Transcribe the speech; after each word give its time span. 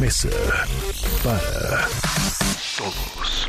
Mesa 0.00 0.28
para 1.24 1.88
Todos. 2.76 3.48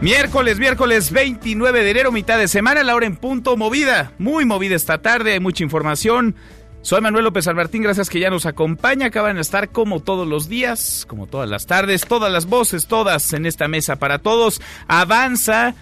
Miércoles, 0.00 0.58
miércoles 0.58 1.12
29 1.12 1.84
de 1.84 1.90
enero, 1.90 2.10
mitad 2.10 2.38
de 2.38 2.48
semana, 2.48 2.82
la 2.82 2.96
hora 2.96 3.06
en 3.06 3.16
punto, 3.16 3.56
movida, 3.56 4.12
muy 4.18 4.44
movida 4.44 4.74
esta 4.74 5.02
tarde, 5.02 5.34
hay 5.34 5.40
mucha 5.40 5.62
información. 5.62 6.34
Soy 6.82 7.00
Manuel 7.00 7.24
López 7.24 7.44
San 7.44 7.54
Martín, 7.54 7.82
gracias 7.82 8.10
que 8.10 8.18
ya 8.18 8.30
nos 8.30 8.44
acompaña, 8.44 9.06
acaban 9.06 9.36
de 9.36 9.42
estar 9.42 9.68
como 9.68 10.00
todos 10.00 10.26
los 10.26 10.48
días, 10.48 11.04
como 11.06 11.28
todas 11.28 11.48
las 11.48 11.66
tardes, 11.66 12.02
todas 12.02 12.32
las 12.32 12.46
voces, 12.46 12.86
todas 12.88 13.32
en 13.34 13.46
esta 13.46 13.68
mesa 13.68 13.96
para 13.96 14.18
todos. 14.18 14.60
Avanza, 14.88 15.74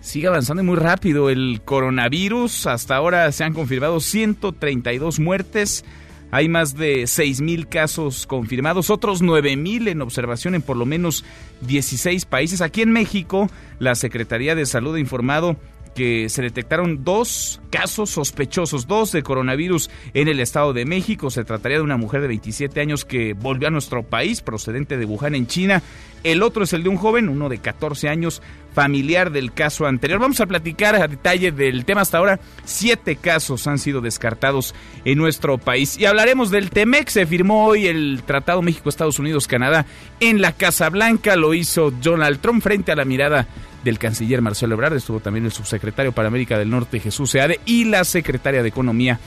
sigue 0.00 0.26
avanzando 0.26 0.64
muy 0.64 0.76
rápido 0.76 1.30
el 1.30 1.60
coronavirus, 1.64 2.66
hasta 2.66 2.96
ahora 2.96 3.30
se 3.30 3.44
han 3.44 3.54
confirmado 3.54 4.00
132 4.00 5.20
muertes. 5.20 5.84
Hay 6.30 6.48
más 6.48 6.76
de 6.76 7.04
6.000 7.04 7.68
casos 7.68 8.26
confirmados, 8.26 8.90
otros 8.90 9.22
9.000 9.22 9.88
en 9.88 10.02
observación 10.02 10.54
en 10.54 10.62
por 10.62 10.76
lo 10.76 10.84
menos 10.84 11.24
16 11.62 12.26
países. 12.26 12.60
Aquí 12.60 12.82
en 12.82 12.92
México, 12.92 13.50
la 13.78 13.94
Secretaría 13.94 14.54
de 14.54 14.66
Salud 14.66 14.94
ha 14.96 15.00
informado 15.00 15.56
que 15.94 16.28
se 16.28 16.42
detectaron 16.42 17.04
dos 17.04 17.60
casos 17.70 18.10
sospechosos, 18.10 18.86
dos 18.86 19.12
de 19.12 19.22
coronavirus 19.22 19.90
en 20.14 20.28
el 20.28 20.40
Estado 20.40 20.72
de 20.72 20.84
México. 20.84 21.30
Se 21.30 21.44
trataría 21.44 21.78
de 21.78 21.84
una 21.84 21.96
mujer 21.96 22.20
de 22.20 22.28
27 22.28 22.80
años 22.80 23.04
que 23.04 23.34
volvió 23.34 23.68
a 23.68 23.70
nuestro 23.70 24.02
país, 24.02 24.40
procedente 24.40 24.96
de 24.96 25.04
Wuhan, 25.04 25.34
en 25.34 25.46
China. 25.46 25.82
El 26.24 26.42
otro 26.42 26.64
es 26.64 26.72
el 26.72 26.82
de 26.82 26.88
un 26.88 26.96
joven, 26.96 27.28
uno 27.28 27.48
de 27.48 27.58
14 27.58 28.08
años, 28.08 28.42
familiar 28.74 29.30
del 29.30 29.52
caso 29.52 29.86
anterior. 29.86 30.18
Vamos 30.18 30.40
a 30.40 30.46
platicar 30.46 30.96
a 30.96 31.06
detalle 31.06 31.52
del 31.52 31.84
tema 31.84 32.00
hasta 32.00 32.18
ahora. 32.18 32.40
Siete 32.64 33.16
casos 33.16 33.66
han 33.66 33.78
sido 33.78 34.00
descartados 34.00 34.74
en 35.04 35.18
nuestro 35.18 35.58
país. 35.58 35.98
Y 35.98 36.06
hablaremos 36.06 36.50
del 36.50 36.70
TEMEC. 36.70 37.08
Se 37.08 37.26
firmó 37.26 37.66
hoy 37.66 37.86
el 37.86 38.22
Tratado 38.26 38.62
México-Estados 38.62 39.18
Unidos-Canadá 39.18 39.86
en 40.20 40.40
la 40.40 40.52
Casa 40.52 40.90
Blanca. 40.90 41.36
Lo 41.36 41.54
hizo 41.54 41.90
Donald 41.90 42.40
Trump 42.40 42.62
frente 42.62 42.92
a 42.92 42.96
la 42.96 43.04
mirada 43.04 43.46
del 43.88 43.98
canciller 43.98 44.42
Marcelo 44.42 44.74
Ebrard. 44.74 44.94
Estuvo 44.94 45.20
también 45.20 45.46
el 45.46 45.52
subsecretario 45.52 46.12
para 46.12 46.28
América 46.28 46.58
del 46.58 46.70
Norte, 46.70 47.00
Jesús 47.00 47.30
Seade, 47.30 47.58
y 47.64 47.84
la 47.84 48.04
secretaria 48.04 48.62
de 48.62 48.68
Economía, 48.68 49.18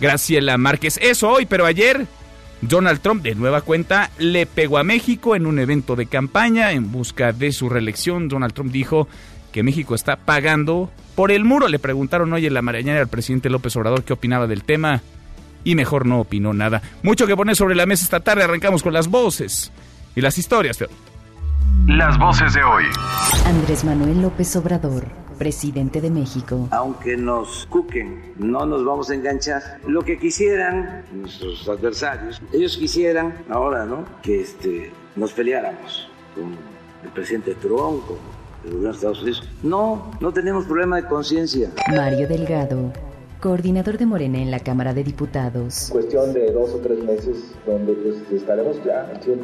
Graciela 0.00 0.56
Márquez. 0.56 0.98
Eso 1.02 1.28
hoy, 1.30 1.46
pero 1.46 1.66
ayer 1.66 2.06
Donald 2.62 3.00
Trump, 3.00 3.22
de 3.22 3.34
nueva 3.34 3.60
cuenta, 3.60 4.10
le 4.18 4.46
pegó 4.46 4.78
a 4.78 4.84
México 4.84 5.36
en 5.36 5.46
un 5.46 5.58
evento 5.58 5.94
de 5.94 6.06
campaña 6.06 6.72
en 6.72 6.90
busca 6.90 7.32
de 7.32 7.52
su 7.52 7.68
reelección. 7.68 8.28
Donald 8.28 8.54
Trump 8.54 8.72
dijo 8.72 9.08
que 9.52 9.62
México 9.62 9.94
está 9.94 10.16
pagando 10.16 10.90
por 11.14 11.30
el 11.30 11.44
muro. 11.44 11.68
Le 11.68 11.78
preguntaron 11.78 12.32
hoy 12.32 12.46
en 12.46 12.54
la 12.54 12.62
mañana 12.62 13.00
al 13.00 13.08
presidente 13.08 13.50
López 13.50 13.76
Obrador 13.76 14.04
qué 14.04 14.14
opinaba 14.14 14.46
del 14.46 14.64
tema 14.64 15.02
y 15.64 15.74
mejor 15.74 16.06
no 16.06 16.20
opinó 16.20 16.54
nada. 16.54 16.80
Mucho 17.02 17.26
que 17.26 17.36
poner 17.36 17.56
sobre 17.56 17.74
la 17.74 17.86
mesa 17.86 18.04
esta 18.04 18.20
tarde. 18.20 18.42
Arrancamos 18.42 18.82
con 18.82 18.92
las 18.92 19.08
voces 19.08 19.70
y 20.16 20.20
las 20.20 20.38
historias. 20.38 20.78
Las 21.86 22.18
voces 22.18 22.54
de 22.54 22.62
hoy. 22.62 22.84
Andrés 23.46 23.84
Manuel 23.84 24.20
López 24.20 24.54
Obrador, 24.56 25.06
presidente 25.38 26.00
de 26.00 26.10
México. 26.10 26.68
aunque 26.70 27.16
nos 27.16 27.66
cuquen, 27.70 28.34
no 28.36 28.66
nos 28.66 28.84
vamos 28.84 29.10
a 29.10 29.14
enganchar. 29.14 29.62
Lo 29.86 30.02
que 30.02 30.18
quisieran 30.18 31.04
nuestros 31.12 31.68
adversarios, 31.68 32.40
ellos 32.52 32.76
quisieran 32.76 33.34
ahora, 33.50 33.84
¿no? 33.86 34.04
Que 34.22 34.42
este, 34.42 34.92
nos 35.16 35.32
peleáramos 35.32 36.08
con 36.34 36.56
el 37.04 37.10
presidente 37.14 37.54
Trump, 37.54 38.06
con 38.06 38.16
el 38.64 38.70
gobierno 38.70 38.88
de 38.88 38.94
Estados 38.94 39.22
Unidos. 39.22 39.48
No, 39.62 40.10
no 40.20 40.32
tenemos 40.32 40.66
problema 40.66 40.96
de 40.96 41.04
conciencia. 41.06 41.70
Mario 41.88 42.28
Delgado, 42.28 42.92
coordinador 43.40 43.98
de 43.98 44.06
Morena 44.06 44.38
en 44.38 44.50
la 44.50 44.60
Cámara 44.60 44.94
de 44.94 45.04
Diputados. 45.04 45.88
cuestión 45.90 46.32
de 46.32 46.50
dos 46.52 46.70
o 46.70 46.78
tres 46.78 47.02
meses 47.04 47.36
donde 47.66 47.92
pues 47.94 48.16
estaremos 48.32 48.76
ya 48.84 49.02
al 49.02 49.20
100%. 49.20 49.38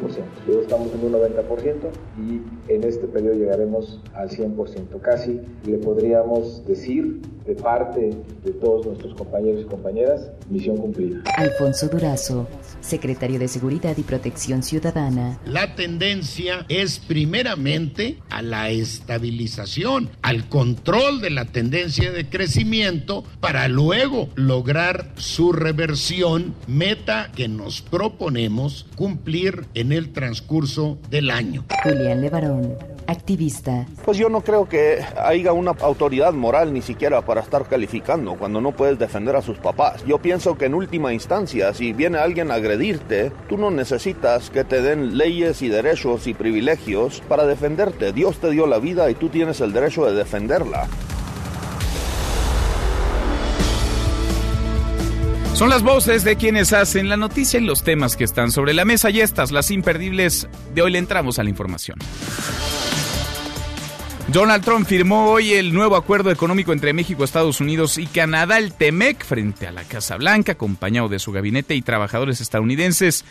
Luego 0.47 0.61
estamos 0.61 0.89
en 0.93 1.05
un 1.05 1.13
90% 1.13 1.91
y 2.17 2.73
en 2.73 2.83
este 2.83 3.07
periodo 3.07 3.35
llegaremos 3.35 4.01
al 4.13 4.29
100%. 4.29 4.99
Casi 5.01 5.41
le 5.65 5.77
podríamos 5.77 6.65
decir 6.65 7.21
de 7.45 7.55
parte 7.55 8.11
de 8.43 8.51
todos 8.53 8.85
nuestros 8.87 9.13
compañeros 9.13 9.61
y 9.61 9.65
compañeras, 9.65 10.31
misión 10.49 10.77
cumplida. 10.77 11.21
Alfonso 11.37 11.87
Durazo, 11.87 12.47
secretario 12.81 13.37
de 13.37 13.47
Seguridad 13.47 13.95
y 13.97 14.01
Protección 14.01 14.63
Ciudadana. 14.63 15.39
La 15.45 15.75
tendencia 15.75 16.65
es 16.69 16.97
primeramente 16.99 18.17
a 18.29 18.41
la 18.41 18.71
estabilización, 18.71 20.09
al 20.23 20.49
control 20.49 21.21
de 21.21 21.29
la 21.29 21.45
tendencia 21.45 22.11
de 22.11 22.27
crecimiento 22.27 23.23
para 23.39 23.67
luego 23.85 24.29
lograr 24.33 25.11
su 25.15 25.51
reversión, 25.51 26.55
meta 26.65 27.29
que 27.35 27.47
nos 27.47 27.83
proponemos 27.83 28.87
cumplir 28.95 29.67
en 29.75 29.91
el 29.91 30.11
transcurso 30.11 30.97
del 31.11 31.29
año. 31.29 31.65
Julián 31.83 32.19
Levarón, 32.19 32.75
activista. 33.05 33.85
Pues 34.03 34.17
yo 34.17 34.27
no 34.27 34.41
creo 34.41 34.67
que 34.67 35.05
haya 35.23 35.53
una 35.53 35.73
autoridad 35.81 36.33
moral 36.33 36.73
ni 36.73 36.81
siquiera 36.81 37.21
para 37.21 37.41
estar 37.41 37.67
calificando 37.67 38.33
cuando 38.37 38.59
no 38.59 38.71
puedes 38.71 38.97
defender 38.97 39.35
a 39.35 39.43
sus 39.43 39.59
papás. 39.59 40.03
Yo 40.07 40.17
pienso 40.17 40.57
que 40.57 40.65
en 40.65 40.73
última 40.73 41.13
instancia, 41.13 41.71
si 41.75 41.93
viene 41.93 42.17
alguien 42.17 42.49
a 42.49 42.55
agredirte, 42.55 43.31
tú 43.47 43.55
no 43.55 43.69
necesitas 43.69 44.49
que 44.49 44.63
te 44.63 44.81
den 44.81 45.15
leyes 45.15 45.61
y 45.61 45.67
derechos 45.67 46.25
y 46.25 46.33
privilegios 46.33 47.21
para 47.29 47.45
defenderte. 47.45 48.13
Dios 48.13 48.37
te 48.37 48.49
dio 48.49 48.65
la 48.65 48.79
vida 48.79 49.11
y 49.11 49.13
tú 49.13 49.29
tienes 49.29 49.61
el 49.61 49.73
derecho 49.73 50.07
de 50.07 50.15
defenderla. 50.15 50.87
Son 55.55 55.69
las 55.69 55.83
voces 55.83 56.25
de 56.25 56.35
quienes 56.35 56.73
hacen 56.73 57.07
la 57.07 57.15
noticia 57.15 57.61
y 57.61 57.63
los 57.63 57.81
temas 57.81 58.17
que 58.17 58.25
están 58.25 58.51
sobre 58.51 58.73
la 58.73 58.83
mesa 58.83 59.09
y 59.09 59.21
estas, 59.21 59.53
las 59.53 59.71
imperdibles 59.71 60.49
de 60.73 60.81
hoy 60.81 60.91
le 60.91 60.97
entramos 60.97 61.39
a 61.39 61.43
la 61.45 61.49
información. 61.49 61.97
Donald 64.27 64.65
Trump 64.65 64.85
firmó 64.85 65.31
hoy 65.31 65.53
el 65.53 65.73
nuevo 65.73 65.95
acuerdo 65.95 66.29
económico 66.29 66.73
entre 66.73 66.91
México, 66.91 67.23
Estados 67.23 67.61
Unidos 67.61 67.97
y 67.97 68.05
Canadá, 68.05 68.57
el 68.57 68.73
TEMEC, 68.73 69.23
frente 69.23 69.65
a 69.65 69.71
la 69.71 69.85
Casa 69.85 70.17
Blanca, 70.17 70.51
acompañado 70.51 71.07
de 71.07 71.19
su 71.19 71.31
gabinete 71.31 71.73
y 71.73 71.81
trabajadores 71.81 72.41
estadounidenses. 72.41 73.23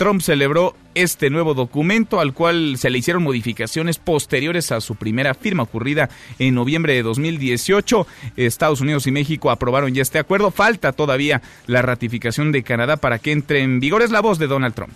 Trump 0.00 0.22
celebró 0.22 0.74
este 0.94 1.28
nuevo 1.28 1.52
documento 1.52 2.20
al 2.20 2.32
cual 2.32 2.78
se 2.78 2.88
le 2.88 2.96
hicieron 2.96 3.22
modificaciones 3.22 3.98
posteriores 3.98 4.72
a 4.72 4.80
su 4.80 4.94
primera 4.94 5.34
firma 5.34 5.64
ocurrida 5.64 6.08
en 6.38 6.54
noviembre 6.54 6.94
de 6.94 7.02
2018. 7.02 8.06
Estados 8.34 8.80
Unidos 8.80 9.06
y 9.06 9.10
México 9.10 9.50
aprobaron 9.50 9.92
ya 9.92 10.00
este 10.00 10.18
acuerdo. 10.18 10.50
Falta 10.52 10.92
todavía 10.92 11.42
la 11.66 11.82
ratificación 11.82 12.50
de 12.50 12.62
Canadá 12.62 12.96
para 12.96 13.18
que 13.18 13.32
entre 13.32 13.60
en 13.60 13.78
vigor. 13.78 14.00
Es 14.00 14.10
la 14.10 14.22
voz 14.22 14.38
de 14.38 14.46
Donald 14.46 14.74
Trump. 14.74 14.94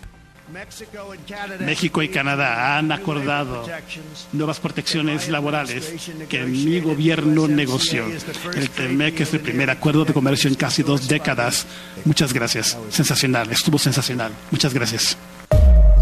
México 1.61 2.03
y 2.03 2.09
Canadá 2.09 2.79
han 2.79 2.93
acordado 2.93 3.67
nuevas 4.33 4.61
protecciones 4.61 5.29
laborales 5.29 5.95
que 6.29 6.45
mi 6.45 6.81
gobierno 6.81 7.49
negoció. 7.49 8.07
El 8.55 8.71
TEMEC 8.71 9.21
es 9.21 9.35
el 9.35 9.41
primer 9.41 9.71
acuerdo 9.71 10.05
de 10.05 10.13
comercio 10.13 10.49
en 10.49 10.55
casi 10.55 10.83
dos 10.83 11.09
décadas. 11.09 11.67
Muchas 12.05 12.33
gracias. 12.33 12.79
Sensacional, 12.91 13.51
estuvo 13.51 13.79
sensacional. 13.79 14.33
Muchas 14.51 14.73
gracias. 14.73 15.17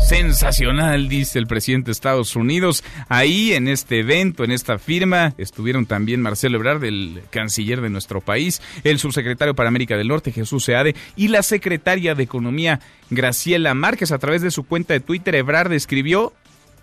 Sensacional, 0.07 1.09
dice 1.09 1.39
el 1.39 1.47
presidente 1.47 1.87
de 1.87 1.93
Estados 1.93 2.37
Unidos. 2.37 2.85
Ahí, 3.09 3.53
en 3.53 3.69
este 3.69 4.01
evento, 4.01 4.45
en 4.45 4.51
esta 4.51 4.79
firma, 4.79 5.35
estuvieron 5.39 5.87
también 5.87 6.21
Marcelo 6.21 6.59
Ebrard, 6.59 6.85
el 6.85 7.23
canciller 7.31 7.81
de 7.81 7.91
nuestro 7.91 8.21
país, 8.21 8.61
el 8.85 8.99
subsecretario 8.99 9.55
para 9.55 9.69
América 9.69 9.97
del 9.97 10.09
Norte, 10.09 10.33
Jesús 10.33 10.65
Seade, 10.65 10.95
y 11.17 11.29
la 11.29 11.43
secretaria 11.43 12.15
de 12.15 12.23
Economía, 12.23 12.81
Graciela 13.11 13.75
Márquez. 13.75 14.13
A 14.13 14.19
través 14.19 14.43
de 14.43 14.51
su 14.51 14.65
cuenta 14.65 14.95
de 14.95 15.01
Twitter, 15.01 15.35
Ebrard 15.35 15.73
escribió 15.73 16.33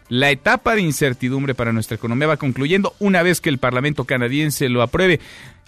la 0.10 0.32
etapa 0.32 0.74
de 0.74 0.82
incertidumbre 0.82 1.54
para 1.54 1.72
nuestra 1.72 1.96
economía 1.96 2.28
va 2.28 2.38
concluyendo 2.38 2.96
una 3.00 3.22
vez 3.22 3.42
que 3.42 3.50
el 3.50 3.60
Parlamento 3.60 4.06
canadiense 4.06 4.68
lo 4.68 4.82
apruebe. 4.82 5.20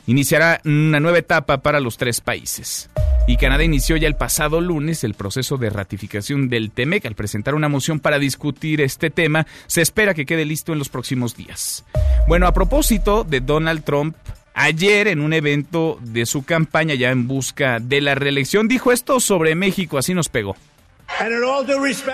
Iniciará 0.08 0.62
una 0.66 1.00
nueva 1.00 1.20
etapa 1.20 1.62
para 1.62 1.80
los 1.80 1.98
tres 1.98 2.22
países. 2.22 2.90
Y 3.28 3.38
Canadá 3.38 3.64
inició 3.64 3.98
ya 3.98 4.08
el 4.08 4.16
pasado 4.16 4.62
lunes 4.62 5.04
el 5.04 5.14
proceso 5.14 5.58
de 5.58 5.70
ratificación 5.70 6.50
del 6.50 6.72
TEMEC. 6.72 7.06
Al 7.06 7.16
presentar 7.16 7.56
una 7.56 7.70
moción 7.70 8.00
para 8.00 8.20
discutir 8.20 8.82
este 8.82 9.10
tema, 9.10 9.46
se 9.68 9.82
espera 9.82 10.14
que 10.14 10.26
quede 10.26 10.44
listo 10.46 10.74
en 10.74 10.80
los 10.80 10.90
próximos 10.90 11.36
días. 11.36 11.86
Bueno, 12.28 12.48
a 12.48 12.54
propósito 12.54 13.24
de 13.24 13.40
Donald 13.40 13.84
Trump, 13.84 14.16
ayer 14.54 15.08
en 15.08 15.22
un 15.22 15.34
evento 15.34 15.98
de 16.02 16.26
su 16.26 16.44
campaña 16.44 16.96
ya 16.96 17.12
en 17.12 17.28
busca 17.28 17.80
de 17.80 18.02
la 18.02 18.16
reelección, 18.16 18.68
dijo 18.68 18.92
esto 18.92 19.20
sobre 19.20 19.56
México, 19.56 19.98
así 19.98 20.14
nos 20.14 20.30
pegó. 20.30 20.56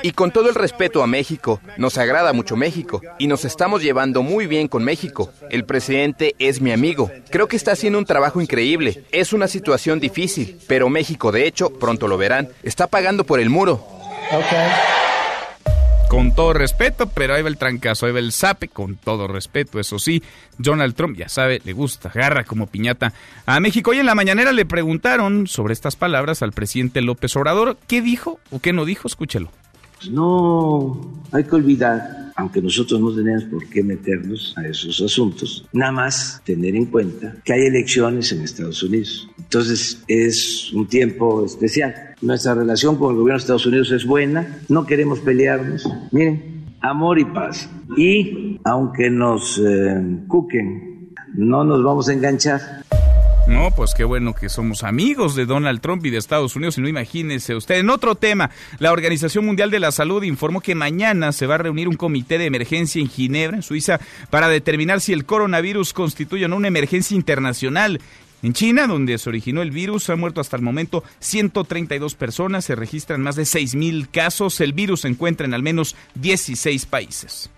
Y 0.04 0.12
con 0.12 0.32
todo 0.32 0.50
el 0.50 0.56
respeto 0.56 1.04
a 1.04 1.08
México, 1.08 1.62
nos 1.78 1.98
agrada 1.98 2.34
mucho 2.34 2.56
México 2.56 3.02
y 3.18 3.28
nos 3.28 3.46
estamos 3.46 3.82
llevando 3.82 4.24
muy 4.24 4.48
bien 4.48 4.68
con 4.68 4.84
México. 4.84 5.32
El 5.50 5.66
presidente 5.66 6.36
es 6.40 6.62
mi 6.62 6.72
amigo. 6.72 7.12
Creo 7.30 7.48
que 7.48 7.56
está 7.56 7.72
haciendo 7.72 8.00
un 8.00 8.06
trabajo 8.06 8.42
increíble. 8.42 9.04
Es 9.12 9.34
una 9.34 9.48
situación 9.48 10.00
difícil, 10.00 10.60
pero 10.68 10.90
México, 10.90 11.32
de 11.32 11.48
hecho, 11.48 11.70
pronto 11.72 12.08
lo 12.08 12.18
verán, 12.18 12.50
está 12.64 12.88
pagando 12.88 13.24
por 13.24 13.40
el 13.40 13.50
muro. 13.50 13.86
Con 16.10 16.34
todo 16.34 16.54
respeto, 16.54 17.08
pero 17.08 17.34
ahí 17.34 17.42
va 17.42 17.50
el 17.50 17.58
trancazo, 17.58 18.06
ahí 18.06 18.14
va 18.14 18.20
el 18.20 18.32
zape, 18.32 18.70
con 18.70 18.96
todo 18.96 19.28
respeto, 19.28 19.78
eso 19.80 20.00
sí. 20.00 20.24
Donald 20.58 20.96
Trump, 20.96 21.18
ya 21.18 21.28
sabe, 21.28 21.62
le 21.66 21.74
gusta, 21.74 22.10
agarra 22.10 22.46
como 22.46 22.68
piñata 22.68 23.14
a 23.46 23.60
México. 23.60 23.92
Hoy 23.92 24.00
en 24.00 24.06
la 24.06 24.16
mañanera 24.16 24.54
le 24.54 24.66
preguntaron 24.66 25.48
sobre 25.48 25.74
estas 25.74 25.98
palabras 25.98 26.42
al 26.42 26.54
presidente 26.54 27.02
López 27.02 27.36
Obrador. 27.36 27.78
¿Qué 27.88 28.02
dijo 28.02 28.40
o 28.52 28.60
qué 28.60 28.72
no 28.72 28.86
dijo? 28.86 29.08
Escúchelo. 29.08 29.52
No 30.10 31.02
hay 31.32 31.44
que 31.44 31.56
olvidar, 31.56 32.32
aunque 32.36 32.62
nosotros 32.62 33.02
no 33.02 33.14
tenemos 33.14 33.44
por 33.46 33.68
qué 33.68 33.84
meternos 33.84 34.54
a 34.58 34.66
esos 34.66 35.02
asuntos, 35.02 35.66
nada 35.74 35.92
más 35.92 36.42
tener 36.46 36.76
en 36.76 36.86
cuenta 36.86 37.36
que 37.44 37.54
hay 37.54 37.66
elecciones 37.66 38.32
en 38.32 38.44
Estados 38.44 38.82
Unidos. 38.82 39.28
Entonces 39.48 40.04
es 40.10 40.74
un 40.74 40.88
tiempo 40.88 41.46
especial. 41.46 41.96
Nuestra 42.22 42.54
relación 42.54 42.98
con 42.98 43.12
el 43.12 43.18
gobierno 43.18 43.38
de 43.38 43.44
Estados 43.44 43.66
Unidos 43.66 43.92
es 43.92 44.06
buena, 44.06 44.60
no 44.68 44.86
queremos 44.86 45.20
pelearnos. 45.22 45.90
Miren, 46.12 46.66
amor 46.82 47.18
y 47.18 47.26
paz. 47.26 47.70
Y 47.96 48.60
aunque 48.66 49.10
nos 49.10 49.58
eh, 49.66 50.02
cuquen, 50.28 51.14
no 51.34 51.64
nos 51.64 51.82
vamos 51.82 52.10
a 52.10 52.14
enganchar. 52.14 52.84
No, 53.48 53.72
pues 53.72 53.94
qué 53.96 54.04
bueno 54.04 54.34
que 54.34 54.50
somos 54.50 54.84
amigos 54.84 55.34
de 55.34 55.46
Donald 55.46 55.80
Trump 55.80 56.06
y 56.06 56.10
de 56.10 56.18
Estados 56.18 56.58
Unidos. 56.58 56.78
Y 56.78 56.82
no 56.82 56.90
imagínese 56.90 57.56
usted. 57.56 57.76
En 57.76 57.90
otro 57.90 58.16
tema, 58.16 58.50
la 58.80 58.92
Organización 58.92 59.46
Mundial 59.46 59.72
de 59.72 59.80
la 59.80 59.94
Salud 59.94 60.24
informó 60.24 60.60
que 60.60 60.76
mañana 60.76 61.32
se 61.32 61.48
va 61.48 61.56
a 61.56 61.60
reunir 61.60 61.88
un 61.88 61.96
comité 61.96 62.38
de 62.38 62.46
emergencia 62.48 63.02
en 63.02 63.08
Ginebra, 63.08 63.56
en 63.56 63.64
Suiza, 63.64 64.02
para 64.30 64.50
determinar 64.50 65.00
si 65.00 65.14
el 65.14 65.24
coronavirus 65.26 65.94
constituye 65.94 66.44
o 66.44 66.48
no 66.50 66.58
una 66.58 66.68
emergencia 66.68 67.16
internacional. 67.16 68.02
En 68.44 68.54
China, 68.54 68.88
donde 68.88 69.18
se 69.18 69.30
originó 69.30 69.62
el 69.62 69.72
virus, 69.72 70.10
han 70.10 70.20
muerto 70.20 70.42
hasta 70.42 70.56
el 70.56 70.62
momento 70.62 71.04
132 71.20 72.16
personas, 72.16 72.66
se 72.66 72.76
registran 72.76 73.22
más 73.22 73.36
de 73.36 73.44
6.000 73.44 74.10
casos, 74.12 74.62
el 74.62 74.74
virus 74.74 75.02
se 75.02 75.08
encuentra 75.08 75.48
en 75.48 75.54
al 75.54 75.64
menos 75.64 75.96
16 76.16 76.86
países. 76.86 77.50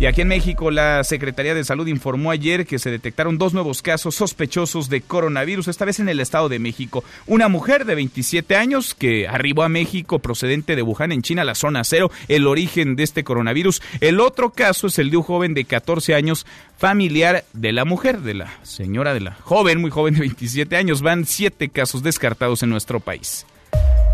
Y 0.00 0.06
aquí 0.06 0.20
en 0.20 0.28
México, 0.28 0.70
la 0.70 1.02
Secretaría 1.02 1.56
de 1.56 1.64
Salud 1.64 1.88
informó 1.88 2.30
ayer 2.30 2.66
que 2.66 2.78
se 2.78 2.88
detectaron 2.88 3.36
dos 3.36 3.52
nuevos 3.52 3.82
casos 3.82 4.14
sospechosos 4.14 4.88
de 4.88 5.00
coronavirus, 5.00 5.66
esta 5.66 5.84
vez 5.84 5.98
en 5.98 6.08
el 6.08 6.20
Estado 6.20 6.48
de 6.48 6.60
México. 6.60 7.02
Una 7.26 7.48
mujer 7.48 7.84
de 7.84 7.96
27 7.96 8.54
años 8.54 8.94
que 8.94 9.26
arribó 9.26 9.64
a 9.64 9.68
México 9.68 10.20
procedente 10.20 10.76
de 10.76 10.82
Wuhan, 10.82 11.10
en 11.10 11.22
China, 11.22 11.42
la 11.42 11.56
zona 11.56 11.82
cero, 11.82 12.12
el 12.28 12.46
origen 12.46 12.94
de 12.94 13.02
este 13.02 13.24
coronavirus. 13.24 13.82
El 14.00 14.20
otro 14.20 14.50
caso 14.50 14.86
es 14.86 15.00
el 15.00 15.10
de 15.10 15.16
un 15.16 15.24
joven 15.24 15.52
de 15.52 15.64
14 15.64 16.14
años, 16.14 16.46
familiar 16.76 17.44
de 17.52 17.72
la 17.72 17.84
mujer, 17.84 18.20
de 18.20 18.34
la 18.34 18.52
señora, 18.62 19.14
de 19.14 19.20
la 19.20 19.34
joven, 19.34 19.80
muy 19.80 19.90
joven 19.90 20.14
de 20.14 20.20
27 20.20 20.76
años. 20.76 21.02
Van 21.02 21.26
siete 21.26 21.70
casos 21.70 22.04
descartados 22.04 22.62
en 22.62 22.70
nuestro 22.70 23.00
país. 23.00 23.46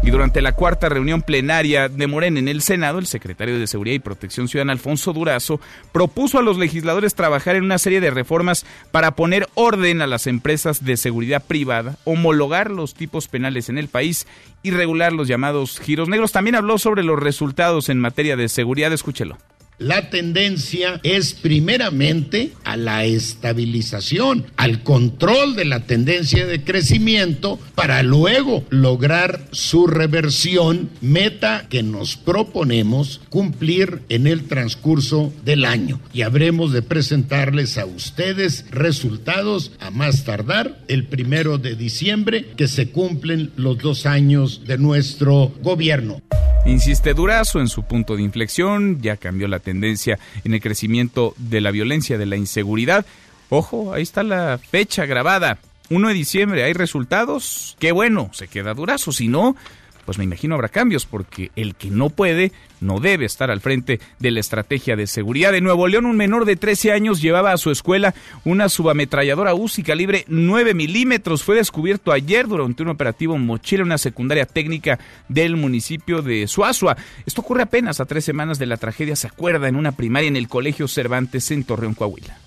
Y 0.02 0.11
durante 0.11 0.43
la 0.43 0.52
cuarta 0.52 0.88
reunión 0.88 1.23
plenaria 1.23 1.88
de 1.88 2.06
Morena 2.06 2.38
en 2.38 2.49
el 2.49 2.61
Senado, 2.61 2.99
el 2.99 3.06
secretario 3.06 3.58
de 3.58 3.67
Seguridad 3.67 3.94
y 3.94 4.00
Protección 4.00 4.49
Ciudadana, 4.49 4.73
Alfonso 4.73 5.12
Durazo, 5.14 5.61
propuso 5.93 6.38
a 6.38 6.43
los 6.43 6.58
legisladores 6.58 7.14
trabajar 7.14 7.56
en 7.56 7.64
una 7.64 7.79
serie 7.79 8.02
de 8.02 8.11
reformas 8.11 8.67
para 8.91 9.12
poner 9.12 9.49
orden 9.55 10.02
a 10.02 10.06
las 10.06 10.26
empresas 10.26 10.85
de 10.85 10.99
seguridad 10.99 11.43
privada, 11.43 11.96
homologar 12.05 12.70
los 12.70 12.94
tipos 12.94 13.29
penales 13.29 13.70
en 13.70 13.79
el 13.79 13.88
país 13.88 14.26
y 14.62 14.73
regular 14.73 15.12
los 15.12 15.26
llamados 15.26 15.81
giros 15.81 16.08
negros. 16.08 16.32
También 16.32 16.56
habló 16.56 16.76
sobre 16.79 17.02
los 17.02 17.19
resultados 17.19 17.88
en 17.88 17.99
materia 17.99 18.37
de 18.37 18.49
seguridad. 18.49 18.93
Escúchelo. 18.93 19.38
La 19.78 20.08
tendencia 20.08 21.00
es 21.02 21.34
primeramente 21.34 22.52
a 22.62 22.76
la 22.76 23.04
estabilización, 23.04 24.46
al 24.56 24.84
control 24.84 25.56
de 25.56 25.64
la 25.64 25.80
tendencia 25.80 26.46
de 26.46 26.62
crecimiento 26.62 27.58
para 27.74 28.04
luego 28.04 28.64
lograr 28.70 29.48
su 29.50 29.88
reversión, 29.88 30.90
meta 31.00 31.66
que 31.68 31.82
nos 31.82 32.16
proponemos 32.16 33.20
cumplir 33.30 34.02
en 34.10 34.28
el 34.28 34.44
transcurso 34.44 35.32
del 35.44 35.64
año. 35.64 36.00
Y 36.12 36.22
habremos 36.22 36.72
de 36.72 36.82
presentarles 36.82 37.76
a 37.76 37.84
ustedes 37.84 38.66
resultados 38.70 39.72
a 39.80 39.90
más 39.90 40.22
tardar 40.22 40.78
el 40.86 41.08
primero 41.08 41.58
de 41.58 41.74
diciembre 41.74 42.46
que 42.56 42.68
se 42.68 42.90
cumplen 42.90 43.50
los 43.56 43.78
dos 43.78 44.06
años 44.06 44.62
de 44.68 44.78
nuestro 44.78 45.52
gobierno. 45.62 46.22
Insiste 46.66 47.12
Durazo 47.12 47.60
en 47.60 47.68
su 47.68 47.82
punto 47.82 48.16
de 48.16 48.22
inflexión, 48.22 49.02
ya 49.02 49.18
cambió 49.18 49.48
la 49.48 49.60
tendencia 49.64 50.19
en 50.44 50.55
el 50.55 50.61
crecimiento 50.61 51.34
de 51.37 51.61
la 51.61 51.72
violencia, 51.72 52.19
de 52.19 52.26
la 52.26 52.37
inseguridad. 52.37 53.05
Ojo, 53.49 53.93
ahí 53.93 54.02
está 54.02 54.22
la 54.22 54.58
fecha 54.58 55.06
grabada. 55.06 55.58
1 55.90 56.08
de 56.08 56.14
diciembre, 56.14 56.64
¿hay 56.64 56.72
resultados? 56.72 57.76
Qué 57.78 57.93
bueno, 57.93 58.31
se 58.32 58.49
queda 58.49 58.75
Durazo. 58.75 59.12
Si 59.12 59.28
no, 59.28 59.56
pues 60.04 60.18
me 60.18 60.24
imagino 60.24 60.54
habrá 60.54 60.68
cambios, 60.68 61.06
porque 61.06 61.50
el 61.56 61.74
que 61.74 61.90
no 61.90 62.10
puede 62.10 62.52
no 62.80 63.00
debe 63.00 63.24
estar 63.24 63.50
al 63.50 63.60
frente 63.60 64.00
de 64.18 64.30
la 64.30 64.40
estrategia 64.40 64.96
de 64.96 65.06
seguridad. 65.06 65.52
De 65.52 65.60
Nuevo 65.60 65.88
León, 65.88 66.06
un 66.06 66.16
menor 66.16 66.44
de 66.44 66.56
13 66.56 66.92
años 66.92 67.22
llevaba 67.22 67.52
a 67.52 67.56
su 67.56 67.70
escuela 67.70 68.14
una 68.44 68.68
subametralladora 68.68 69.54
UCI 69.54 69.82
calibre 69.82 70.24
9 70.28 70.74
milímetros. 70.74 71.42
Fue 71.42 71.56
descubierto 71.56 72.12
ayer 72.12 72.46
durante 72.46 72.82
un 72.82 72.90
operativo 72.90 73.38
mochila 73.38 73.80
en 73.80 73.86
una 73.86 73.98
secundaria 73.98 74.46
técnica 74.46 74.98
del 75.28 75.56
municipio 75.56 76.22
de 76.22 76.46
Suazua. 76.46 76.96
Esto 77.26 77.40
ocurre 77.40 77.62
apenas 77.62 78.00
a 78.00 78.04
tres 78.04 78.24
semanas 78.24 78.58
de 78.58 78.66
la 78.66 78.76
tragedia, 78.76 79.16
se 79.16 79.26
acuerda, 79.26 79.68
en 79.68 79.76
una 79.76 79.92
primaria 79.92 80.28
en 80.28 80.36
el 80.36 80.48
Colegio 80.48 80.88
Cervantes 80.88 81.50
en 81.50 81.64
Torreón, 81.64 81.94
Coahuila. 81.94 82.44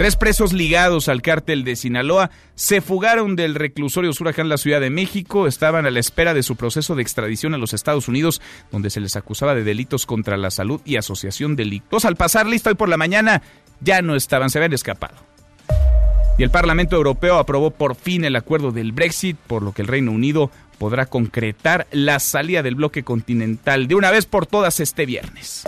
Tres 0.00 0.16
presos 0.16 0.54
ligados 0.54 1.10
al 1.10 1.20
cártel 1.20 1.62
de 1.62 1.76
Sinaloa 1.76 2.30
se 2.54 2.80
fugaron 2.80 3.36
del 3.36 3.54
reclusorio 3.54 4.14
Suraján, 4.14 4.48
la 4.48 4.56
Ciudad 4.56 4.80
de 4.80 4.88
México. 4.88 5.46
Estaban 5.46 5.84
a 5.84 5.90
la 5.90 6.00
espera 6.00 6.32
de 6.32 6.42
su 6.42 6.56
proceso 6.56 6.94
de 6.94 7.02
extradición 7.02 7.52
a 7.52 7.58
los 7.58 7.74
Estados 7.74 8.08
Unidos, 8.08 8.40
donde 8.72 8.88
se 8.88 9.00
les 9.00 9.14
acusaba 9.16 9.54
de 9.54 9.62
delitos 9.62 10.06
contra 10.06 10.38
la 10.38 10.50
salud 10.50 10.80
y 10.86 10.96
asociación 10.96 11.54
delictos. 11.54 12.06
Al 12.06 12.16
pasar 12.16 12.46
lista 12.46 12.70
hoy 12.70 12.76
por 12.76 12.88
la 12.88 12.96
mañana, 12.96 13.42
ya 13.82 14.00
no 14.00 14.16
estaban, 14.16 14.48
se 14.48 14.56
habían 14.56 14.72
escapado. 14.72 15.16
Y 16.38 16.44
el 16.44 16.50
Parlamento 16.50 16.96
Europeo 16.96 17.36
aprobó 17.36 17.70
por 17.70 17.94
fin 17.94 18.24
el 18.24 18.36
acuerdo 18.36 18.72
del 18.72 18.92
Brexit, 18.92 19.36
por 19.36 19.62
lo 19.62 19.72
que 19.72 19.82
el 19.82 19.88
Reino 19.88 20.12
Unido 20.12 20.50
podrá 20.78 21.04
concretar 21.04 21.86
la 21.90 22.20
salida 22.20 22.62
del 22.62 22.76
bloque 22.76 23.02
continental 23.02 23.86
de 23.86 23.96
una 23.96 24.10
vez 24.10 24.24
por 24.24 24.46
todas 24.46 24.80
este 24.80 25.04
viernes. 25.04 25.62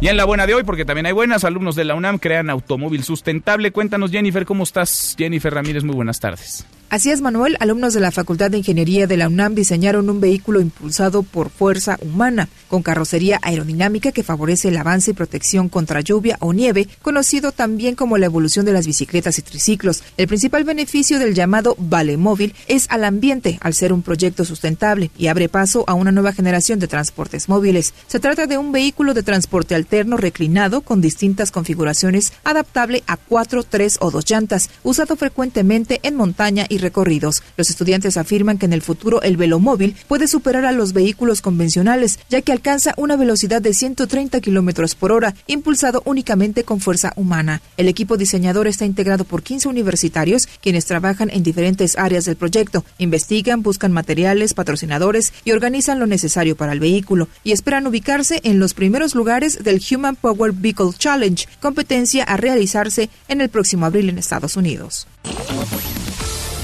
Y 0.00 0.06
en 0.06 0.16
la 0.16 0.24
buena 0.24 0.46
de 0.46 0.54
hoy, 0.54 0.62
porque 0.62 0.84
también 0.84 1.06
hay 1.06 1.12
buenas, 1.12 1.42
alumnos 1.42 1.74
de 1.74 1.84
la 1.84 1.96
UNAM 1.96 2.18
crean 2.18 2.50
automóvil 2.50 3.02
sustentable. 3.02 3.72
Cuéntanos, 3.72 4.12
Jennifer, 4.12 4.46
¿cómo 4.46 4.62
estás? 4.62 5.16
Jennifer 5.18 5.52
Ramírez, 5.52 5.82
muy 5.82 5.96
buenas 5.96 6.20
tardes. 6.20 6.64
Así 6.90 7.10
es, 7.10 7.20
Manuel. 7.20 7.58
Alumnos 7.60 7.92
de 7.92 8.00
la 8.00 8.10
Facultad 8.10 8.50
de 8.50 8.56
Ingeniería 8.56 9.06
de 9.06 9.18
la 9.18 9.28
UNAM 9.28 9.54
diseñaron 9.54 10.08
un 10.08 10.22
vehículo 10.22 10.58
impulsado 10.58 11.22
por 11.22 11.50
fuerza 11.50 11.98
humana, 12.00 12.48
con 12.66 12.82
carrocería 12.82 13.38
aerodinámica 13.42 14.10
que 14.10 14.22
favorece 14.22 14.68
el 14.68 14.76
avance 14.78 15.10
y 15.10 15.14
protección 15.14 15.68
contra 15.68 16.00
lluvia 16.00 16.38
o 16.40 16.54
nieve, 16.54 16.88
conocido 17.02 17.52
también 17.52 17.94
como 17.94 18.16
la 18.16 18.24
evolución 18.24 18.64
de 18.64 18.72
las 18.72 18.86
bicicletas 18.86 19.38
y 19.38 19.42
triciclos. 19.42 20.02
El 20.16 20.28
principal 20.28 20.64
beneficio 20.64 21.18
del 21.18 21.34
llamado 21.34 21.76
Vale 21.78 22.16
Móvil 22.16 22.54
es 22.68 22.86
al 22.88 23.04
ambiente, 23.04 23.58
al 23.60 23.74
ser 23.74 23.92
un 23.92 24.00
proyecto 24.00 24.46
sustentable 24.46 25.10
y 25.18 25.26
abre 25.26 25.50
paso 25.50 25.84
a 25.88 25.92
una 25.92 26.10
nueva 26.10 26.32
generación 26.32 26.78
de 26.78 26.88
transportes 26.88 27.50
móviles. 27.50 27.92
Se 28.06 28.18
trata 28.18 28.46
de 28.46 28.56
un 28.56 28.72
vehículo 28.72 29.12
de 29.12 29.22
transporte 29.22 29.74
alterno 29.74 30.16
reclinado 30.16 30.80
con 30.80 31.02
distintas 31.02 31.50
configuraciones, 31.50 32.32
adaptable 32.44 33.04
a 33.06 33.18
cuatro, 33.18 33.62
tres 33.62 33.98
o 34.00 34.10
dos 34.10 34.24
llantas, 34.24 34.70
usado 34.84 35.16
frecuentemente 35.16 36.00
en 36.02 36.14
montaña 36.14 36.64
y 36.66 36.77
recorridos. 36.80 37.42
Los 37.56 37.70
estudiantes 37.70 38.16
afirman 38.16 38.58
que 38.58 38.66
en 38.66 38.72
el 38.72 38.82
futuro 38.82 39.22
el 39.22 39.36
velomóvil 39.36 39.96
puede 40.06 40.28
superar 40.28 40.64
a 40.64 40.72
los 40.72 40.92
vehículos 40.92 41.40
convencionales, 41.40 42.18
ya 42.28 42.42
que 42.42 42.52
alcanza 42.52 42.94
una 42.96 43.16
velocidad 43.16 43.62
de 43.62 43.74
130 43.74 44.40
kilómetros 44.40 44.94
por 44.94 45.12
hora, 45.12 45.34
impulsado 45.46 46.02
únicamente 46.04 46.64
con 46.64 46.80
fuerza 46.80 47.12
humana. 47.16 47.62
El 47.76 47.88
equipo 47.88 48.16
diseñador 48.16 48.66
está 48.66 48.84
integrado 48.84 49.24
por 49.24 49.42
15 49.42 49.68
universitarios, 49.68 50.48
quienes 50.60 50.86
trabajan 50.86 51.30
en 51.30 51.42
diferentes 51.42 51.96
áreas 51.98 52.24
del 52.24 52.36
proyecto, 52.36 52.84
investigan, 52.98 53.62
buscan 53.62 53.92
materiales, 53.92 54.54
patrocinadores 54.54 55.32
y 55.44 55.52
organizan 55.52 55.98
lo 55.98 56.06
necesario 56.06 56.56
para 56.56 56.72
el 56.72 56.80
vehículo, 56.80 57.28
y 57.44 57.52
esperan 57.52 57.86
ubicarse 57.86 58.40
en 58.44 58.58
los 58.58 58.74
primeros 58.74 59.14
lugares 59.14 59.62
del 59.62 59.80
Human 59.90 60.16
Power 60.16 60.52
Vehicle 60.52 60.92
Challenge, 60.96 61.46
competencia 61.60 62.24
a 62.24 62.36
realizarse 62.36 63.10
en 63.28 63.40
el 63.40 63.48
próximo 63.48 63.86
abril 63.86 64.08
en 64.08 64.18
Estados 64.18 64.56
Unidos. 64.56 65.06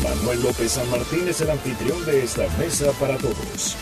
Manuel 0.05 0.43
López 0.43 0.73
San 0.73 0.89
Martín 0.91 1.27
es 1.27 1.41
el 1.41 1.51
anfitrión 1.51 2.05
de 2.05 2.25
esta 2.25 2.47
mesa 2.59 2.93
para 3.01 3.17
todos. 3.17 3.75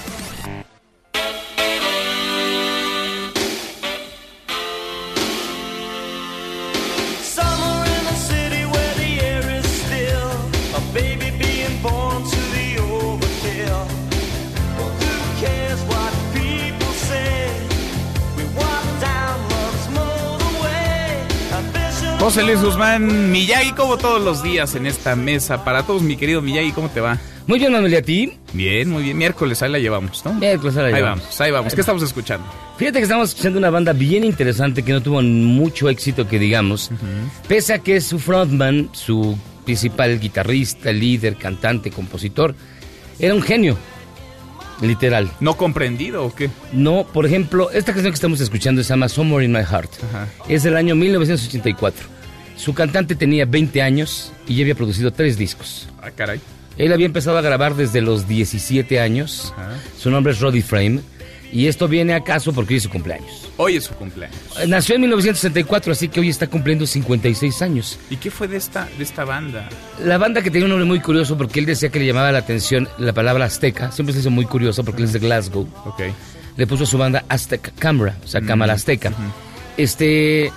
José 22.23 22.45
Luis 22.45 22.62
Guzmán 22.62 23.33
Miyagi, 23.33 23.73
como 23.73 23.97
todos 23.97 24.23
los 24.23 24.45
días 24.45 24.76
en 24.76 24.87
esta 24.87 25.17
mesa. 25.17 25.64
Para 25.64 25.83
todos, 25.83 26.02
mi 26.02 26.17
querido 26.17 26.41
Miyagi, 26.41 26.71
¿cómo 26.71 26.88
te 26.88 27.00
va? 27.00 27.19
Muy 27.49 27.59
bien, 27.59 27.73
Manuel, 27.73 27.93
¿y 27.93 27.97
a 27.97 28.02
ti? 28.02 28.33
Bien, 28.52 28.88
muy 28.88 29.02
bien. 29.02 29.19
Miércoles, 29.19 29.61
ahí 29.61 29.73
la 29.73 29.81
llevamos, 29.81 30.25
¿no? 30.25 30.35
Miércoles, 30.35 30.76
ahí 30.76 30.83
la 30.83 30.88
Ahí 30.91 30.95
llevamos. 31.02 31.21
vamos, 31.25 31.41
ahí 31.41 31.50
vamos. 31.50 31.75
¿Qué 31.75 31.81
estamos 31.81 32.00
escuchando? 32.05 32.47
Fíjate 32.76 33.00
que 33.00 33.02
estamos 33.02 33.31
escuchando 33.31 33.59
una 33.59 33.71
banda 33.71 33.93
bien 33.93 34.23
interesante 34.23 34.85
que 34.85 34.93
no 34.93 35.02
tuvo 35.02 35.21
mucho 35.21 35.88
éxito, 35.88 36.29
que 36.29 36.38
digamos, 36.38 36.93
pese 37.49 37.75
a 37.75 37.81
que 37.81 38.00
su 38.00 38.21
frontman, 38.21 38.91
su 38.93 39.37
principal 39.64 40.21
guitarrista, 40.21 40.93
líder, 40.93 41.35
cantante, 41.35 41.91
compositor, 41.91 42.55
era 43.19 43.35
un 43.35 43.43
genio, 43.43 43.76
literal. 44.82 45.30
¿No 45.40 45.56
comprendido 45.56 46.24
o 46.24 46.34
qué? 46.34 46.50
No, 46.72 47.06
por 47.12 47.24
ejemplo, 47.26 47.70
esta 47.70 47.92
canción 47.92 48.12
que 48.12 48.16
estamos 48.16 48.40
escuchando 48.40 48.82
se 48.82 48.90
llama 48.90 49.08
Somewhere 49.08 49.44
in 49.44 49.52
My 49.52 49.64
Heart. 49.64 49.90
Ajá. 50.10 50.28
Es 50.48 50.62
del 50.62 50.76
año 50.76 50.94
1984. 50.94 52.06
Su 52.56 52.74
cantante 52.74 53.14
tenía 53.14 53.44
20 53.44 53.82
años 53.82 54.32
y 54.46 54.56
ya 54.56 54.62
había 54.62 54.74
producido 54.74 55.12
tres 55.12 55.36
discos. 55.36 55.88
Ah, 56.00 56.10
caray. 56.10 56.40
Él 56.78 56.92
había 56.92 57.06
empezado 57.06 57.38
a 57.38 57.42
grabar 57.42 57.74
desde 57.74 58.00
los 58.00 58.28
17 58.28 59.00
años. 59.00 59.52
Ajá. 59.56 59.76
Su 59.98 60.10
nombre 60.10 60.32
es 60.32 60.40
Roddy 60.40 60.62
Frame. 60.62 61.00
Y 61.52 61.66
esto 61.66 61.87
viene 61.87 62.14
acaso 62.14 62.52
porque 62.52 62.73
hoy 62.73 62.78
es 62.78 62.82
su 62.85 62.88
cumpleaños. 62.90 63.49
Hoy 63.59 63.76
es 63.76 63.85
su 63.85 63.94
cumpleaños. 63.94 64.37
Eh, 64.59 64.66
Nació 64.66 64.94
en 64.94 65.02
1964, 65.02 65.92
así 65.92 66.09
que 66.09 66.21
hoy 66.21 66.30
está 66.30 66.47
cumpliendo 66.47 66.87
56 66.87 67.61
años. 67.62 67.99
¿Y 68.09 68.16
qué 68.16 68.30
fue 68.30 68.49
de 68.49 68.56
esta, 68.56 68.88
de 68.97 69.04
esta 69.04 69.25
banda? 69.26 69.68
La 70.02 70.16
banda 70.16 70.40
que 70.40 70.50
tenía 70.50 70.64
un 70.64 70.71
nombre 70.71 70.87
muy 70.87 71.00
curioso 71.00 71.37
porque 71.37 71.61
él 71.61 71.66
decía 71.66 71.90
que 71.90 71.99
le 71.99 72.06
llamaba 72.06 72.32
la 72.32 72.38
atención 72.38 72.88
la 72.99 73.12
palabra 73.12 73.44
azteca. 73.44 73.92
Siempre 73.92 74.14
se 74.14 74.21
hizo 74.21 74.30
muy 74.30 74.47
curioso 74.47 74.82
porque 74.82 75.02
él 75.02 75.09
es 75.09 75.12
de 75.12 75.18
Glasgow. 75.18 75.68
Ok. 75.85 76.00
Le 76.56 76.66
puso 76.66 76.85
a 76.85 76.87
su 76.87 76.97
banda 76.97 77.25
Aztec 77.28 77.73
Camera, 77.78 78.16
o 78.25 78.26
sea, 78.26 78.40
cámara 78.40 78.73
azteca. 78.73 79.12
Este, 79.76 80.50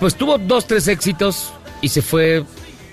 pues 0.00 0.14
tuvo 0.16 0.38
dos, 0.38 0.66
tres 0.66 0.86
éxitos 0.88 1.52
y 1.80 1.88
se 1.88 2.02
fue 2.02 2.44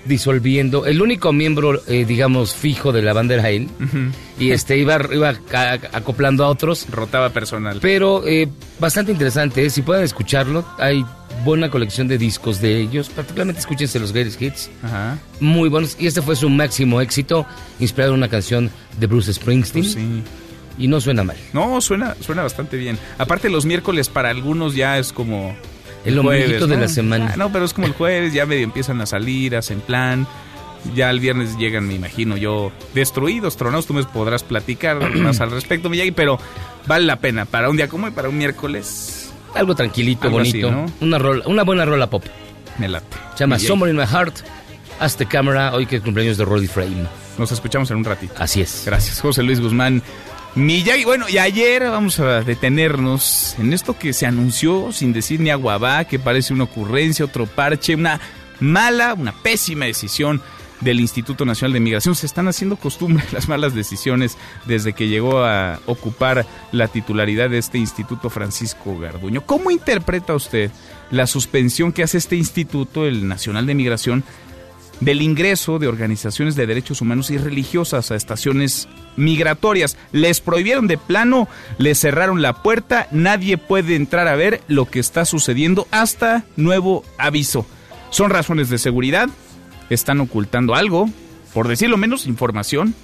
disolviendo. 0.04 0.86
El 0.86 1.00
único 1.02 1.32
miembro, 1.32 1.80
eh, 1.86 2.04
digamos, 2.04 2.54
fijo 2.54 2.92
de 2.92 3.02
la 3.02 3.12
banda 3.12 3.34
era 3.34 3.50
él. 3.50 3.68
Y 4.38 4.50
este 4.50 4.76
iba, 4.78 4.98
iba 5.12 5.34
acoplando 5.92 6.44
a 6.44 6.48
otros. 6.48 6.86
Rotaba 6.90 7.30
personal. 7.30 7.78
Pero 7.80 8.26
eh, 8.26 8.48
bastante 8.80 9.12
interesante, 9.12 9.64
¿eh? 9.64 9.70
si 9.70 9.82
pueden 9.82 10.04
escucharlo, 10.04 10.64
hay 10.78 11.04
buena 11.44 11.70
colección 11.70 12.08
de 12.08 12.18
discos 12.18 12.60
de 12.60 12.80
ellos, 12.80 13.08
particularmente 13.08 13.60
escúchense 13.60 13.98
los 13.98 14.12
Greatest 14.12 14.40
Hits, 14.42 14.70
Ajá. 14.82 15.18
muy 15.40 15.68
buenos, 15.68 15.96
y 15.98 16.06
este 16.06 16.20
fue 16.22 16.36
su 16.36 16.48
máximo 16.50 17.00
éxito, 17.00 17.46
inspirado 17.80 18.12
en 18.12 18.18
una 18.18 18.28
canción 18.28 18.70
de 19.00 19.06
Bruce 19.06 19.32
Springsteen, 19.32 19.82
Pues 19.84 19.94
sí. 19.94 20.22
y 20.78 20.88
no 20.88 21.00
suena 21.00 21.24
mal. 21.24 21.36
No, 21.52 21.80
suena, 21.80 22.14
suena 22.20 22.42
bastante 22.42 22.76
bien. 22.76 22.98
Aparte, 23.18 23.48
los 23.48 23.64
miércoles 23.64 24.08
para 24.08 24.28
algunos 24.30 24.74
ya 24.76 24.98
es 24.98 25.12
como. 25.12 25.56
El 26.04 26.18
ombliguito 26.18 26.66
de 26.66 26.76
la 26.76 26.88
semana. 26.88 27.30
Ah, 27.32 27.36
no, 27.36 27.52
pero 27.52 27.64
es 27.64 27.72
como 27.72 27.86
el 27.86 27.92
jueves, 27.92 28.32
ya 28.32 28.46
medio 28.46 28.64
empiezan 28.64 29.00
a 29.00 29.06
salir, 29.06 29.56
hacen 29.56 29.80
plan. 29.80 30.26
Ya 30.94 31.10
el 31.10 31.20
viernes 31.20 31.56
llegan, 31.58 31.86
me 31.86 31.94
imagino 31.94 32.36
yo, 32.36 32.72
destruidos, 32.92 33.56
tronados. 33.56 33.86
Tú 33.86 33.94
me 33.94 34.02
podrás 34.04 34.42
platicar 34.42 35.10
más 35.14 35.40
al 35.40 35.50
respecto, 35.50 35.88
Miyagi, 35.88 36.10
pero 36.10 36.38
vale 36.86 37.06
la 37.06 37.16
pena 37.16 37.44
para 37.44 37.70
un 37.70 37.76
día 37.76 37.88
como 37.88 38.06
hoy, 38.06 38.12
para 38.12 38.28
un 38.28 38.36
miércoles. 38.36 39.32
Algo 39.54 39.74
tranquilito, 39.74 40.26
Algo 40.26 40.40
así, 40.40 40.62
bonito, 40.62 40.70
¿no? 40.72 40.92
una, 41.06 41.18
rola, 41.18 41.44
una 41.46 41.62
buena 41.62 41.84
rola 41.84 42.08
pop. 42.08 42.24
Me 42.78 42.88
late. 42.88 43.06
Se 43.34 43.40
llama 43.40 43.56
Miyagi. 43.56 43.90
In 43.90 43.96
My 43.96 44.06
Heart, 44.06 44.34
Hazte 44.98 45.26
Cámara, 45.26 45.74
hoy 45.74 45.86
que 45.86 45.96
es 45.96 46.02
cumpleaños 46.02 46.36
de 46.36 46.44
Roddy 46.44 46.66
Frame. 46.66 47.06
Nos 47.38 47.52
escuchamos 47.52 47.90
en 47.90 47.98
un 47.98 48.04
ratito. 48.04 48.34
Así 48.38 48.60
es. 48.60 48.82
Gracias, 48.86 49.20
José 49.20 49.42
Luis 49.42 49.60
Guzmán. 49.60 50.02
Miyagi, 50.54 51.04
bueno, 51.04 51.30
y 51.30 51.38
ayer 51.38 51.82
vamos 51.84 52.20
a 52.20 52.42
detenernos 52.42 53.56
en 53.58 53.72
esto 53.72 53.98
que 53.98 54.12
se 54.12 54.26
anunció 54.26 54.92
sin 54.92 55.14
decir 55.14 55.40
ni 55.40 55.48
agua 55.48 55.78
va, 55.78 56.04
que 56.04 56.18
parece 56.18 56.52
una 56.52 56.64
ocurrencia, 56.64 57.24
otro 57.24 57.46
parche, 57.46 57.94
una 57.94 58.20
mala, 58.60 59.14
una 59.14 59.32
pésima 59.32 59.86
decisión 59.86 60.42
del 60.82 61.00
Instituto 61.00 61.46
Nacional 61.46 61.72
de 61.72 61.80
Migración. 61.80 62.14
Se 62.14 62.26
están 62.26 62.48
haciendo 62.48 62.76
costumbre 62.76 63.24
las 63.32 63.48
malas 63.48 63.74
decisiones 63.74 64.36
desde 64.66 64.92
que 64.92 65.08
llegó 65.08 65.42
a 65.42 65.80
ocupar 65.86 66.44
la 66.70 66.88
titularidad 66.88 67.48
de 67.48 67.56
este 67.56 67.78
instituto 67.78 68.28
Francisco 68.28 68.98
Garduño. 68.98 69.46
¿Cómo 69.46 69.70
interpreta 69.70 70.34
usted 70.34 70.70
la 71.10 71.26
suspensión 71.26 71.92
que 71.92 72.02
hace 72.02 72.18
este 72.18 72.36
instituto, 72.36 73.06
el 73.06 73.26
Nacional 73.26 73.64
de 73.64 73.74
Migración, 73.74 74.22
del 75.04 75.20
ingreso 75.20 75.78
de 75.78 75.88
organizaciones 75.88 76.54
de 76.54 76.66
derechos 76.66 77.00
humanos 77.00 77.30
y 77.30 77.38
religiosas 77.38 78.10
a 78.10 78.16
estaciones 78.16 78.88
migratorias. 79.16 79.96
Les 80.12 80.40
prohibieron 80.40 80.86
de 80.86 80.98
plano, 80.98 81.48
les 81.78 81.98
cerraron 81.98 82.40
la 82.40 82.62
puerta, 82.62 83.08
nadie 83.10 83.58
puede 83.58 83.96
entrar 83.96 84.28
a 84.28 84.36
ver 84.36 84.60
lo 84.68 84.86
que 84.86 85.00
está 85.00 85.24
sucediendo 85.24 85.88
hasta 85.90 86.44
nuevo 86.56 87.04
aviso. 87.18 87.66
¿Son 88.10 88.30
razones 88.30 88.68
de 88.68 88.78
seguridad? 88.78 89.28
¿Están 89.90 90.20
ocultando 90.20 90.74
algo? 90.74 91.08
Por 91.52 91.68
decirlo 91.68 91.96
menos, 91.96 92.26
información. 92.26 92.94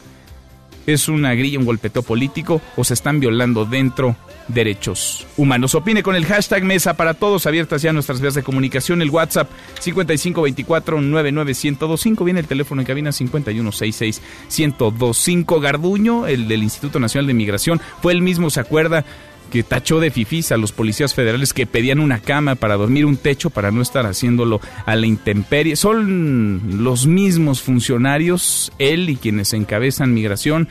¿Es 0.87 1.09
una 1.09 1.35
grilla, 1.35 1.59
un 1.59 1.67
golpeteo 1.67 2.03
político 2.03 2.63
o 2.77 2.85
se 2.85 2.95
están 2.95 3.21
violando 3.21 3.65
dentro 3.65 4.17
derechos 4.49 5.27
humanos? 5.37 5.75
Opine 5.75 6.03
con 6.03 6.17
el 6.17 6.25
hashtag 6.27 6.65
Mesa 6.65 6.95
para 6.95 7.15
Todos, 7.15 7.47
abiertas 7.47 7.83
ya 7.83 7.93
nuestras 7.93 8.21
vías 8.21 8.35
de 8.35 8.43
comunicación, 8.43 9.01
el 9.03 9.11
WhatsApp 9.11 9.51
5524-99125, 9.81 12.25
viene 12.25 12.41
el 12.41 12.47
teléfono 12.47 12.81
en 12.81 12.87
cabina 12.87 13.11
5166-1025. 13.11 15.61
Garduño, 15.61 16.27
el 16.27 16.49
del 16.49 16.63
Instituto 16.63 16.99
Nacional 16.99 17.27
de 17.27 17.35
Migración, 17.35 17.79
fue 18.03 18.13
el 18.13 18.23
mismo, 18.23 18.49
¿se 18.51 18.61
acuerda? 18.61 19.05
que 19.51 19.63
tachó 19.63 20.01
de 20.01 20.11
fifís 20.11 20.53
a 20.53 20.57
los 20.57 20.73
policías 20.73 21.15
federales 21.15 21.53
que 21.53 21.67
pedían 21.67 22.01
una 22.01 22.21
cama 22.21 22.55
para 22.55 22.77
dormir, 22.77 23.07
un 23.07 23.17
techo 23.17 23.51
para 23.51 23.71
no 23.71 23.83
estar 23.83 24.07
haciéndolo 24.07 24.61
a 24.87 24.97
la 24.97 25.07
intemperie. 25.07 25.77
Son 25.77 26.85
los 26.85 27.07
mismos 27.07 27.63
funcionarios, 27.63 28.73
él 28.79 29.09
y 29.11 29.17
quienes 29.17 29.53
encabezan 29.53 30.15
migración, 30.15 30.69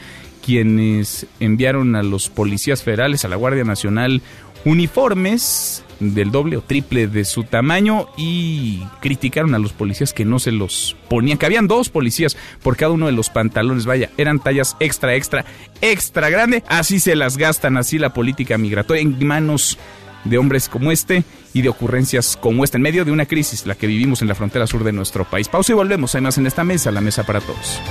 quienes 0.48 1.28
enviaron 1.42 1.98
a 1.98 2.04
los 2.04 2.30
policías 2.30 2.82
federales, 2.82 3.26
a 3.26 3.28
la 3.28 3.36
Guardia 3.36 3.66
Nacional, 3.66 4.22
uniformes 4.64 5.84
del 6.00 6.32
doble 6.32 6.56
o 6.56 6.62
triple 6.62 7.08
de 7.08 7.26
su 7.26 7.44
tamaño 7.44 8.08
y 8.16 8.82
criticaron 9.02 9.54
a 9.56 9.60
los 9.60 9.74
policías 9.74 10.14
que 10.14 10.24
no 10.24 10.40
se 10.40 10.54
los 10.54 10.96
ponían, 11.10 11.38
que 11.38 11.48
habían 11.48 11.68
dos 11.68 11.90
policías 11.90 12.38
por 12.64 12.78
cada 12.78 12.94
uno 12.94 13.08
de 13.08 13.12
los 13.12 13.30
pantalones, 13.30 13.86
vaya, 13.86 14.10
eran 14.16 14.40
tallas 14.40 14.78
extra, 14.80 15.16
extra, 15.16 15.44
extra 15.82 16.30
grande, 16.30 16.64
así 16.70 17.02
se 17.02 17.18
las 17.18 17.36
gastan, 17.36 17.76
así 17.76 18.00
la 18.00 18.14
política 18.14 18.58
migratoria 18.58 19.02
en 19.02 19.28
manos 19.28 19.78
de 20.24 20.38
hombres 20.38 20.70
como 20.70 20.94
este 20.94 21.26
y 21.54 21.62
de 21.62 21.68
ocurrencias 21.68 22.38
como 22.38 22.64
esta 22.64 22.78
en 22.78 22.84
medio 22.84 23.04
de 23.04 23.12
una 23.12 23.26
crisis, 23.26 23.66
la 23.66 23.76
que 23.76 23.88
vivimos 23.88 24.22
en 24.22 24.30
la 24.30 24.36
frontera 24.36 24.66
sur 24.66 24.86
de 24.86 24.94
nuestro 24.94 25.26
país. 25.26 25.50
Pausa 25.50 25.74
y 25.74 25.76
volvemos, 25.76 26.16
hay 26.16 26.22
más 26.22 26.38
en 26.38 26.48
esta 26.48 26.64
mesa, 26.64 26.90
la 26.90 27.02
mesa 27.02 27.26
para 27.26 27.42
todos. 27.42 27.82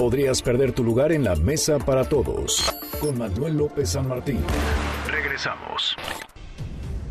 Podrías 0.00 0.40
perder 0.40 0.72
tu 0.72 0.82
lugar 0.82 1.12
en 1.12 1.24
la 1.24 1.36
mesa 1.36 1.78
para 1.78 2.08
todos. 2.08 2.74
Con 3.02 3.18
Manuel 3.18 3.58
López 3.58 3.90
San 3.90 4.08
Martín. 4.08 4.38
Regresamos. 5.06 5.94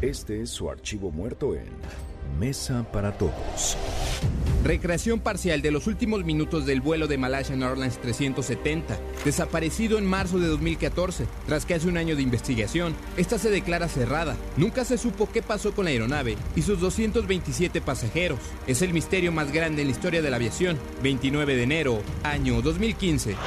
Este 0.01 0.41
es 0.41 0.49
su 0.49 0.71
archivo 0.71 1.11
muerto 1.11 1.53
en 1.53 1.67
Mesa 2.37 2.85
para 2.91 3.17
Todos. 3.17 3.77
Recreación 4.63 5.21
parcial 5.21 5.61
de 5.61 5.71
los 5.71 5.87
últimos 5.87 6.25
minutos 6.25 6.65
del 6.65 6.81
vuelo 6.81 7.07
de 7.07 7.17
Malaysian 7.17 7.63
Airlines 7.63 7.97
370, 7.99 8.97
desaparecido 9.23 9.97
en 9.97 10.05
marzo 10.05 10.37
de 10.37 10.47
2014. 10.47 11.27
Tras 11.47 11.65
casi 11.65 11.87
un 11.87 11.95
año 11.95 12.17
de 12.17 12.23
investigación, 12.23 12.93
esta 13.15 13.37
se 13.39 13.49
declara 13.49 13.87
cerrada. 13.87 14.35
Nunca 14.57 14.83
se 14.83 14.97
supo 14.97 15.29
qué 15.31 15.41
pasó 15.41 15.71
con 15.73 15.85
la 15.85 15.91
aeronave 15.91 16.35
y 16.57 16.61
sus 16.61 16.81
227 16.81 17.79
pasajeros. 17.79 18.39
Es 18.67 18.81
el 18.81 18.93
misterio 18.93 19.31
más 19.31 19.53
grande 19.53 19.81
en 19.81 19.87
la 19.87 19.93
historia 19.93 20.21
de 20.21 20.29
la 20.29 20.35
aviación. 20.35 20.77
29 21.03 21.55
de 21.55 21.63
enero, 21.63 22.01
año 22.23 22.61
2015. 22.61 23.37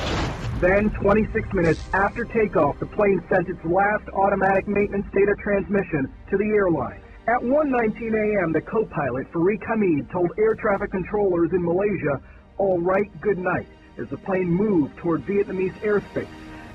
Then, 0.63 0.93
26 1.03 1.53
minutes 1.53 1.81
after 1.93 2.25
takeoff, 2.25 2.79
the 2.79 2.87
plane 2.87 3.21
sent 3.29 3.49
its 3.49 3.63
last 3.65 4.09
automatic 4.15 4.67
maintenance 4.67 5.07
data 5.13 5.35
transmission 5.43 6.09
to 6.31 6.39
the 6.39 6.45
airline. 6.55 7.02
At 7.29 7.41
1:19 7.41 8.15
a.m., 8.15 8.53
the 8.53 8.61
co-pilot 8.61 9.31
Farik 9.33 9.63
Hamid 9.65 10.11
told 10.11 10.33
air 10.39 10.57
traffic 10.57 10.91
controllers 10.91 11.53
in 11.53 11.63
Malaysia, 11.65 12.21
"All 12.59 12.81
right, 12.81 13.09
good 13.21 13.39
night," 13.39 13.69
as 13.97 14.09
the 14.09 14.17
plane 14.17 14.51
moved 14.51 14.97
toward 14.97 15.25
Vietnamese 15.25 15.73
airspace. 15.85 16.27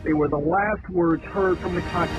They 0.05 0.13
were 0.13 0.29
the 0.29 0.37
last 0.37 0.87
words 0.89 1.21
heard 1.25 1.57
from 1.57 1.75
the 1.75 1.81
cockpit. 1.91 2.15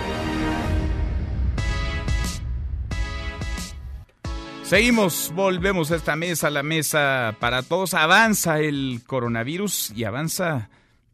Seguimos, 4.63 5.33
volvemos 5.35 5.91
a 5.91 5.97
esta 5.97 6.15
mesa, 6.15 6.51
la 6.51 6.63
mesa 6.63 7.35
para 7.41 7.63
todos. 7.63 7.95
Avanza 7.95 8.61
el 8.61 9.01
coronavirus 9.07 9.95
y 9.97 10.05
avanza 10.05 10.69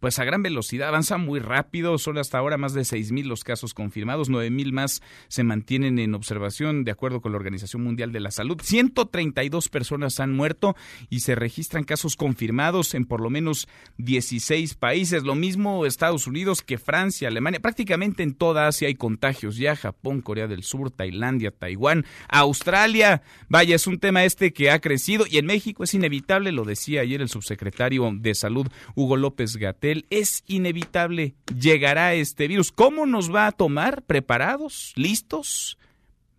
pues 0.05 0.19
a 0.19 0.25
gran 0.25 0.43
velocidad, 0.43 0.89
avanza 0.89 1.17
muy 1.17 1.41
rápido, 1.41 1.97
son 1.97 2.19
hasta 2.19 2.37
ahora 2.37 2.59
más 2.59 2.75
de 2.75 2.83
6.000 2.83 3.25
los 3.25 3.43
casos 3.43 3.73
confirmados, 3.73 4.31
9.000 4.31 4.71
más 4.71 5.03
se 5.29 5.45
mantienen 5.45 5.99
en 5.99 6.15
observación 6.15 6.85
de 6.85 6.91
acuerdo 6.91 7.23
con 7.23 7.33
la 7.33 7.39
Organización 7.39 7.83
Mundial 7.83 8.13
de 8.13 8.21
la 8.21 8.31
Salud. 8.31 8.61
132 8.63 9.71
personas 9.71 10.21
han 10.21 10.37
muerto 10.37 10.77
y 11.09 11.21
se 11.21 11.35
registran 11.35 11.85
casos 11.85 12.17
confirmados 12.17 12.93
en 12.93 13.07
por 13.07 13.23
lo 13.23 13.31
menos 13.31 13.67
16 13.97 14.75
países. 14.75 15.23
Lo 15.23 15.37
mismo 15.37 15.87
Estados 15.87 16.27
Unidos 16.27 16.61
que 16.61 16.77
Francia, 16.77 17.29
Alemania, 17.29 17.61
prácticamente 17.61 18.23
en 18.23 18.35
toda 18.35 18.67
Asia 18.69 18.89
hay 18.89 18.97
contagios, 18.97 19.57
ya 19.57 19.75
Japón, 19.75 20.21
Corea 20.21 20.49
del 20.49 20.65
Sur, 20.65 20.91
Tailandia, 20.91 21.51
Taiwán, 21.51 22.05
Australia. 22.29 23.23
Vaya, 23.49 23.75
es 23.75 23.87
un 23.87 23.99
tema 23.99 24.25
este 24.25 24.53
que 24.53 24.71
ha 24.71 24.83
crecido 24.83 25.25
y 25.27 25.39
en 25.39 25.47
México 25.47 25.83
es 25.83 25.95
inevitable, 25.95 26.53
lo 26.53 26.65
decía 26.65 27.01
ayer 27.01 27.23
el 27.23 27.31
subsecretario 27.31 28.13
de 28.15 28.35
Salud 28.35 28.67
Hugo 28.95 29.17
López 29.17 29.57
Gatel 29.57 29.94
es 30.11 30.43
inevitable. 30.47 31.35
Llegará 31.59 32.15
este 32.15 32.49
virus. 32.49 32.73
¿Cómo 32.73 33.07
nos 33.07 33.35
va 33.35 33.47
a 33.47 33.53
tomar? 33.53 34.03
¿Preparados? 34.03 34.93
¿Listos? 34.97 35.79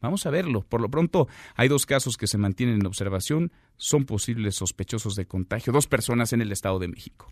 Vamos 0.02 0.26
a 0.26 0.30
verlo. 0.30 0.62
Por 0.62 0.82
lo 0.82 0.90
pronto, 0.90 1.28
hay 1.56 1.68
dos 1.68 1.86
casos 1.86 2.18
que 2.18 2.28
se 2.28 2.38
mantienen 2.38 2.76
en 2.76 2.86
observación. 2.86 3.52
Son 3.78 4.06
posibles 4.06 4.56
sospechosos 4.56 5.16
de 5.16 5.26
contagio. 5.26 5.74
Dos 5.74 5.88
personas 5.88 6.34
en 6.34 6.42
el 6.42 6.52
Estado 6.52 6.80
de 6.80 6.88
México. 6.88 7.32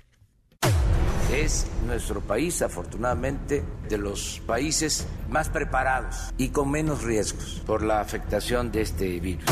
Es 1.32 1.68
nuestro 1.88 2.22
país, 2.22 2.62
afortunadamente, 2.62 3.64
de 3.90 3.98
los 3.98 4.42
países 4.46 5.08
más 5.30 5.50
preparados 5.50 6.32
y 6.38 6.50
con 6.50 6.70
menos 6.70 7.04
riesgos 7.04 7.62
por 7.66 7.84
la 7.84 8.02
afectación 8.02 8.72
de 8.72 8.82
este 8.82 9.20
virus. 9.20 9.46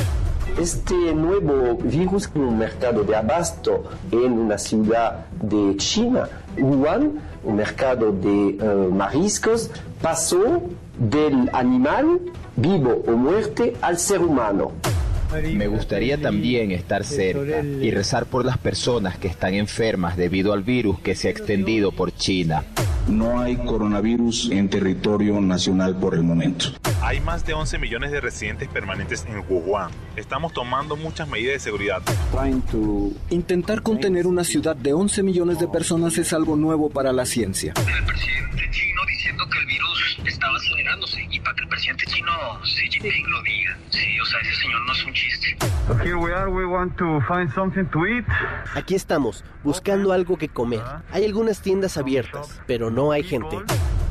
Este 0.59 1.13
nuevo 1.15 1.77
virus 1.83 2.29
en 2.35 2.41
un 2.41 2.57
mercado 2.57 3.03
de 3.03 3.15
abasto 3.15 3.83
en 4.11 4.33
una 4.33 4.57
ciudad 4.57 5.25
de 5.41 5.75
China, 5.77 6.27
Wuhan, 6.57 7.13
un 7.43 7.55
mercado 7.55 8.11
de 8.11 8.29
uh, 8.29 8.91
mariscos, 8.91 9.71
pasó 10.01 10.61
del 10.99 11.49
animal 11.53 12.19
vivo 12.55 13.03
o 13.07 13.11
muerte 13.11 13.73
al 13.81 13.97
ser 13.97 14.21
humano. 14.21 14.73
Me 15.53 15.67
gustaría 15.67 16.21
también 16.21 16.71
estar 16.71 17.05
cerca 17.05 17.63
y 17.63 17.89
rezar 17.91 18.25
por 18.25 18.43
las 18.43 18.57
personas 18.57 19.17
que 19.17 19.29
están 19.29 19.53
enfermas 19.53 20.17
debido 20.17 20.51
al 20.51 20.61
virus 20.61 20.99
que 20.99 21.15
se 21.15 21.29
ha 21.29 21.31
extendido 21.31 21.93
por 21.93 22.13
China. 22.13 22.65
No 23.07 23.39
hay 23.39 23.55
coronavirus 23.55 24.49
en 24.51 24.69
territorio 24.69 25.39
nacional 25.39 25.95
por 25.95 26.15
el 26.15 26.23
momento. 26.23 26.65
Hay 27.03 27.19
más 27.19 27.43
de 27.47 27.53
11 27.53 27.79
millones 27.79 28.11
de 28.11 28.21
residentes 28.21 28.69
permanentes 28.69 29.25
en 29.25 29.43
Wuhan. 29.49 29.89
Estamos 30.15 30.53
tomando 30.53 30.95
muchas 30.95 31.27
medidas 31.27 31.53
de 31.53 31.59
seguridad. 31.59 32.03
Intentar 33.31 33.81
contener 33.81 34.27
una 34.27 34.43
ciudad 34.43 34.75
de 34.75 34.93
11 34.93 35.23
millones 35.23 35.59
de 35.59 35.67
personas 35.67 36.15
es 36.19 36.31
algo 36.31 36.55
nuevo 36.55 36.91
para 36.91 37.11
la 37.11 37.25
ciencia. 37.25 37.73
El 37.75 38.05
presidente 38.05 38.69
chino 38.69 39.01
diciendo 39.07 39.43
que 39.49 39.57
el 39.57 39.65
virus 39.65 40.19
estaba 40.25 40.55
acelerándose 40.55 41.27
y 41.31 41.39
para 41.39 41.55
que 41.55 41.63
el 41.63 41.69
presidente 41.69 42.05
chino 42.05 42.31
Xi 42.63 42.87
Jinping 42.91 43.31
lo 43.31 43.41
diga. 43.41 43.77
Sí, 43.89 44.19
o 44.19 44.25
sea, 44.25 44.39
ese 44.41 44.55
señor 44.61 44.81
no 44.85 44.93
es 44.93 45.03
un 45.03 45.13
chiste. 45.13 45.57
Aquí 48.75 48.95
estamos, 48.95 49.43
buscando 49.63 50.13
algo 50.13 50.37
que 50.37 50.49
comer. 50.49 50.81
Hay 51.11 51.25
algunas 51.25 51.61
tiendas 51.63 51.97
abiertas, 51.97 52.61
pero 52.67 52.91
no 52.91 53.11
hay 53.11 53.23
gente. 53.23 53.57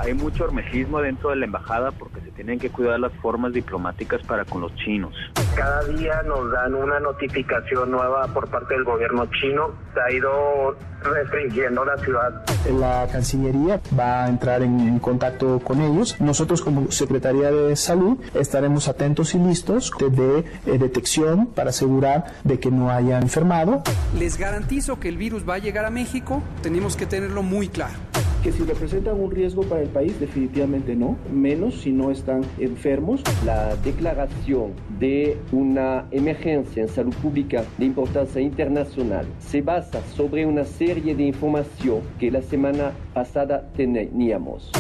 Hay 0.01 0.15
mucho 0.15 0.45
hormejismo 0.45 1.01
dentro 1.03 1.29
de 1.29 1.37
la 1.37 1.45
embajada 1.45 1.91
porque 1.93 2.23
se 2.23 2.31
tienen 2.31 2.59
que 2.59 2.71
cuidar 2.71 2.99
las 2.99 3.13
formas 3.21 3.53
diplomáticas 3.53 4.23
para 4.23 4.47
con 4.47 4.63
los 4.63 4.75
chinos. 4.77 5.15
Cada 5.55 5.85
día 5.85 6.23
nos 6.23 6.51
dan 6.53 6.75
una 6.75 6.99
notificación 7.01 7.91
nueva 7.91 8.27
por 8.29 8.49
parte 8.49 8.75
del 8.75 8.85
gobierno 8.85 9.27
chino. 9.27 9.73
Se 9.93 10.01
ha 10.01 10.11
ido 10.11 10.75
restringiendo 11.03 11.85
la 11.85 11.99
ciudad. 11.99 12.45
La 12.79 13.07
Cancillería 13.13 13.81
va 13.99 14.25
a 14.25 14.29
entrar 14.31 14.63
en, 14.63 14.99
contacto 15.01 15.61
con 15.61 15.83
ellos. 15.83 16.19
Nosotros 16.19 16.63
como 16.63 16.91
Secretaría 16.91 17.51
de 17.51 17.77
Salud 17.77 18.19
estaremos 18.35 18.89
atentos 18.89 19.35
y 19.35 19.39
listos 19.39 19.93
de 19.99 20.39
eh, 20.39 20.79
detección 20.79 21.47
para 21.47 21.71
asegurar 21.71 22.25
de 22.45 22.59
que 22.59 22.71
no 22.71 22.91
hayan 22.91 23.23
enfermado. 23.23 23.83
Les 24.19 24.39
garantizo 24.39 24.99
que 24.99 25.11
el 25.11 25.19
virus 25.19 25.47
va 25.47 25.57
a 25.57 25.59
llegar 25.59 25.85
a 25.85 25.91
México. 25.91 26.43
Tenemos 26.63 26.97
que 26.97 27.05
tenerlo 27.05 27.43
muy 27.43 27.69
claro 27.69 27.99
que 28.43 28.53
si 28.53 28.63
representan 28.63 29.21
un 29.21 29.31
riesgo 29.31 29.63
para 29.63 29.83
el 29.83 29.89
país, 29.89 30.19
definitivamente 30.19 30.97
no, 30.97 31.17
menos 31.33 31.81
si 31.83 31.93
no 31.93 32.11
están 32.11 32.43
enfermos. 32.59 33.23
La 33.45 33.77
declaración 33.77 34.73
de 34.99 35.37
una 35.53 36.07
emergencia 36.11 36.83
en 36.83 36.89
salud 36.89 37.15
pública 37.17 37.65
de 37.79 37.85
importancia 37.85 38.41
internacional 38.41 39.27
se 39.39 39.61
basa 39.61 40.01
sobre 40.15 40.47
una 40.47 40.65
serie 40.65 41.15
de 41.15 41.25
información 41.25 42.01
que 42.19 42.31
la 42.31 42.43
semana 42.43 42.93
pasada 43.13 43.71
teníamos. 43.77 44.71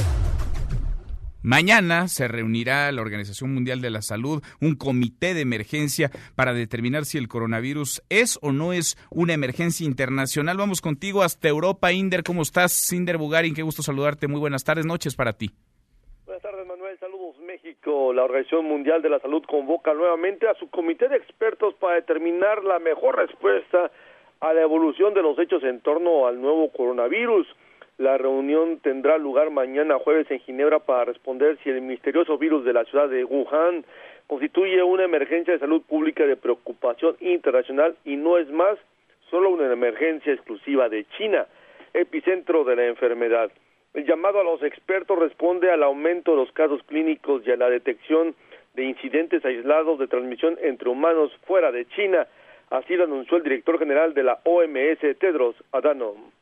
Mañana 1.43 2.07
se 2.09 2.29
reunirá 2.29 2.93
la 2.93 3.01
Organización 3.01 3.55
Mundial 3.55 3.81
de 3.81 3.89
la 3.89 4.03
Salud, 4.03 4.43
un 4.61 4.75
comité 4.75 5.33
de 5.33 5.41
emergencia 5.41 6.11
para 6.37 6.53
determinar 6.53 7.07
si 7.07 7.17
el 7.17 7.29
coronavirus 7.29 8.03
es 8.11 8.39
o 8.43 8.53
no 8.53 8.75
es 8.75 8.99
una 9.11 9.33
emergencia 9.33 9.87
internacional. 9.87 10.59
Vamos 10.59 10.83
contigo 10.83 11.23
hasta 11.23 11.49
Europa. 11.49 11.93
Inder, 11.93 12.25
¿cómo 12.25 12.43
estás? 12.43 12.93
Inder 12.93 13.17
Bugarin, 13.17 13.55
qué 13.55 13.63
gusto 13.63 13.83
saludarte. 13.83 14.29
Muy 14.29 14.39
buenas 14.39 14.65
tardes, 14.65 14.85
noches 14.85 15.17
para 15.17 15.33
ti. 15.33 15.51
Buenas 16.27 16.43
tardes, 16.43 16.67
Manuel. 16.67 16.99
Saludos, 16.99 17.39
México. 17.39 18.13
La 18.13 18.25
Organización 18.25 18.67
Mundial 18.67 19.01
de 19.01 19.09
la 19.09 19.19
Salud 19.21 19.43
convoca 19.49 19.95
nuevamente 19.95 20.47
a 20.47 20.55
su 20.57 20.69
comité 20.69 21.09
de 21.09 21.17
expertos 21.17 21.73
para 21.81 21.95
determinar 21.95 22.63
la 22.65 22.79
mejor 22.81 23.17
respuesta 23.17 23.91
a 24.41 24.53
la 24.53 24.61
evolución 24.61 25.15
de 25.15 25.23
los 25.23 25.39
hechos 25.39 25.63
en 25.65 25.81
torno 25.81 26.27
al 26.27 26.39
nuevo 26.39 26.71
coronavirus. 26.71 27.47
La 28.01 28.17
reunión 28.17 28.79
tendrá 28.79 29.19
lugar 29.19 29.51
mañana 29.51 29.99
jueves 29.99 30.31
en 30.31 30.41
Ginebra 30.41 30.79
para 30.79 31.05
responder 31.05 31.59
si 31.63 31.69
el 31.69 31.83
misterioso 31.83 32.39
virus 32.39 32.65
de 32.65 32.73
la 32.73 32.87
ciudad 32.87 33.11
de 33.11 33.25
Wuhan 33.25 33.85
constituye 34.27 34.83
una 34.83 35.05
emergencia 35.05 35.53
de 35.53 35.59
salud 35.59 35.83
pública 35.83 36.25
de 36.25 36.39
preocupación 36.39 37.15
internacional 37.21 37.95
y 38.07 38.17
no 38.17 38.39
es 38.39 38.49
más 38.49 38.79
solo 39.29 39.51
una 39.51 39.71
emergencia 39.71 40.33
exclusiva 40.33 40.89
de 40.89 41.05
China, 41.19 41.47
epicentro 41.93 42.65
de 42.65 42.77
la 42.77 42.87
enfermedad. 42.87 43.51
El 43.93 44.07
llamado 44.07 44.41
a 44.41 44.45
los 44.45 44.63
expertos 44.63 45.19
responde 45.19 45.71
al 45.71 45.83
aumento 45.83 46.31
de 46.31 46.39
los 46.39 46.53
casos 46.53 46.83
clínicos 46.85 47.47
y 47.47 47.51
a 47.51 47.57
la 47.59 47.69
detección 47.69 48.35
de 48.73 48.85
incidentes 48.85 49.45
aislados 49.45 49.99
de 49.99 50.07
transmisión 50.07 50.57
entre 50.63 50.89
humanos 50.89 51.37
fuera 51.45 51.71
de 51.71 51.85
China. 51.89 52.27
Así 52.71 52.97
lo 52.97 53.05
anunció 53.05 53.37
el 53.37 53.43
director 53.43 53.79
general 53.79 54.15
de 54.15 54.23
la 54.23 54.41
OMS, 54.45 55.01
Tedros 55.19 55.55
Adhanom. 55.73 56.40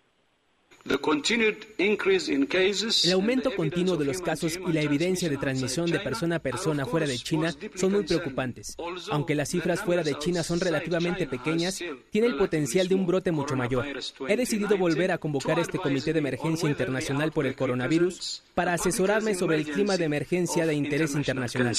El 3.05 3.13
aumento 3.13 3.55
continuo 3.55 3.97
de 3.97 4.05
los 4.05 4.21
casos 4.21 4.59
y 4.67 4.73
la 4.73 4.81
evidencia 4.81 5.29
de 5.29 5.37
transmisión 5.37 5.91
de 5.91 6.01
persona 6.01 6.37
a 6.37 6.39
persona 6.39 6.87
fuera 6.87 7.07
de 7.07 7.19
China 7.19 7.55
son 7.75 7.93
muy 7.93 8.05
preocupantes. 8.05 8.77
Aunque 9.11 9.35
las 9.35 9.51
cifras 9.51 9.83
fuera 9.83 10.03
de 10.03 10.19
China 10.19 10.43
son 10.43 10.61
relativamente 10.61 11.27
pequeñas, 11.27 11.79
tiene 12.11 12.27
el 12.27 12.37
potencial 12.37 12.89
de 12.89 12.95
un 12.95 13.07
brote 13.07 13.33
mucho 13.33 13.57
mayor. 13.57 13.87
He 14.29 14.37
decidido 14.37 14.77
volver 14.79 15.13
a 15.13 15.19
convocar 15.19 15.59
este 15.59 15.79
Comité 15.79 16.13
de 16.13 16.21
Emergencia 16.21 16.69
Internacional 16.69 17.33
por 17.33 17.47
el 17.47 17.55
Coronavirus 17.55 18.43
para 18.55 18.75
asesorarme 18.75 19.35
sobre 19.35 19.57
el 19.57 19.67
clima 19.67 19.97
de 19.97 20.05
emergencia 20.05 20.67
de 20.67 20.75
interés 20.75 21.15
internacional. 21.15 21.77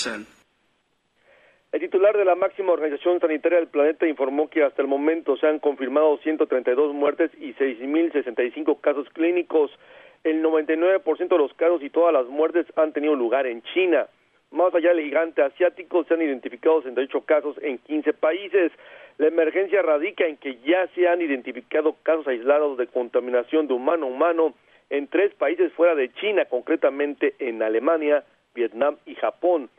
El 1.72 1.82
titular 1.82 2.18
de 2.18 2.26
la 2.26 2.34
máxima 2.34 2.74
organización 2.74 3.20
sanitaria 3.20 3.60
del 3.60 3.68
planeta 3.68 4.08
informó 4.08 4.50
que 4.50 4.64
hasta 4.64 4.82
el 4.82 4.88
momento 4.88 5.38
se 5.38 5.46
han 5.46 5.60
confirmado 5.60 6.18
132 6.18 6.96
muertes 6.96 7.30
y 7.40 7.54
6.065 7.54 8.82
casos 8.82 9.08
clínicos. 9.12 9.70
El 10.24 10.44
99% 10.44 11.28
de 11.28 11.38
los 11.38 11.54
casos 11.54 11.84
y 11.84 11.92
todas 11.92 12.12
las 12.12 12.26
muertes 12.26 12.66
han 12.76 12.92
tenido 12.92 13.14
lugar 13.14 13.46
en 13.46 13.62
China. 13.62 14.08
Más 14.50 14.74
allá 14.74 14.90
del 14.90 15.06
gigante 15.06 15.44
asiático, 15.44 16.04
se 16.06 16.16
han 16.16 16.24
identificado 16.24 16.82
68 16.82 17.22
casos 17.26 17.56
en 17.62 17.78
15 17.78 18.14
países. 18.14 18.72
La 19.20 19.28
emergencia 19.28 19.84
radica 19.84 20.26
en 20.26 20.38
que 20.38 20.58
ya 20.66 20.88
se 20.96 21.08
han 21.08 21.22
identificado 21.22 21.96
casos 22.02 22.28
aislados 22.28 22.80
de 22.80 22.88
contaminación 22.88 23.68
de 23.68 23.76
humano 23.76 24.08
a 24.08 24.10
humano 24.10 24.56
en 24.90 25.08
tres 25.08 25.36
países 25.36 25.72
fuera 25.74 25.94
de 25.94 26.12
China, 26.14 26.46
concretamente 26.46 27.36
en 27.38 27.62
Alemania, 27.62 28.24
Vietnam 28.56 28.98
y 29.06 29.14
Japón. 29.14 29.70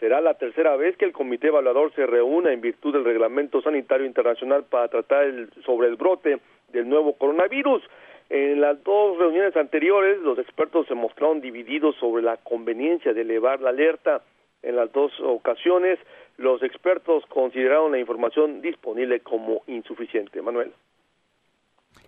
Será 0.00 0.22
la 0.22 0.32
tercera 0.32 0.76
vez 0.76 0.96
que 0.96 1.04
el 1.04 1.12
Comité 1.12 1.48
Evaluador 1.48 1.92
se 1.92 2.06
reúna 2.06 2.54
en 2.54 2.62
virtud 2.62 2.94
del 2.94 3.04
Reglamento 3.04 3.60
Sanitario 3.60 4.06
Internacional 4.06 4.64
para 4.64 4.88
tratar 4.88 5.26
sobre 5.66 5.88
el 5.88 5.96
brote 5.96 6.40
del 6.72 6.88
nuevo 6.88 7.12
coronavirus. 7.12 7.82
En 8.30 8.62
las 8.62 8.82
dos 8.82 9.18
reuniones 9.18 9.54
anteriores, 9.56 10.18
los 10.20 10.38
expertos 10.38 10.86
se 10.86 10.94
mostraron 10.94 11.42
divididos 11.42 11.96
sobre 11.96 12.22
la 12.22 12.38
conveniencia 12.38 13.12
de 13.12 13.20
elevar 13.20 13.60
la 13.60 13.70
alerta. 13.70 14.22
En 14.62 14.76
las 14.76 14.90
dos 14.90 15.12
ocasiones, 15.20 15.98
los 16.38 16.62
expertos 16.62 17.26
consideraron 17.26 17.92
la 17.92 17.98
información 17.98 18.62
disponible 18.62 19.20
como 19.20 19.60
insuficiente. 19.66 20.40
Manuel. 20.40 20.72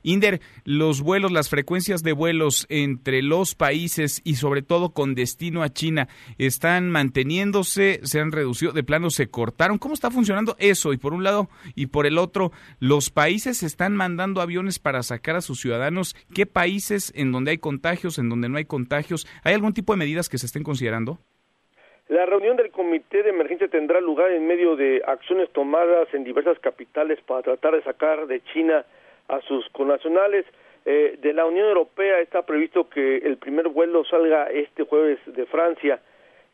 Inder, 0.02 0.40
los 0.64 1.02
vuelos, 1.02 1.32
las 1.32 1.48
frecuencias 1.48 2.02
de 2.02 2.12
vuelos 2.12 2.66
entre 2.68 3.22
los 3.22 3.54
países 3.54 4.20
y 4.24 4.34
sobre 4.34 4.62
todo 4.62 4.90
con 4.90 5.14
destino 5.14 5.62
a 5.62 5.68
China, 5.68 6.08
¿están 6.38 6.90
manteniéndose? 6.90 8.00
¿Se 8.02 8.20
han 8.20 8.32
reducido? 8.32 8.72
¿De 8.72 8.82
plano 8.82 9.10
se 9.10 9.28
cortaron? 9.28 9.78
¿Cómo 9.78 9.94
está 9.94 10.10
funcionando 10.10 10.56
eso? 10.58 10.92
Y 10.92 10.96
por 10.96 11.14
un 11.14 11.24
lado 11.24 11.48
y 11.74 11.86
por 11.86 12.06
el 12.06 12.18
otro, 12.18 12.52
¿los 12.80 13.10
países 13.10 13.62
están 13.62 13.96
mandando 13.96 14.40
aviones 14.40 14.78
para 14.78 15.02
sacar 15.02 15.36
a 15.36 15.40
sus 15.40 15.60
ciudadanos? 15.60 16.14
¿Qué 16.34 16.46
países 16.46 17.12
en 17.16 17.32
donde 17.32 17.52
hay 17.52 17.58
contagios, 17.58 18.18
en 18.18 18.28
donde 18.28 18.48
no 18.48 18.58
hay 18.58 18.64
contagios? 18.64 19.26
¿Hay 19.44 19.54
algún 19.54 19.74
tipo 19.74 19.92
de 19.92 19.98
medidas 19.98 20.28
que 20.28 20.38
se 20.38 20.46
estén 20.46 20.62
considerando? 20.62 21.18
La 22.08 22.26
reunión 22.26 22.56
del 22.56 22.70
Comité 22.70 23.22
de 23.22 23.30
Emergencia 23.30 23.68
tendrá 23.68 24.00
lugar 24.00 24.32
en 24.32 24.46
medio 24.46 24.76
de 24.76 25.02
acciones 25.06 25.48
tomadas 25.50 26.12
en 26.12 26.24
diversas 26.24 26.58
capitales 26.58 27.18
para 27.26 27.42
tratar 27.42 27.74
de 27.74 27.82
sacar 27.82 28.26
de 28.26 28.42
China 28.52 28.84
a 29.32 29.40
sus 29.42 29.68
connacionales. 29.70 30.44
Eh, 30.84 31.16
de 31.20 31.32
la 31.32 31.46
Unión 31.46 31.68
Europea 31.68 32.20
está 32.20 32.42
previsto 32.42 32.88
que 32.88 33.18
el 33.18 33.36
primer 33.38 33.68
vuelo 33.68 34.04
salga 34.04 34.46
este 34.46 34.84
jueves 34.84 35.18
de 35.26 35.46
Francia. 35.46 36.00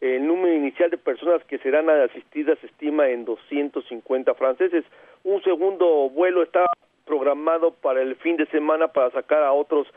El 0.01 0.27
número 0.27 0.55
inicial 0.55 0.91
de 0.91 0.99
personas 0.99 1.43
que 1.45 1.59
serán 1.59 1.91
asistidas 1.91 2.59
se 2.61 2.67
estima 2.67 3.09
en 3.09 3.25
250 3.25 4.35
franceses. 4.35 4.85
Un 5.25 5.43
segundo 5.43 6.09
vuelo 6.11 6.43
está 6.43 6.67
programado 7.05 7.73
para 7.73 8.01
el 8.03 8.15
fin 8.17 8.37
de 8.37 8.47
semana 8.47 8.89
para 8.89 9.11
sacar 9.11 9.43
a 9.43 9.53
otros 9.53 9.89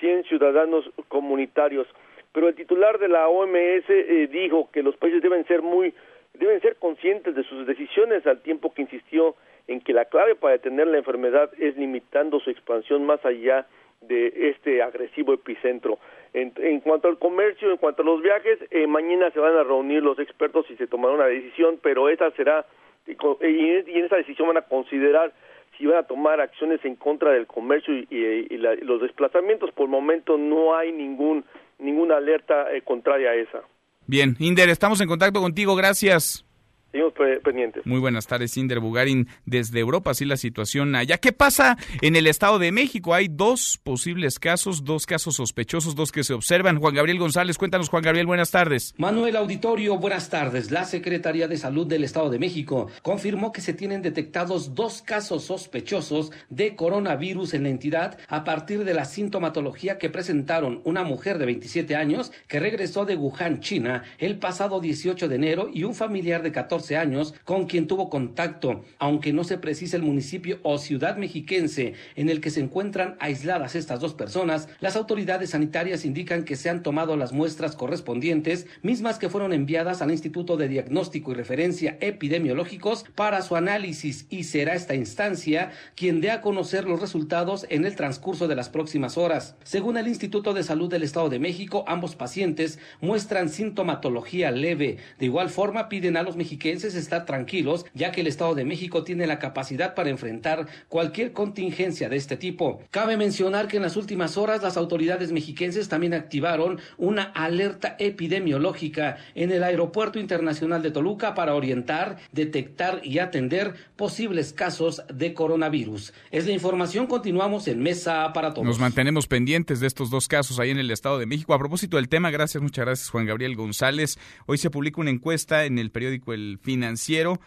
100 0.00 0.24
ciudadanos 0.24 0.88
comunitarios. 1.08 1.88
Pero 2.32 2.48
el 2.48 2.54
titular 2.54 2.98
de 2.98 3.08
la 3.08 3.26
OMS 3.28 3.88
eh, 3.88 4.28
dijo 4.30 4.68
que 4.70 4.82
los 4.82 4.96
países 4.96 5.22
deben 5.22 5.44
ser 5.46 5.62
muy 5.62 5.92
deben 6.34 6.60
ser 6.60 6.76
conscientes 6.76 7.34
de 7.34 7.42
sus 7.42 7.66
decisiones 7.66 8.24
al 8.26 8.40
tiempo 8.42 8.72
que 8.72 8.82
insistió 8.82 9.34
en 9.68 9.80
que 9.80 9.92
la 9.92 10.06
clave 10.06 10.34
para 10.34 10.54
detener 10.54 10.88
la 10.88 10.98
enfermedad 10.98 11.50
es 11.58 11.76
limitando 11.76 12.40
su 12.40 12.50
expansión 12.50 13.06
más 13.06 13.24
allá 13.24 13.66
de 14.00 14.50
este 14.50 14.82
agresivo 14.82 15.34
epicentro. 15.34 15.98
En, 16.34 16.80
cuanto 16.80 17.08
al 17.08 17.18
comercio, 17.18 17.70
en 17.70 17.78
cuanto 17.78 18.02
a 18.02 18.04
los 18.04 18.22
viajes, 18.22 18.58
eh, 18.70 18.86
mañana 18.86 19.30
se 19.30 19.40
van 19.40 19.56
a 19.56 19.64
reunir 19.64 20.02
los 20.02 20.18
expertos 20.18 20.66
y 20.70 20.76
se 20.76 20.86
tomará 20.86 21.14
una 21.14 21.26
decisión, 21.26 21.78
pero 21.82 22.08
esa 22.08 22.30
será, 22.32 22.66
y, 23.06 23.12
en 23.12 24.04
esa 24.04 24.16
decisión 24.16 24.48
van 24.48 24.58
a 24.58 24.62
considerar 24.62 25.32
si 25.76 25.86
van 25.86 25.98
a 25.98 26.02
tomar 26.02 26.40
acciones 26.40 26.84
en 26.84 26.96
contra 26.96 27.32
del 27.32 27.46
comercio 27.46 27.94
y, 27.94 28.56
los 28.58 29.00
desplazamientos. 29.00 29.70
Por 29.72 29.84
el 29.84 29.90
momento 29.90 30.36
no 30.36 30.76
hay 30.76 30.92
ningún 30.92 31.44
ninguna 31.78 32.16
alerta 32.16 32.74
eh, 32.74 32.82
contraria 32.82 33.30
a 33.30 33.34
esa. 33.34 33.62
Bien, 34.06 34.34
Inder, 34.38 34.68
estamos 34.68 35.00
en 35.00 35.08
contacto 35.08 35.40
contigo, 35.40 35.76
gracias. 35.76 36.47
Seguimos 36.90 37.12
pendientes. 37.44 37.84
Muy 37.84 38.00
buenas 38.00 38.26
tardes, 38.26 38.56
Inder 38.56 38.80
Bugarin, 38.80 39.28
desde 39.44 39.78
Europa, 39.78 40.12
así 40.12 40.24
la 40.24 40.38
situación 40.38 40.94
allá. 40.94 41.18
¿Qué 41.18 41.32
pasa 41.32 41.76
en 42.00 42.16
el 42.16 42.26
Estado 42.26 42.58
de 42.58 42.72
México? 42.72 43.12
Hay 43.12 43.28
dos 43.28 43.78
posibles 43.82 44.38
casos, 44.38 44.84
dos 44.84 45.04
casos 45.04 45.36
sospechosos, 45.36 45.94
dos 45.94 46.12
que 46.12 46.24
se 46.24 46.32
observan. 46.32 46.78
Juan 46.78 46.94
Gabriel 46.94 47.18
González, 47.18 47.58
cuéntanos, 47.58 47.90
Juan 47.90 48.02
Gabriel, 48.02 48.26
buenas 48.26 48.50
tardes. 48.50 48.94
Manuel 48.96 49.36
Auditorio, 49.36 49.98
buenas 49.98 50.30
tardes. 50.30 50.70
La 50.70 50.84
Secretaría 50.84 51.46
de 51.46 51.58
Salud 51.58 51.86
del 51.86 52.04
Estado 52.04 52.30
de 52.30 52.38
México 52.38 52.88
confirmó 53.02 53.52
que 53.52 53.60
se 53.60 53.74
tienen 53.74 54.00
detectados 54.00 54.74
dos 54.74 55.02
casos 55.02 55.44
sospechosos 55.44 56.32
de 56.48 56.74
coronavirus 56.74 57.52
en 57.52 57.64
la 57.64 57.68
entidad 57.68 58.18
a 58.28 58.44
partir 58.44 58.84
de 58.84 58.94
la 58.94 59.04
sintomatología 59.04 59.98
que 59.98 60.08
presentaron 60.08 60.80
una 60.84 61.04
mujer 61.04 61.36
de 61.36 61.44
27 61.44 61.96
años 61.96 62.32
que 62.46 62.60
regresó 62.60 63.04
de 63.04 63.16
Wuhan, 63.16 63.60
China, 63.60 64.04
el 64.16 64.38
pasado 64.38 64.80
18 64.80 65.28
de 65.28 65.34
enero 65.34 65.68
y 65.70 65.84
un 65.84 65.94
familiar 65.94 66.42
de 66.42 66.50
14 66.50 66.77
años 66.96 67.34
con 67.44 67.66
quien 67.66 67.86
tuvo 67.86 68.10
contacto, 68.10 68.84
aunque 68.98 69.32
no 69.32 69.44
se 69.44 69.58
precisa 69.58 69.96
el 69.96 70.02
municipio 70.02 70.58
o 70.62 70.78
ciudad 70.78 71.16
mexiquense 71.16 71.94
en 72.16 72.28
el 72.28 72.40
que 72.40 72.50
se 72.50 72.60
encuentran 72.60 73.16
aisladas 73.20 73.74
estas 73.74 74.00
dos 74.00 74.14
personas, 74.14 74.68
las 74.80 74.96
autoridades 74.96 75.50
sanitarias 75.50 76.04
indican 76.04 76.44
que 76.44 76.56
se 76.56 76.70
han 76.70 76.82
tomado 76.82 77.16
las 77.16 77.32
muestras 77.32 77.74
correspondientes, 77.74 78.66
mismas 78.82 79.18
que 79.18 79.28
fueron 79.28 79.52
enviadas 79.52 80.02
al 80.02 80.10
Instituto 80.10 80.56
de 80.56 80.68
Diagnóstico 80.68 81.32
y 81.32 81.34
Referencia 81.34 81.96
Epidemiológicos 82.00 83.04
para 83.14 83.42
su 83.42 83.56
análisis 83.56 84.26
y 84.28 84.44
será 84.44 84.74
esta 84.74 84.94
instancia 84.94 85.70
quien 85.96 86.20
dé 86.20 86.30
a 86.30 86.40
conocer 86.40 86.84
los 86.84 87.00
resultados 87.00 87.66
en 87.70 87.84
el 87.84 87.96
transcurso 87.96 88.48
de 88.48 88.56
las 88.56 88.68
próximas 88.68 89.16
horas. 89.16 89.56
Según 89.64 89.96
el 89.96 90.08
Instituto 90.08 90.52
de 90.52 90.62
Salud 90.62 90.90
del 90.90 91.02
Estado 91.02 91.28
de 91.28 91.38
México, 91.38 91.84
ambos 91.86 92.14
pacientes 92.14 92.78
muestran 93.00 93.48
sintomatología 93.48 94.50
leve. 94.50 94.98
De 95.18 95.26
igual 95.26 95.48
forma, 95.48 95.88
piden 95.88 96.16
a 96.16 96.22
los 96.22 96.36
mexicanos 96.36 96.58
estar 96.72 97.26
tranquilos, 97.26 97.86
ya 97.94 98.12
que 98.12 98.20
el 98.20 98.26
Estado 98.26 98.54
de 98.54 98.64
México 98.64 99.04
tiene 99.04 99.26
la 99.26 99.38
capacidad 99.38 99.94
para 99.94 100.10
enfrentar 100.10 100.66
cualquier 100.88 101.32
contingencia 101.32 102.08
de 102.08 102.16
este 102.16 102.36
tipo. 102.36 102.80
Cabe 102.90 103.16
mencionar 103.16 103.68
que 103.68 103.76
en 103.76 103.82
las 103.82 103.96
últimas 103.96 104.36
horas 104.36 104.62
las 104.62 104.76
autoridades 104.76 105.32
mexiquenses 105.32 105.88
también 105.88 106.14
activaron 106.14 106.80
una 106.96 107.24
alerta 107.24 107.96
epidemiológica 107.98 109.16
en 109.34 109.50
el 109.50 109.62
Aeropuerto 109.62 110.18
Internacional 110.18 110.82
de 110.82 110.90
Toluca 110.90 111.34
para 111.34 111.54
orientar, 111.54 112.18
detectar 112.32 113.00
y 113.02 113.18
atender 113.18 113.74
posibles 113.96 114.52
casos 114.52 115.02
de 115.12 115.34
coronavirus. 115.34 116.12
Es 116.30 116.46
la 116.46 116.52
información, 116.52 117.06
continuamos 117.06 117.68
en 117.68 117.82
Mesa 117.82 118.32
para 118.32 118.52
Todos. 118.52 118.66
Nos 118.66 118.78
mantenemos 118.78 119.26
pendientes 119.26 119.80
de 119.80 119.86
estos 119.86 120.10
dos 120.10 120.28
casos 120.28 120.58
ahí 120.58 120.70
en 120.70 120.78
el 120.78 120.90
Estado 120.90 121.18
de 121.18 121.26
México. 121.26 121.54
A 121.54 121.58
propósito 121.58 121.96
del 121.96 122.08
tema, 122.08 122.30
gracias, 122.30 122.62
muchas 122.62 122.84
gracias 122.84 123.10
Juan 123.10 123.26
Gabriel 123.26 123.56
González. 123.56 124.18
Hoy 124.46 124.58
se 124.58 124.70
publica 124.70 125.00
una 125.00 125.10
encuesta 125.10 125.64
en 125.64 125.78
el 125.78 125.90
periódico 125.90 126.32
El 126.32 126.57
financiero 126.60 127.40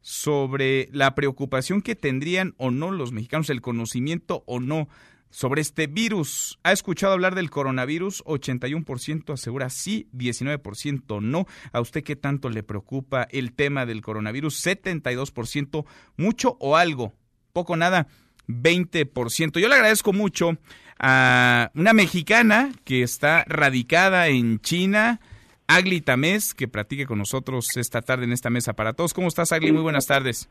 sobre 0.00 0.88
la 0.92 1.14
preocupación 1.14 1.82
que 1.82 1.96
tendrían 1.96 2.54
o 2.58 2.70
no 2.70 2.90
los 2.90 3.12
mexicanos, 3.12 3.50
el 3.50 3.60
conocimiento 3.60 4.44
o 4.46 4.60
no 4.60 4.88
sobre 5.30 5.60
este 5.60 5.86
virus. 5.86 6.58
¿Ha 6.62 6.72
escuchado 6.72 7.12
hablar 7.12 7.34
del 7.34 7.50
coronavirus? 7.50 8.24
81% 8.24 9.32
asegura 9.32 9.68
sí, 9.68 10.08
19% 10.14 11.20
no. 11.20 11.46
¿A 11.72 11.80
usted 11.80 12.04
qué 12.04 12.16
tanto 12.16 12.48
le 12.48 12.62
preocupa 12.62 13.26
el 13.30 13.52
tema 13.52 13.84
del 13.84 14.00
coronavirus? 14.00 14.64
72% 14.64 15.84
mucho 16.16 16.56
o 16.60 16.76
algo, 16.76 17.12
poco 17.52 17.76
nada, 17.76 18.06
20%. 18.48 19.58
Yo 19.58 19.68
le 19.68 19.74
agradezco 19.74 20.12
mucho 20.12 20.56
a 20.98 21.70
una 21.74 21.92
mexicana 21.92 22.72
que 22.84 23.02
está 23.02 23.44
radicada 23.46 24.28
en 24.28 24.60
China, 24.60 25.20
Agli 25.68 26.00
Tamés, 26.00 26.54
que 26.54 26.68
platique 26.68 27.06
con 27.06 27.18
nosotros 27.18 27.76
esta 27.76 28.02
tarde 28.02 28.24
en 28.24 28.32
esta 28.32 28.50
mesa 28.50 28.74
para 28.74 28.92
todos. 28.92 29.14
¿Cómo 29.14 29.28
estás, 29.28 29.52
Agli? 29.52 29.72
Muy 29.72 29.82
buenas 29.82 30.06
tardes. 30.06 30.48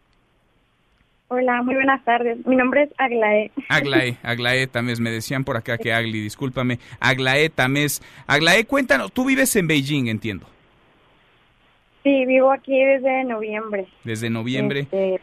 Hola, 1.27 1.63
muy 1.63 1.73
buenas 1.73 2.03
tardes. 2.05 2.45
Mi 2.45 2.55
nombre 2.55 2.83
es 2.83 2.89
Aglae. 2.97 3.51
Aglae, 3.69 4.17
Aglae 4.21 4.67
Tamés. 4.67 4.99
Me 4.99 5.09
decían 5.09 5.43
por 5.43 5.57
acá 5.57 5.77
que 5.77 5.91
Agli, 5.91 6.21
discúlpame. 6.21 6.79
Aglae 6.99 7.49
Tamés. 7.49 8.03
Aglae, 8.27 8.65
cuéntanos, 8.65 9.11
tú 9.11 9.25
vives 9.25 9.55
en 9.55 9.67
Beijing, 9.67 10.07
entiendo. 10.07 10.45
Sí, 12.03 12.25
vivo 12.25 12.51
aquí 12.51 12.77
desde 12.77 13.23
noviembre. 13.23 13.87
Desde 14.03 14.29
noviembre. 14.29 14.81
Este, 14.81 15.19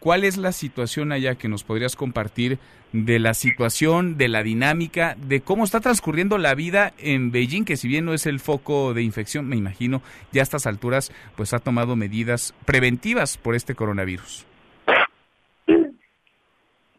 ¿Cuál 0.00 0.24
es 0.24 0.36
la 0.36 0.52
situación 0.52 1.12
allá 1.12 1.36
que 1.36 1.48
nos 1.48 1.64
podrías 1.64 1.96
compartir 1.96 2.58
de 2.92 3.18
la 3.18 3.34
situación, 3.34 4.16
de 4.16 4.28
la 4.28 4.42
dinámica, 4.42 5.16
de 5.16 5.40
cómo 5.40 5.64
está 5.64 5.80
transcurriendo 5.80 6.38
la 6.38 6.54
vida 6.54 6.92
en 6.98 7.30
Beijing, 7.30 7.64
que 7.64 7.76
si 7.76 7.88
bien 7.88 8.04
no 8.04 8.14
es 8.14 8.26
el 8.26 8.38
foco 8.40 8.94
de 8.94 9.02
infección, 9.02 9.48
me 9.48 9.56
imagino, 9.56 10.02
ya 10.32 10.42
a 10.42 10.44
estas 10.44 10.66
alturas, 10.66 11.12
pues 11.36 11.52
ha 11.52 11.58
tomado 11.58 11.96
medidas 11.96 12.54
preventivas 12.64 13.36
por 13.38 13.54
este 13.54 13.74
coronavirus? 13.74 14.46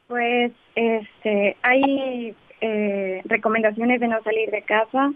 Pues 0.08 0.52
este, 0.76 1.58
hay 1.62 2.36
eh, 2.62 3.22
recomendaciones 3.26 4.00
de 4.00 4.08
no 4.08 4.22
salir 4.24 4.50
de 4.52 4.62
casa, 4.62 5.12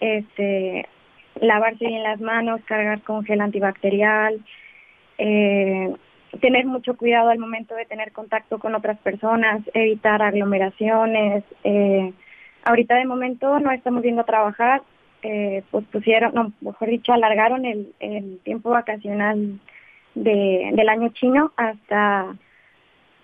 este, 0.00 0.88
lavarse 1.40 1.86
bien 1.86 2.02
las 2.02 2.20
manos, 2.20 2.60
cargar 2.64 3.02
con 3.02 3.24
gel 3.24 3.40
antibacterial, 3.40 4.40
eh, 5.18 5.94
tener 6.40 6.66
mucho 6.66 6.96
cuidado 6.96 7.30
al 7.30 7.38
momento 7.38 7.74
de 7.74 7.84
tener 7.84 8.12
contacto 8.12 8.58
con 8.58 8.74
otras 8.74 8.98
personas, 8.98 9.62
evitar 9.74 10.22
aglomeraciones. 10.22 11.44
Eh, 11.64 12.12
ahorita 12.64 12.96
de 12.96 13.04
momento 13.04 13.58
no 13.60 13.70
estamos 13.70 14.02
viendo 14.02 14.24
trabajar, 14.24 14.82
eh, 15.22 15.62
pues 15.70 15.84
pusieron, 15.86 16.34
no, 16.34 16.52
mejor 16.60 16.88
dicho, 16.88 17.12
alargaron 17.12 17.64
el, 17.64 17.94
el 18.00 18.40
tiempo 18.44 18.70
vacacional 18.70 19.60
de, 20.14 20.70
del 20.74 20.88
año 20.88 21.10
chino 21.10 21.52
hasta 21.56 22.36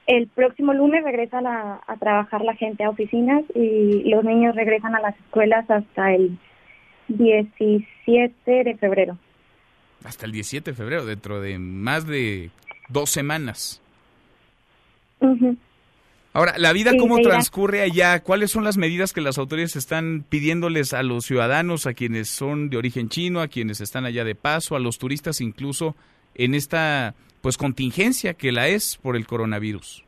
el 0.06 0.26
próximo 0.28 0.72
lunes 0.72 1.04
regresan 1.04 1.46
a, 1.46 1.80
a 1.86 1.96
trabajar 1.96 2.42
la 2.42 2.54
gente 2.54 2.84
a 2.84 2.90
oficinas 2.90 3.44
y 3.54 4.08
los 4.08 4.24
niños 4.24 4.54
regresan 4.54 4.94
a 4.94 5.00
las 5.00 5.14
escuelas 5.18 5.68
hasta 5.70 6.14
el 6.14 6.38
17 7.08 8.64
de 8.64 8.76
febrero. 8.76 9.18
Hasta 10.04 10.26
el 10.26 10.32
17 10.32 10.70
de 10.70 10.76
febrero, 10.76 11.04
dentro 11.04 11.40
de 11.40 11.58
más 11.58 12.06
de 12.06 12.50
dos 12.88 13.10
semanas. 13.10 13.80
Ahora, 16.32 16.54
¿la 16.58 16.72
vida 16.72 16.92
cómo 16.98 17.18
transcurre 17.18 17.82
allá? 17.82 18.22
¿Cuáles 18.22 18.50
son 18.50 18.62
las 18.62 18.76
medidas 18.76 19.12
que 19.12 19.20
las 19.20 19.38
autoridades 19.38 19.76
están 19.76 20.24
pidiéndoles 20.28 20.94
a 20.94 21.02
los 21.02 21.24
ciudadanos, 21.24 21.86
a 21.86 21.94
quienes 21.94 22.28
son 22.28 22.70
de 22.70 22.76
origen 22.76 23.08
chino, 23.08 23.40
a 23.40 23.48
quienes 23.48 23.80
están 23.80 24.04
allá 24.04 24.24
de 24.24 24.34
paso, 24.34 24.76
a 24.76 24.80
los 24.80 24.98
turistas 24.98 25.40
incluso, 25.40 25.96
en 26.34 26.54
esta 26.54 27.14
pues 27.40 27.56
contingencia 27.56 28.34
que 28.34 28.52
la 28.52 28.68
es 28.68 28.96
por 28.96 29.16
el 29.16 29.26
coronavirus? 29.26 30.04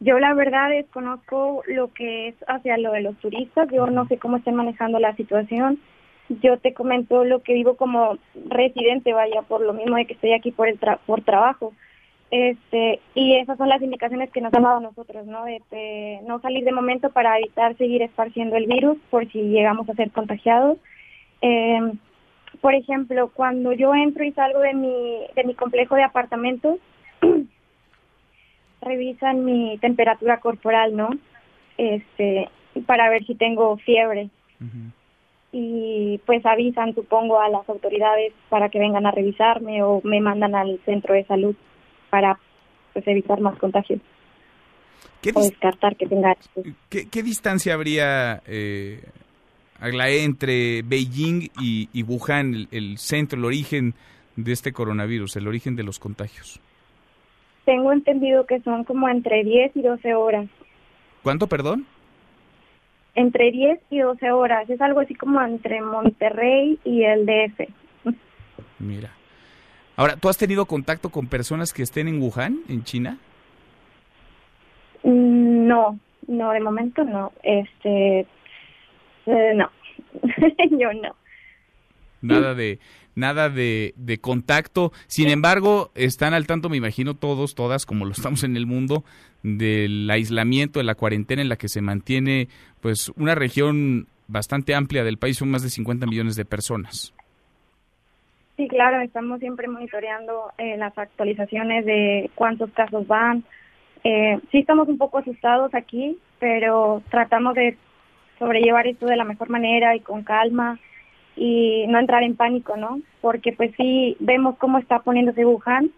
Yo 0.00 0.18
la 0.20 0.32
verdad 0.32 0.70
desconozco 0.70 1.62
lo 1.66 1.92
que 1.92 2.28
es 2.28 2.36
hacia 2.46 2.78
lo 2.78 2.92
de 2.92 3.02
los 3.02 3.16
turistas, 3.16 3.68
yo 3.72 3.88
no 3.88 4.06
sé 4.06 4.16
cómo 4.16 4.36
están 4.36 4.54
manejando 4.54 5.00
la 5.00 5.14
situación. 5.16 5.80
Yo 6.28 6.58
te 6.58 6.74
comento 6.74 7.24
lo 7.24 7.42
que 7.42 7.54
vivo 7.54 7.76
como 7.76 8.18
residente, 8.48 9.12
vaya, 9.12 9.42
por 9.42 9.60
lo 9.60 9.72
mismo 9.72 9.96
de 9.96 10.04
que 10.06 10.14
estoy 10.14 10.32
aquí 10.32 10.50
por 10.50 10.68
el 10.68 10.78
por 11.06 11.22
trabajo. 11.22 11.72
Este, 12.30 13.00
y 13.14 13.36
esas 13.36 13.56
son 13.56 13.70
las 13.70 13.80
indicaciones 13.80 14.30
que 14.30 14.42
nos 14.42 14.52
han 14.52 14.62
dado 14.62 14.80
nosotros, 14.80 15.26
¿no? 15.26 15.44
De, 15.44 16.20
no 16.26 16.40
salir 16.40 16.64
de 16.64 16.72
momento 16.72 17.10
para 17.10 17.38
evitar 17.38 17.76
seguir 17.76 18.02
esparciendo 18.02 18.56
el 18.56 18.66
virus 18.66 18.98
por 19.10 19.26
si 19.32 19.40
llegamos 19.42 19.88
a 19.88 19.94
ser 19.94 20.10
contagiados. 20.10 20.78
Eh, 21.40 21.92
por 22.60 22.74
ejemplo, 22.74 23.30
cuando 23.32 23.72
yo 23.72 23.94
entro 23.94 24.24
y 24.24 24.32
salgo 24.32 24.60
de 24.60 24.74
mi, 24.74 25.20
de 25.34 25.44
mi 25.44 25.54
complejo 25.54 25.94
de 25.94 26.02
apartamentos, 26.02 26.78
revisan 28.82 29.44
mi 29.44 29.78
temperatura 29.78 30.40
corporal, 30.40 30.96
¿no? 30.96 31.08
Este, 31.78 32.48
para 32.86 33.08
ver 33.08 33.24
si 33.24 33.34
tengo 33.34 33.76
fiebre. 33.78 34.28
Y 35.50 36.20
pues 36.26 36.44
avisan, 36.44 36.94
supongo, 36.94 37.40
a 37.40 37.48
las 37.48 37.66
autoridades 37.68 38.32
para 38.48 38.68
que 38.68 38.78
vengan 38.78 39.06
a 39.06 39.10
revisarme 39.10 39.82
o 39.82 40.00
me 40.04 40.20
mandan 40.20 40.54
al 40.54 40.78
centro 40.84 41.14
de 41.14 41.24
salud 41.24 41.56
para 42.10 42.38
pues 42.92 43.06
evitar 43.06 43.40
más 43.40 43.58
contagios. 43.58 44.00
¿Qué 45.22 45.32
o 45.34 45.42
descartar 45.42 45.96
que 45.96 46.06
tenga. 46.06 46.36
¿Qué, 46.88 47.22
distancia 47.22 47.74
habría, 47.74 48.42
eh, 48.46 49.02
entre 49.80 50.82
Beijing 50.82 51.48
y, 51.60 52.02
Wuhan, 52.02 52.68
el, 52.70 52.98
centro, 52.98 53.38
el 53.38 53.44
origen 53.44 53.94
de 54.36 54.52
este 54.52 54.72
coronavirus, 54.72 55.36
el 55.36 55.48
origen 55.48 55.76
de 55.76 55.82
los 55.82 55.98
contagios? 55.98 56.60
Tengo 57.64 57.92
entendido 57.92 58.46
que 58.46 58.60
son 58.60 58.84
como 58.84 59.08
entre 59.08 59.44
10 59.44 59.76
y 59.76 59.82
12 59.82 60.14
horas. 60.14 60.48
¿Cuánto, 61.22 61.48
perdón? 61.48 61.86
Entre 63.18 63.50
10 63.50 63.80
y 63.90 63.98
12 63.98 64.30
horas. 64.30 64.70
Es 64.70 64.80
algo 64.80 65.00
así 65.00 65.12
como 65.16 65.42
entre 65.42 65.82
Monterrey 65.82 66.78
y 66.84 67.02
el 67.02 67.26
DF. 67.26 67.68
Mira. 68.78 69.10
Ahora, 69.96 70.14
¿tú 70.14 70.28
has 70.28 70.38
tenido 70.38 70.66
contacto 70.66 71.10
con 71.10 71.26
personas 71.26 71.72
que 71.72 71.82
estén 71.82 72.06
en 72.06 72.22
Wuhan, 72.22 72.60
en 72.68 72.84
China? 72.84 73.18
Mm, 75.02 75.66
no, 75.66 75.98
no, 76.28 76.52
de 76.52 76.60
momento 76.60 77.02
no. 77.02 77.32
Este, 77.42 78.20
eh, 79.26 79.52
no, 79.56 79.68
yo 80.78 80.92
no. 80.92 81.16
Nada 82.22 82.54
de 82.54 82.78
nada 83.18 83.50
de, 83.50 83.92
de, 83.96 84.18
contacto. 84.18 84.92
Sin 85.06 85.28
embargo, 85.28 85.90
están 85.94 86.34
al 86.34 86.46
tanto, 86.46 86.68
me 86.68 86.76
imagino 86.76 87.14
todos, 87.14 87.54
todas, 87.54 87.84
como 87.84 88.04
lo 88.04 88.12
estamos 88.12 88.44
en 88.44 88.56
el 88.56 88.66
mundo, 88.66 89.04
del 89.42 90.08
aislamiento, 90.10 90.78
de 90.78 90.84
la 90.84 90.94
cuarentena 90.94 91.42
en 91.42 91.48
la 91.48 91.56
que 91.56 91.68
se 91.68 91.82
mantiene, 91.82 92.48
pues, 92.80 93.12
una 93.16 93.34
región 93.34 94.06
bastante 94.28 94.74
amplia 94.74 95.04
del 95.04 95.18
país, 95.18 95.38
son 95.38 95.50
más 95.50 95.62
de 95.62 95.70
50 95.70 96.06
millones 96.06 96.36
de 96.36 96.44
personas. 96.44 97.14
Sí, 98.56 98.66
claro, 98.68 99.00
estamos 99.00 99.38
siempre 99.38 99.68
monitoreando 99.68 100.50
eh, 100.58 100.76
las 100.76 100.96
actualizaciones 100.98 101.84
de 101.86 102.30
cuántos 102.34 102.70
casos 102.72 103.06
van. 103.06 103.44
Eh, 104.04 104.38
sí 104.50 104.58
estamos 104.58 104.88
un 104.88 104.98
poco 104.98 105.18
asustados 105.18 105.74
aquí, 105.74 106.18
pero 106.40 107.02
tratamos 107.08 107.54
de 107.54 107.76
sobrellevar 108.38 108.86
esto 108.86 109.06
de 109.06 109.16
la 109.16 109.24
mejor 109.24 109.48
manera 109.48 109.94
y 109.94 110.00
con 110.00 110.24
calma 110.24 110.78
y 111.38 111.86
no 111.88 111.98
entrar 111.98 112.22
en 112.22 112.36
pánico, 112.36 112.76
¿no? 112.76 113.00
Porque 113.20 113.52
pues 113.52 113.72
sí 113.76 114.16
vemos 114.20 114.56
cómo 114.58 114.78
está 114.78 115.00
poniéndose 115.00 115.44
Wuhan 115.44 115.90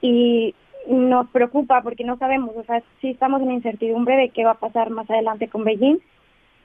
y 0.00 0.54
nos 0.88 1.28
preocupa 1.30 1.82
porque 1.82 2.04
no 2.04 2.16
sabemos, 2.18 2.54
o 2.56 2.64
sea, 2.64 2.82
sí 3.00 3.10
estamos 3.10 3.42
en 3.42 3.52
incertidumbre 3.52 4.16
de 4.16 4.28
qué 4.28 4.44
va 4.44 4.52
a 4.52 4.60
pasar 4.60 4.90
más 4.90 5.08
adelante 5.10 5.48
con 5.48 5.64
Beijing 5.64 5.98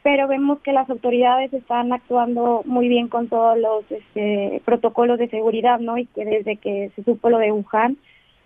pero 0.03 0.27
vemos 0.27 0.59
que 0.61 0.73
las 0.73 0.89
autoridades 0.89 1.53
están 1.53 1.93
actuando 1.93 2.63
muy 2.65 2.87
bien 2.87 3.07
con 3.07 3.27
todos 3.27 3.57
los 3.57 3.89
este, 3.91 4.61
protocolos 4.65 5.19
de 5.19 5.29
seguridad, 5.29 5.79
¿no? 5.79 5.97
Y 5.97 6.07
que 6.07 6.25
desde 6.25 6.57
que 6.57 6.91
se 6.95 7.03
supo 7.03 7.29
lo 7.29 7.37
de 7.37 7.51
Wuhan, 7.51 7.97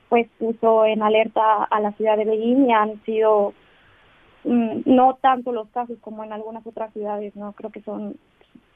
pues 0.10 0.28
puso 0.38 0.86
en 0.86 1.02
alerta 1.02 1.64
a 1.64 1.80
la 1.80 1.94
ciudad 1.94 2.18
de 2.18 2.26
Beijing 2.26 2.70
y 2.70 2.74
han 2.74 3.02
sido 3.04 3.54
mm, 4.44 4.82
no 4.86 5.18
tanto 5.22 5.54
los 5.54 5.70
casos 5.70 5.98
como 6.02 6.24
en 6.24 6.34
algunas 6.34 6.66
otras 6.68 6.92
ciudades, 6.92 7.36
¿no? 7.36 7.54
Creo 7.54 7.72
que 7.72 7.82
son, 7.82 8.18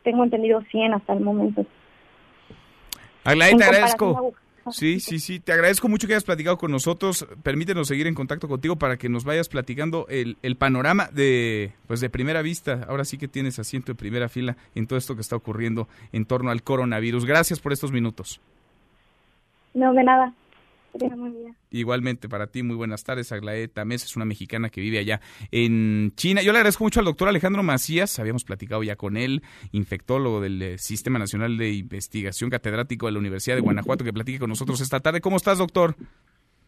tengo 0.03 0.23
entendido 0.23 0.61
100 0.71 0.93
hasta 0.93 1.13
el 1.13 1.21
momento. 1.21 1.65
Aglaé, 3.23 3.55
te 3.55 3.63
agradezco. 3.63 4.33
Sí, 4.71 4.99
sí, 4.99 5.19
sí. 5.19 5.39
Te 5.39 5.51
agradezco 5.51 5.87
mucho 5.87 6.07
que 6.07 6.13
hayas 6.13 6.23
platicado 6.23 6.57
con 6.57 6.71
nosotros. 6.71 7.27
Permítenos 7.43 7.87
seguir 7.87 8.07
en 8.07 8.13
contacto 8.13 8.47
contigo 8.47 8.75
para 8.75 8.97
que 8.97 9.09
nos 9.09 9.23
vayas 9.23 9.49
platicando 9.49 10.05
el, 10.09 10.37
el, 10.43 10.55
panorama 10.55 11.09
de, 11.11 11.73
pues 11.87 12.01
de 12.01 12.09
primera 12.09 12.41
vista. 12.41 12.85
Ahora 12.87 13.05
sí 13.05 13.17
que 13.17 13.27
tienes 13.27 13.57
asiento 13.59 13.91
de 13.91 13.95
primera 13.95 14.29
fila 14.29 14.57
en 14.75 14.87
todo 14.87 14.99
esto 14.99 15.15
que 15.15 15.21
está 15.21 15.35
ocurriendo 15.35 15.87
en 16.11 16.25
torno 16.25 16.51
al 16.51 16.61
coronavirus. 16.61 17.25
Gracias 17.25 17.59
por 17.59 17.73
estos 17.73 17.91
minutos. 17.91 18.39
No, 19.73 19.93
de 19.93 20.03
nada. 20.03 20.33
Igualmente 21.71 22.27
para 22.29 22.47
ti, 22.47 22.63
muy 22.63 22.75
buenas 22.75 23.03
tardes. 23.03 23.31
Aglaé 23.31 23.67
Tamés 23.67 24.03
es 24.03 24.15
una 24.15 24.25
mexicana 24.25 24.69
que 24.69 24.81
vive 24.81 24.99
allá 24.99 25.21
en 25.51 26.11
China. 26.15 26.41
Yo 26.41 26.51
le 26.51 26.59
agradezco 26.59 26.83
mucho 26.83 26.99
al 26.99 27.05
doctor 27.05 27.27
Alejandro 27.27 27.63
Macías, 27.63 28.19
habíamos 28.19 28.43
platicado 28.43 28.83
ya 28.83 28.95
con 28.95 29.17
él, 29.17 29.43
infectólogo 29.71 30.41
del 30.41 30.61
eh, 30.61 30.77
Sistema 30.77 31.19
Nacional 31.19 31.57
de 31.57 31.71
Investigación, 31.71 32.49
catedrático 32.49 33.05
de 33.05 33.13
la 33.13 33.19
Universidad 33.19 33.55
de 33.55 33.61
Guanajuato, 33.61 34.03
que 34.03 34.13
platique 34.13 34.39
con 34.39 34.49
nosotros 34.49 34.81
esta 34.81 34.99
tarde. 34.99 35.21
¿Cómo 35.21 35.37
estás, 35.37 35.57
doctor? 35.57 35.95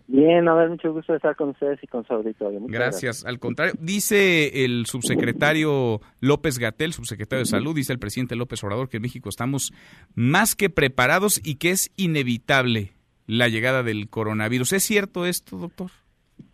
Bien, 0.07 0.45
a 0.49 0.53
ver, 0.55 0.69
mucho 0.69 0.91
gusto 0.91 1.15
estar 1.15 1.36
con 1.38 1.49
ustedes 1.49 1.81
y 1.81 1.88
con 1.88 2.05
su 2.05 2.13
auditorio. 2.13 2.60
Gracias. 2.63 3.01
gracias. 3.01 3.25
Al 3.25 3.39
contrario, 3.39 3.73
dice 3.79 4.65
el 4.65 4.86
subsecretario 4.86 6.01
López 6.19 6.60
Gatel, 6.60 6.91
subsecretario 6.91 7.43
de 7.43 7.49
Salud, 7.49 7.75
dice 7.75 7.93
el 7.93 7.99
presidente 7.99 8.36
López 8.36 8.62
Obrador 8.63 8.89
que 8.89 8.97
en 8.97 9.03
México 9.03 9.29
estamos 9.29 9.71
más 10.13 10.55
que 10.55 10.69
preparados 10.69 11.39
y 11.41 11.55
que 11.55 11.69
es 11.71 11.93
inevitable 11.95 12.91
la 13.32 13.48
llegada 13.48 13.82
del 13.82 14.10
coronavirus. 14.10 14.74
¿Es 14.74 14.84
cierto 14.84 15.26
esto, 15.26 15.56
doctor? 15.56 15.89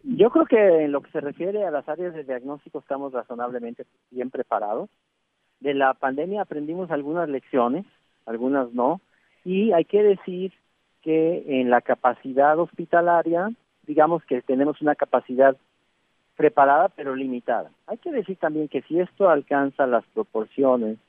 Yo 0.04 0.30
creo 0.30 0.46
que 0.46 0.84
en 0.84 0.92
lo 0.92 1.02
que 1.02 1.10
se 1.10 1.22
refiere 1.22 1.66
a 1.66 1.72
las 1.72 1.90
áreas 1.90 2.14
de 2.14 2.24
diagnóstico 2.24 2.80
estamos 2.80 3.14
razonablemente 3.14 3.86
bien 4.12 4.30
preparados. 4.30 4.88
De 5.60 5.74
la 5.74 5.96
pandemia 5.96 6.44
aprendimos 6.44 6.92
algunas 6.92 7.28
lecciones, 7.30 7.84
algunas 8.28 8.72
no, 8.74 9.02
y 9.44 9.72
hay 9.72 9.86
que 9.86 10.04
decir 10.04 10.54
que 11.02 11.62
en 11.62 11.72
la 11.72 11.82
capacidad 11.82 12.60
hospitalaria, 12.60 13.50
digamos 13.88 14.24
que 14.26 14.44
tenemos 14.44 14.80
una 14.80 14.94
capacidad 14.94 15.58
preparada 16.36 16.90
pero 16.90 17.16
limitada. 17.16 17.72
Hay 17.88 17.98
que 17.98 18.12
decir 18.12 18.38
también 18.38 18.68
que 18.68 18.84
si 18.84 19.00
esto 19.00 19.32
alcanza 19.32 19.88
las 19.88 20.06
proporciones 20.14 21.00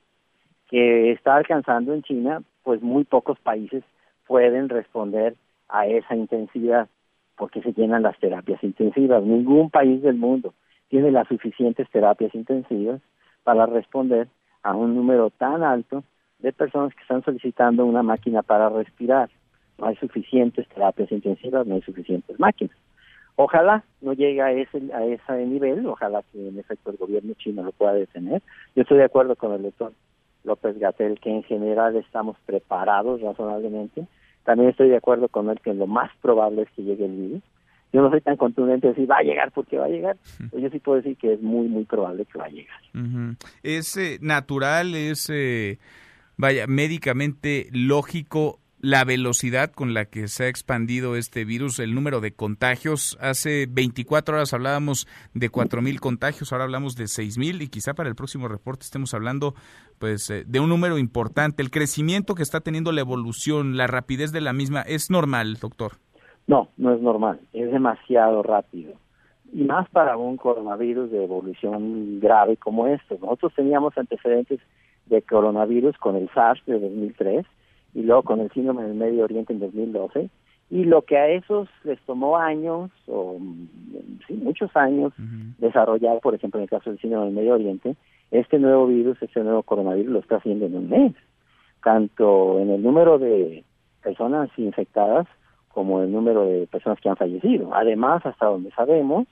que 0.67 1.11
está 1.11 1.35
alcanzando 1.35 1.93
en 1.93 2.01
China, 2.01 2.41
pues 2.63 2.81
muy 2.81 3.03
pocos 3.03 3.37
países 3.37 3.83
pueden 4.25 4.67
responder 4.67 5.35
a 5.69 5.85
esa 5.87 6.15
intensidad 6.15 6.89
porque 7.37 7.61
se 7.61 7.73
llenan 7.73 8.03
las 8.03 8.19
terapias 8.19 8.61
intensivas. 8.63 9.23
Ningún 9.23 9.69
país 9.69 10.01
del 10.01 10.15
mundo 10.15 10.53
tiene 10.89 11.11
las 11.11 11.27
suficientes 11.27 11.89
terapias 11.89 12.35
intensivas 12.35 13.01
para 13.43 13.65
responder 13.65 14.27
a 14.63 14.75
un 14.75 14.95
número 14.95 15.29
tan 15.29 15.63
alto 15.63 16.03
de 16.39 16.51
personas 16.51 16.93
que 16.93 17.01
están 17.01 17.23
solicitando 17.23 17.85
una 17.85 18.03
máquina 18.03 18.41
para 18.41 18.69
respirar. 18.69 19.29
No 19.77 19.87
hay 19.87 19.95
suficientes 19.95 20.67
terapias 20.67 21.11
intensivas, 21.11 21.65
no 21.65 21.75
hay 21.75 21.81
suficientes 21.81 22.37
máquinas. 22.39 22.75
Ojalá 23.35 23.85
no 24.01 24.11
llegue 24.11 24.41
a 24.41 24.51
ese, 24.51 24.81
a 24.93 25.05
ese 25.05 25.45
nivel, 25.45 25.85
ojalá 25.85 26.23
que 26.29 26.49
en 26.49 26.59
efecto 26.59 26.91
el 26.91 26.97
gobierno 26.97 27.33
chino 27.35 27.63
lo 27.63 27.71
pueda 27.71 27.93
detener. 27.93 28.41
Yo 28.75 28.81
estoy 28.81 28.97
de 28.97 29.05
acuerdo 29.05 29.37
con 29.37 29.53
el 29.53 29.63
doctor 29.63 29.93
López 30.43 30.77
Gatel 30.77 31.19
que 31.21 31.29
en 31.29 31.43
general 31.43 31.95
estamos 31.95 32.35
preparados 32.45 33.21
razonablemente 33.21 34.05
también 34.43 34.69
estoy 34.69 34.89
de 34.89 34.97
acuerdo 34.97 35.27
con 35.27 35.49
él 35.49 35.59
que 35.63 35.73
lo 35.73 35.87
más 35.87 36.11
probable 36.21 36.63
es 36.63 36.69
que 36.71 36.83
llegue 36.83 37.05
el 37.05 37.15
virus. 37.15 37.43
Yo 37.91 38.01
no 38.01 38.11
soy 38.11 38.21
tan 38.21 38.37
contundente 38.37 38.87
de 38.87 38.93
decir 38.93 39.09
va 39.09 39.17
a 39.17 39.23
llegar 39.23 39.51
porque 39.51 39.77
va 39.77 39.85
a 39.85 39.89
llegar. 39.89 40.17
Yo 40.53 40.69
sí 40.69 40.79
puedo 40.79 40.97
decir 40.97 41.17
que 41.17 41.33
es 41.33 41.41
muy, 41.41 41.67
muy 41.67 41.85
probable 41.85 42.25
que 42.25 42.37
va 42.37 42.45
a 42.45 42.49
llegar. 42.49 42.79
Es 43.63 43.97
eh, 43.97 44.19
natural, 44.21 44.93
es, 44.93 45.29
eh, 45.33 45.79
vaya, 46.37 46.67
médicamente 46.67 47.67
lógico 47.71 48.59
la 48.81 49.03
velocidad 49.03 49.71
con 49.71 49.93
la 49.93 50.05
que 50.05 50.27
se 50.27 50.45
ha 50.45 50.47
expandido 50.47 51.15
este 51.15 51.43
virus, 51.43 51.79
el 51.79 51.93
número 51.93 52.21
de 52.21 52.31
contagios. 52.31 53.17
Hace 53.19 53.67
24 53.69 54.35
horas 54.35 54.53
hablábamos 54.53 55.07
de 55.33 55.51
4.000 55.51 55.99
contagios, 55.99 56.51
ahora 56.51 56.63
hablamos 56.63 56.95
de 56.95 57.05
6.000 57.05 57.61
y 57.61 57.67
quizá 57.67 57.93
para 57.93 58.09
el 58.09 58.15
próximo 58.15 58.47
reporte 58.47 58.83
estemos 58.83 59.13
hablando 59.13 59.53
pues 59.99 60.29
eh, 60.29 60.45
de 60.47 60.59
un 60.59 60.69
número 60.69 60.97
importante. 60.97 61.61
El 61.61 61.71
crecimiento 61.71 62.35
que 62.35 62.43
está 62.43 62.61
teniendo 62.61 62.91
la 62.91 63.01
evolución, 63.01 63.75
la 63.75 63.87
rapidez 63.87 64.31
de 64.31 64.41
la 64.41 64.53
misma, 64.53 64.81
¿es 64.81 65.09
normal, 65.09 65.55
doctor? 65.55 65.93
No, 66.47 66.69
no 66.77 66.93
es 66.93 67.01
normal, 67.01 67.41
es 67.53 67.71
demasiado 67.71 68.43
rápido. 68.43 68.93
Y 69.51 69.63
más 69.63 69.89
para 69.89 70.15
un 70.15 70.37
coronavirus 70.37 71.11
de 71.11 71.23
evolución 71.23 72.19
grave 72.19 72.55
como 72.55 72.87
este. 72.87 73.17
Nosotros 73.19 73.51
teníamos 73.55 73.97
antecedentes 73.97 74.59
de 75.07 75.21
coronavirus 75.23 75.97
con 75.97 76.15
el 76.15 76.29
SARS 76.33 76.63
de 76.65 76.79
2003 76.79 77.45
y 77.93 78.03
luego 78.03 78.23
con 78.23 78.39
el 78.39 78.51
síndrome 78.51 78.83
del 78.83 78.95
Medio 78.95 79.23
Oriente 79.23 79.53
en 79.53 79.59
2012. 79.59 80.29
Y 80.71 80.83
lo 80.83 81.01
que 81.01 81.17
a 81.17 81.27
esos 81.27 81.67
les 81.83 81.99
tomó 82.01 82.37
años 82.37 82.91
o 83.07 83.39
muchos 84.29 84.75
años 84.75 85.13
desarrollar, 85.57 86.19
por 86.19 86.35
ejemplo, 86.35 86.59
en 86.59 86.63
el 86.63 86.69
caso 86.69 86.91
del 86.91 86.99
cine 86.99 87.17
del 87.17 87.33
Medio 87.33 87.55
Oriente, 87.55 87.95
este 88.29 88.59
nuevo 88.59 88.85
virus, 88.85 89.19
este 89.21 89.43
nuevo 89.43 89.63
coronavirus 89.63 90.11
lo 90.11 90.19
está 90.19 90.35
haciendo 90.35 90.67
en 90.67 90.75
un 90.75 90.89
mes, 90.89 91.13
tanto 91.83 92.59
en 92.59 92.69
el 92.69 92.83
número 92.83 93.17
de 93.17 93.63
personas 94.03 94.49
infectadas 94.57 95.27
como 95.69 96.01
el 96.01 96.11
número 96.11 96.45
de 96.45 96.67
personas 96.67 96.99
que 97.01 97.09
han 97.09 97.15
fallecido. 97.15 97.73
Además, 97.73 98.23
hasta 98.25 98.45
donde 98.45 98.69
sabemos, 98.71 99.27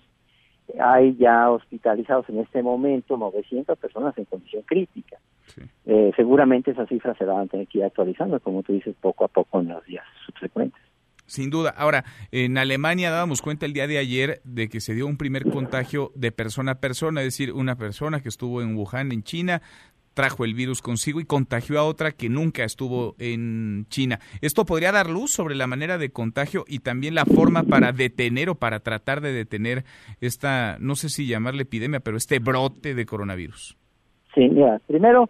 hay 0.79 1.15
ya 1.17 1.49
hospitalizados 1.49 2.27
en 2.29 2.39
este 2.39 2.61
momento 2.61 3.17
900 3.17 3.77
personas 3.77 4.17
en 4.17 4.25
condición 4.25 4.63
crítica. 4.63 5.17
Eh, 5.85 6.11
seguramente 6.15 6.71
esas 6.71 6.89
cifras 6.89 7.17
se 7.17 7.25
van 7.25 7.45
a 7.45 7.47
tener 7.47 7.67
que 7.67 7.79
ir 7.79 7.83
actualizando, 7.85 8.39
como 8.39 8.63
tú 8.63 8.73
dices, 8.73 8.95
poco 8.99 9.25
a 9.25 9.27
poco 9.27 9.61
en 9.61 9.69
los 9.69 9.85
días 9.85 10.05
subsecuentes. 10.25 10.81
Sin 11.25 11.49
duda. 11.49 11.73
Ahora, 11.75 12.05
en 12.31 12.57
Alemania 12.57 13.11
dábamos 13.11 13.41
cuenta 13.41 13.65
el 13.65 13.73
día 13.73 13.85
de 13.85 13.97
ayer 13.97 14.41
de 14.45 14.69
que 14.69 14.79
se 14.79 14.93
dio 14.93 15.05
un 15.07 15.17
primer 15.17 15.49
contagio 15.49 16.11
de 16.15 16.31
persona 16.31 16.73
a 16.73 16.79
persona, 16.79 17.21
es 17.21 17.27
decir, 17.27 17.51
una 17.51 17.75
persona 17.75 18.21
que 18.21 18.29
estuvo 18.29 18.61
en 18.61 18.77
Wuhan, 18.77 19.11
en 19.11 19.23
China, 19.23 19.61
trajo 20.17 20.45
el 20.45 20.55
virus 20.55 20.81
consigo 20.81 21.21
y 21.21 21.25
contagió 21.25 21.79
a 21.79 21.83
otra 21.83 22.11
que 22.11 22.27
nunca 22.27 22.63
estuvo 22.63 23.13
en 23.19 23.85
China. 23.89 24.17
Esto 24.41 24.65
podría 24.65 24.91
dar 24.91 25.11
luz 25.11 25.31
sobre 25.31 25.53
la 25.53 25.67
manera 25.67 25.99
de 25.99 26.09
contagio 26.09 26.65
y 26.67 26.79
también 26.79 27.13
la 27.13 27.23
forma 27.23 27.61
para 27.61 27.91
detener 27.91 28.49
o 28.49 28.55
para 28.55 28.79
tratar 28.79 29.21
de 29.21 29.31
detener 29.31 29.83
esta, 30.19 30.77
no 30.79 30.95
sé 30.95 31.09
si 31.09 31.27
llamarle 31.27 31.61
epidemia, 31.61 31.99
pero 31.99 32.17
este 32.17 32.39
brote 32.39 32.95
de 32.95 33.05
coronavirus. 33.05 33.77
Sí, 34.33 34.49
mira, 34.49 34.81
primero, 34.87 35.29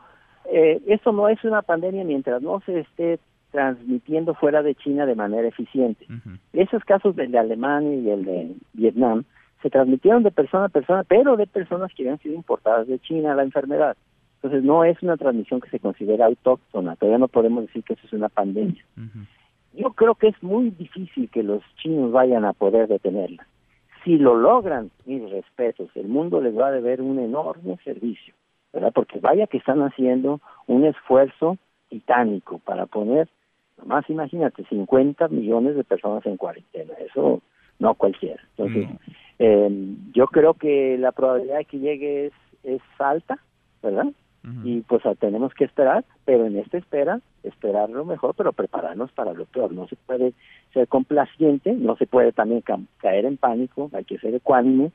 eh, 0.49 0.81
esto 0.87 1.11
no 1.11 1.27
es 1.27 1.43
una 1.43 1.63
pandemia 1.63 2.05
mientras 2.05 2.41
no 2.41 2.61
se 2.65 2.79
esté 2.79 3.19
transmitiendo 3.51 4.35
fuera 4.35 4.63
de 4.63 4.73
China 4.75 5.05
de 5.05 5.15
manera 5.15 5.49
eficiente. 5.49 6.05
Esos 6.53 6.81
casos 6.85 7.13
del 7.17 7.31
de 7.31 7.39
Alemania 7.39 7.93
y 7.93 8.09
el 8.09 8.23
de 8.23 8.55
Vietnam 8.71 9.25
se 9.61 9.69
transmitieron 9.69 10.23
de 10.23 10.31
persona 10.31 10.67
a 10.67 10.69
persona, 10.69 11.03
pero 11.03 11.35
de 11.35 11.45
personas 11.45 11.91
que 11.93 12.03
habían 12.03 12.19
sido 12.19 12.35
importadas 12.35 12.87
de 12.87 12.99
China 12.99 13.35
la 13.35 13.43
enfermedad. 13.43 13.97
Entonces 14.37 14.63
no 14.63 14.83
es 14.83 15.01
una 15.01 15.17
transmisión 15.17 15.61
que 15.61 15.69
se 15.69 15.79
considera 15.79 16.27
autóctona, 16.27 16.95
todavía 16.95 17.17
no 17.17 17.27
podemos 17.27 17.65
decir 17.65 17.83
que 17.83 17.93
eso 17.93 18.05
es 18.05 18.13
una 18.13 18.29
pandemia. 18.29 18.83
Yo 19.73 19.91
creo 19.91 20.15
que 20.15 20.27
es 20.27 20.43
muy 20.43 20.69
difícil 20.69 21.29
que 21.29 21.43
los 21.43 21.63
chinos 21.77 22.11
vayan 22.11 22.45
a 22.45 22.53
poder 22.53 22.87
detenerla. 22.87 23.47
Si 24.03 24.17
lo 24.17 24.35
logran, 24.35 24.91
mis 25.05 25.29
respetos, 25.29 25.89
el 25.95 26.07
mundo 26.07 26.39
les 26.39 26.57
va 26.57 26.67
a 26.67 26.71
deber 26.71 27.01
un 27.01 27.19
enorme 27.19 27.77
servicio, 27.83 28.33
¿verdad? 28.71 28.91
Porque 28.93 29.19
vaya 29.19 29.47
que 29.47 29.57
están 29.57 29.81
haciendo 29.81 30.39
un 30.67 30.85
esfuerzo 30.85 31.57
titánico 31.89 32.59
para 32.59 32.85
poner, 32.85 33.27
nomás 33.77 34.09
imagínate, 34.09 34.63
50 34.65 35.27
millones 35.29 35.75
de 35.75 35.83
personas 35.83 36.25
en 36.25 36.37
cuarentena, 36.37 36.93
eso 36.99 37.41
no 37.79 37.95
cualquiera. 37.95 38.41
Entonces, 38.55 38.87
eh, 39.39 39.95
yo 40.13 40.27
creo 40.27 40.53
que 40.53 40.97
la 40.97 41.11
probabilidad 41.11 41.57
de 41.57 41.65
que 41.65 41.79
llegue 41.79 42.27
es, 42.27 42.33
es 42.63 42.81
alta, 42.99 43.39
¿verdad? 43.81 44.07
Y 44.63 44.81
pues 44.81 45.03
tenemos 45.19 45.53
que 45.53 45.65
esperar, 45.65 46.05
pero 46.25 46.45
en 46.45 46.57
esta 46.57 46.77
espera, 46.77 47.19
esperar 47.43 47.89
lo 47.89 48.05
mejor, 48.05 48.33
pero 48.35 48.53
prepararnos 48.53 49.11
para 49.11 49.33
lo 49.33 49.45
peor. 49.45 49.71
No 49.73 49.87
se 49.87 49.95
puede 49.95 50.33
ser 50.73 50.87
complaciente, 50.87 51.73
no 51.73 51.95
se 51.97 52.05
puede 52.05 52.31
también 52.31 52.63
caer 52.97 53.25
en 53.25 53.37
pánico, 53.37 53.89
hay 53.93 54.05
que 54.05 54.17
ser 54.19 54.35
ecuánime, 54.35 54.91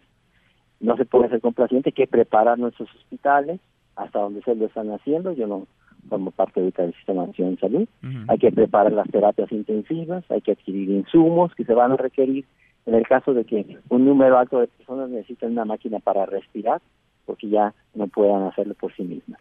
no 0.80 0.96
se 0.96 1.04
puede 1.04 1.28
ser 1.28 1.40
complaciente, 1.40 1.90
hay 1.90 1.92
que 1.92 2.06
preparar 2.06 2.58
nuestros 2.58 2.88
hospitales 2.94 3.60
hasta 3.96 4.20
donde 4.20 4.42
se 4.42 4.54
lo 4.54 4.66
están 4.66 4.90
haciendo, 4.90 5.32
yo 5.32 5.46
no 5.46 5.66
formo 6.08 6.30
parte 6.30 6.60
ahorita 6.60 6.82
del 6.82 6.94
Sistema 6.94 7.26
Nacional 7.26 7.54
de 7.54 7.60
Salud, 7.60 7.88
hay 8.28 8.38
que 8.38 8.50
preparar 8.50 8.92
las 8.92 9.08
terapias 9.10 9.52
intensivas, 9.52 10.24
hay 10.30 10.40
que 10.40 10.52
adquirir 10.52 10.90
insumos 10.90 11.54
que 11.54 11.64
se 11.64 11.74
van 11.74 11.92
a 11.92 11.96
requerir. 11.96 12.44
En 12.84 12.94
el 12.94 13.06
caso 13.06 13.32
de 13.32 13.44
que 13.44 13.78
un 13.90 14.04
número 14.04 14.36
alto 14.38 14.58
de 14.58 14.66
personas 14.66 15.08
necesiten 15.08 15.52
una 15.52 15.64
máquina 15.64 16.00
para 16.00 16.26
respirar, 16.26 16.82
porque 17.24 17.48
ya 17.48 17.74
no 17.94 18.06
puedan 18.08 18.44
hacerlo 18.44 18.74
por 18.74 18.94
sí 18.94 19.02
mismas. 19.02 19.40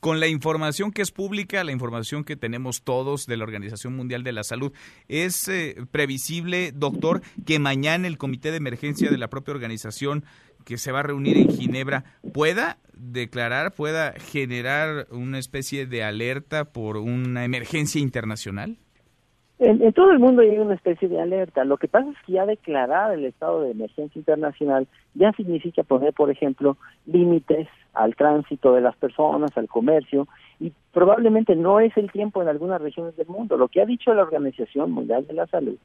Con 0.00 0.20
la 0.20 0.28
información 0.28 0.92
que 0.92 1.00
es 1.00 1.10
pública, 1.10 1.64
la 1.64 1.72
información 1.72 2.24
que 2.24 2.36
tenemos 2.36 2.82
todos 2.82 3.24
de 3.26 3.38
la 3.38 3.44
Organización 3.44 3.96
Mundial 3.96 4.22
de 4.22 4.32
la 4.32 4.44
Salud, 4.44 4.70
¿es 5.08 5.48
eh, 5.48 5.76
previsible, 5.90 6.72
doctor, 6.72 7.22
que 7.46 7.58
mañana 7.58 8.06
el 8.06 8.18
Comité 8.18 8.50
de 8.50 8.58
Emergencia 8.58 9.10
de 9.10 9.16
la 9.16 9.30
propia 9.30 9.54
organización 9.54 10.24
que 10.66 10.76
se 10.76 10.92
va 10.92 11.00
a 11.00 11.04
reunir 11.04 11.38
en 11.38 11.50
Ginebra 11.50 12.04
pueda 12.34 12.76
declarar, 12.92 13.72
pueda 13.72 14.12
generar 14.12 15.06
una 15.10 15.38
especie 15.38 15.86
de 15.86 16.02
alerta 16.02 16.66
por 16.66 16.98
una 16.98 17.46
emergencia 17.46 17.98
internacional? 18.00 18.76
En, 19.60 19.92
todo 19.92 20.10
el 20.10 20.18
mundo 20.18 20.42
hay 20.42 20.58
una 20.58 20.74
especie 20.74 21.08
de 21.08 21.20
alerta. 21.20 21.64
Lo 21.64 21.76
que 21.76 21.86
pasa 21.86 22.10
es 22.10 22.16
que 22.26 22.32
ya 22.32 22.46
declarar 22.46 23.12
el 23.12 23.24
estado 23.24 23.62
de 23.62 23.70
emergencia 23.70 24.18
internacional 24.18 24.88
ya 25.14 25.32
significa 25.32 25.84
poner, 25.84 26.12
por 26.12 26.30
ejemplo, 26.30 26.76
límites 27.06 27.68
al 27.92 28.16
tránsito 28.16 28.74
de 28.74 28.80
las 28.80 28.96
personas, 28.96 29.56
al 29.56 29.68
comercio, 29.68 30.26
y 30.58 30.72
probablemente 30.92 31.54
no 31.54 31.78
es 31.78 31.96
el 31.96 32.10
tiempo 32.10 32.42
en 32.42 32.48
algunas 32.48 32.80
regiones 32.80 33.16
del 33.16 33.28
mundo. 33.28 33.56
Lo 33.56 33.68
que 33.68 33.80
ha 33.80 33.86
dicho 33.86 34.12
la 34.12 34.22
Organización 34.22 34.90
Mundial 34.90 35.26
de 35.26 35.34
la 35.34 35.46
Salud 35.46 35.76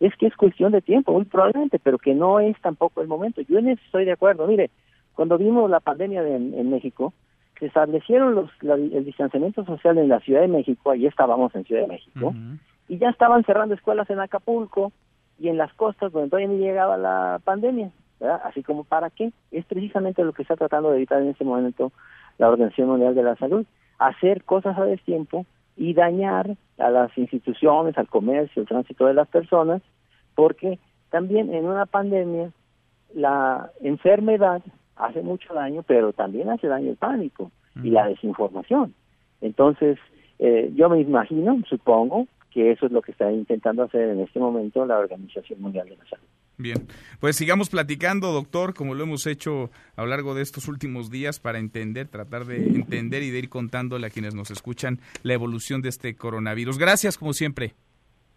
es 0.00 0.16
que 0.16 0.26
es 0.26 0.34
cuestión 0.34 0.72
de 0.72 0.82
tiempo, 0.82 1.12
muy 1.12 1.24
probablemente, 1.24 1.78
pero 1.78 1.98
que 1.98 2.14
no 2.14 2.40
es 2.40 2.60
tampoco 2.60 3.02
el 3.02 3.08
momento. 3.08 3.40
Yo 3.42 3.58
en 3.58 3.68
eso 3.68 3.82
estoy 3.86 4.04
de 4.04 4.12
acuerdo. 4.12 4.48
Mire, 4.48 4.70
cuando 5.14 5.38
vimos 5.38 5.70
la 5.70 5.78
pandemia 5.78 6.26
en, 6.26 6.70
México, 6.70 7.12
se 7.60 7.66
establecieron 7.66 8.34
los, 8.34 8.50
el 8.62 9.04
distanciamiento 9.04 9.64
social 9.64 9.98
en 9.98 10.08
la 10.08 10.18
Ciudad 10.18 10.40
de 10.40 10.48
México, 10.48 10.90
ahí 10.90 11.06
estábamos 11.06 11.54
en 11.54 11.64
Ciudad 11.64 11.82
de 11.82 11.88
México, 11.88 12.34
y 12.88 12.98
ya 12.98 13.10
estaban 13.10 13.44
cerrando 13.44 13.74
escuelas 13.74 14.08
en 14.10 14.20
Acapulco 14.20 14.92
y 15.38 15.48
en 15.48 15.56
las 15.56 15.72
costas 15.74 16.12
donde 16.12 16.30
todavía 16.30 16.48
ni 16.48 16.58
llegaba 16.58 16.96
la 16.96 17.40
pandemia, 17.44 17.90
¿verdad? 18.20 18.40
Así 18.44 18.62
como 18.62 18.84
para 18.84 19.10
qué, 19.10 19.32
es 19.50 19.64
precisamente 19.66 20.24
lo 20.24 20.32
que 20.32 20.42
está 20.42 20.56
tratando 20.56 20.90
de 20.90 20.96
evitar 20.96 21.20
en 21.22 21.28
este 21.28 21.44
momento 21.44 21.92
la 22.38 22.48
Organización 22.48 22.88
Mundial 22.88 23.14
de 23.14 23.22
la 23.22 23.36
Salud, 23.36 23.66
hacer 23.98 24.44
cosas 24.44 24.76
a 24.78 24.84
destiempo 24.84 25.46
y 25.76 25.94
dañar 25.94 26.56
a 26.78 26.90
las 26.90 27.16
instituciones, 27.16 27.96
al 27.96 28.08
comercio, 28.08 28.62
al 28.62 28.68
tránsito 28.68 29.06
de 29.06 29.14
las 29.14 29.28
personas, 29.28 29.82
porque 30.34 30.78
también 31.10 31.52
en 31.52 31.66
una 31.66 31.86
pandemia 31.86 32.50
la 33.14 33.70
enfermedad 33.80 34.62
hace 34.96 35.22
mucho 35.22 35.52
daño, 35.54 35.82
pero 35.82 36.12
también 36.12 36.50
hace 36.50 36.68
daño 36.68 36.90
el 36.90 36.96
pánico 36.96 37.50
y 37.82 37.90
la 37.90 38.06
desinformación. 38.06 38.94
Entonces, 39.40 39.98
eh, 40.38 40.70
yo 40.74 40.88
me 40.88 41.00
imagino, 41.00 41.58
supongo, 41.68 42.26
que 42.52 42.70
eso 42.70 42.86
es 42.86 42.92
lo 42.92 43.02
que 43.02 43.12
está 43.12 43.30
intentando 43.32 43.82
hacer 43.82 44.10
en 44.10 44.20
este 44.20 44.38
momento 44.38 44.84
la 44.84 44.98
Organización 44.98 45.60
Mundial 45.60 45.88
de 45.88 45.96
la 45.96 46.04
Salud. 46.04 46.26
Bien, 46.58 46.86
pues 47.18 47.36
sigamos 47.36 47.70
platicando, 47.70 48.30
doctor, 48.30 48.74
como 48.74 48.94
lo 48.94 49.04
hemos 49.04 49.26
hecho 49.26 49.70
a 49.96 50.02
lo 50.02 50.08
largo 50.08 50.34
de 50.34 50.42
estos 50.42 50.68
últimos 50.68 51.10
días 51.10 51.40
para 51.40 51.58
entender, 51.58 52.08
tratar 52.08 52.44
de 52.44 52.56
entender 52.58 53.22
y 53.22 53.30
de 53.30 53.38
ir 53.38 53.48
contándole 53.48 54.06
a 54.06 54.10
quienes 54.10 54.34
nos 54.34 54.50
escuchan 54.50 55.00
la 55.22 55.32
evolución 55.32 55.82
de 55.82 55.88
este 55.88 56.14
coronavirus. 56.14 56.78
Gracias, 56.78 57.16
como 57.16 57.32
siempre. 57.32 57.74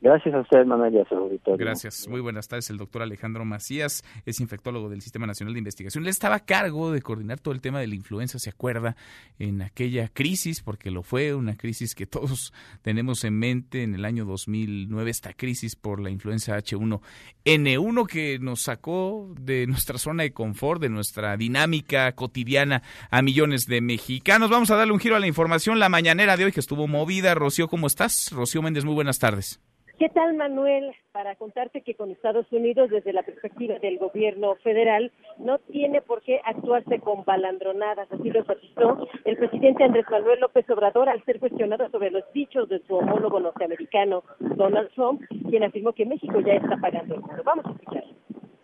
Gracias 0.01 0.35
a 0.35 0.41
usted, 0.41 0.65
Manuel, 0.65 0.93
y 0.93 0.99
a 0.99 1.05
su 1.05 1.15
auditorio. 1.15 1.65
Gracias. 1.65 2.07
Muy 2.07 2.21
buenas 2.21 2.47
tardes. 2.47 2.69
El 2.69 2.77
doctor 2.77 3.01
Alejandro 3.01 3.43
Macías 3.45 4.03
es 4.25 4.39
infectólogo 4.39 4.89
del 4.89 5.01
Sistema 5.01 5.25
Nacional 5.25 5.53
de 5.53 5.59
Investigación. 5.59 6.03
Le 6.03 6.09
estaba 6.09 6.35
a 6.35 6.45
cargo 6.45 6.91
de 6.91 7.01
coordinar 7.01 7.39
todo 7.39 7.53
el 7.53 7.61
tema 7.61 7.79
de 7.79 7.87
la 7.87 7.95
influenza, 7.95 8.37
¿se 8.37 8.49
acuerda? 8.49 8.95
En 9.39 9.61
aquella 9.61 10.09
crisis, 10.09 10.61
porque 10.61 10.91
lo 10.91 11.01
fue, 11.01 11.33
una 11.33 11.55
crisis 11.55 11.95
que 11.95 12.05
todos 12.05 12.53
tenemos 12.81 13.23
en 13.23 13.39
mente 13.39 13.83
en 13.83 13.95
el 13.95 14.05
año 14.05 14.25
2009, 14.25 15.09
esta 15.09 15.33
crisis 15.33 15.75
por 15.75 15.99
la 15.99 16.09
influenza 16.09 16.57
H1N1 16.57 18.07
que 18.07 18.37
nos 18.39 18.61
sacó 18.61 19.33
de 19.39 19.65
nuestra 19.65 19.97
zona 19.97 20.23
de 20.23 20.33
confort, 20.33 20.81
de 20.81 20.89
nuestra 20.89 21.37
dinámica 21.37 22.11
cotidiana 22.13 22.83
a 23.09 23.21
millones 23.21 23.65
de 23.65 23.81
mexicanos. 23.81 24.49
Vamos 24.49 24.69
a 24.71 24.75
darle 24.75 24.93
un 24.93 24.99
giro 24.99 25.15
a 25.15 25.19
la 25.19 25.27
información. 25.27 25.79
La 25.79 25.89
mañanera 25.89 26.37
de 26.37 26.45
hoy 26.45 26.51
que 26.51 26.59
estuvo 26.59 26.87
movida. 26.87 27.33
Rocío, 27.33 27.67
¿cómo 27.67 27.87
estás? 27.87 28.31
Rocío 28.31 28.61
Méndez, 28.61 28.85
muy 28.85 28.93
buenas 28.93 29.19
tardes. 29.19 29.59
¿Qué 29.97 30.09
tal, 30.09 30.33
Manuel? 30.35 30.93
Para 31.13 31.35
contarte 31.35 31.81
que 31.81 31.95
con 31.95 32.11
Estados 32.11 32.51
Unidos, 32.51 32.89
desde 32.89 33.13
la 33.13 33.23
perspectiva 33.23 33.79
del 33.79 33.97
gobierno 33.97 34.55
federal, 34.55 35.09
no 35.37 35.57
tiene 35.59 36.01
por 36.01 36.21
qué 36.21 36.41
actuarse 36.43 36.99
con 36.99 37.23
balandronadas. 37.23 38.11
Así 38.11 38.29
lo 38.29 38.43
solicitó 38.43 39.07
el 39.23 39.37
presidente 39.37 39.85
Andrés 39.85 40.05
Manuel 40.11 40.41
López 40.41 40.69
Obrador 40.69 41.07
al 41.07 41.23
ser 41.23 41.39
cuestionado 41.39 41.89
sobre 41.91 42.11
los 42.11 42.23
dichos 42.33 42.67
de 42.67 42.79
su 42.79 42.95
homólogo 42.95 43.39
norteamericano, 43.39 44.23
Donald 44.39 44.89
Trump, 44.95 45.21
quien 45.49 45.63
afirmó 45.63 45.93
que 45.93 46.05
México 46.05 46.41
ya 46.41 46.55
está 46.55 46.75
pagando 46.75 47.15
el 47.15 47.21
mundo. 47.21 47.41
Vamos 47.45 47.65
a 47.65 47.71
escuchar 47.71 48.03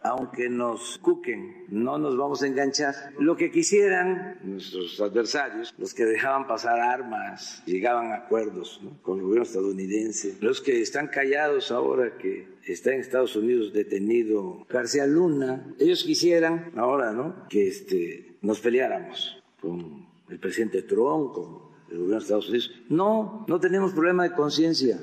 aunque 0.03 0.49
nos 0.49 0.97
cuquen, 0.99 1.65
no 1.69 1.97
nos 1.97 2.17
vamos 2.17 2.41
a 2.43 2.47
enganchar. 2.47 2.93
Lo 3.19 3.35
que 3.35 3.51
quisieran 3.51 4.39
nuestros 4.43 4.99
adversarios, 4.99 5.73
los 5.77 5.93
que 5.93 6.05
dejaban 6.05 6.47
pasar 6.47 6.79
armas, 6.79 7.63
llegaban 7.65 8.11
a 8.11 8.15
acuerdos 8.15 8.81
con 9.01 9.19
el 9.19 9.23
gobierno 9.23 9.43
estadounidense, 9.43 10.37
los 10.41 10.61
que 10.61 10.81
están 10.81 11.07
callados 11.07 11.71
ahora 11.71 12.17
que 12.17 12.47
está 12.65 12.93
en 12.93 13.01
Estados 13.01 13.35
Unidos 13.35 13.73
detenido 13.73 14.65
García 14.69 15.05
Luna, 15.05 15.73
ellos 15.79 16.03
quisieran 16.03 16.71
ahora, 16.75 17.11
¿no? 17.11 17.47
Que 17.49 17.67
este, 17.67 18.37
nos 18.41 18.59
peleáramos 18.59 19.41
con 19.59 20.07
el 20.29 20.39
presidente 20.39 20.81
Trump, 20.83 21.33
con 21.33 21.71
el 21.89 21.97
gobierno 21.97 22.15
de 22.15 22.23
Estados 22.23 22.49
Unidos. 22.49 22.71
No, 22.89 23.45
no 23.47 23.59
tenemos 23.59 23.93
problema 23.93 24.23
de 24.23 24.33
conciencia. 24.33 24.99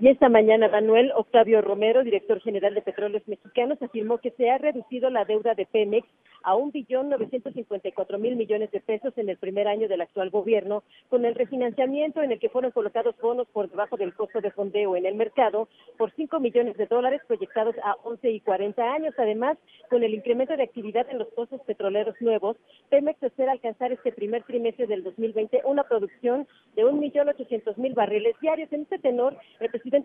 Y 0.00 0.06
esta 0.06 0.28
mañana, 0.28 0.68
Manuel 0.68 1.10
Octavio 1.16 1.60
Romero, 1.60 2.04
director 2.04 2.40
general 2.40 2.72
de 2.72 2.82
Petróleos 2.82 3.26
Mexicanos, 3.26 3.82
afirmó 3.82 4.18
que 4.18 4.30
se 4.30 4.48
ha 4.48 4.56
reducido 4.56 5.10
la 5.10 5.24
deuda 5.24 5.54
de 5.54 5.66
Pemex 5.66 6.06
a 6.44 6.54
un 6.54 6.70
billón 6.70 7.08
novecientos 7.08 7.52
cincuenta 7.52 7.88
y 7.88 7.92
cuatro 7.92 8.16
mil 8.16 8.36
millones 8.36 8.70
de 8.70 8.80
pesos 8.80 9.12
en 9.18 9.28
el 9.28 9.38
primer 9.38 9.66
año 9.66 9.88
del 9.88 10.00
actual 10.00 10.30
gobierno, 10.30 10.84
con 11.08 11.24
el 11.24 11.34
refinanciamiento 11.34 12.22
en 12.22 12.30
el 12.30 12.38
que 12.38 12.48
fueron 12.48 12.70
colocados 12.70 13.16
bonos 13.20 13.48
por 13.48 13.68
debajo 13.68 13.96
del 13.96 14.14
costo 14.14 14.40
de 14.40 14.52
fondeo 14.52 14.94
en 14.94 15.04
el 15.04 15.16
mercado 15.16 15.68
por 15.96 16.12
cinco 16.12 16.38
millones 16.38 16.76
de 16.76 16.86
dólares 16.86 17.20
proyectados 17.26 17.74
a 17.82 17.96
once 18.04 18.30
y 18.30 18.38
cuarenta 18.38 18.92
años. 18.92 19.14
Además, 19.18 19.58
con 19.90 20.04
el 20.04 20.14
incremento 20.14 20.56
de 20.56 20.62
actividad 20.62 21.10
en 21.10 21.18
los 21.18 21.28
pozos 21.28 21.60
petroleros 21.62 22.14
nuevos, 22.20 22.56
Pemex 22.88 23.20
espera 23.20 23.50
alcanzar 23.50 23.90
este 23.90 24.12
primer 24.12 24.44
trimestre 24.44 24.86
del 24.86 25.02
2020 25.02 25.62
una 25.64 25.82
producción 25.82 26.46
de 26.76 26.84
un 26.84 27.00
millón 27.00 27.28
ochocientos 27.28 27.76
mil 27.78 27.94
barriles 27.94 28.36
diarios. 28.40 28.72
En 28.72 28.82
este 28.82 29.00
tenor, 29.00 29.36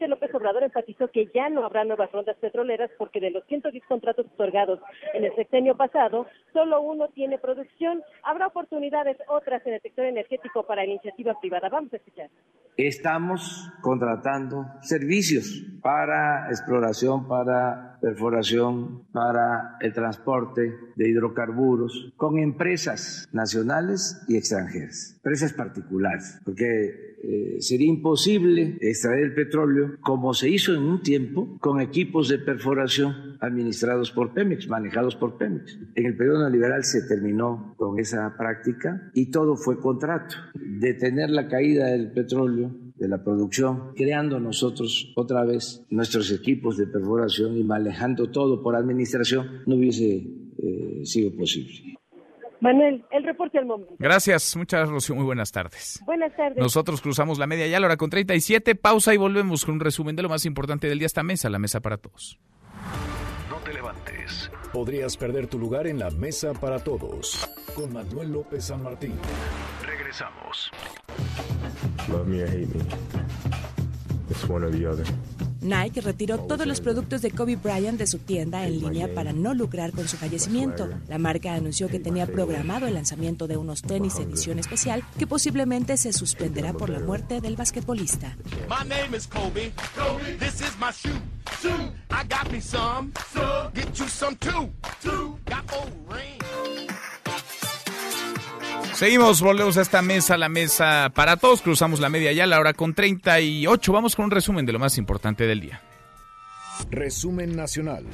López 0.07 0.34
Obrador 0.34 0.63
enfatizó 0.63 1.07
que 1.09 1.27
ya 1.34 1.49
no 1.49 1.65
habrá 1.65 1.84
nuevas 1.84 2.11
rondas 2.11 2.38
petroleras 2.38 2.89
porque 2.97 3.19
de 3.19 3.31
los 3.31 3.45
110 3.45 3.84
contratos 3.86 4.25
otorgados 4.25 4.79
en 5.13 5.25
el 5.25 5.36
sexenio 5.36 5.75
pasado, 5.75 6.27
solo 6.51 6.81
uno 6.81 7.09
tiene 7.09 7.38
producción. 7.38 8.01
Habrá 8.23 8.47
oportunidades 8.47 9.17
otras 9.27 9.65
en 9.65 9.73
el 9.73 9.81
sector 9.81 10.05
energético 10.05 10.65
para 10.65 10.86
iniciativa 10.86 11.34
privada. 11.39 11.69
Vamos 11.69 11.93
a 11.93 11.97
escuchar. 11.97 12.29
Estamos 12.77 13.69
contratando 13.81 14.65
servicios 14.81 15.63
para 15.81 16.47
exploración, 16.49 17.27
para 17.27 17.92
perforación, 18.03 19.07
para 19.13 19.77
el 19.79 19.93
transporte 19.93 20.75
de 20.97 21.09
hidrocarburos 21.09 22.11
con 22.17 22.37
empresas 22.37 23.29
nacionales 23.31 24.21
y 24.27 24.35
extranjeras, 24.35 25.13
empresas 25.15 25.53
particulares, 25.53 26.41
porque 26.43 27.13
eh, 27.23 27.61
sería 27.61 27.87
imposible 27.87 28.77
extraer 28.81 29.23
el 29.23 29.33
petróleo 29.33 29.95
como 30.01 30.33
se 30.33 30.49
hizo 30.49 30.73
en 30.73 30.83
un 30.83 31.01
tiempo 31.01 31.57
con 31.61 31.79
equipos 31.79 32.27
de 32.27 32.39
perforación 32.39 33.37
administrados 33.39 34.11
por 34.11 34.33
Pemex, 34.33 34.67
manejados 34.67 35.15
por 35.15 35.37
Pemex. 35.37 35.79
En 35.95 36.05
el 36.05 36.17
periodo 36.17 36.39
neoliberal 36.39 36.83
se 36.83 37.07
terminó 37.07 37.73
con 37.77 37.99
esa 37.99 38.35
práctica 38.37 39.09
y 39.13 39.31
todo 39.31 39.55
fue 39.55 39.79
contrato. 39.79 40.35
Detener 40.53 41.29
la 41.29 41.47
caída 41.47 41.85
del 41.87 42.11
petróleo 42.11 42.75
de 42.95 43.07
la 43.07 43.23
producción, 43.23 43.93
creando 43.95 44.39
nosotros 44.39 45.11
otra 45.15 45.43
vez 45.43 45.83
nuestros 45.89 46.31
equipos 46.31 46.77
de 46.77 46.87
perforación 46.87 47.57
y 47.57 47.63
manejando 47.63 48.29
todo 48.29 48.61
por 48.61 48.75
administración, 48.75 49.63
no 49.65 49.75
hubiese 49.75 50.27
eh, 50.57 51.01
sido 51.03 51.35
posible. 51.35 51.97
Manuel, 52.63 53.03
el 53.11 53.23
reporte 53.25 53.57
al 53.59 53.65
momento. 53.65 53.93
Gracias, 53.99 54.55
muchas 54.55 54.79
gracias, 54.79 54.93
Rocío. 54.93 55.15
Muy 55.15 55.25
buenas 55.25 55.51
tardes. 55.51 56.01
Buenas 56.05 56.33
tardes. 56.33 56.57
Nosotros 56.57 57.01
cruzamos 57.01 57.37
la 57.37 57.45
media 57.45 57.67
ya 57.67 57.75
a 57.75 57.79
la 57.81 57.87
hora 57.87 57.97
con 57.97 58.09
37. 58.09 58.75
Pausa 58.75 59.13
y 59.13 59.17
volvemos 59.17 59.65
con 59.65 59.75
un 59.75 59.79
resumen 59.81 60.15
de 60.15 60.23
lo 60.23 60.29
más 60.29 60.45
importante 60.45 60.87
del 60.87 60.97
día. 60.97 61.07
Esta 61.07 61.23
mesa, 61.23 61.49
la 61.49 61.59
mesa 61.59 61.81
para 61.81 61.97
todos. 61.97 62.39
No 63.49 63.57
te 63.57 63.73
levantes. 63.73 64.49
Podrías 64.71 65.17
perder 65.17 65.47
tu 65.47 65.59
lugar 65.59 65.87
en 65.87 65.99
la 65.99 66.09
mesa 66.11 66.53
para 66.53 66.79
todos. 66.79 67.49
Con 67.75 67.91
Manuel 67.91 68.31
López 68.31 68.63
San 68.63 68.81
Martín. 68.81 69.13
Regresamos. 70.14 70.72
Love 72.09 72.28
me 72.28 72.41
or 72.43 72.47
hate 72.47 72.76
me. 72.76 72.82
It's 74.30 74.47
one 74.47 74.64
or 74.64 74.70
the 74.70 74.86
other. 74.88 75.05
Nike 75.61 76.01
retiró 76.01 76.39
todos 76.39 76.68
los 76.68 76.82
productos 76.82 77.22
de 77.22 77.32
Kobe 77.32 77.55
Bryant 77.55 77.97
de 77.97 78.05
su 78.05 78.20
tienda 78.20 78.66
en 78.66 78.80
línea 78.80 79.14
para 79.14 79.32
no 79.32 79.53
lucrar 79.53 79.91
con 79.91 80.07
su 80.07 80.18
fallecimiento. 80.18 80.89
La 81.07 81.18
marca 81.18 81.53
anunció 81.53 81.88
que 81.88 81.99
tenía 81.99 82.28
programado 82.28 82.86
el 82.86 82.93
lanzamiento 82.93 83.47
de 83.47 83.57
unos 83.57 83.82
tenis 83.82 84.20
edición 84.20 84.59
especial 84.59 85.03
que 85.18 85.26
posiblemente 85.26 85.95
se 85.97 86.14
suspenderá 86.14 86.74
por 86.74 86.89
la 86.89 86.99
muerte 86.99 87.39
del 87.39 87.55
basquetbolista. 87.55 88.36
Seguimos, 98.95 99.41
volvemos 99.41 99.77
a 99.77 99.81
esta 99.81 100.01
mesa, 100.01 100.37
la 100.37 100.49
mesa 100.49 101.11
para 101.15 101.37
todos. 101.37 101.61
Cruzamos 101.61 101.99
la 101.99 102.09
media 102.09 102.31
ya, 102.31 102.45
la 102.45 102.59
hora 102.59 102.73
con 102.73 102.93
38. 102.93 103.91
Vamos 103.91 104.15
con 104.15 104.25
un 104.25 104.31
resumen 104.31 104.65
de 104.65 104.73
lo 104.73 104.79
más 104.79 104.97
importante 104.97 105.47
del 105.47 105.61
día. 105.61 105.81
Resumen 106.91 107.55
nacional. 107.55 108.05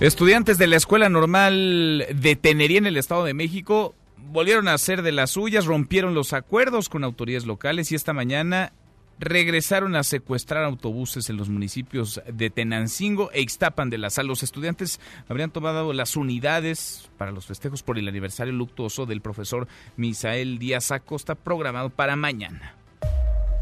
Estudiantes 0.00 0.58
de 0.58 0.68
la 0.68 0.76
Escuela 0.76 1.08
Normal 1.08 2.06
de 2.14 2.36
Tenería 2.36 2.78
en 2.78 2.86
el 2.86 2.96
Estado 2.96 3.24
de 3.24 3.34
México 3.34 3.94
volvieron 4.30 4.68
a 4.68 4.74
hacer 4.74 5.02
de 5.02 5.12
las 5.12 5.30
suyas, 5.30 5.66
rompieron 5.66 6.14
los 6.14 6.32
acuerdos 6.32 6.88
con 6.88 7.04
autoridades 7.04 7.46
locales 7.46 7.92
y 7.92 7.94
esta 7.94 8.12
mañana 8.12 8.72
regresaron 9.18 9.96
a 9.96 10.04
secuestrar 10.04 10.64
autobuses 10.64 11.28
en 11.30 11.36
los 11.36 11.48
municipios 11.48 12.20
de 12.32 12.50
Tenancingo 12.50 13.30
e 13.32 13.40
Ixtapan 13.40 13.90
de 13.90 13.98
la 13.98 14.10
Sal. 14.10 14.26
Los 14.26 14.42
estudiantes 14.42 15.00
habrían 15.28 15.50
tomado 15.50 15.92
las 15.92 16.16
unidades 16.16 17.10
para 17.18 17.32
los 17.32 17.46
festejos 17.46 17.82
por 17.82 17.98
el 17.98 18.08
aniversario 18.08 18.52
luctuoso 18.52 19.06
del 19.06 19.20
profesor 19.20 19.66
Misael 19.96 20.58
Díaz 20.58 20.90
Acosta 20.92 21.34
programado 21.34 21.90
para 21.90 22.16
mañana. 22.16 22.74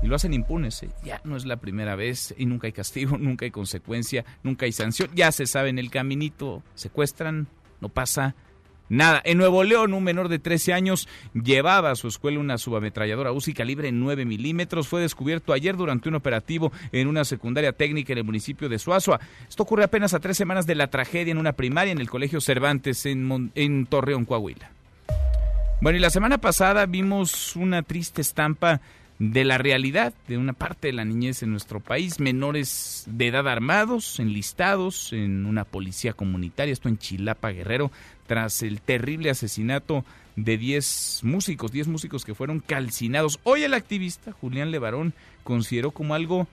Y 0.02 0.08
lo 0.08 0.16
hacen 0.16 0.34
impunes, 0.34 0.82
¿eh? 0.82 0.90
ya 1.02 1.20
no 1.24 1.36
es 1.36 1.46
la 1.46 1.56
primera 1.56 1.96
vez 1.96 2.34
y 2.36 2.44
nunca 2.44 2.66
hay 2.66 2.72
castigo, 2.72 3.16
nunca 3.18 3.44
hay 3.46 3.50
consecuencia, 3.50 4.24
nunca 4.42 4.66
hay 4.66 4.72
sanción, 4.72 5.10
ya 5.14 5.32
se 5.32 5.46
sabe 5.46 5.70
en 5.70 5.78
el 5.78 5.90
caminito, 5.90 6.62
secuestran, 6.74 7.48
no 7.80 7.88
pasa 7.88 8.34
Nada, 8.88 9.20
en 9.24 9.38
Nuevo 9.38 9.64
León 9.64 9.94
un 9.94 10.04
menor 10.04 10.28
de 10.28 10.38
13 10.38 10.72
años 10.72 11.08
llevaba 11.34 11.90
a 11.90 11.96
su 11.96 12.08
escuela 12.08 12.38
una 12.38 12.58
subametralladora 12.58 13.32
UCI 13.32 13.52
calibre 13.52 13.90
9 13.90 14.24
milímetros. 14.24 14.88
Fue 14.88 15.00
descubierto 15.00 15.52
ayer 15.52 15.76
durante 15.76 16.08
un 16.08 16.14
operativo 16.14 16.72
en 16.92 17.08
una 17.08 17.24
secundaria 17.24 17.72
técnica 17.72 18.12
en 18.12 18.18
el 18.18 18.24
municipio 18.24 18.68
de 18.68 18.78
Suazua. 18.78 19.20
Esto 19.48 19.64
ocurre 19.64 19.84
apenas 19.84 20.14
a 20.14 20.20
tres 20.20 20.36
semanas 20.36 20.66
de 20.66 20.76
la 20.76 20.88
tragedia 20.88 21.32
en 21.32 21.38
una 21.38 21.52
primaria 21.52 21.92
en 21.92 22.00
el 22.00 22.10
Colegio 22.10 22.40
Cervantes 22.40 23.06
en, 23.06 23.50
en 23.54 23.86
Torreón, 23.86 24.24
Coahuila. 24.24 24.70
Bueno, 25.80 25.98
y 25.98 26.00
la 26.00 26.10
semana 26.10 26.38
pasada 26.38 26.86
vimos 26.86 27.54
una 27.54 27.82
triste 27.82 28.22
estampa 28.22 28.80
de 29.18 29.44
la 29.44 29.58
realidad 29.58 30.12
de 30.28 30.36
una 30.36 30.52
parte 30.52 30.88
de 30.88 30.92
la 30.92 31.04
niñez 31.04 31.42
en 31.42 31.50
nuestro 31.50 31.80
país, 31.80 32.20
menores 32.20 33.04
de 33.06 33.28
edad 33.28 33.48
armados, 33.48 34.20
enlistados 34.20 35.12
en 35.12 35.46
una 35.46 35.64
policía 35.64 36.12
comunitaria, 36.12 36.72
esto 36.72 36.88
en 36.88 36.98
Chilapa 36.98 37.50
Guerrero, 37.50 37.90
tras 38.26 38.62
el 38.62 38.80
terrible 38.80 39.30
asesinato 39.30 40.04
de 40.36 40.58
10 40.58 41.20
músicos, 41.22 41.72
10 41.72 41.88
músicos 41.88 42.24
que 42.24 42.34
fueron 42.34 42.60
calcinados. 42.60 43.40
Hoy 43.44 43.62
el 43.62 43.74
activista 43.74 44.32
Julián 44.32 44.70
Levarón 44.70 45.14
consideró 45.44 45.92
como 45.92 46.14
algo 46.14 46.46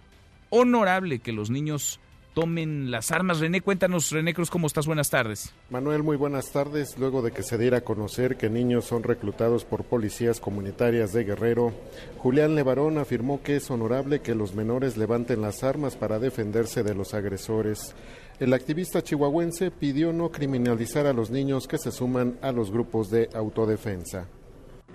honorable 0.50 1.20
que 1.20 1.34
los 1.34 1.50
niños 1.50 2.00
tomen 2.34 2.92
las 2.92 3.12
armas. 3.12 3.40
René, 3.40 3.62
cuéntanos, 3.62 4.12
René 4.12 4.34
Cruz, 4.34 4.50
¿cómo 4.50 4.68
estás? 4.68 4.88
Buenas 4.88 5.10
tardes. 5.10 5.54
Manuel, 5.70 6.04
muy 6.04 6.18
buenas 6.18 6.52
tardes. 6.52 6.98
Luego 6.98 7.22
de 7.22 7.32
que 7.32 7.44
se 7.44 7.58
diera 7.58 7.80
a 7.80 7.82
conocer 7.82 8.38
que 8.38 8.50
niños 8.50 8.86
son 8.86 9.04
reclutados 9.04 9.66
por 9.66 9.84
policías 9.84 10.40
comunitarias 10.40 11.14
de 11.14 11.24
Guerrero, 11.24 11.74
Julián 12.18 12.56
Levarón 12.56 12.98
afirmó 12.98 13.42
que 13.42 13.56
es 13.56 13.70
honorable 13.70 14.22
que 14.22 14.36
los 14.36 14.56
menores 14.56 14.98
levanten 14.98 15.42
las 15.42 15.64
armas 15.64 15.96
para 15.96 16.20
defenderse 16.20 16.84
de 16.84 16.96
los 16.96 17.14
agresores. 17.14 17.96
El 18.40 18.54
activista 18.54 19.04
chihuahuense 19.04 19.72
pidió 19.72 20.12
no 20.12 20.32
criminalizar 20.32 21.06
a 21.06 21.14
los 21.14 21.30
niños 21.30 21.68
que 21.68 21.78
se 21.78 21.92
suman 21.92 22.38
a 22.42 22.52
los 22.52 22.72
grupos 22.72 23.10
de 23.10 23.30
autodefensa. 23.34 24.28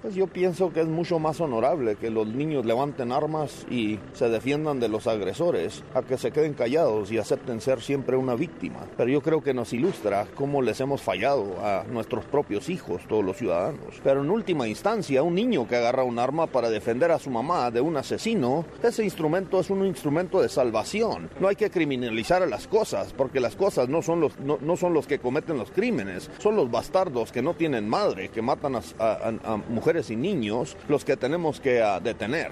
Pues 0.00 0.14
yo 0.14 0.28
pienso 0.28 0.72
que 0.72 0.80
es 0.80 0.86
mucho 0.86 1.18
más 1.18 1.40
honorable 1.40 1.96
que 1.96 2.08
los 2.08 2.28
niños 2.28 2.64
levanten 2.64 3.10
armas 3.10 3.66
y 3.68 3.98
se 4.12 4.28
defiendan 4.28 4.78
de 4.78 4.88
los 4.88 5.08
agresores, 5.08 5.82
a 5.92 6.02
que 6.02 6.16
se 6.16 6.30
queden 6.30 6.54
callados 6.54 7.10
y 7.10 7.18
acepten 7.18 7.60
ser 7.60 7.80
siempre 7.80 8.16
una 8.16 8.36
víctima. 8.36 8.86
Pero 8.96 9.10
yo 9.10 9.20
creo 9.22 9.42
que 9.42 9.52
nos 9.52 9.72
ilustra 9.72 10.28
cómo 10.36 10.62
les 10.62 10.80
hemos 10.80 11.02
fallado 11.02 11.56
a 11.60 11.82
nuestros 11.90 12.24
propios 12.26 12.68
hijos, 12.68 13.02
todos 13.08 13.24
los 13.24 13.36
ciudadanos. 13.36 14.00
Pero 14.04 14.22
en 14.22 14.30
última 14.30 14.68
instancia, 14.68 15.24
un 15.24 15.34
niño 15.34 15.66
que 15.66 15.74
agarra 15.74 16.04
un 16.04 16.20
arma 16.20 16.46
para 16.46 16.70
defender 16.70 17.10
a 17.10 17.18
su 17.18 17.30
mamá 17.30 17.68
de 17.72 17.80
un 17.80 17.96
asesino, 17.96 18.64
ese 18.80 19.02
instrumento 19.02 19.58
es 19.58 19.68
un 19.68 19.84
instrumento 19.84 20.40
de 20.40 20.48
salvación. 20.48 21.28
No 21.40 21.48
hay 21.48 21.56
que 21.56 21.70
criminalizar 21.70 22.40
a 22.40 22.46
las 22.46 22.68
cosas, 22.68 23.12
porque 23.12 23.40
las 23.40 23.56
cosas 23.56 23.88
no 23.88 24.02
son 24.02 24.20
los, 24.20 24.38
no, 24.38 24.76
son 24.76 24.94
los 24.94 25.08
que 25.08 25.18
cometen 25.18 25.58
los 25.58 25.72
crímenes, 25.72 26.30
son 26.38 26.54
los 26.54 26.70
bastardos 26.70 27.32
que 27.32 27.42
no 27.42 27.54
tienen 27.54 27.88
madre, 27.88 28.28
que 28.28 28.42
matan 28.42 28.76
a 28.76 29.56
mujeres 29.68 29.87
y 30.10 30.16
niños 30.16 30.76
los 30.88 31.04
que 31.04 31.16
tenemos 31.16 31.60
que 31.60 31.82
ah, 31.82 31.98
detener. 31.98 32.50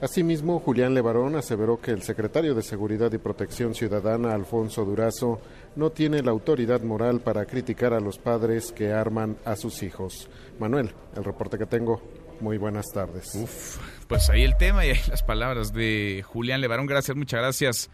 Asimismo, 0.00 0.60
Julián 0.60 0.92
Levarón 0.92 1.36
aseveró 1.36 1.80
que 1.80 1.90
el 1.90 2.02
secretario 2.02 2.54
de 2.54 2.62
Seguridad 2.62 3.10
y 3.12 3.18
Protección 3.18 3.74
Ciudadana, 3.74 4.34
Alfonso 4.34 4.84
Durazo, 4.84 5.40
no 5.74 5.90
tiene 5.90 6.22
la 6.22 6.32
autoridad 6.32 6.82
moral 6.82 7.20
para 7.20 7.46
criticar 7.46 7.94
a 7.94 8.00
los 8.00 8.18
padres 8.18 8.72
que 8.72 8.92
arman 8.92 9.38
a 9.46 9.56
sus 9.56 9.82
hijos. 9.82 10.28
Manuel, 10.58 10.90
el 11.16 11.24
reporte 11.24 11.56
que 11.56 11.66
tengo. 11.66 12.02
Muy 12.40 12.58
buenas 12.58 12.84
tardes. 12.92 13.34
Uf, 13.34 13.78
pues 14.06 14.28
ahí 14.28 14.42
el 14.42 14.58
tema 14.58 14.84
y 14.84 14.90
ahí 14.90 15.00
las 15.08 15.22
palabras 15.22 15.72
de 15.72 16.22
Julián 16.26 16.60
Levarón. 16.60 16.86
Gracias, 16.86 17.16
muchas 17.16 17.40
gracias. 17.40 17.90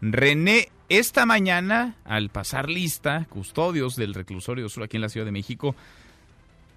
René, 0.00 0.70
esta 0.88 1.26
mañana, 1.26 1.96
al 2.04 2.30
pasar 2.30 2.68
lista, 2.68 3.26
custodios 3.30 3.94
del 3.94 4.14
reclusorio 4.14 4.68
sur 4.68 4.82
aquí 4.82 4.96
en 4.96 5.02
la 5.02 5.08
Ciudad 5.08 5.26
de 5.26 5.32
México, 5.32 5.76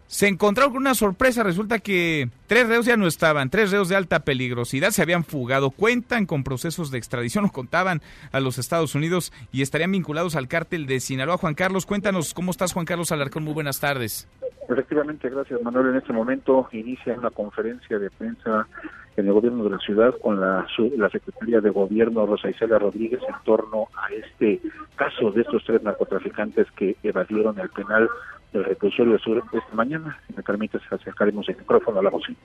se 0.09 0.27
encontraron 0.27 0.73
con 0.73 0.81
una 0.81 0.95
sorpresa. 0.95 1.43
Resulta 1.43 1.77
que 1.77 2.29
tres 2.47 2.67
reos 2.67 2.85
ya 2.87 2.97
no 2.97 3.05
estaban, 3.05 3.51
tres 3.51 3.69
reos 3.69 3.89
de 3.89 3.95
alta 3.95 4.21
peligrosidad 4.21 4.89
se 4.89 5.03
habían 5.03 5.23
fugado. 5.23 5.69
Cuentan 5.69 6.25
con 6.25 6.43
procesos 6.43 6.89
de 6.89 6.97
extradición, 6.97 7.43
lo 7.43 7.51
contaban 7.51 8.01
a 8.31 8.39
los 8.39 8.57
Estados 8.57 8.95
Unidos 8.95 9.31
y 9.51 9.61
estarían 9.61 9.91
vinculados 9.91 10.35
al 10.35 10.47
cártel 10.47 10.87
de 10.87 10.99
Sinaloa. 10.99 11.37
Juan 11.37 11.53
Carlos, 11.53 11.85
cuéntanos 11.85 12.33
cómo 12.33 12.49
estás, 12.49 12.73
Juan 12.73 12.87
Carlos 12.87 13.11
Alarcón. 13.11 13.43
Muy 13.43 13.53
buenas 13.53 13.79
tardes. 13.79 14.27
Efectivamente, 14.67 15.29
gracias 15.29 15.61
Manuel. 15.61 15.89
En 15.89 15.97
este 15.97 16.11
momento 16.11 16.67
inicia 16.71 17.13
una 17.13 17.29
conferencia 17.29 17.99
de 17.99 18.09
prensa 18.09 18.67
en 19.15 19.27
el 19.27 19.33
gobierno 19.33 19.63
de 19.63 19.69
la 19.71 19.79
ciudad 19.79 20.15
con 20.21 20.41
la, 20.41 20.65
la 20.97 21.09
Secretaría 21.09 21.61
de 21.61 21.69
Gobierno 21.69 22.25
Rosa 22.25 22.49
Isela 22.49 22.79
Rodríguez 22.79 23.19
en 23.27 23.35
torno 23.43 23.89
a 23.95 24.11
este 24.13 24.59
caso 24.95 25.31
de 25.31 25.41
estos 25.41 25.63
tres 25.65 25.83
narcotraficantes 25.83 26.67
que 26.71 26.95
evadieron 27.03 27.59
el 27.59 27.69
penal 27.69 28.09
del 28.53 28.65
reclusorio 28.65 29.17
sur 29.19 29.37
esta 29.37 29.75
mañana. 29.75 30.17
Si 30.27 30.33
me 30.33 30.43
permites, 30.43 30.81
acercaremos 30.91 31.47
el 31.49 31.57
micrófono 31.57 31.99
a 31.99 32.03
la 32.03 32.09
bocina. 32.09 32.37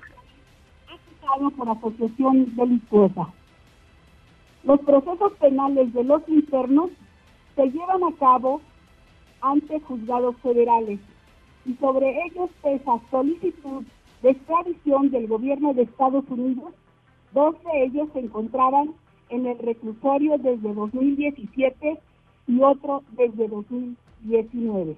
por 1.57 1.69
asociación 1.69 2.55
delictuosa. 2.55 3.29
Los 4.65 4.81
procesos 4.81 5.33
penales 5.35 5.93
de 5.93 6.05
los 6.05 6.27
internos 6.29 6.91
se 7.57 7.71
llevan 7.71 8.05
a 8.05 8.17
cabo 8.19 8.61
ante 9.41 9.81
juzgados 9.81 10.37
federales 10.39 11.01
y 11.67 11.75
sobre 11.75 12.11
ellos 12.27 12.51
pesa 12.63 13.01
solicitud 13.11 13.85
de 14.23 14.31
extradición 14.31 15.11
del 15.11 15.27
gobierno 15.27 15.75
de 15.75 15.83
Estados 15.83 16.25
Unidos. 16.29 16.73
Dos 17.33 17.57
de 17.65 17.85
ellos 17.85 18.09
se 18.13 18.21
encontraban 18.21 18.95
en 19.29 19.47
el 19.47 19.59
reclusorio 19.59 20.39
desde 20.39 20.73
2017 20.73 21.99
y 22.47 22.63
otro 22.63 23.03
desde 23.13 23.49
2019. 23.49 24.97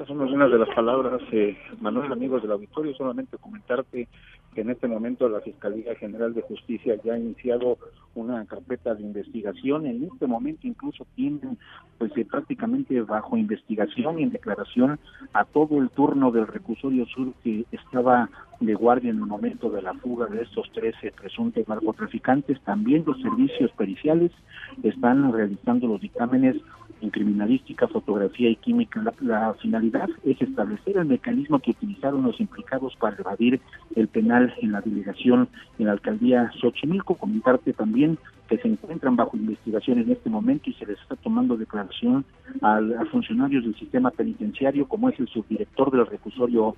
Estas 0.00 0.16
son 0.16 0.26
algunas 0.26 0.50
de 0.50 0.58
las 0.58 0.68
palabras, 0.70 1.20
eh, 1.30 1.58
Manuel, 1.78 2.10
amigos 2.10 2.40
del 2.40 2.52
auditorio, 2.52 2.94
solamente 2.94 3.36
comentarte 3.36 4.08
que 4.54 4.62
en 4.62 4.70
este 4.70 4.88
momento 4.88 5.28
la 5.28 5.42
Fiscalía 5.42 5.94
General 5.94 6.32
de 6.32 6.40
Justicia 6.40 6.96
ya 7.04 7.12
ha 7.12 7.18
iniciado 7.18 7.76
una 8.14 8.46
carpeta 8.46 8.94
de 8.94 9.02
investigación. 9.02 9.84
En 9.84 10.04
este 10.04 10.26
momento 10.26 10.66
incluso 10.66 11.06
tienen 11.16 11.58
pues 11.98 12.16
eh, 12.16 12.24
prácticamente 12.24 12.98
bajo 13.02 13.36
investigación 13.36 14.18
y 14.18 14.22
en 14.22 14.30
declaración 14.30 14.98
a 15.34 15.44
todo 15.44 15.76
el 15.76 15.90
turno 15.90 16.30
del 16.30 16.46
reclusorio 16.46 17.04
sur 17.04 17.34
que 17.44 17.66
estaba 17.70 18.30
de 18.58 18.72
guardia 18.72 19.10
en 19.10 19.18
el 19.18 19.26
momento 19.26 19.68
de 19.68 19.82
la 19.82 19.92
fuga 19.92 20.28
de 20.28 20.40
estos 20.42 20.72
13 20.72 21.12
presuntos 21.12 21.68
narcotraficantes. 21.68 22.58
También 22.62 23.04
los 23.06 23.20
servicios 23.20 23.70
periciales 23.72 24.32
están 24.82 25.30
realizando 25.30 25.88
los 25.88 26.00
dictámenes 26.00 26.56
en 27.00 27.10
criminalística, 27.10 27.88
fotografía 27.88 28.50
y 28.50 28.56
química. 28.56 29.02
La, 29.02 29.14
la, 29.20 29.54
finalidad 29.54 30.08
es 30.24 30.40
establecer 30.40 30.96
el 30.96 31.06
mecanismo 31.06 31.58
que 31.58 31.72
utilizaron 31.72 32.22
los 32.22 32.40
implicados 32.40 32.96
para 32.96 33.16
evadir 33.16 33.60
el 33.96 34.08
penal 34.08 34.54
en 34.60 34.72
la 34.72 34.80
delegación 34.80 35.48
en 35.78 35.86
la 35.86 35.92
alcaldía 35.92 36.50
Xochimilco. 36.60 37.14
Comentarte 37.16 37.72
también 37.72 38.18
que 38.50 38.58
se 38.58 38.66
encuentran 38.66 39.14
bajo 39.14 39.36
investigación 39.36 40.00
en 40.00 40.10
este 40.10 40.28
momento 40.28 40.68
y 40.68 40.74
se 40.74 40.84
les 40.84 41.00
está 41.00 41.14
tomando 41.14 41.56
declaración 41.56 42.24
a, 42.62 42.78
a 42.78 43.04
funcionarios 43.06 43.62
del 43.62 43.76
sistema 43.76 44.10
penitenciario, 44.10 44.88
como 44.88 45.08
es 45.08 45.18
el 45.20 45.28
subdirector 45.28 45.92
del 45.92 46.04
reclusorio 46.04 46.74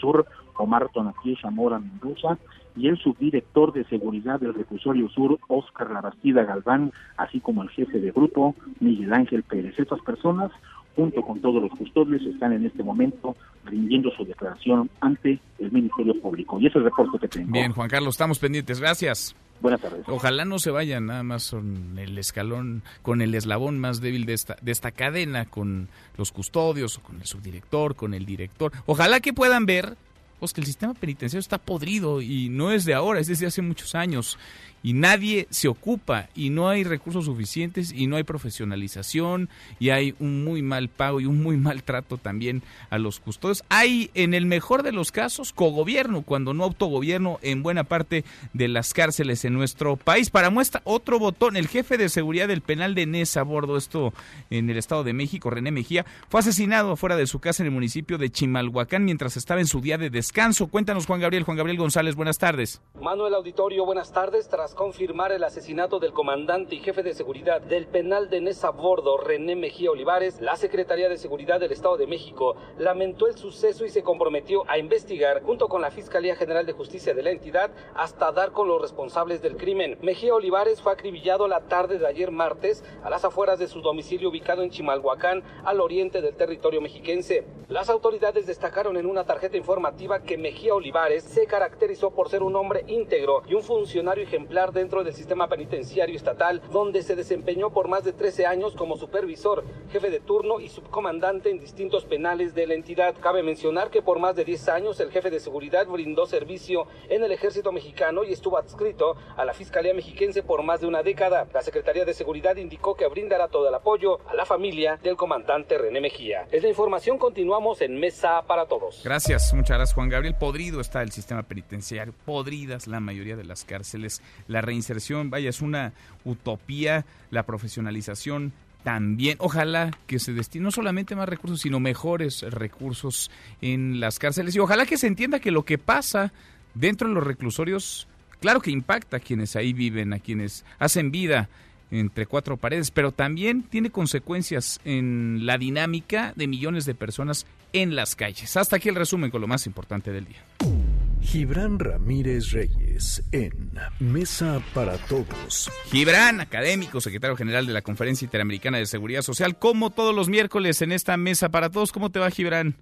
Sur, 0.00 0.26
Omar 0.56 0.88
Tonatiu 0.88 1.36
Zamora 1.36 1.78
Mendoza, 1.78 2.38
y 2.74 2.88
el 2.88 2.96
subdirector 2.96 3.74
de 3.74 3.84
seguridad 3.84 4.40
del 4.40 4.54
reclusorio 4.54 5.10
sur, 5.10 5.38
Oscar 5.48 5.90
Labastida 5.90 6.44
Galván, 6.44 6.92
así 7.18 7.40
como 7.40 7.62
el 7.62 7.68
jefe 7.68 8.00
de 8.00 8.10
grupo, 8.10 8.54
Miguel 8.80 9.12
Ángel 9.12 9.42
Pérez. 9.42 9.78
Estas 9.78 10.00
personas, 10.00 10.50
junto 10.96 11.20
con 11.20 11.42
todos 11.42 11.62
los 11.62 11.72
custodios, 11.72 12.22
están 12.22 12.54
en 12.54 12.64
este 12.64 12.82
momento 12.82 13.36
rindiendo 13.66 14.10
su 14.16 14.24
declaración 14.24 14.88
ante 15.00 15.38
el 15.58 15.70
Ministerio 15.70 16.18
Público. 16.22 16.58
Y 16.58 16.68
ese 16.68 16.78
es 16.78 16.84
el 16.84 16.84
reporte 16.84 17.18
que 17.18 17.28
tengo. 17.28 17.52
Bien, 17.52 17.72
Juan 17.72 17.90
Carlos, 17.90 18.14
estamos 18.14 18.38
pendientes. 18.38 18.80
Gracias. 18.80 19.36
Buenas 19.62 19.80
tardes. 19.80 20.04
Ojalá 20.08 20.44
no 20.44 20.58
se 20.58 20.72
vayan 20.72 21.06
nada 21.06 21.22
más 21.22 21.50
con 21.50 21.96
el 21.96 22.18
escalón, 22.18 22.82
con 23.00 23.22
el 23.22 23.32
eslabón 23.34 23.78
más 23.78 24.00
débil 24.00 24.26
de 24.26 24.34
esta, 24.34 24.56
de 24.60 24.72
esta 24.72 24.90
cadena, 24.90 25.44
con 25.46 25.88
los 26.18 26.32
custodios, 26.32 26.98
con 26.98 27.20
el 27.20 27.26
subdirector, 27.26 27.94
con 27.94 28.12
el 28.12 28.26
director. 28.26 28.72
Ojalá 28.86 29.20
que 29.20 29.32
puedan 29.32 29.64
ver 29.64 29.96
pues, 30.40 30.52
que 30.52 30.60
el 30.60 30.66
sistema 30.66 30.94
penitenciario 30.94 31.38
está 31.38 31.58
podrido 31.58 32.20
y 32.20 32.48
no 32.48 32.72
es 32.72 32.84
de 32.84 32.94
ahora, 32.94 33.20
es 33.20 33.28
desde 33.28 33.46
hace 33.46 33.62
muchos 33.62 33.94
años 33.94 34.36
y 34.82 34.92
nadie 34.92 35.46
se 35.50 35.68
ocupa 35.68 36.28
y 36.34 36.50
no 36.50 36.68
hay 36.68 36.84
recursos 36.84 37.24
suficientes 37.24 37.92
y 37.92 38.06
no 38.06 38.16
hay 38.16 38.24
profesionalización 38.24 39.48
y 39.78 39.90
hay 39.90 40.14
un 40.18 40.44
muy 40.44 40.62
mal 40.62 40.88
pago 40.88 41.20
y 41.20 41.26
un 41.26 41.42
muy 41.42 41.56
mal 41.56 41.82
trato 41.82 42.18
también 42.18 42.62
a 42.90 42.98
los 42.98 43.20
custodios. 43.20 43.64
Hay 43.68 44.10
en 44.14 44.34
el 44.34 44.46
mejor 44.46 44.82
de 44.82 44.92
los 44.92 45.12
casos 45.12 45.52
cogobierno, 45.52 46.22
cuando 46.22 46.54
no 46.54 46.64
autogobierno 46.64 47.38
en 47.42 47.62
buena 47.62 47.84
parte 47.84 48.24
de 48.52 48.68
las 48.68 48.94
cárceles 48.94 49.44
en 49.44 49.54
nuestro 49.54 49.96
país. 49.96 50.30
Para 50.30 50.50
muestra 50.50 50.82
otro 50.84 51.18
botón, 51.18 51.56
el 51.56 51.68
jefe 51.68 51.98
de 51.98 52.08
seguridad 52.08 52.48
del 52.48 52.60
penal 52.60 52.94
de 52.94 53.06
Nesa 53.06 53.40
a 53.40 53.44
bordo, 53.44 53.76
esto 53.76 54.12
en 54.50 54.68
el 54.70 54.76
Estado 54.76 55.04
de 55.04 55.12
México, 55.12 55.50
René 55.50 55.70
Mejía, 55.70 56.04
fue 56.28 56.40
asesinado 56.40 56.96
fuera 56.96 57.16
de 57.16 57.26
su 57.26 57.40
casa 57.40 57.62
en 57.62 57.68
el 57.68 57.72
municipio 57.72 58.18
de 58.18 58.30
Chimalhuacán 58.30 59.04
mientras 59.04 59.36
estaba 59.36 59.60
en 59.60 59.66
su 59.66 59.80
día 59.80 59.98
de 59.98 60.10
descanso. 60.10 60.68
Cuéntanos 60.68 61.06
Juan 61.06 61.20
Gabriel, 61.20 61.44
Juan 61.44 61.56
Gabriel 61.56 61.78
González, 61.78 62.14
buenas 62.14 62.38
tardes. 62.38 62.80
Manuel 63.00 63.34
Auditorio, 63.34 63.84
buenas 63.84 64.12
tardes. 64.12 64.48
Tras 64.48 64.71
confirmar 64.74 65.32
el 65.32 65.44
asesinato 65.44 65.98
del 65.98 66.12
comandante 66.12 66.74
y 66.74 66.80
jefe 66.80 67.02
de 67.02 67.14
seguridad 67.14 67.60
del 67.60 67.86
penal 67.86 68.30
de 68.30 68.40
Nesa 68.40 68.70
Bordo, 68.70 69.16
René 69.16 69.56
Mejía 69.56 69.90
Olivares, 69.90 70.40
la 70.40 70.56
Secretaría 70.56 71.08
de 71.08 71.18
Seguridad 71.18 71.60
del 71.60 71.72
Estado 71.72 71.96
de 71.96 72.06
México 72.06 72.56
lamentó 72.78 73.26
el 73.26 73.36
suceso 73.36 73.84
y 73.84 73.90
se 73.90 74.02
comprometió 74.02 74.62
a 74.68 74.78
investigar 74.78 75.42
junto 75.42 75.68
con 75.68 75.82
la 75.82 75.90
Fiscalía 75.90 76.36
General 76.36 76.64
de 76.64 76.72
Justicia 76.72 77.14
de 77.14 77.22
la 77.22 77.30
entidad 77.30 77.70
hasta 77.94 78.32
dar 78.32 78.52
con 78.52 78.68
los 78.68 78.80
responsables 78.80 79.42
del 79.42 79.56
crimen. 79.56 79.98
Mejía 80.02 80.34
Olivares 80.34 80.80
fue 80.80 80.92
acribillado 80.92 81.48
la 81.48 81.60
tarde 81.62 81.98
de 81.98 82.06
ayer 82.06 82.30
martes 82.30 82.84
a 83.02 83.10
las 83.10 83.24
afueras 83.24 83.58
de 83.58 83.68
su 83.68 83.80
domicilio 83.80 84.28
ubicado 84.28 84.62
en 84.62 84.70
Chimalhuacán, 84.70 85.42
al 85.64 85.80
oriente 85.80 86.22
del 86.22 86.36
territorio 86.36 86.80
mexiquense. 86.80 87.44
Las 87.68 87.90
autoridades 87.90 88.46
destacaron 88.46 88.96
en 88.96 89.06
una 89.06 89.24
tarjeta 89.24 89.56
informativa 89.56 90.22
que 90.22 90.36
Mejía 90.36 90.74
Olivares 90.74 91.24
se 91.24 91.46
caracterizó 91.46 92.10
por 92.10 92.28
ser 92.28 92.42
un 92.42 92.54
hombre 92.54 92.84
íntegro 92.86 93.42
y 93.46 93.54
un 93.54 93.62
funcionario 93.62 94.24
ejemplar 94.24 94.61
dentro 94.70 95.02
del 95.02 95.14
sistema 95.14 95.48
penitenciario 95.48 96.14
estatal, 96.14 96.62
donde 96.70 97.02
se 97.02 97.16
desempeñó 97.16 97.70
por 97.70 97.88
más 97.88 98.04
de 98.04 98.12
13 98.12 98.46
años 98.46 98.76
como 98.76 98.96
supervisor, 98.96 99.64
jefe 99.90 100.10
de 100.10 100.20
turno 100.20 100.60
y 100.60 100.68
subcomandante 100.68 101.50
en 101.50 101.58
distintos 101.58 102.04
penales 102.04 102.54
de 102.54 102.68
la 102.68 102.74
entidad. 102.74 103.16
Cabe 103.20 103.42
mencionar 103.42 103.90
que 103.90 104.02
por 104.02 104.20
más 104.20 104.36
de 104.36 104.44
10 104.44 104.68
años 104.68 105.00
el 105.00 105.10
jefe 105.10 105.30
de 105.30 105.40
seguridad 105.40 105.88
brindó 105.88 106.26
servicio 106.26 106.86
en 107.08 107.24
el 107.24 107.32
ejército 107.32 107.72
mexicano 107.72 108.22
y 108.22 108.32
estuvo 108.32 108.56
adscrito 108.58 109.16
a 109.36 109.44
la 109.44 109.54
Fiscalía 109.54 109.94
Mexiquense 109.94 110.44
por 110.44 110.62
más 110.62 110.80
de 110.80 110.86
una 110.86 111.02
década. 111.02 111.48
La 111.52 111.62
Secretaría 111.62 112.04
de 112.04 112.14
Seguridad 112.14 112.56
indicó 112.56 112.94
que 112.94 113.08
brindará 113.08 113.48
todo 113.48 113.68
el 113.68 113.74
apoyo 113.74 114.20
a 114.28 114.34
la 114.34 114.44
familia 114.44 114.98
del 115.02 115.16
comandante 115.16 115.78
René 115.78 116.00
Mejía. 116.00 116.46
Es 116.52 116.62
la 116.62 116.68
información, 116.68 117.18
continuamos 117.18 117.80
en 117.80 117.98
Mesa 117.98 118.42
para 118.46 118.66
Todos. 118.66 119.00
Gracias, 119.04 119.52
muchas 119.54 119.78
gracias 119.78 119.94
Juan 119.94 120.08
Gabriel. 120.08 120.36
Podrido 120.38 120.80
está 120.80 121.02
el 121.02 121.10
sistema 121.10 121.42
penitenciario, 121.42 122.12
podridas 122.24 122.86
la 122.86 123.00
mayoría 123.00 123.36
de 123.36 123.44
las 123.44 123.64
cárceles. 123.64 124.22
La 124.52 124.60
reinserción, 124.60 125.30
vaya, 125.30 125.50
es 125.50 125.60
una 125.60 125.92
utopía, 126.24 127.04
la 127.30 127.44
profesionalización 127.44 128.52
también, 128.82 129.36
ojalá 129.38 129.90
que 130.06 130.18
se 130.18 130.32
destine 130.32 130.64
no 130.64 130.70
solamente 130.70 131.14
más 131.14 131.28
recursos, 131.28 131.60
sino 131.60 131.80
mejores 131.80 132.42
recursos 132.42 133.30
en 133.60 134.00
las 134.00 134.18
cárceles. 134.18 134.56
Y 134.56 134.58
ojalá 134.58 134.86
que 134.86 134.98
se 134.98 135.06
entienda 135.06 135.40
que 135.40 135.50
lo 135.50 135.64
que 135.64 135.78
pasa 135.78 136.32
dentro 136.74 137.08
de 137.08 137.14
los 137.14 137.24
reclusorios, 137.24 138.08
claro 138.40 138.60
que 138.60 138.70
impacta 138.70 139.18
a 139.18 139.20
quienes 139.20 139.56
ahí 139.56 139.72
viven, 139.72 140.12
a 140.12 140.18
quienes 140.18 140.64
hacen 140.78 141.12
vida 141.12 141.48
entre 141.90 142.26
cuatro 142.26 142.56
paredes, 142.56 142.90
pero 142.90 143.12
también 143.12 143.62
tiene 143.62 143.90
consecuencias 143.90 144.80
en 144.84 145.44
la 145.44 145.58
dinámica 145.58 146.32
de 146.34 146.48
millones 146.48 146.84
de 146.86 146.94
personas 146.94 147.46
en 147.72 147.94
las 147.94 148.16
calles. 148.16 148.56
Hasta 148.56 148.76
aquí 148.76 148.88
el 148.88 148.94
resumen 148.94 149.30
con 149.30 149.40
lo 149.40 149.46
más 149.46 149.66
importante 149.66 150.10
del 150.10 150.24
día. 150.24 150.91
Gibran 151.22 151.78
Ramírez 151.78 152.52
Reyes 152.52 153.22
en 153.32 153.70
Mesa 154.00 154.60
para 154.74 154.98
Todos. 155.08 155.70
Gibran, 155.86 156.40
académico, 156.40 157.00
secretario 157.00 157.36
general 157.36 157.64
de 157.64 157.72
la 157.72 157.80
Conferencia 157.80 158.24
Interamericana 158.26 158.78
de 158.78 158.86
Seguridad 158.86 159.22
Social, 159.22 159.58
como 159.58 159.90
todos 159.90 160.14
los 160.14 160.28
miércoles 160.28 160.82
en 160.82 160.92
esta 160.92 161.16
Mesa 161.16 161.48
para 161.48 161.70
Todos. 161.70 161.92
¿Cómo 161.92 162.10
te 162.10 162.18
va, 162.18 162.30
Gibran? 162.30 162.74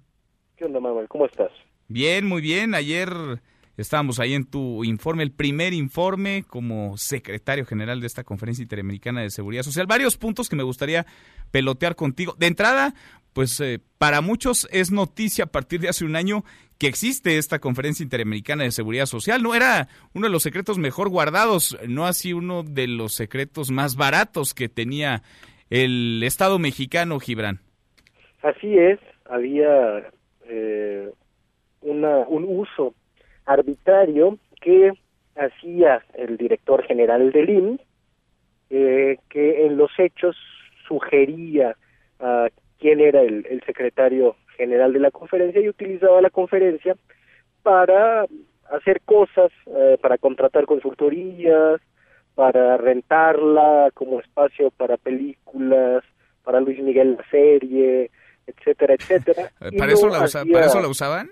¿Qué 0.57 0.65
onda, 0.65 0.79
Manuel? 0.79 1.07
¿Cómo 1.07 1.27
estás? 1.27 1.51
Bien, 1.87 2.27
muy 2.27 2.41
bien. 2.41 2.73
Ayer 2.73 3.09
estábamos 3.77 4.19
ahí 4.19 4.33
en 4.33 4.45
tu 4.45 4.83
informe, 4.83 5.23
el 5.23 5.31
primer 5.31 5.73
informe 5.73 6.43
como 6.47 6.97
secretario 6.97 7.65
general 7.65 8.01
de 8.01 8.07
esta 8.07 8.23
Conferencia 8.23 8.63
Interamericana 8.63 9.21
de 9.21 9.29
Seguridad 9.29 9.63
Social. 9.63 9.87
Varios 9.87 10.17
puntos 10.17 10.49
que 10.49 10.55
me 10.55 10.63
gustaría 10.63 11.05
pelotear 11.51 11.95
contigo. 11.95 12.35
De 12.37 12.47
entrada, 12.47 12.93
pues 13.33 13.59
eh, 13.59 13.79
para 13.97 14.21
muchos 14.21 14.67
es 14.71 14.91
noticia 14.91 15.45
a 15.45 15.47
partir 15.47 15.79
de 15.79 15.89
hace 15.89 16.05
un 16.05 16.15
año 16.15 16.43
que 16.77 16.87
existe 16.87 17.37
esta 17.37 17.59
Conferencia 17.59 18.03
Interamericana 18.03 18.63
de 18.63 18.71
Seguridad 18.71 19.05
Social. 19.05 19.43
No 19.43 19.53
era 19.55 19.87
uno 20.13 20.27
de 20.27 20.31
los 20.31 20.43
secretos 20.43 20.77
mejor 20.77 21.09
guardados, 21.09 21.77
no 21.87 22.05
así 22.05 22.33
uno 22.33 22.63
de 22.63 22.87
los 22.87 23.13
secretos 23.13 23.71
más 23.71 23.95
baratos 23.95 24.53
que 24.53 24.67
tenía 24.67 25.21
el 25.69 26.21
Estado 26.23 26.59
mexicano, 26.59 27.19
Gibran. 27.19 27.59
Así 28.41 28.77
es, 28.77 28.99
había 29.29 30.11
eh, 30.45 31.11
una, 31.81 32.17
un 32.27 32.45
uso 32.47 32.95
arbitrario 33.45 34.37
que 34.61 34.91
hacía 35.35 36.03
el 36.13 36.37
director 36.37 36.83
general 36.83 37.31
del 37.31 37.49
IMSS, 37.49 37.81
eh, 38.69 39.17
que 39.29 39.65
en 39.65 39.77
los 39.77 39.91
hechos 39.97 40.35
sugería 40.87 41.75
a 42.19 42.49
quién 42.79 42.99
era 42.99 43.21
el, 43.21 43.45
el 43.49 43.61
secretario 43.65 44.35
general 44.57 44.93
de 44.93 44.99
la 44.99 45.11
conferencia 45.11 45.61
y 45.61 45.69
utilizaba 45.69 46.21
la 46.21 46.29
conferencia 46.29 46.95
para 47.63 48.25
hacer 48.71 49.01
cosas, 49.01 49.51
eh, 49.67 49.97
para 50.01 50.17
contratar 50.17 50.65
consultorías, 50.65 51.81
para 52.35 52.77
rentarla 52.77 53.89
como 53.93 54.19
espacio 54.19 54.71
para 54.71 54.97
películas, 54.97 56.03
para 56.43 56.59
Luis 56.59 56.79
Miguel 56.79 57.17
la 57.17 57.29
serie, 57.29 58.09
etcétera, 58.47 58.95
etcétera. 58.95 59.51
¿Para, 59.77 59.91
eso 59.91 60.07
la 60.07 60.27
¿Para 60.51 60.65
eso 60.65 60.81
la 60.81 60.87
usaban? 60.87 61.29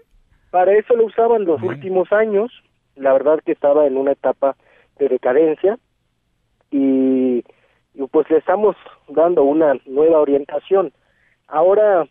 Para 0.51 0.73
eso 0.73 0.95
lo 0.95 1.05
usaban 1.05 1.45
los 1.45 1.61
últimos 1.61 2.11
años, 2.11 2.51
la 2.95 3.13
verdad 3.13 3.39
que 3.45 3.51
estaba 3.51 3.85
en 3.85 3.97
una 3.97 4.13
etapa 4.13 4.55
de 4.97 5.09
decadencia 5.09 5.77
y, 6.71 7.43
y 7.93 8.07
pues 8.11 8.29
le 8.29 8.37
estamos 8.37 8.75
dando 9.07 9.43
una 9.43 9.75
nueva 9.85 10.19
orientación. 10.19 10.91
Ahora 11.47 12.07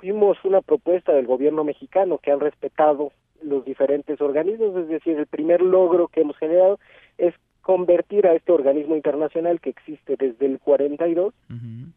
fuimos 0.00 0.36
una 0.44 0.60
propuesta 0.60 1.12
del 1.12 1.26
gobierno 1.26 1.64
mexicano 1.64 2.18
que 2.18 2.30
han 2.30 2.40
respetado 2.40 3.12
los 3.42 3.64
diferentes 3.64 4.20
organismos, 4.20 4.76
es 4.76 4.88
decir, 4.88 5.18
el 5.18 5.26
primer 5.26 5.60
logro 5.60 6.08
que 6.08 6.22
hemos 6.22 6.36
generado 6.38 6.78
es 7.18 7.34
convertir 7.62 8.26
a 8.26 8.34
este 8.34 8.52
organismo 8.52 8.96
internacional 8.96 9.60
que 9.60 9.70
existe 9.70 10.16
desde 10.18 10.46
el 10.46 10.58
42 10.58 11.32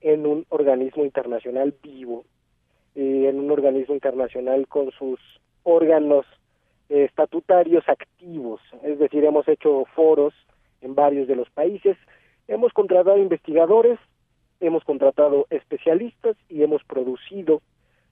en 0.02 0.26
un 0.26 0.46
organismo 0.50 1.04
internacional 1.04 1.74
vivo, 1.84 2.24
eh, 3.00 3.30
en 3.30 3.40
un 3.40 3.52
organismo 3.52 3.94
internacional 3.94 4.68
con 4.68 4.90
sus 4.90 5.20
órganos 5.62 6.26
eh, 6.90 7.04
estatutarios 7.04 7.88
activos, 7.88 8.60
es 8.82 8.98
decir, 8.98 9.24
hemos 9.24 9.48
hecho 9.48 9.86
foros 9.94 10.34
en 10.82 10.96
varios 10.96 11.28
de 11.28 11.36
los 11.36 11.48
países, 11.52 11.96
hemos 12.48 12.74
contratado 12.74 13.20
investigadores, 13.20 14.00
hemos 14.62 14.84
contratado 14.84 15.46
especialistas 15.52 16.36
y 16.50 16.64
hemos 16.64 16.84
producido 16.86 17.62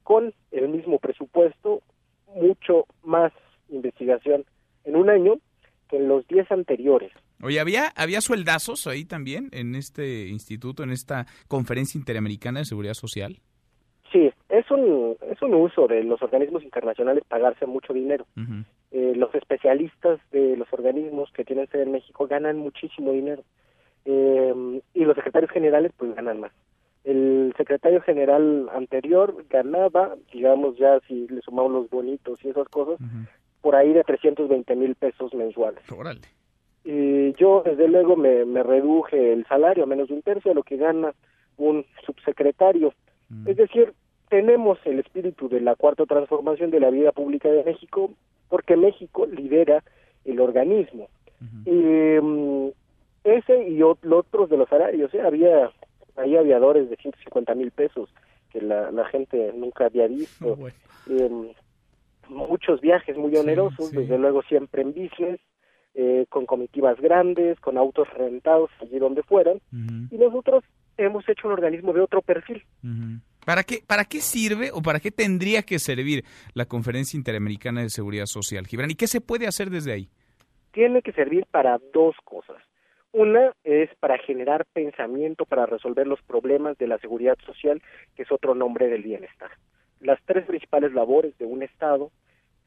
con 0.04 0.36
el 0.52 0.70
mismo 0.70 1.00
presupuesto 1.00 1.82
mucho 2.36 2.86
más 3.02 3.34
investigación 3.70 4.46
en 4.84 4.98
un 4.98 5.10
año 5.10 5.40
que 5.90 5.98
en 5.98 6.08
los 6.08 6.28
10 6.28 6.52
anteriores. 6.52 7.12
Oye, 7.42 7.60
¿había, 7.60 7.88
¿había 7.96 8.22
sueldazos 8.22 8.86
ahí 8.86 9.04
también 9.04 9.50
en 9.52 9.74
este 9.74 10.28
instituto, 10.28 10.84
en 10.84 10.92
esta 10.92 11.26
conferencia 11.48 11.98
interamericana 11.98 12.60
de 12.60 12.66
seguridad 12.66 12.94
social? 12.94 13.42
Es 14.66 14.72
un, 14.72 15.16
es 15.32 15.42
un 15.42 15.54
uso 15.54 15.88
de 15.88 16.04
los 16.04 16.22
organismos 16.24 16.64
internacionales 16.64 17.24
pagarse 17.28 17.66
mucho 17.68 17.94
dinero. 17.94 18.26
eh, 18.92 19.14
los 19.16 19.34
especialistas 19.36 20.20
de 20.32 20.58
los 20.58 20.68
organismos 20.72 21.32
que 21.34 21.46
tienen 21.46 21.68
sede 21.68 21.84
en 21.84 21.92
México 21.92 22.28
ganan 22.28 22.58
muchísimo 22.58 23.12
dinero 23.12 23.44
eh, 24.06 24.82
y 24.94 25.06
los 25.06 25.16
secretarios 25.16 25.52
generales 25.52 25.92
pues 25.98 26.16
ganan 26.16 26.40
más. 26.40 26.52
El 27.04 27.54
secretario 27.58 28.02
general 28.02 28.68
anterior 28.74 29.46
ganaba, 29.50 30.16
digamos 30.34 30.78
ya 30.78 31.00
si 31.08 31.28
le 31.28 31.42
sumamos 31.42 31.72
los 31.72 31.90
bonitos 31.92 32.44
y 32.44 32.50
esas 32.50 32.68
cosas, 32.70 32.98
por 33.62 33.76
ahí 33.76 33.94
de 33.94 34.04
320 34.04 34.76
mil 34.76 34.96
pesos 34.96 35.34
mensuales. 35.36 35.84
Órale. 35.92 36.22
Y 36.84 37.34
yo 37.34 37.62
desde 37.64 37.88
luego 37.88 38.16
me, 38.16 38.46
me 38.46 38.64
reduje 38.64 39.34
el 39.34 39.46
salario 39.46 39.84
a 39.84 39.88
menos 39.88 40.08
de 40.08 40.16
un 40.16 40.22
tercio 40.24 40.50
de 40.50 40.56
lo 40.56 40.64
que 40.64 40.78
gana 40.78 41.14
un 41.58 41.86
subsecretario. 42.06 42.94
Es 43.46 43.58
decir, 43.58 43.94
tenemos 44.30 44.80
el 44.86 45.00
espíritu 45.00 45.50
de 45.50 45.62
la 45.62 45.76
cuarta 45.76 46.06
transformación 46.06 46.72
de 46.72 46.80
la 46.80 46.90
vida 46.90 47.12
pública 47.12 47.50
de 47.50 47.64
México 47.64 48.12
porque 48.50 48.76
México 48.76 49.26
lidera 49.26 49.84
el 50.24 50.40
organismo. 50.40 51.08
Mm, 51.40 52.70
ese 53.24 53.68
y 53.68 53.82
otros 53.84 54.50
de 54.50 54.58
los 54.58 54.70
salarios, 54.70 55.14
¿eh? 55.14 55.22
había 55.22 55.72
hay 56.16 56.38
aviadores 56.38 56.90
de 56.90 56.96
150 56.96 57.56
mil 57.56 57.72
pesos 57.72 58.10
que 58.52 58.62
la, 58.62 58.92
la 58.92 59.06
gente 59.06 59.52
nunca 59.54 59.86
había 59.86 60.08
visto. 60.08 60.58
Em, 61.08 61.50
muchos 62.30 62.82
viajes 62.82 63.16
muy 63.16 63.36
onerosos, 63.36 63.92
desde 63.92 64.18
luego 64.18 64.42
siempre 64.42 64.82
en 64.82 64.90
business, 64.90 65.40
eh, 65.94 66.26
con 66.30 66.48
comitivas 66.48 67.00
grandes, 67.00 67.60
con 67.60 67.78
autos 67.78 68.12
rentados 68.16 68.72
allí 68.82 68.98
donde 68.98 69.22
fueran. 69.22 69.62
Y 70.10 70.18
nosotros 70.18 70.64
hemos 70.98 71.30
hecho 71.30 71.48
un 71.48 71.54
organismo 71.54 71.94
de 71.94 72.02
otro 72.02 72.24
perfil. 72.24 72.64
¿Para 73.46 73.64
qué, 73.64 73.80
¿Para 73.86 74.06
qué 74.06 74.20
sirve 74.22 74.72
o 74.74 74.82
para 74.82 75.00
qué 75.00 75.12
tendría 75.12 75.62
que 75.62 75.80
servir 75.80 76.24
la 76.54 76.66
Conferencia 76.66 77.18
Interamericana 77.18 77.82
de 77.82 77.90
Seguridad 77.90 78.26
Social, 78.26 78.66
Gibran? 78.66 78.92
¿Y 78.92 78.96
qué 78.96 79.08
se 79.08 79.22
puede 79.22 79.48
hacer 79.48 79.70
desde 79.70 79.94
ahí? 79.94 80.10
Tiene 80.72 81.02
que 81.02 81.12
servir 81.14 81.46
para 81.52 81.80
dos 81.94 82.16
cosas. 82.24 82.58
Una 83.12 83.54
es 83.64 83.90
para 84.02 84.18
generar 84.18 84.66
pensamiento 84.74 85.46
para 85.46 85.66
resolver 85.66 86.06
los 86.06 86.22
problemas 86.24 86.78
de 86.78 86.88
la 86.88 86.98
seguridad 86.98 87.38
social, 87.46 87.82
que 88.16 88.24
es 88.24 88.32
otro 88.32 88.56
nombre 88.56 88.90
del 88.90 89.04
bienestar. 89.04 89.52
Las 90.02 90.20
tres 90.26 90.46
principales 90.46 90.92
labores 90.92 91.38
de 91.38 91.46
un 91.46 91.64
Estado 91.64 92.12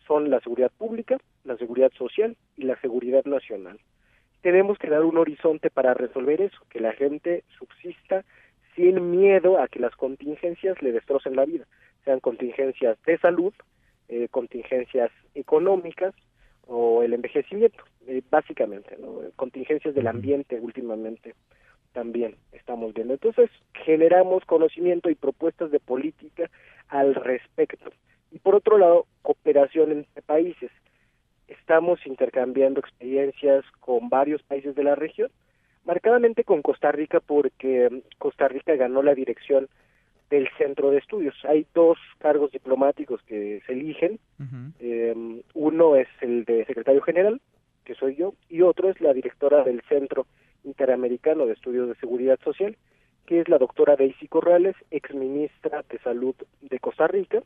son 0.07 0.31
la 0.31 0.41
seguridad 0.41 0.72
pública, 0.79 1.18
la 1.45 1.57
seguridad 1.59 1.93
social 1.99 2.37
y 2.57 2.62
la 2.62 2.81
seguridad 2.81 3.24
nacional. 3.26 3.79
Tenemos 4.41 4.79
que 4.79 4.89
dar 4.89 5.05
un 5.05 5.18
horizonte 5.18 5.68
para 5.68 5.93
resolver 5.93 6.41
eso, 6.41 6.59
que 6.70 6.81
la 6.81 6.93
gente 6.93 7.45
subsista 7.59 8.24
sin 8.79 9.11
miedo 9.11 9.61
a 9.61 9.66
que 9.66 9.81
las 9.81 9.95
contingencias 9.97 10.81
le 10.81 10.93
destrocen 10.93 11.35
la 11.35 11.45
vida, 11.45 11.66
sean 12.05 12.20
contingencias 12.20 12.97
de 13.05 13.18
salud, 13.18 13.53
eh, 14.09 14.29
contingencias 14.31 15.11
económicas 15.35 16.14
o 16.68 17.03
el 17.03 17.12
envejecimiento, 17.12 17.83
eh, 18.07 18.22
básicamente, 18.31 18.97
¿no? 19.01 19.20
contingencias 19.35 19.97
del 19.97 20.07
ambiente 20.07 20.61
últimamente 20.61 21.35
también 21.93 22.37
estamos 22.53 22.95
viendo. 22.95 23.14
Entonces, 23.14 23.51
generamos 23.85 24.45
conocimiento 24.45 25.11
y 25.11 25.16
propuestas 25.16 25.72
de 25.72 25.81
política 25.81 26.49
al 26.87 27.16
respecto. 27.16 27.91
Y 28.31 28.39
por 28.39 28.55
otro 28.55 28.79
lado, 28.79 29.07
cooperación 29.22 29.91
entre 29.91 30.22
países. 30.22 30.70
Estamos 31.49 31.99
intercambiando 32.07 32.79
experiencias 32.79 33.64
con 33.81 34.09
varios 34.09 34.41
países 34.45 34.76
de 34.76 34.85
la 34.85 34.95
región, 34.95 35.31
marcadamente 35.89 36.45
con 36.45 36.61
Costa 36.61 36.93
Rica 36.93 37.18
porque 37.18 38.03
Costa 38.18 38.47
Rica 38.47 38.76
ganó 38.76 39.03
la 39.03 39.14
dirección 39.14 39.68
del 40.28 40.47
centro 40.59 40.91
de 40.91 40.99
estudios. 40.99 41.34
Hay 41.45 41.66
dos 41.74 41.97
cargos 42.18 42.53
diplomáticos 42.53 43.22
que 43.22 43.62
se 43.66 43.72
eligen. 43.72 44.20
Eh, 44.80 45.43
uno 45.55 45.97
es 45.97 46.07
el 46.20 46.45
de 46.45 46.66
secretario 46.66 47.01
general, 47.01 47.41
que 47.86 47.95
soy 47.95 48.16
yo, 48.16 48.34
y 48.51 48.61
otro 48.61 48.91
es 48.91 49.01
la 49.01 49.14
directora 49.14 49.64
del 49.64 49.80
Centro 49.89 50.26
Interamericano 50.62 51.47
de 51.47 51.55
Estudios 51.55 51.89
de 51.89 51.95
Seguridad 51.95 52.39
Social, 52.45 52.76
que 53.24 53.41
es 53.41 53.49
la 53.49 53.57
doctora 53.57 53.97
Daisy 53.97 54.28
Corrales, 54.28 54.76
exministra 54.91 55.82
de 55.89 55.99
Salud 56.01 56.34
de 56.61 56.78
Costa 56.80 57.07
Rica. 57.07 57.43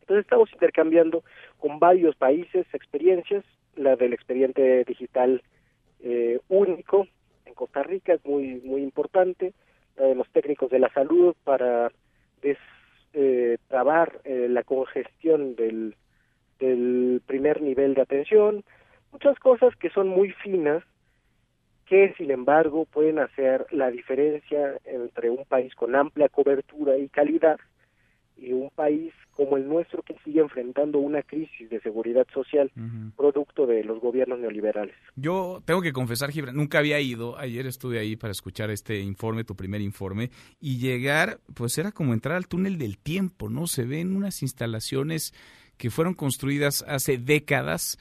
Entonces 0.00 0.24
estamos 0.24 0.50
intercambiando 0.54 1.22
con 1.58 1.78
varios 1.78 2.16
países 2.16 2.66
experiencias, 2.72 3.44
la 3.76 3.94
del 3.94 4.14
expediente 4.14 4.84
digital 4.84 5.42
eh, 6.00 6.40
único 6.48 7.06
en 7.48 7.54
Costa 7.54 7.82
Rica 7.82 8.12
es 8.14 8.24
muy 8.24 8.60
muy 8.60 8.82
importante, 8.82 9.52
la 9.96 10.14
los 10.14 10.28
técnicos 10.30 10.70
de 10.70 10.78
la 10.78 10.92
salud 10.92 11.34
para 11.42 11.90
destrabar 13.12 14.20
eh, 14.24 14.46
la 14.48 14.62
congestión 14.62 15.56
del, 15.56 15.96
del 16.60 17.20
primer 17.26 17.60
nivel 17.62 17.94
de 17.94 18.02
atención, 18.02 18.62
muchas 19.10 19.38
cosas 19.40 19.74
que 19.76 19.90
son 19.90 20.08
muy 20.08 20.30
finas 20.30 20.84
que 21.86 22.14
sin 22.18 22.30
embargo 22.30 22.84
pueden 22.84 23.18
hacer 23.18 23.66
la 23.70 23.90
diferencia 23.90 24.78
entre 24.84 25.30
un 25.30 25.44
país 25.46 25.74
con 25.74 25.96
amplia 25.96 26.28
cobertura 26.28 26.98
y 26.98 27.08
calidad 27.08 27.58
y 28.40 28.52
un 28.52 28.70
país 28.70 29.12
como 29.32 29.56
el 29.56 29.68
nuestro 29.68 30.02
que 30.02 30.16
sigue 30.24 30.40
enfrentando 30.40 30.98
una 30.98 31.22
crisis 31.22 31.70
de 31.70 31.80
seguridad 31.80 32.26
social 32.32 32.70
producto 33.16 33.66
de 33.66 33.84
los 33.84 34.00
gobiernos 34.00 34.38
neoliberales. 34.40 34.94
Yo 35.14 35.62
tengo 35.64 35.80
que 35.80 35.92
confesar, 35.92 36.30
Gibran, 36.30 36.56
nunca 36.56 36.78
había 36.78 37.00
ido. 37.00 37.38
Ayer 37.38 37.66
estuve 37.66 37.98
ahí 37.98 38.16
para 38.16 38.32
escuchar 38.32 38.70
este 38.70 38.98
informe, 39.00 39.44
tu 39.44 39.54
primer 39.54 39.80
informe, 39.80 40.30
y 40.60 40.78
llegar, 40.78 41.40
pues 41.54 41.78
era 41.78 41.92
como 41.92 42.14
entrar 42.14 42.36
al 42.36 42.48
túnel 42.48 42.78
del 42.78 42.98
tiempo, 42.98 43.48
¿no? 43.48 43.66
Se 43.66 43.84
ven 43.84 44.16
unas 44.16 44.42
instalaciones 44.42 45.32
que 45.76 45.90
fueron 45.90 46.14
construidas 46.14 46.84
hace 46.88 47.18
décadas, 47.18 47.98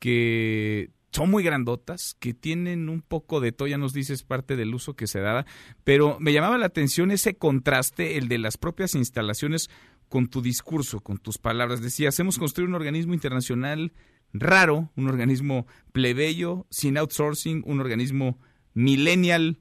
que 0.00 0.90
son 1.12 1.30
muy 1.30 1.42
grandotas, 1.42 2.16
que 2.20 2.34
tienen 2.34 2.88
un 2.88 3.02
poco 3.02 3.40
de 3.40 3.52
todo, 3.52 3.68
ya 3.68 3.78
nos 3.78 3.92
dices 3.92 4.22
parte 4.22 4.56
del 4.56 4.74
uso 4.74 4.94
que 4.94 5.06
se 5.06 5.20
daba, 5.20 5.44
pero 5.84 6.18
me 6.20 6.32
llamaba 6.32 6.58
la 6.58 6.66
atención 6.66 7.10
ese 7.10 7.34
contraste, 7.34 8.16
el 8.16 8.28
de 8.28 8.38
las 8.38 8.56
propias 8.56 8.94
instalaciones 8.94 9.70
con 10.08 10.28
tu 10.28 10.42
discurso, 10.42 11.00
con 11.00 11.18
tus 11.18 11.38
palabras. 11.38 11.80
Decías, 11.80 12.18
hemos 12.20 12.38
construido 12.38 12.68
un 12.68 12.74
organismo 12.74 13.14
internacional 13.14 13.92
raro, 14.32 14.90
un 14.96 15.08
organismo 15.08 15.66
plebeyo, 15.92 16.66
sin 16.70 16.96
outsourcing, 16.98 17.62
un 17.64 17.80
organismo 17.80 18.38
millennial, 18.74 19.58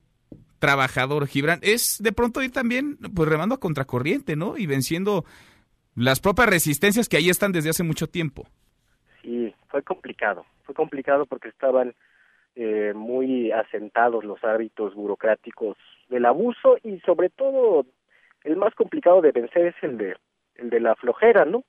trabajador, 0.59 1.27
Gibran. 1.27 1.59
Es 1.61 1.97
de 1.99 2.11
pronto 2.11 2.43
ir 2.43 2.51
también, 2.51 2.97
pues 3.13 3.29
remando 3.29 3.55
a 3.55 3.59
contracorriente, 3.59 4.35
¿no? 4.35 4.57
Y 4.57 4.65
venciendo 4.65 5.25
las 5.95 6.19
propias 6.19 6.49
resistencias 6.49 7.09
que 7.09 7.17
ahí 7.17 7.29
están 7.29 7.51
desde 7.51 7.69
hace 7.69 7.83
mucho 7.83 8.07
tiempo. 8.07 8.47
Sí, 9.21 9.53
fue 9.67 9.83
complicado, 9.83 10.45
fue 10.63 10.75
complicado 10.75 11.25
porque 11.25 11.49
estaban 11.49 11.93
eh, 12.55 12.93
muy 12.95 13.51
asentados 13.51 14.23
los 14.23 14.43
hábitos 14.43 14.95
burocráticos 14.95 15.77
del 16.09 16.25
abuso 16.25 16.77
y 16.83 16.99
sobre 17.01 17.29
todo 17.29 17.85
el 18.43 18.55
más 18.55 18.73
complicado 18.75 19.21
de 19.21 19.31
vencer 19.31 19.67
es 19.67 19.75
el 19.81 19.97
de 19.97 20.15
el 20.55 20.69
de 20.69 20.79
la 20.79 20.95
flojera, 20.95 21.45
¿no? 21.45 21.63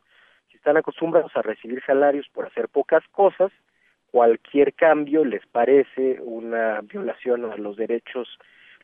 Si 0.50 0.56
están 0.56 0.76
acostumbrados 0.76 1.36
a 1.36 1.42
recibir 1.42 1.82
salarios 1.84 2.26
por 2.32 2.46
hacer 2.46 2.68
pocas 2.68 3.04
cosas, 3.12 3.52
cualquier 4.10 4.74
cambio 4.74 5.24
les 5.24 5.46
parece 5.46 6.18
una 6.20 6.80
violación 6.80 7.44
a 7.44 7.56
los 7.56 7.76
derechos 7.76 8.28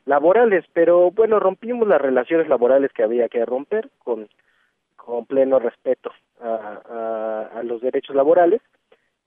laborales, 0.05 0.63
pero 0.71 1.11
bueno, 1.11 1.39
rompimos 1.39 1.87
las 1.87 2.01
relaciones 2.01 2.47
laborales 2.47 2.93
que 2.93 3.03
había 3.03 3.27
que 3.27 3.43
romper 3.45 3.89
con, 3.99 4.29
con 4.95 5.25
pleno 5.25 5.59
respeto 5.59 6.13
a, 6.41 7.49
a, 7.55 7.63
los 7.63 7.81
derechos 7.81 8.15
laborales 8.15 8.61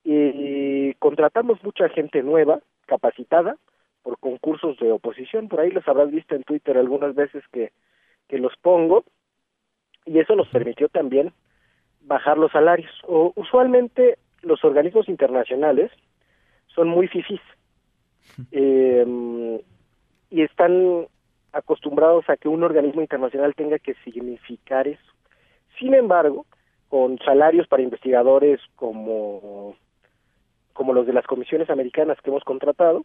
y 0.05 0.95
contratamos 0.95 1.63
mucha 1.63 1.89
gente 1.89 2.23
nueva, 2.23 2.61
capacitada, 2.87 3.57
por 4.03 4.19
concursos 4.19 4.79
de 4.79 4.93
oposición, 4.93 5.49
por 5.49 5.61
ahí 5.61 5.71
los 5.71 5.87
habrás 5.87 6.11
visto 6.11 6.35
en 6.35 6.43
Twitter 6.43 6.79
algunas 6.79 7.15
veces 7.15 7.45
que, 7.53 7.73
que 8.29 8.39
los 8.39 8.57
pongo, 8.63 9.05
y 10.07 10.19
eso 10.19 10.35
nos 10.35 10.49
permitió 10.49 10.89
también 10.89 11.33
bajar 12.01 12.39
los 12.39 12.51
salarios. 12.53 12.91
O, 13.07 13.33
usualmente 13.37 14.19
los 14.43 14.65
organismos 14.65 15.09
internacionales 15.09 15.91
son 16.67 16.89
muy 16.89 17.09
fifís 17.09 17.41
eh, 18.53 19.61
y 20.31 20.43
están 20.43 21.07
acostumbrados 21.53 22.29
a 22.31 22.37
que 22.37 22.49
un 22.49 22.63
organismo 22.63 23.01
internacional 23.01 23.55
tenga 23.55 23.79
que 23.79 23.95
significar 24.05 24.89
eso. 24.89 25.13
Sin 25.79 25.95
embargo, 25.95 26.47
con 26.91 27.19
salarios 27.21 27.69
para 27.69 27.85
investigadores 27.85 28.61
como, 28.75 29.77
como 30.73 30.93
los 30.93 31.07
de 31.07 31.13
las 31.13 31.25
comisiones 31.25 31.71
americanas 31.71 32.19
que 32.21 32.31
hemos 32.31 32.43
contratado, 32.43 33.05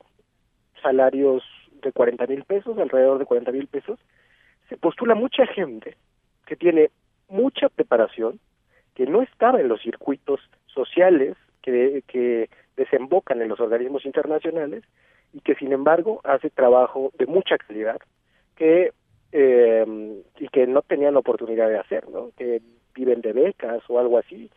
salarios 0.82 1.44
de 1.84 1.92
40 1.92 2.26
mil 2.26 2.44
pesos, 2.46 2.80
alrededor 2.80 3.20
de 3.20 3.26
40 3.26 3.52
mil 3.52 3.68
pesos, 3.68 4.00
se 4.70 4.76
postula 4.76 5.14
mucha 5.14 5.46
gente 5.46 5.96
que 6.48 6.56
tiene 6.56 6.90
mucha 7.30 7.70
preparación, 7.70 8.40
que 8.96 9.06
no 9.06 9.22
estaba 9.22 9.62
en 9.62 9.68
los 9.68 9.82
circuitos 9.84 10.40
sociales 10.66 11.38
que, 11.62 12.04
que 12.08 12.50
desembocan 12.76 13.40
en 13.44 13.50
los 13.50 13.60
organismos 13.60 14.04
internacionales 14.04 14.84
y 15.32 15.42
que 15.42 15.54
sin 15.54 15.74
embargo 15.74 16.22
hace 16.24 16.50
trabajo 16.50 17.12
de 17.20 17.28
mucha 17.28 17.60
calidad 17.60 18.00
que 18.56 18.94
eh, 19.32 20.24
y 20.40 20.48
que 20.48 20.66
no 20.66 20.82
tenían 20.82 21.14
la 21.14 21.20
oportunidad 21.20 21.70
de 21.70 21.78
hacer, 21.78 22.10
¿no? 22.10 22.32
Que 22.36 22.62
viven 22.96 23.22
de 23.22 23.34
becas 23.34 23.84
o 23.88 24.00
algo 24.00 24.18
así, 24.18 24.50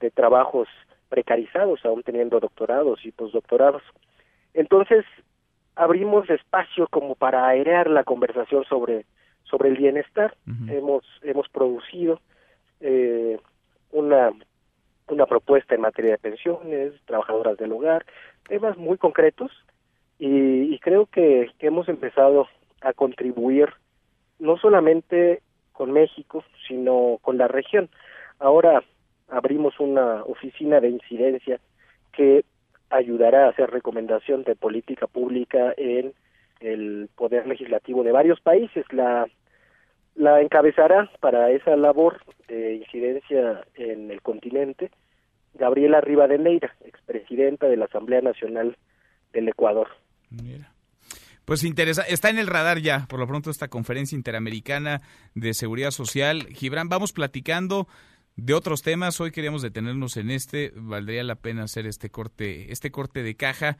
de 0.00 0.10
trabajos 0.10 0.68
precarizados, 1.08 1.84
aún 1.84 2.02
teniendo 2.02 2.38
doctorados 2.38 3.04
y 3.04 3.12
postdoctorados. 3.12 3.82
Entonces, 4.54 5.04
abrimos 5.74 6.28
espacio 6.28 6.86
como 6.88 7.14
para 7.14 7.48
airear 7.48 7.88
la 7.88 8.04
conversación 8.04 8.64
sobre 8.64 9.06
sobre 9.44 9.70
el 9.70 9.76
bienestar. 9.76 10.36
Hemos 10.68 11.04
hemos 11.22 11.48
producido 11.48 12.20
eh, 12.80 13.38
una 13.90 14.30
una 15.08 15.24
propuesta 15.24 15.74
en 15.74 15.80
materia 15.80 16.12
de 16.12 16.18
pensiones, 16.18 16.92
trabajadoras 17.06 17.56
del 17.56 17.72
hogar, 17.72 18.04
temas 18.46 18.76
muy 18.76 18.98
concretos 18.98 19.50
y, 20.18 20.74
y 20.74 20.78
creo 20.80 21.06
que, 21.06 21.50
que 21.58 21.68
hemos 21.68 21.88
empezado 21.88 22.46
a 22.82 22.92
contribuir 22.92 23.70
no 24.38 24.58
solamente 24.58 25.40
con 25.78 25.92
México, 25.92 26.42
sino 26.66 27.18
con 27.22 27.38
la 27.38 27.46
región. 27.46 27.88
Ahora 28.40 28.82
abrimos 29.28 29.78
una 29.78 30.24
oficina 30.24 30.80
de 30.80 30.88
incidencia 30.88 31.60
que 32.12 32.44
ayudará 32.90 33.46
a 33.46 33.50
hacer 33.50 33.70
recomendación 33.70 34.42
de 34.42 34.56
política 34.56 35.06
pública 35.06 35.72
en 35.76 36.14
el 36.58 37.08
poder 37.14 37.46
legislativo 37.46 38.02
de 38.02 38.10
varios 38.10 38.40
países. 38.40 38.84
La, 38.90 39.28
la 40.16 40.40
encabezará 40.40 41.08
para 41.20 41.52
esa 41.52 41.76
labor 41.76 42.22
de 42.48 42.74
incidencia 42.74 43.64
en 43.76 44.10
el 44.10 44.20
continente 44.20 44.90
Gabriela 45.54 46.00
Rivadeneira, 46.00 46.74
expresidenta 46.84 47.68
de 47.68 47.76
la 47.76 47.84
Asamblea 47.84 48.20
Nacional 48.20 48.76
del 49.32 49.48
Ecuador. 49.48 49.88
Mira. 50.30 50.72
Pues 51.48 51.64
interesa, 51.64 52.02
está 52.02 52.28
en 52.28 52.38
el 52.38 52.46
radar 52.46 52.78
ya, 52.78 53.06
por 53.06 53.18
lo 53.18 53.26
pronto, 53.26 53.50
esta 53.50 53.68
conferencia 53.68 54.14
interamericana 54.14 55.00
de 55.34 55.54
seguridad 55.54 55.92
social. 55.92 56.46
Gibran, 56.48 56.90
vamos 56.90 57.14
platicando 57.14 57.88
de 58.36 58.52
otros 58.52 58.82
temas. 58.82 59.18
Hoy 59.18 59.30
queríamos 59.30 59.62
detenernos 59.62 60.18
en 60.18 60.30
este. 60.30 60.74
Valdría 60.76 61.24
la 61.24 61.36
pena 61.36 61.62
hacer 61.62 61.86
este 61.86 62.10
corte, 62.10 62.70
este 62.70 62.90
corte 62.90 63.22
de 63.22 63.34
caja. 63.34 63.78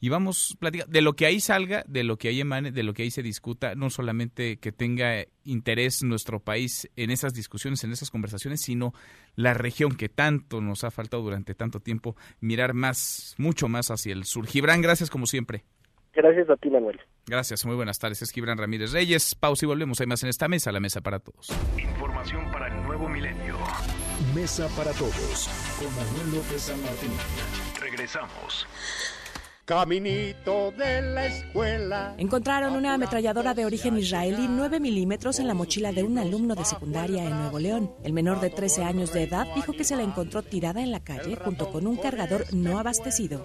Y 0.00 0.08
vamos 0.08 0.56
platicar 0.58 0.88
de 0.88 1.02
lo 1.02 1.14
que 1.14 1.26
ahí 1.26 1.38
salga, 1.38 1.84
de 1.86 2.02
lo 2.02 2.18
que 2.18 2.26
ahí 2.26 2.40
emane, 2.40 2.72
de 2.72 2.82
lo 2.82 2.94
que 2.94 3.04
ahí 3.04 3.12
se 3.12 3.22
discuta, 3.22 3.76
no 3.76 3.90
solamente 3.90 4.56
que 4.56 4.72
tenga 4.72 5.24
interés 5.44 6.02
nuestro 6.02 6.40
país 6.40 6.90
en 6.96 7.12
esas 7.12 7.32
discusiones, 7.32 7.84
en 7.84 7.92
esas 7.92 8.10
conversaciones, 8.10 8.60
sino 8.60 8.92
la 9.36 9.54
región 9.54 9.94
que 9.94 10.08
tanto 10.08 10.60
nos 10.60 10.82
ha 10.82 10.90
faltado 10.90 11.22
durante 11.22 11.54
tanto 11.54 11.78
tiempo, 11.78 12.16
mirar 12.40 12.74
más, 12.74 13.36
mucho 13.38 13.68
más 13.68 13.92
hacia 13.92 14.14
el 14.14 14.24
sur. 14.24 14.48
Gibran, 14.48 14.82
gracias 14.82 15.10
como 15.10 15.28
siempre. 15.28 15.62
Gracias 16.14 16.48
a 16.48 16.56
ti, 16.56 16.70
Manuel. 16.70 17.00
Gracias, 17.26 17.64
muy 17.64 17.74
buenas 17.74 17.98
tardes. 17.98 18.22
Es 18.22 18.30
Gibran 18.30 18.58
Ramírez 18.58 18.92
Reyes. 18.92 19.34
Pausa 19.34 19.64
y 19.64 19.68
volvemos. 19.68 20.00
Hay 20.00 20.06
más 20.06 20.22
en 20.22 20.28
esta 20.28 20.48
mesa, 20.48 20.70
la 20.72 20.80
mesa 20.80 21.00
para 21.00 21.18
todos. 21.18 21.50
Información 21.78 22.50
para 22.52 22.68
el 22.68 22.82
nuevo 22.84 23.08
milenio. 23.08 23.56
Mesa 24.34 24.68
para 24.76 24.92
todos. 24.92 25.48
Con 25.78 25.94
Manuel 25.96 26.36
López 26.36 26.62
San 26.62 26.80
Martín. 26.82 27.10
Regresamos. 27.80 28.66
Caminito 29.64 30.72
de 30.72 31.00
la 31.00 31.26
escuela. 31.26 32.14
Encontraron 32.18 32.76
una 32.76 32.92
ametralladora 32.92 33.54
de 33.54 33.64
origen 33.64 33.96
israelí 33.96 34.46
9 34.46 34.78
milímetros 34.78 35.38
en 35.38 35.48
la 35.48 35.54
mochila 35.54 35.90
de 35.90 36.02
un 36.02 36.18
alumno 36.18 36.54
de 36.54 36.66
secundaria 36.66 37.24
en 37.24 37.30
Nuevo 37.30 37.58
León. 37.58 37.90
El 38.04 38.12
menor 38.12 38.40
de 38.40 38.50
13 38.50 38.84
años 38.84 39.14
de 39.14 39.22
edad 39.22 39.46
dijo 39.54 39.72
que 39.72 39.84
se 39.84 39.96
la 39.96 40.02
encontró 40.02 40.42
tirada 40.42 40.82
en 40.82 40.90
la 40.90 41.00
calle 41.00 41.36
junto 41.36 41.70
con 41.70 41.86
un 41.86 41.96
cargador 41.96 42.44
no 42.52 42.78
abastecido. 42.78 43.40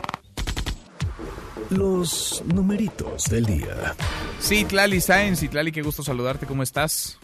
Los 1.70 2.43
numeritos 2.51 3.26
del 3.26 3.45
día. 3.45 3.93
Citlali 4.39 4.99
Sáenz, 4.99 5.39
Citlali, 5.39 5.72
qué 5.72 5.84
gusto 5.84 6.01
saludarte, 6.01 6.47
¿cómo 6.47 6.63
estás? 6.63 7.20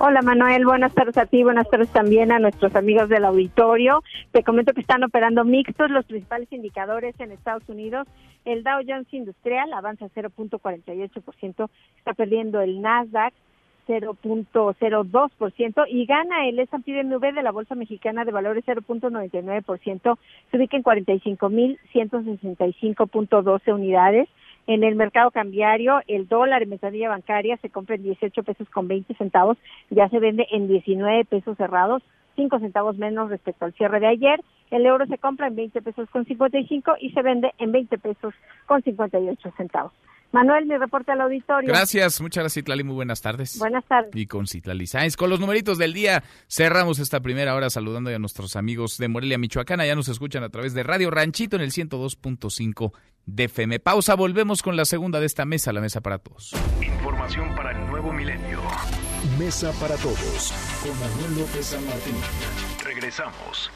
Hola 0.00 0.22
Manuel, 0.22 0.64
buenas 0.64 0.94
tardes 0.94 1.18
a 1.18 1.26
ti, 1.26 1.42
buenas 1.42 1.68
tardes 1.68 1.88
también 1.88 2.30
a 2.30 2.38
nuestros 2.38 2.76
amigos 2.76 3.08
del 3.08 3.24
auditorio. 3.24 4.04
Te 4.30 4.44
comento 4.44 4.72
que 4.72 4.82
están 4.82 5.02
operando 5.02 5.44
mixtos 5.44 5.90
los 5.90 6.04
principales 6.04 6.46
indicadores 6.52 7.18
en 7.18 7.32
Estados 7.32 7.68
Unidos. 7.68 8.06
El 8.44 8.62
Dow 8.62 8.80
Jones 8.86 9.12
Industrial 9.12 9.72
avanza 9.72 10.06
0.48%, 10.14 11.68
está 11.96 12.14
perdiendo 12.14 12.60
el 12.60 12.80
Nasdaq 12.80 13.34
0.02% 13.88 15.86
y 15.88 16.04
gana 16.04 16.46
el 16.46 16.58
S&P 16.58 17.02
MV 17.02 17.34
de 17.34 17.42
la 17.42 17.50
Bolsa 17.50 17.74
Mexicana 17.74 18.26
de 18.26 18.32
Valores 18.32 18.66
0.99%, 18.66 20.18
se 20.50 20.56
ubica 20.56 20.76
en 20.76 20.84
45.165.12 20.84 23.74
unidades. 23.74 24.28
En 24.66 24.84
el 24.84 24.96
mercado 24.96 25.30
cambiario, 25.30 26.02
el 26.06 26.28
dólar 26.28 26.62
en 26.62 26.68
ventanilla 26.70 27.08
bancaria 27.08 27.56
se 27.56 27.70
compra 27.70 27.94
en 27.94 28.02
18 28.02 28.42
pesos 28.42 28.68
con 28.68 28.86
20 28.86 29.14
centavos, 29.14 29.56
ya 29.88 30.10
se 30.10 30.18
vende 30.18 30.46
en 30.50 30.68
19 30.68 31.24
pesos 31.24 31.56
cerrados, 31.56 32.02
5 32.36 32.58
centavos 32.58 32.98
menos 32.98 33.30
respecto 33.30 33.64
al 33.64 33.72
cierre 33.72 33.98
de 33.98 34.08
ayer. 34.08 34.42
El 34.70 34.84
euro 34.84 35.06
se 35.06 35.16
compra 35.16 35.46
en 35.46 35.56
20 35.56 35.80
pesos 35.80 36.10
con 36.10 36.26
55 36.26 36.96
y 37.00 37.12
se 37.12 37.22
vende 37.22 37.54
en 37.58 37.72
20 37.72 37.96
pesos 37.98 38.34
con 38.66 38.82
58 38.82 39.52
centavos. 39.56 39.92
Manuel, 40.32 40.66
mi 40.66 40.76
reporte 40.76 41.12
al 41.12 41.22
auditorio. 41.22 41.68
Gracias, 41.68 42.20
muchas 42.20 42.42
gracias, 42.42 42.62
Citlali. 42.62 42.84
Muy 42.84 42.94
buenas 42.94 43.22
tardes. 43.22 43.58
Buenas 43.58 43.84
tardes. 43.86 44.10
Y 44.14 44.26
con 44.26 44.46
Citlali 44.46 44.86
Sáenz, 44.86 45.16
con 45.16 45.30
los 45.30 45.40
numeritos 45.40 45.78
del 45.78 45.94
día, 45.94 46.22
cerramos 46.48 46.98
esta 46.98 47.20
primera 47.20 47.54
hora 47.54 47.70
saludando 47.70 48.10
a 48.14 48.18
nuestros 48.18 48.56
amigos 48.56 48.98
de 48.98 49.08
Morelia, 49.08 49.38
Michoacán. 49.38 49.80
Ya 49.80 49.94
nos 49.94 50.08
escuchan 50.08 50.42
a 50.42 50.50
través 50.50 50.74
de 50.74 50.82
Radio 50.82 51.10
Ranchito 51.10 51.56
en 51.56 51.62
el 51.62 51.70
102.5 51.70 52.92
de 53.26 53.44
FM. 53.44 53.80
Pausa, 53.80 54.14
volvemos 54.14 54.62
con 54.62 54.76
la 54.76 54.84
segunda 54.84 55.20
de 55.20 55.26
esta 55.26 55.44
mesa, 55.44 55.72
la 55.72 55.80
mesa 55.80 56.00
para 56.00 56.18
todos. 56.18 56.52
Información 56.82 57.54
para 57.54 57.72
el 57.72 57.86
nuevo 57.86 58.12
milenio. 58.12 58.60
Mesa 59.38 59.72
para 59.80 59.96
todos, 59.96 60.52
con 60.82 60.98
Manuel 61.00 61.40
López 61.40 61.66
San 61.66 61.84
Martín. 61.86 62.14
Regresamos. 62.84 63.70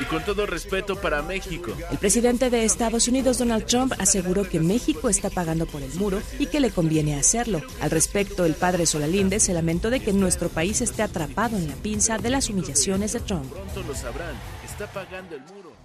Y 0.00 0.04
con 0.04 0.24
todo 0.24 0.46
respeto 0.46 1.00
para 1.00 1.22
México. 1.22 1.72
El 1.90 1.98
presidente 1.98 2.50
de 2.50 2.64
Estados 2.64 3.08
Unidos, 3.08 3.38
Donald 3.38 3.66
Trump, 3.66 3.92
aseguró 3.98 4.48
que 4.48 4.60
México 4.60 5.08
está 5.08 5.30
pagando 5.30 5.66
por 5.66 5.82
el 5.82 5.92
muro 5.94 6.20
y 6.38 6.46
que 6.46 6.60
le 6.60 6.70
conviene 6.70 7.18
hacerlo. 7.18 7.62
Al 7.80 7.90
respecto, 7.90 8.44
el 8.44 8.54
padre 8.54 8.86
Solalinde 8.86 9.40
se 9.40 9.52
lamentó 9.52 9.90
de 9.90 10.00
que 10.00 10.12
nuestro 10.12 10.48
país 10.48 10.80
esté 10.80 11.02
atrapado 11.02 11.56
en 11.56 11.68
la 11.68 11.74
pinza 11.76 12.18
de 12.18 12.30
las 12.30 12.48
humillaciones 12.50 13.12
de 13.12 13.20
Trump. 13.20 13.50
Pronto 13.52 13.82
lo 13.82 13.94
sabrán. 13.94 14.34
Está 14.64 14.86
pagando 14.86 15.36
el 15.36 15.42
muro. 15.42 15.76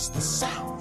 just 0.00 0.14
the 0.14 0.20
sound. 0.22 0.79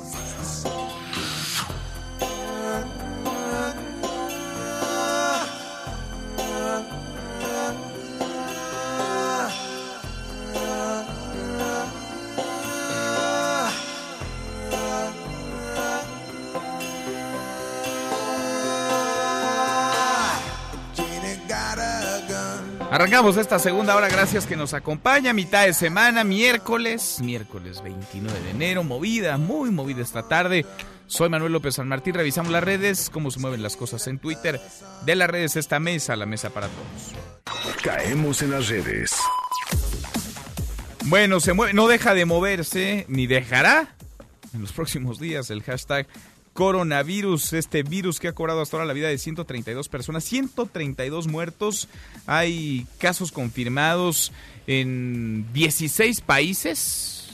Arrancamos 23.19 23.41
esta 23.41 23.59
segunda 23.59 23.97
hora, 23.97 24.07
gracias 24.07 24.45
que 24.45 24.55
nos 24.55 24.73
acompaña, 24.73 25.33
mitad 25.33 25.65
de 25.65 25.73
semana, 25.73 26.23
miércoles, 26.23 27.19
miércoles 27.21 27.83
29 27.83 28.39
de 28.39 28.51
enero, 28.51 28.85
movida, 28.85 29.37
muy 29.37 29.71
movida 29.71 30.01
esta 30.01 30.29
tarde. 30.29 30.65
Soy 31.05 31.27
Manuel 31.27 31.51
López 31.51 31.75
San 31.75 31.89
Martín, 31.89 32.13
revisamos 32.13 32.49
las 32.49 32.63
redes, 32.63 33.09
cómo 33.09 33.29
se 33.29 33.41
mueven 33.41 33.61
las 33.61 33.75
cosas 33.75 34.07
en 34.07 34.19
Twitter. 34.19 34.61
De 35.05 35.17
las 35.17 35.29
redes 35.29 35.57
esta 35.57 35.81
mesa, 35.81 36.15
la 36.15 36.25
mesa 36.25 36.51
para 36.51 36.69
todos. 36.69 37.75
Caemos 37.83 38.41
en 38.41 38.51
las 38.51 38.69
redes. 38.69 39.13
Bueno, 41.07 41.41
se 41.41 41.51
mueve, 41.51 41.73
no 41.73 41.89
deja 41.89 42.13
de 42.13 42.23
moverse, 42.23 43.05
ni 43.09 43.27
dejará 43.27 43.97
en 44.53 44.61
los 44.61 44.71
próximos 44.71 45.19
días 45.19 45.49
el 45.49 45.61
hashtag 45.63 46.07
coronavirus, 46.53 47.53
este 47.53 47.83
virus 47.83 48.19
que 48.19 48.27
ha 48.27 48.33
cobrado 48.33 48.61
hasta 48.61 48.77
ahora 48.77 48.85
la 48.85 48.93
vida 48.93 49.07
de 49.07 49.17
132 49.17 49.89
personas, 49.89 50.23
132 50.23 51.27
muertos, 51.27 51.87
hay 52.25 52.85
casos 52.97 53.31
confirmados 53.31 54.31
en 54.67 55.51
16 55.53 56.21
países. 56.21 57.29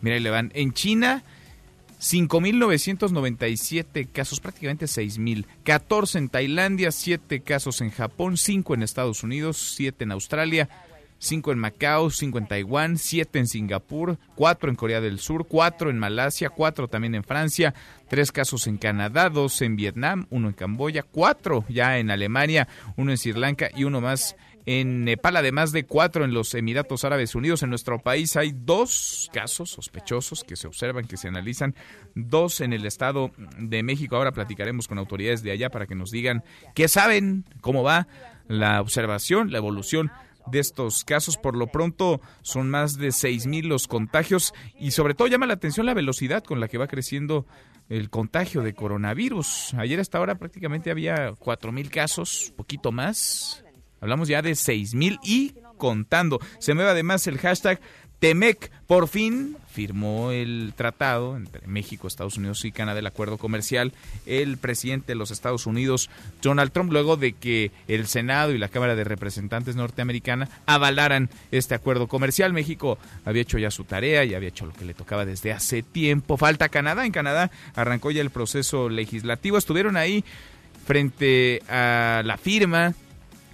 Mira, 0.00 0.18
le 0.18 0.30
van 0.30 0.50
en 0.54 0.72
China 0.72 1.22
5.997 2.02 4.08
casos, 4.10 4.40
prácticamente 4.40 4.86
6.000. 4.86 5.46
14 5.62 6.18
en 6.18 6.28
Tailandia, 6.28 6.90
7 6.90 7.42
casos 7.42 7.80
en 7.80 7.90
Japón, 7.90 8.36
5 8.36 8.74
en 8.74 8.82
Estados 8.82 9.22
Unidos, 9.22 9.74
7 9.76 10.02
en 10.02 10.10
Australia, 10.10 10.68
5 11.22 11.52
en 11.52 11.58
Macao, 11.58 12.10
5 12.10 12.36
en 12.38 12.48
Taiwán, 12.48 12.98
7 12.98 13.38
en 13.38 13.46
Singapur, 13.46 14.18
4 14.34 14.70
en 14.70 14.74
Corea 14.74 15.00
del 15.00 15.20
Sur, 15.20 15.46
4 15.46 15.88
en 15.88 15.98
Malasia, 15.98 16.50
4 16.50 16.88
también 16.88 17.14
en 17.14 17.22
Francia, 17.22 17.74
3 18.08 18.32
casos 18.32 18.66
en 18.66 18.76
Canadá, 18.76 19.30
2 19.30 19.62
en 19.62 19.76
Vietnam, 19.76 20.26
1 20.30 20.48
en 20.48 20.54
Camboya, 20.54 21.04
4 21.04 21.64
ya 21.68 21.98
en 21.98 22.10
Alemania, 22.10 22.66
1 22.96 23.08
en 23.08 23.18
Sri 23.18 23.34
Lanka 23.34 23.70
y 23.72 23.84
1 23.84 24.00
más 24.00 24.34
en 24.66 25.04
Nepal, 25.04 25.36
además 25.36 25.70
de 25.70 25.84
4 25.84 26.24
en 26.24 26.34
los 26.34 26.54
Emiratos 26.54 27.04
Árabes 27.04 27.36
Unidos. 27.36 27.62
En 27.62 27.70
nuestro 27.70 28.00
país 28.00 28.36
hay 28.36 28.52
dos 28.52 29.30
casos 29.32 29.70
sospechosos 29.70 30.42
que 30.42 30.56
se 30.56 30.66
observan, 30.66 31.06
que 31.06 31.16
se 31.16 31.28
analizan, 31.28 31.76
dos 32.16 32.60
en 32.60 32.72
el 32.72 32.84
Estado 32.84 33.30
de 33.58 33.84
México. 33.84 34.16
Ahora 34.16 34.32
platicaremos 34.32 34.88
con 34.88 34.98
autoridades 34.98 35.44
de 35.44 35.52
allá 35.52 35.70
para 35.70 35.86
que 35.86 35.94
nos 35.94 36.10
digan 36.10 36.42
qué 36.74 36.88
saben, 36.88 37.44
cómo 37.60 37.84
va 37.84 38.08
la 38.48 38.80
observación, 38.80 39.52
la 39.52 39.58
evolución 39.58 40.10
de 40.46 40.58
estos 40.58 41.04
casos. 41.04 41.36
Por 41.36 41.56
lo 41.56 41.66
pronto 41.66 42.20
son 42.42 42.70
más 42.70 42.96
de 42.96 43.12
mil 43.46 43.68
los 43.68 43.88
contagios 43.88 44.54
y 44.78 44.92
sobre 44.92 45.14
todo 45.14 45.28
llama 45.28 45.46
la 45.46 45.54
atención 45.54 45.86
la 45.86 45.94
velocidad 45.94 46.44
con 46.44 46.60
la 46.60 46.68
que 46.68 46.78
va 46.78 46.86
creciendo 46.86 47.46
el 47.88 48.10
contagio 48.10 48.62
de 48.62 48.74
coronavirus. 48.74 49.74
Ayer 49.74 50.00
hasta 50.00 50.18
ahora 50.18 50.36
prácticamente 50.36 50.90
había 50.90 51.34
mil 51.72 51.90
casos, 51.90 52.52
poquito 52.56 52.92
más. 52.92 53.64
Hablamos 54.00 54.26
ya 54.28 54.42
de 54.42 54.56
mil 54.94 55.18
y 55.22 55.54
contando. 55.78 56.40
Se 56.58 56.74
mueve 56.74 56.90
además 56.90 57.26
el 57.26 57.38
hashtag 57.38 57.80
Temec 58.22 58.70
por 58.86 59.08
fin 59.08 59.56
firmó 59.68 60.30
el 60.30 60.74
tratado 60.76 61.36
entre 61.36 61.66
México, 61.66 62.06
Estados 62.06 62.36
Unidos 62.36 62.64
y 62.64 62.70
Canadá, 62.70 63.00
el 63.00 63.06
acuerdo 63.08 63.36
comercial. 63.36 63.92
El 64.26 64.58
presidente 64.58 65.08
de 65.08 65.14
los 65.16 65.32
Estados 65.32 65.66
Unidos, 65.66 66.08
Donald 66.40 66.70
Trump, 66.70 66.92
luego 66.92 67.16
de 67.16 67.32
que 67.32 67.72
el 67.88 68.06
Senado 68.06 68.52
y 68.52 68.58
la 68.58 68.68
Cámara 68.68 68.94
de 68.94 69.02
Representantes 69.02 69.74
norteamericana 69.74 70.48
avalaran 70.66 71.30
este 71.50 71.74
acuerdo 71.74 72.06
comercial. 72.06 72.52
México 72.52 72.96
había 73.24 73.42
hecho 73.42 73.58
ya 73.58 73.72
su 73.72 73.82
tarea 73.82 74.24
y 74.24 74.36
había 74.36 74.50
hecho 74.50 74.66
lo 74.66 74.72
que 74.72 74.84
le 74.84 74.94
tocaba 74.94 75.24
desde 75.24 75.52
hace 75.52 75.82
tiempo. 75.82 76.36
Falta 76.36 76.68
Canadá. 76.68 77.04
En 77.04 77.10
Canadá 77.10 77.50
arrancó 77.74 78.12
ya 78.12 78.22
el 78.22 78.30
proceso 78.30 78.88
legislativo. 78.88 79.58
Estuvieron 79.58 79.96
ahí 79.96 80.24
frente 80.86 81.60
a 81.68 82.22
la 82.24 82.36
firma 82.36 82.94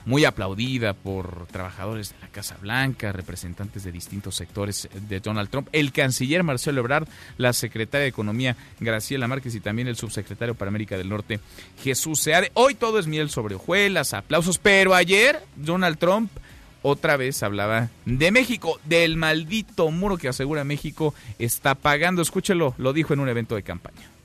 muy 0.08 0.24
aplaudida 0.24 0.94
por 0.94 1.46
trabajadores 1.48 2.12
de 2.12 2.20
la 2.22 2.28
Casa 2.28 2.56
Blanca, 2.62 3.12
representantes 3.12 3.84
de 3.84 3.92
distintos 3.92 4.36
sectores 4.36 4.88
de 5.06 5.20
Donald 5.20 5.50
Trump, 5.50 5.68
el 5.72 5.92
canciller 5.92 6.42
Marcelo 6.42 6.80
Ebrard, 6.80 7.06
la 7.36 7.52
secretaria 7.52 8.04
de 8.04 8.08
Economía 8.08 8.56
Graciela 8.80 9.28
Márquez 9.28 9.54
y 9.54 9.60
también 9.60 9.86
el 9.86 9.96
subsecretario 9.96 10.54
para 10.54 10.70
América 10.70 10.96
del 10.96 11.10
Norte 11.10 11.40
Jesús 11.84 12.20
Seade. 12.20 12.50
Hoy 12.54 12.74
todo 12.74 12.98
es 12.98 13.06
miel 13.06 13.28
sobre 13.28 13.56
hojuelas, 13.56 14.14
aplausos, 14.14 14.56
pero 14.56 14.94
ayer 14.94 15.42
Donald 15.56 15.98
Trump 15.98 16.30
otra 16.80 17.18
vez 17.18 17.42
hablaba 17.42 17.90
de 18.06 18.30
México, 18.30 18.80
del 18.86 19.18
maldito 19.18 19.90
muro 19.90 20.16
que 20.16 20.28
asegura 20.28 20.64
México 20.64 21.14
está 21.38 21.74
pagando. 21.74 22.22
Escúchelo, 22.22 22.74
lo 22.78 22.94
dijo 22.94 23.12
en 23.12 23.20
un 23.20 23.28
evento 23.28 23.56
de 23.56 23.62
campaña. 23.62 24.17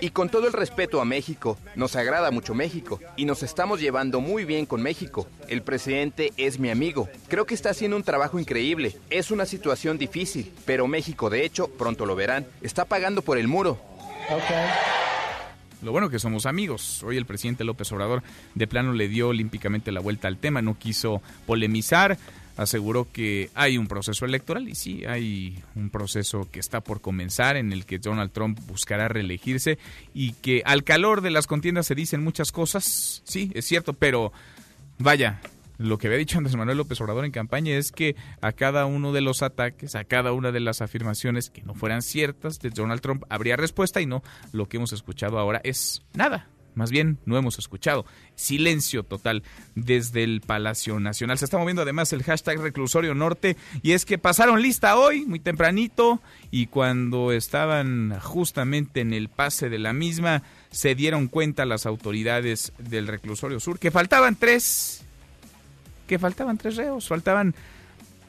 Y 0.00 0.10
con 0.10 0.28
todo 0.28 0.46
el 0.46 0.52
respeto 0.52 1.00
a 1.00 1.04
México, 1.04 1.58
nos 1.76 1.94
agrada 1.94 2.30
mucho 2.30 2.54
México 2.54 3.00
y 3.16 3.24
nos 3.26 3.42
estamos 3.42 3.80
llevando 3.80 4.20
muy 4.20 4.44
bien 4.44 4.66
con 4.66 4.82
México. 4.82 5.28
El 5.48 5.62
presidente 5.62 6.32
es 6.36 6.58
mi 6.58 6.70
amigo. 6.70 7.08
Creo 7.28 7.46
que 7.46 7.54
está 7.54 7.70
haciendo 7.70 7.96
un 7.96 8.02
trabajo 8.02 8.38
increíble. 8.38 8.96
Es 9.10 9.30
una 9.30 9.46
situación 9.46 9.98
difícil, 9.98 10.52
pero 10.64 10.86
México, 10.88 11.30
de 11.30 11.44
hecho, 11.44 11.68
pronto 11.68 12.06
lo 12.06 12.16
verán, 12.16 12.46
está 12.60 12.84
pagando 12.86 13.22
por 13.22 13.38
el 13.38 13.46
muro. 13.46 13.80
Lo 15.80 15.92
bueno 15.92 16.10
que 16.10 16.18
somos 16.18 16.44
amigos. 16.46 17.02
Hoy 17.04 17.16
el 17.16 17.26
presidente 17.26 17.62
López 17.62 17.92
Obrador 17.92 18.22
de 18.54 18.66
plano 18.66 18.92
le 18.92 19.06
dio 19.06 19.28
olímpicamente 19.28 19.92
la 19.92 20.00
vuelta 20.00 20.26
al 20.26 20.38
tema, 20.38 20.60
no 20.60 20.76
quiso 20.76 21.22
polemizar, 21.46 22.18
aseguró 22.58 23.06
que 23.10 23.50
hay 23.54 23.78
un 23.78 23.86
proceso 23.86 24.24
electoral 24.24 24.68
y 24.68 24.74
sí, 24.74 25.04
hay 25.06 25.62
un 25.76 25.90
proceso 25.90 26.48
que 26.50 26.58
está 26.58 26.80
por 26.82 27.00
comenzar 27.00 27.56
en 27.56 27.72
el 27.72 27.86
que 27.86 27.98
Donald 27.98 28.32
Trump 28.32 28.58
buscará 28.66 29.08
reelegirse 29.08 29.78
y 30.12 30.32
que 30.32 30.62
al 30.66 30.82
calor 30.84 31.20
de 31.20 31.30
las 31.30 31.46
contiendas 31.46 31.86
se 31.86 31.94
dicen 31.94 32.22
muchas 32.22 32.50
cosas, 32.52 33.22
sí, 33.24 33.52
es 33.54 33.64
cierto, 33.64 33.92
pero 33.92 34.32
vaya, 34.98 35.40
lo 35.78 35.98
que 35.98 36.08
había 36.08 36.18
dicho 36.18 36.36
Andrés 36.36 36.56
Manuel 36.56 36.78
López 36.78 37.00
Obrador 37.00 37.24
en 37.24 37.30
campaña 37.30 37.76
es 37.76 37.92
que 37.92 38.16
a 38.40 38.50
cada 38.50 38.86
uno 38.86 39.12
de 39.12 39.20
los 39.20 39.42
ataques, 39.42 39.94
a 39.94 40.02
cada 40.02 40.32
una 40.32 40.50
de 40.50 40.60
las 40.60 40.82
afirmaciones 40.82 41.50
que 41.50 41.62
no 41.62 41.74
fueran 41.74 42.02
ciertas 42.02 42.58
de 42.58 42.70
Donald 42.70 43.00
Trump 43.00 43.22
habría 43.28 43.56
respuesta 43.56 44.00
y 44.00 44.06
no 44.06 44.24
lo 44.52 44.68
que 44.68 44.78
hemos 44.78 44.92
escuchado 44.92 45.38
ahora 45.38 45.60
es 45.62 46.02
nada, 46.12 46.48
más 46.74 46.90
bien 46.90 47.18
no 47.26 47.36
hemos 47.36 47.58
escuchado. 47.58 48.04
Silencio 48.34 49.02
total 49.02 49.42
desde 49.74 50.24
el 50.24 50.40
Palacio 50.40 51.00
Nacional. 51.00 51.38
Se 51.38 51.44
está 51.44 51.58
moviendo 51.58 51.82
además 51.82 52.12
el 52.12 52.22
hashtag 52.22 52.60
reclusorio 52.60 53.14
norte 53.14 53.56
y 53.82 53.92
es 53.92 54.04
que 54.04 54.18
pasaron 54.18 54.62
lista 54.62 54.96
hoy, 54.96 55.26
muy 55.26 55.40
tempranito, 55.40 56.20
y 56.50 56.66
cuando 56.66 57.32
estaban 57.32 58.18
justamente 58.20 59.00
en 59.00 59.12
el 59.12 59.28
pase 59.28 59.68
de 59.68 59.78
la 59.78 59.92
misma, 59.92 60.42
se 60.70 60.94
dieron 60.94 61.28
cuenta 61.28 61.64
las 61.64 61.86
autoridades 61.86 62.72
del 62.78 63.06
reclusorio 63.06 63.60
sur 63.60 63.78
que 63.78 63.90
faltaban 63.90 64.36
tres, 64.36 65.02
que 66.06 66.18
faltaban 66.18 66.58
tres 66.58 66.76
reos, 66.76 67.08
faltaban 67.08 67.54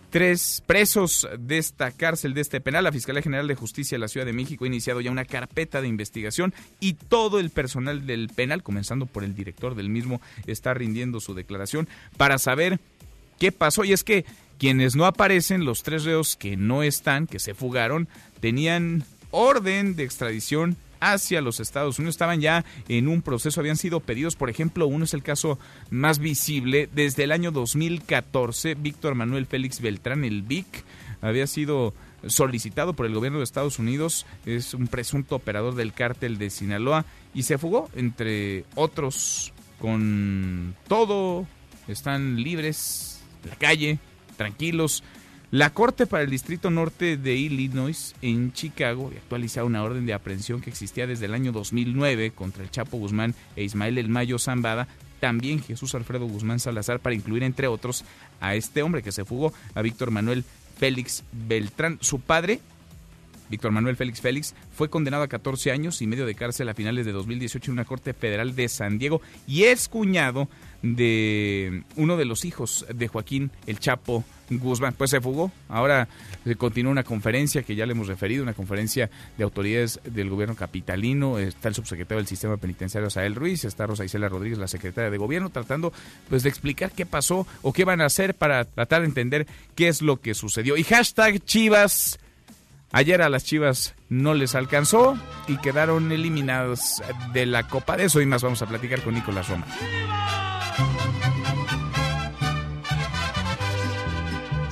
tres 0.10 0.64
presos 0.66 1.28
de 1.38 1.57
esta 1.57 1.91
cárcel, 1.91 2.34
de 2.34 2.41
este 2.41 2.62
penal. 2.62 2.84
La 2.84 2.91
Fiscalía 2.91 3.22
General 3.22 3.47
de 3.47 3.55
Justicia 3.55 3.95
de 3.95 3.99
la 3.99 4.07
Ciudad 4.07 4.26
de 4.26 4.34
México 4.34 4.64
ha 4.64 4.68
iniciado 4.68 5.01
ya 5.01 5.12
una 5.12 5.26
carpeta 5.26 5.82
de 5.82 5.88
investigación 5.88 6.53
y 6.80 6.93
todo 6.93 7.39
el 7.39 7.49
personal 7.49 8.05
del 8.05 8.30
penal, 8.30 8.64
comenzando 8.64 9.05
por 9.05 9.24
el 9.24 9.36
director 9.36 9.76
del 9.76 9.89
mismo, 9.89 10.22
está 10.47 10.74
rindiendo 10.74 11.20
su 11.20 11.34
declaración 11.34 11.88
para 12.18 12.38
saber 12.38 12.80
qué 13.38 13.51
pasó. 13.51 13.84
Y 13.84 13.93
es 13.93 14.03
que 14.03 14.26
quienes 14.57 14.95
no 14.95 15.05
aparecen, 15.05 15.66
los 15.66 15.84
tres 15.84 16.03
reos 16.03 16.36
que 16.36 16.57
no 16.57 16.84
están, 16.84 17.28
que 17.28 17.39
se 17.39 17.53
fugaron, 17.53 18.07
tenían 18.39 19.05
orden 19.32 19.95
de 19.95 20.03
extradición 20.03 20.76
hacia 21.00 21.41
los 21.41 21.60
Estados 21.60 22.00
Unidos. 22.00 22.16
Estaban 22.16 22.41
ya 22.41 22.66
en 22.88 23.08
un 23.08 23.22
proceso, 23.22 23.60
habían 23.60 23.78
sido 23.78 24.00
pedidos, 24.00 24.36
por 24.36 24.50
ejemplo, 24.50 24.88
uno 24.88 25.06
es 25.06 25.14
el 25.14 25.24
caso 25.24 25.60
más 25.89 26.20
visible, 26.20 26.89
desde 26.93 27.24
el 27.24 27.32
año 27.32 27.52
2014, 27.52 28.76
Víctor 28.76 29.16
Manuel 29.16 29.45
Félix 29.45 29.82
Beltrán, 29.82 30.24
el 30.24 30.43
VIC, 30.43 30.84
había 31.22 31.47
sido 31.47 31.93
solicitado 32.28 32.93
por 32.93 33.06
el 33.06 33.14
gobierno 33.14 33.39
de 33.39 33.43
Estados 33.43 33.80
Unidos, 33.80 34.26
es 34.45 34.74
un 34.74 34.88
presunto 34.88 35.36
operador 35.36 35.76
del 35.76 35.93
cártel 35.93 36.38
de 36.38 36.50
Sinaloa 36.50 37.06
y 37.34 37.43
se 37.43 37.58
fugó, 37.58 37.89
entre 37.95 38.66
otros, 38.76 39.54
con 39.80 40.76
todo, 40.88 41.47
están 41.88 42.41
libres, 42.41 43.22
la 43.47 43.56
calle, 43.56 44.00
tranquilos, 44.38 45.04
la 45.52 45.72
Corte 45.72 46.06
para 46.06 46.24
el 46.24 46.30
Distrito 46.30 46.70
Norte 46.70 47.18
de 47.18 47.36
Illinois 47.36 48.14
en 48.22 48.54
Chicago 48.54 49.12
actualizado 49.16 49.66
una 49.66 49.84
orden 49.84 50.06
de 50.06 50.14
aprehensión 50.14 50.62
que 50.62 50.70
existía 50.70 51.08
desde 51.08 51.26
el 51.26 51.34
año 51.34 51.52
2009 51.52 52.32
contra 52.32 52.64
el 52.64 52.70
Chapo 52.70 52.97
Guzmán 52.97 53.34
e 53.56 53.64
Ismael 53.64 53.97
El 53.97 54.10
Mayo 54.10 54.38
Zambada, 54.38 54.88
también 55.20 55.64
Jesús 55.64 55.95
Alfredo 55.95 56.28
Guzmán 56.28 56.60
Salazar 56.60 57.00
para 57.00 57.16
incluir 57.16 57.41
entre 57.41 57.68
otros 57.68 58.06
a 58.39 58.54
este 58.54 58.84
hombre 58.84 59.02
que 59.02 59.12
se 59.12 59.26
fugó, 59.26 59.52
a 59.74 59.82
Víctor 59.82 60.12
Manuel 60.12 60.45
Félix 60.78 61.24
Beltrán. 61.32 61.97
Su 62.00 62.20
padre 62.20 62.60
Víctor 63.50 63.72
Manuel 63.72 63.95
Félix 63.95 64.22
Félix, 64.22 64.56
fue 64.72 64.89
condenado 64.89 65.24
a 65.24 65.28
14 65.28 65.72
años 65.72 66.02
y 66.02 66.08
medio 66.08 66.26
de 66.26 66.36
cárcel 66.36 66.70
a 66.70 66.74
finales 66.74 67.06
de 67.06 67.12
2018 67.12 67.72
en 67.72 67.74
una 67.74 67.86
corte 67.86 68.14
federal 68.14 68.56
de 68.56 68.70
San 68.70 69.00
Diego 69.00 69.22
y 69.47 69.64
es 69.64 69.89
cuñado 69.89 70.47
de 70.82 71.84
uno 71.95 72.18
de 72.18 72.26
los 72.26 72.45
hijos 72.45 72.86
de 72.93 73.08
Joaquín 73.08 73.52
El 73.68 73.80
Chapo 73.80 74.24
Guzmán. 74.50 74.93
Pues 74.97 75.12
se 75.12 75.22
fugó. 75.22 75.52
Ahora 75.68 76.08
se 76.43 76.56
continúa 76.56 76.91
una 76.91 77.04
conferencia 77.04 77.64
que 77.64 77.76
ya 77.76 77.86
le 77.86 77.91
hemos 77.91 78.08
referido, 78.08 78.43
una 78.43 78.54
conferencia 78.54 79.10
de 79.38 79.43
autoridades 79.43 80.00
del 80.06 80.30
gobierno 80.30 80.56
capitalino. 80.56 81.38
Está 81.38 81.70
el 81.70 81.76
subsecretario 81.76 82.18
del 82.18 82.28
sistema 82.28 82.58
penitenciario, 82.58 83.10
Sael 83.10 83.36
Ruiz, 83.36 83.66
está 83.66 83.86
Rosa 83.86 84.06
Isela 84.06 84.30
Rodríguez, 84.30 84.58
la 84.58 84.68
secretaria 84.68 85.12
de 85.12 85.18
gobierno, 85.18 85.50
tratando 85.50 85.93
pues 86.30 86.43
de 86.43 86.50
explicar 86.50 86.91
qué 86.91 87.06
pasó 87.06 87.45
o 87.62 87.74
qué 87.74 87.84
van 87.86 88.02
a 88.02 88.06
hacer 88.06 88.36
para 88.36 88.66
tratar 88.66 89.02
de 89.02 89.08
entender 89.08 89.47
qué 89.76 89.88
es 89.88 90.02
lo 90.02 90.18
que 90.18 90.34
sucedió. 90.34 90.78
Y 90.78 90.84
hashtag 90.84 91.43
Chivas. 91.43 92.20
Ayer 92.91 93.21
a 93.21 93.29
las 93.29 93.45
Chivas 93.45 93.95
no 94.09 94.33
les 94.33 94.55
alcanzó 94.55 95.15
y 95.47 95.57
quedaron 95.57 96.11
eliminados 96.11 97.03
de 97.33 97.45
la 97.45 97.67
Copa. 97.67 97.95
De 97.95 98.05
eso 98.05 98.19
y 98.19 98.25
más 98.25 98.41
vamos 98.41 98.63
a 98.63 98.65
platicar 98.65 99.01
con 99.01 99.13
Nicolás 99.13 99.47
Roma. 99.47 99.65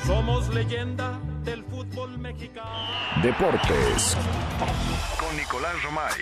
Somos 0.04 0.52
leyenda 0.52 1.20
del 1.44 1.64
fútbol 1.66 2.18
mexicano. 2.18 2.88
Deportes. 3.22 4.18
Con 5.20 5.38
Nicolás 5.38 5.84
Romay. 5.84 6.14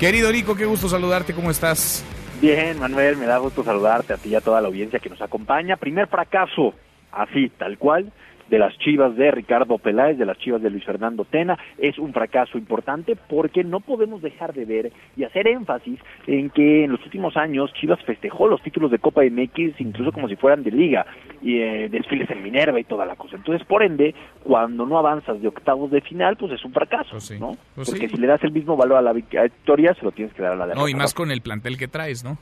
Querido 0.00 0.32
Nico, 0.32 0.54
qué 0.56 0.64
gusto 0.64 0.88
saludarte, 0.88 1.34
¿cómo 1.34 1.50
estás? 1.50 2.04
Bien, 2.40 2.78
Manuel, 2.78 3.18
me 3.18 3.26
da 3.26 3.36
gusto 3.36 3.62
saludarte 3.62 4.14
a 4.14 4.16
ti 4.16 4.30
y 4.30 4.34
a 4.34 4.40
toda 4.40 4.62
la 4.62 4.68
audiencia 4.68 4.98
que 4.98 5.10
nos 5.10 5.20
acompaña. 5.20 5.76
Primer 5.76 6.08
fracaso, 6.08 6.74
así, 7.12 7.50
tal 7.50 7.76
cual, 7.76 8.12
de 8.48 8.58
las 8.58 8.76
Chivas 8.78 9.16
de 9.16 9.30
Ricardo 9.30 9.78
Peláez, 9.78 10.18
de 10.18 10.26
las 10.26 10.38
Chivas 10.38 10.62
de 10.62 10.70
Luis 10.70 10.84
Fernando 10.84 11.24
Tena, 11.24 11.58
es 11.78 11.98
un 11.98 12.12
fracaso 12.12 12.58
importante 12.58 13.16
porque 13.16 13.64
no 13.64 13.80
podemos 13.80 14.22
dejar 14.22 14.52
de 14.52 14.64
ver 14.64 14.92
y 15.16 15.24
hacer 15.24 15.48
énfasis 15.48 15.98
en 16.26 16.50
que 16.50 16.84
en 16.84 16.92
los 16.92 17.04
últimos 17.04 17.36
años 17.36 17.72
Chivas 17.74 18.00
festejó 18.04 18.48
los 18.48 18.62
títulos 18.62 18.90
de 18.90 18.98
Copa 18.98 19.22
MX 19.22 19.80
incluso 19.80 20.12
como 20.12 20.28
si 20.28 20.36
fueran 20.36 20.62
de 20.62 20.70
liga 20.70 21.06
y 21.40 21.58
eh, 21.58 21.88
desfiles 21.88 22.30
en 22.30 22.42
Minerva 22.42 22.78
y 22.78 22.84
toda 22.84 23.04
la 23.04 23.16
cosa. 23.16 23.36
Entonces, 23.36 23.66
por 23.66 23.82
ende, 23.82 24.14
cuando 24.42 24.86
no 24.86 24.98
avanzas 24.98 25.40
de 25.40 25.48
octavos 25.48 25.90
de 25.90 26.00
final, 26.00 26.36
pues 26.36 26.52
es 26.52 26.64
un 26.64 26.72
fracaso, 26.72 27.16
¿no? 27.38 27.56
Pues 27.74 27.90
porque 27.90 28.08
sí. 28.08 28.14
si 28.14 28.20
le 28.20 28.26
das 28.26 28.42
el 28.44 28.52
mismo 28.52 28.76
valor 28.76 28.98
a 28.98 29.02
la 29.02 29.12
victoria, 29.12 29.94
se 29.94 30.04
lo 30.04 30.12
tienes 30.12 30.34
que 30.34 30.42
dar 30.42 30.52
a 30.52 30.56
la 30.56 30.66
derrota. 30.66 30.82
No, 30.82 30.88
y 30.88 30.94
más 30.94 31.14
con 31.14 31.30
el 31.30 31.40
plantel 31.40 31.76
que 31.76 31.88
traes, 31.88 32.24
¿no? 32.24 32.38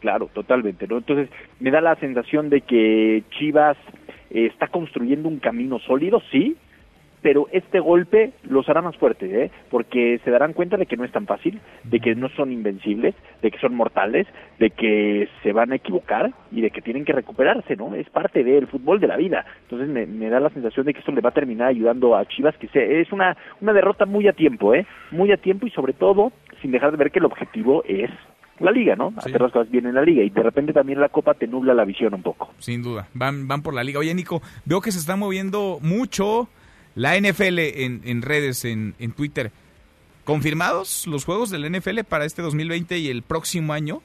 Claro, 0.00 0.28
totalmente, 0.34 0.88
¿no? 0.88 0.98
Entonces, 0.98 1.30
me 1.60 1.70
da 1.70 1.80
la 1.80 1.94
sensación 1.96 2.50
de 2.50 2.62
que 2.62 3.22
Chivas 3.38 3.76
eh, 4.32 4.46
está 4.46 4.68
construyendo 4.68 5.28
un 5.28 5.38
camino 5.38 5.78
sólido, 5.80 6.22
sí, 6.30 6.56
pero 7.22 7.46
este 7.52 7.78
golpe 7.78 8.32
los 8.42 8.68
hará 8.68 8.82
más 8.82 8.96
fuertes, 8.96 9.32
¿eh? 9.32 9.50
Porque 9.70 10.20
se 10.24 10.30
darán 10.30 10.52
cuenta 10.52 10.76
de 10.76 10.86
que 10.86 10.96
no 10.96 11.04
es 11.04 11.12
tan 11.12 11.26
fácil, 11.26 11.60
de 11.84 12.00
que 12.00 12.14
no 12.16 12.28
son 12.30 12.52
invencibles, 12.52 13.14
de 13.40 13.50
que 13.50 13.58
son 13.58 13.74
mortales, 13.74 14.26
de 14.58 14.70
que 14.70 15.28
se 15.42 15.52
van 15.52 15.70
a 15.70 15.76
equivocar 15.76 16.32
y 16.50 16.60
de 16.60 16.70
que 16.70 16.82
tienen 16.82 17.04
que 17.04 17.12
recuperarse, 17.12 17.76
¿no? 17.76 17.94
Es 17.94 18.10
parte 18.10 18.42
del 18.42 18.66
fútbol 18.66 19.00
de 19.00 19.06
la 19.06 19.16
vida. 19.16 19.46
Entonces 19.62 19.88
me, 19.88 20.28
da 20.28 20.40
la 20.40 20.50
sensación 20.50 20.84
de 20.84 20.92
que 20.92 20.98
esto 20.98 21.12
le 21.12 21.20
va 21.20 21.30
a 21.30 21.34
terminar 21.34 21.68
ayudando 21.68 22.16
a 22.16 22.26
Chivas, 22.26 22.56
que 22.56 22.68
se, 22.68 23.00
es 23.00 23.12
una, 23.12 23.36
una 23.60 23.72
derrota 23.72 24.04
muy 24.04 24.26
a 24.26 24.32
tiempo, 24.32 24.74
¿eh? 24.74 24.84
Muy 25.12 25.30
a 25.30 25.36
tiempo 25.36 25.66
y 25.66 25.70
sobre 25.70 25.92
todo 25.92 26.32
sin 26.60 26.72
dejar 26.72 26.90
de 26.90 26.96
ver 26.96 27.10
que 27.10 27.20
el 27.20 27.24
objetivo 27.24 27.84
es 27.86 28.10
la 28.62 28.70
liga, 28.70 28.96
¿no? 28.96 29.12
Hacer 29.16 29.40
las 29.40 29.52
cosas 29.52 29.70
bien 29.70 29.86
en 29.86 29.94
la 29.94 30.02
liga 30.02 30.22
y 30.22 30.30
de 30.30 30.42
repente 30.42 30.72
también 30.72 31.00
la 31.00 31.08
copa 31.08 31.34
te 31.34 31.46
nubla 31.46 31.74
la 31.74 31.84
visión 31.84 32.14
un 32.14 32.22
poco. 32.22 32.50
Sin 32.58 32.82
duda, 32.82 33.08
van, 33.14 33.48
van 33.48 33.62
por 33.62 33.74
la 33.74 33.84
liga. 33.84 33.98
Oye, 33.98 34.14
Nico, 34.14 34.42
veo 34.64 34.80
que 34.80 34.92
se 34.92 34.98
está 34.98 35.16
moviendo 35.16 35.78
mucho 35.82 36.48
la 36.94 37.18
NFL 37.18 37.58
en, 37.58 38.00
en 38.04 38.22
redes, 38.22 38.64
en, 38.64 38.94
en 38.98 39.12
Twitter. 39.12 39.50
¿Confirmados 40.24 41.06
los 41.08 41.24
juegos 41.24 41.50
del 41.50 41.70
NFL 41.70 42.00
para 42.08 42.24
este 42.24 42.42
2020 42.42 42.98
y 42.98 43.08
el 43.08 43.22
próximo 43.22 43.72
año? 43.72 44.02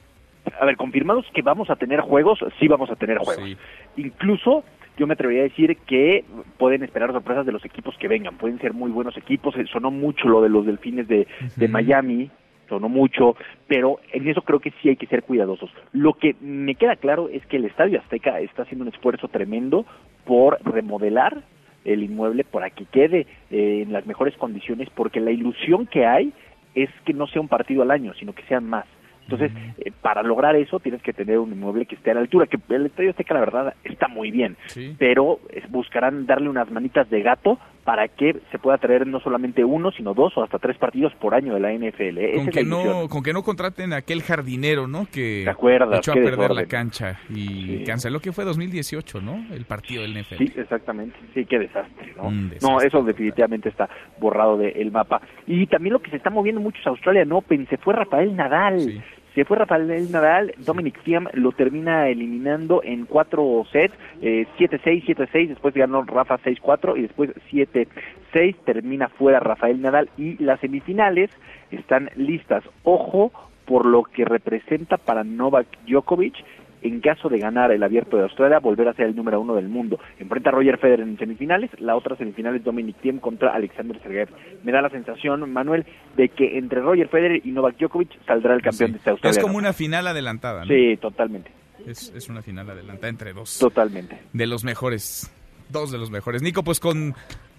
A 0.60 0.66
ver, 0.66 0.78
confirmados 0.78 1.26
que 1.34 1.42
vamos 1.42 1.70
a 1.70 1.76
tener 1.76 2.00
juegos, 2.00 2.40
sí 2.60 2.68
vamos 2.68 2.90
a 2.90 2.96
tener 2.96 3.18
juegos. 3.20 3.58
Incluso 3.98 4.64
yo 4.98 5.06
me 5.06 5.14
atrevería 5.14 5.42
a 5.42 5.50
decir 5.50 5.78
que 5.86 6.26
pueden 6.58 6.84
esperar 6.84 7.12
sorpresas 7.12 7.46
de 7.46 7.52
los 7.52 7.64
equipos 7.66 7.96
que 8.00 8.08
vengan. 8.08 8.38
Pueden 8.38 8.60
ser 8.60 8.74
muy 8.74 8.90
buenos 8.90 9.16
equipos. 9.18 9.56
Eh, 9.58 9.66
Sonó 9.72 9.92
mucho 9.92 10.28
lo 10.28 10.42
de 10.42 10.50
los 10.50 10.66
delfines 10.66 11.08
de, 11.08 11.28
de 11.56 11.68
Miami, 11.68 12.32
sonó 12.68 12.90
mucho, 12.90 13.36
pero 13.68 14.00
en 14.12 14.28
eso 14.28 14.42
creo 14.42 14.60
que 14.60 14.74
sí 14.82 14.90
hay 14.90 14.96
que 14.96 15.08
ser 15.08 15.24
cuidadosos. 15.24 15.70
Lo 15.92 16.14
que 16.14 16.36
me 16.42 16.76
queda 16.76 16.96
claro 16.96 17.30
es 17.30 17.46
que 17.48 17.58
el 17.58 17.66
Estadio 17.66 18.00
Azteca 18.00 18.40
está 18.40 18.64
haciendo 18.64 18.84
un 18.84 18.94
esfuerzo 18.94 19.28
tremendo 19.28 19.86
por 20.26 20.60
remodelar 20.64 21.44
el 21.86 22.04
inmueble 22.04 22.44
para 22.44 22.70
que 22.70 22.86
quede 22.86 23.26
eh, 23.50 23.84
en 23.84 23.94
las 23.94 24.06
mejores 24.06 24.36
condiciones, 24.38 24.90
porque 24.94 25.20
la 25.20 25.32
ilusión 25.32 25.88
que 25.88 26.06
hay 26.06 26.34
es 26.76 26.90
que 27.06 27.14
no 27.14 27.28
sea 27.28 27.42
un 27.42 27.48
partido 27.48 27.82
al 27.82 27.92
año, 27.92 28.14
sino 28.14 28.34
que 28.34 28.44
sean 28.44 28.66
más. 28.66 28.86
Entonces, 29.24 29.52
eh, 29.80 29.92
para 30.02 30.24
lograr 30.24 30.56
eso 30.56 30.80
tienes 30.80 31.02
que 31.02 31.12
tener 31.12 31.38
un 31.38 31.52
inmueble 31.52 31.86
que 31.86 31.96
esté 31.96 32.12
a 32.12 32.14
la 32.14 32.22
altura, 32.22 32.48
que 32.48 32.58
el 32.70 32.86
Estadio 32.86 33.10
Azteca 33.10 33.34
la 33.34 33.42
verdad 33.42 33.74
está 33.84 34.08
muy 34.08 34.32
bien, 34.32 34.56
pero 34.98 35.40
eh, 35.50 35.64
buscarán 35.70 36.26
darle 36.26 36.48
unas 36.48 36.72
manitas 36.72 37.10
de 37.10 37.22
gato 37.22 37.60
para 37.88 38.10
que 38.10 38.36
se 38.52 38.60
pueda 38.60 38.78
traer 38.80 39.08
no 39.08 39.22
solamente 39.22 39.64
uno, 39.64 39.94
sino 39.94 40.14
dos 40.14 40.38
o 40.38 40.44
hasta 40.44 40.60
tres 40.60 40.78
partidos 40.78 41.14
por 41.22 41.34
año 41.34 41.54
de 41.54 41.62
la 41.62 41.72
NFL. 41.72 42.18
Esa 42.18 42.36
Con 42.36 42.48
que, 42.50 42.66
no, 42.66 43.08
con 43.08 43.24
que 43.24 43.32
no 43.32 43.44
contraten 43.44 43.94
a 43.94 43.98
aquel 44.00 44.24
jardinero, 44.24 44.90
¿no? 44.90 45.06
Que 45.10 45.44
¿Te 45.46 45.50
acuerdas? 45.50 46.00
echó 46.00 46.12
a 46.12 46.16
perder 46.16 46.52
la 46.52 46.66
cancha 46.66 47.18
y 47.30 47.86
canceló 47.86 48.20
que 48.20 48.34
fue 48.34 48.44
2018, 48.44 49.22
¿no? 49.22 49.42
El 49.54 49.64
partido 49.64 50.02
del 50.02 50.22
NFL. 50.22 50.36
Sí, 50.36 50.54
exactamente. 50.58 51.18
Sí, 51.34 51.46
qué 51.46 51.60
desastre, 51.60 52.14
¿no? 52.18 52.30
No, 52.62 52.82
eso 52.82 53.02
definitivamente 53.04 53.70
está 53.70 53.88
borrado 54.20 54.58
del 54.58 54.92
mapa. 54.92 55.22
Y 55.46 55.66
también 55.68 55.94
lo 55.94 56.02
que 56.02 56.12
se 56.12 56.18
está 56.18 56.30
moviendo 56.30 56.60
mucho 56.60 56.82
es 56.82 56.88
Australian 56.88 57.32
Open. 57.32 57.70
Se 57.70 57.78
fue 57.78 57.94
Rafael 57.94 58.36
Nadal. 58.36 59.02
Se 59.38 59.46
fue 59.46 59.56
Rafael 59.56 60.12
Nadal, 60.12 60.56
Dominic 60.58 61.00
Thiem 61.04 61.28
lo 61.34 61.52
termina 61.52 62.10
eliminando 62.10 62.82
en 62.84 63.06
cuatro 63.06 63.68
sets, 63.72 63.94
eh, 64.20 64.48
7-6, 64.58 65.06
7-6, 65.06 65.50
después 65.50 65.76
ganó 65.76 66.02
Rafa 66.02 66.40
6-4 66.40 66.98
y 66.98 67.04
después 67.04 67.30
7-6, 67.52 68.56
termina 68.66 69.10
fuera 69.10 69.40
Rafael 69.40 69.80
Nadal 69.80 70.10
y 70.18 70.44
las 70.44 70.60
semifinales 70.60 71.30
están 71.70 72.10
listas. 72.16 72.64
Ojo 72.82 73.32
por 73.66 73.86
lo 73.86 74.06
que 74.06 74.26
representa 74.26 74.98
para 74.98 75.24
Novak 75.24 75.68
Djokovic 75.86 76.44
en 76.88 77.02
caso 77.02 77.30
de 77.30 77.40
ganar 77.40 77.72
el 77.72 77.84
Abierto 77.84 78.18
de 78.18 78.24
Australia, 78.24 78.60
volver 78.60 78.88
a 78.88 78.94
ser 78.94 79.08
el 79.08 79.16
número 79.16 79.40
uno 79.42 79.56
del 79.56 79.68
mundo. 79.68 80.00
Enfrenta 80.20 80.50
a 80.50 80.54
Roger 80.54 80.78
Federer 80.78 81.08
en 81.08 81.18
semifinales, 81.18 81.70
la 81.80 81.96
otra 81.96 82.16
semifinal 82.16 82.56
es 82.56 82.64
Dominic 82.64 82.98
Thiem 83.02 83.20
contra 83.20 83.54
Alexander 83.54 84.00
Sergeyev. 84.02 84.30
Me 84.64 84.72
da 84.72 84.82
la 84.82 84.90
sensación, 84.90 85.52
Manuel, 85.52 85.86
de 86.16 86.30
que 86.30 86.58
entre 86.58 86.82
Roger 86.82 87.08
Federer 87.10 87.42
y 87.46 87.52
Novak 87.52 87.78
Djokovic 87.78 88.10
saldrá 88.26 88.54
el 88.56 88.62
campeón 88.62 88.92
de 88.94 88.98
este 88.98 89.10
Es 89.10 89.14
Australia. 89.14 89.42
como 89.42 89.58
una 89.58 89.74
final 89.74 90.08
adelantada, 90.08 90.62
¿no? 90.66 90.68
Sí, 90.68 90.98
totalmente. 90.98 91.52
Es, 91.86 92.12
es 92.16 92.28
una 92.30 92.42
final 92.42 92.70
adelantada 92.70 93.10
entre 93.10 93.34
dos. 93.34 93.60
Totalmente. 93.60 94.18
De 94.34 94.48
los 94.48 94.64
mejores. 94.64 95.32
Dos 95.70 95.92
de 95.92 95.98
los 95.98 96.10
mejores. 96.12 96.42
Nico, 96.42 96.64
pues 96.64 96.80
con 96.80 97.14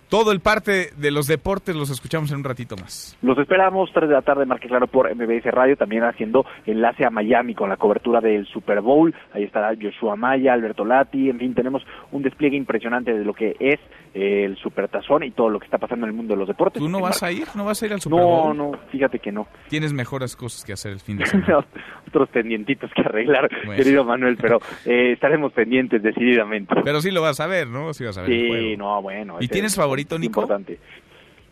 todo 0.09 0.33
el 0.33 0.41
parte 0.41 0.91
de 0.97 1.11
los 1.11 1.27
deportes 1.27 1.77
los 1.77 1.91
escuchamos 1.91 2.31
en 2.33 2.39
un 2.39 2.45
ratito 2.45 2.77
más. 2.77 3.17
Los 3.23 3.39
esperamos 3.39 3.91
3 3.93 4.09
de 4.09 4.15
la 4.15 4.23
tarde, 4.23 4.47
marque 4.47 4.69
claro 4.69 4.87
por 4.87 5.13
MBS 5.15 5.45
Radio, 5.53 5.77
también 5.77 6.03
haciendo 6.05 6.45
enlace 6.67 7.05
a 7.05 7.11
Miami 7.11 7.55
con 7.55 7.69
la 7.69 7.77
cobertura 7.77 8.21
del 8.21 8.47
Super 8.47 8.81
Bowl. 8.81 9.15
Ahí 9.33 9.45
estará 9.45 9.73
Joshua 9.81 10.17
Maya, 10.17 10.53
Alberto 10.53 10.85
Lati, 10.85 11.29
en 11.31 11.39
fin, 11.39 11.55
tenemos 11.55 11.83
un 12.13 12.23
despliegue 12.23 12.57
impresionante 12.57 13.13
de 13.13 13.25
lo 13.25 13.35
que 13.35 13.57
es 13.61 13.79
eh, 14.15 14.45
el 14.45 14.57
Supertazón 14.57 15.23
y 15.25 15.31
todo 15.33 15.49
lo 15.51 15.59
que 15.59 15.67
está 15.67 15.79
pasando 15.79 16.07
en 16.07 16.11
el 16.11 16.17
mundo 16.17 16.35
de 16.35 16.39
los 16.39 16.49
deportes. 16.49 16.83
¿Tú 16.83 16.89
no 16.89 17.01
vas 17.01 17.21
Mar- 17.23 17.31
a 17.31 17.33
ir? 17.33 17.47
¿No 17.55 17.65
vas 17.65 17.83
a 17.83 17.87
ir 17.87 17.93
al 17.93 18.01
Super 18.01 18.19
No, 18.19 18.27
Bowl? 18.27 18.57
no, 18.57 18.73
fíjate 18.91 19.19
que 19.19 19.31
no. 19.33 19.47
Tienes 19.69 19.93
mejores 19.93 20.35
cosas 20.37 20.65
que 20.65 20.73
hacer 20.73 20.93
el 20.93 21.01
fin 21.01 21.19
de 21.19 21.27
semana. 21.27 21.65
Otros 22.07 22.29
pendientitos 22.31 22.91
que 22.95 23.03
arreglar, 23.03 23.51
Bueno. 23.67 23.77
querido 23.77 24.03
Manuel, 24.05 24.39
pero 24.41 24.61
eh, 24.87 25.13
estaremos 25.13 25.53
pendientes 25.53 26.03
decididamente. 26.03 26.75
Pero 26.83 27.03
sí 27.03 27.11
lo 27.11 27.21
vas 27.21 27.39
a 27.41 27.47
ver, 27.47 27.69
¿no? 27.69 27.93
Sí 27.93 28.05
vas 28.05 28.17
a 28.17 28.23
ver 28.23 28.31
el 28.33 28.41
Sí, 28.41 28.49
juego. 28.49 28.77
no, 28.79 29.03
bueno. 29.03 29.37
¿Y 29.41 29.45
ese 29.45 29.53
tienes 29.53 29.73
es 29.73 29.77
favorito, 30.05 30.19
Nico? 30.19 30.41
Importante. 30.41 30.79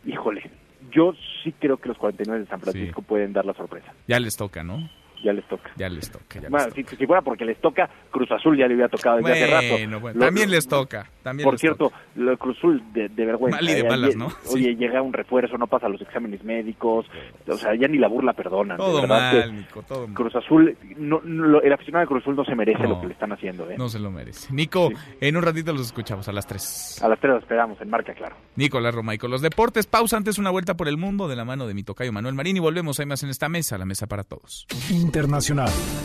Híjole, 0.05 0.51
yo 0.93 1.15
sí 1.43 1.53
creo 1.53 1.79
que 1.79 1.89
los 1.89 1.99
49 1.99 2.41
de 2.41 2.47
San 2.49 2.61
Francisco 2.61 3.03
pueden 3.03 3.33
dar 3.33 3.45
la 3.45 3.55
sorpresa. 3.55 3.93
Ya 4.07 4.21
les 4.21 4.37
toca, 4.37 4.63
¿no? 4.63 4.89
Ya 5.27 5.33
les 5.33 5.45
toca. 5.49 5.71
Ya 5.77 5.89
les 5.89 6.11
toca, 6.11 6.41
ya 6.41 6.49
Bueno, 6.49 6.67
les 6.67 6.75
toca. 6.75 6.91
si, 6.91 6.97
si 6.97 7.07
fuera 7.07 7.21
porque 7.23 7.45
les 7.45 7.61
toca, 7.61 7.91
Cruz 8.11 8.31
Azul 8.31 8.57
ya 8.57 8.67
le 8.67 8.75
hubiera 8.75 8.89
tocado 8.89 9.17
desde 9.19 9.33
hace 9.33 9.47
rato. 9.53 9.67
Bueno, 9.73 10.01
bueno, 10.01 10.19
Lo- 10.21 10.25
también 10.27 10.51
les 10.51 10.67
toca. 10.69 11.11
También 11.23 11.45
Por 11.45 11.55
les 11.55 11.61
cierto, 11.61 11.93
lo 12.15 12.31
de 12.31 12.37
Cruz 12.39 12.57
Azul 12.59 12.83
de, 12.93 13.09
de 13.09 13.27
vergüenza. 13.27 13.57
Mal 13.61 13.69
y 13.69 13.75
de 13.75 13.81
eh, 13.81 13.89
malas, 13.89 14.17
¿no? 14.17 14.29
Oye, 14.53 14.77
llega 14.77 15.03
un 15.03 15.13
refuerzo, 15.13 15.59
no 15.59 15.67
pasa 15.67 15.89
los 15.89 16.01
exámenes 16.01 16.45
médicos, 16.45 17.07
o 17.49 17.57
sea, 17.57 17.75
ya 17.75 17.89
ni 17.89 17.99
la 17.99 18.09
burla 18.09 18.33
perdonan. 18.33 18.77
Todo 18.77 19.07
mal, 19.07 19.43
que 19.47 19.53
Nico, 19.53 19.83
todo 19.83 20.07
mal. 20.07 20.15
Cruz 20.15 20.37
Azul, 20.37 20.77
no, 20.97 21.21
no, 21.25 21.61
el 21.61 21.73
aficionado 21.73 22.03
de 22.05 22.09
Cruz 22.09 22.23
Azul 22.23 22.37
no 22.37 22.45
se 22.45 22.55
merece 22.55 22.83
No. 22.85 22.91
lo 22.91 23.01
que 23.01 23.09
le 23.09 23.13
están 23.15 23.33
haciendo. 23.33 23.69
¿eh? 23.71 23.75
No 23.77 23.89
se 23.89 23.99
lo 23.99 24.11
merece. 24.13 24.53
Nico, 24.55 24.91
en 25.21 25.37
un 25.37 25.43
ratito 25.43 25.73
los 25.73 25.83
escuchamos 25.87 26.29
a 26.29 26.33
las 26.33 26.47
3. 26.47 27.03
A 27.03 27.09
las 27.09 27.19
3 27.19 27.35
los 27.35 27.43
esperamos 27.43 27.81
en 27.81 27.91
Marca, 27.91 28.15
claro. 28.15 28.37
Nicolás 28.55 28.95
Romay 28.95 29.19
con 29.19 29.31
los 29.31 29.43
deportes. 29.43 29.87
Pausa 29.87 30.17
antes 30.17 30.39
una 30.39 30.51
vuelta 30.51 30.75
por 30.75 30.87
el 30.89 30.97
mundo 30.97 31.27
de 31.29 31.35
la 31.37 31.45
mano 31.45 31.67
de 31.67 31.75
mi 31.75 31.83
tocayo 31.83 32.13
Manuel 32.13 32.35
Marín 32.35 32.57
y 32.57 32.61
volvemos. 32.61 33.01
Hay 33.01 33.07
más 33.07 33.23
en 33.25 33.31
esta 33.31 33.49
mesa, 33.49 33.77
la 33.79 33.85
mesa 33.85 34.07
para 34.07 34.23
todos. 34.23 34.67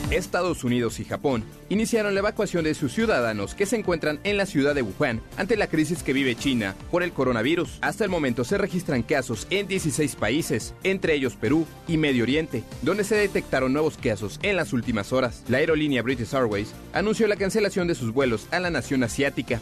Estados 0.09 0.64
Unidos 0.64 1.01
y 1.01 1.03
Japón 1.03 1.43
iniciaron 1.68 2.14
la 2.14 2.22
evacuación 2.22 2.64
de 2.64 2.74
sus 2.74 2.93
ciudadanos 2.93 3.55
que 3.55 3.66
se 3.66 3.76
encuentran 3.76 4.22
en 4.24 4.38
la 4.38 4.45
ciudad 4.45 4.74
de 4.74 4.84
Wuhan 4.84 5.22
ante 5.36 5.57
la 5.57 5.68
crisis 5.68 6.01
que 6.01 6.14
vive 6.14 6.36
China 6.36 6.76
por 6.91 7.03
el 7.03 7.12
coronavirus. 7.12 7.80
Hasta 7.82 8.05
el 8.05 8.09
momento 8.09 8.45
se 8.45 8.57
registran 8.57 9.03
casos 9.03 9.47
en 9.49 9.68
16 9.68 10.16
países, 10.16 10.74
entre 10.84 11.14
ellos 11.14 11.36
Perú 11.36 11.68
y 11.89 11.97
Medio 11.97 12.24
Oriente, 12.24 12.64
donde 12.84 13.03
se 13.03 13.16
detectaron 13.16 13.74
nuevos 13.74 13.97
casos 13.97 14.39
en 14.43 14.55
las 14.55 14.72
últimas 14.72 15.12
horas. 15.12 15.43
La 15.49 15.57
aerolínea 15.57 16.01
British 16.01 16.34
Airways 16.34 16.74
anunció 16.93 17.28
la 17.28 17.36
cancelación 17.36 17.88
de 17.88 17.95
sus 17.95 18.14
vuelos 18.14 18.47
a 18.51 18.62
la 18.62 18.70
nación 18.70 19.03
asiática. 19.03 19.59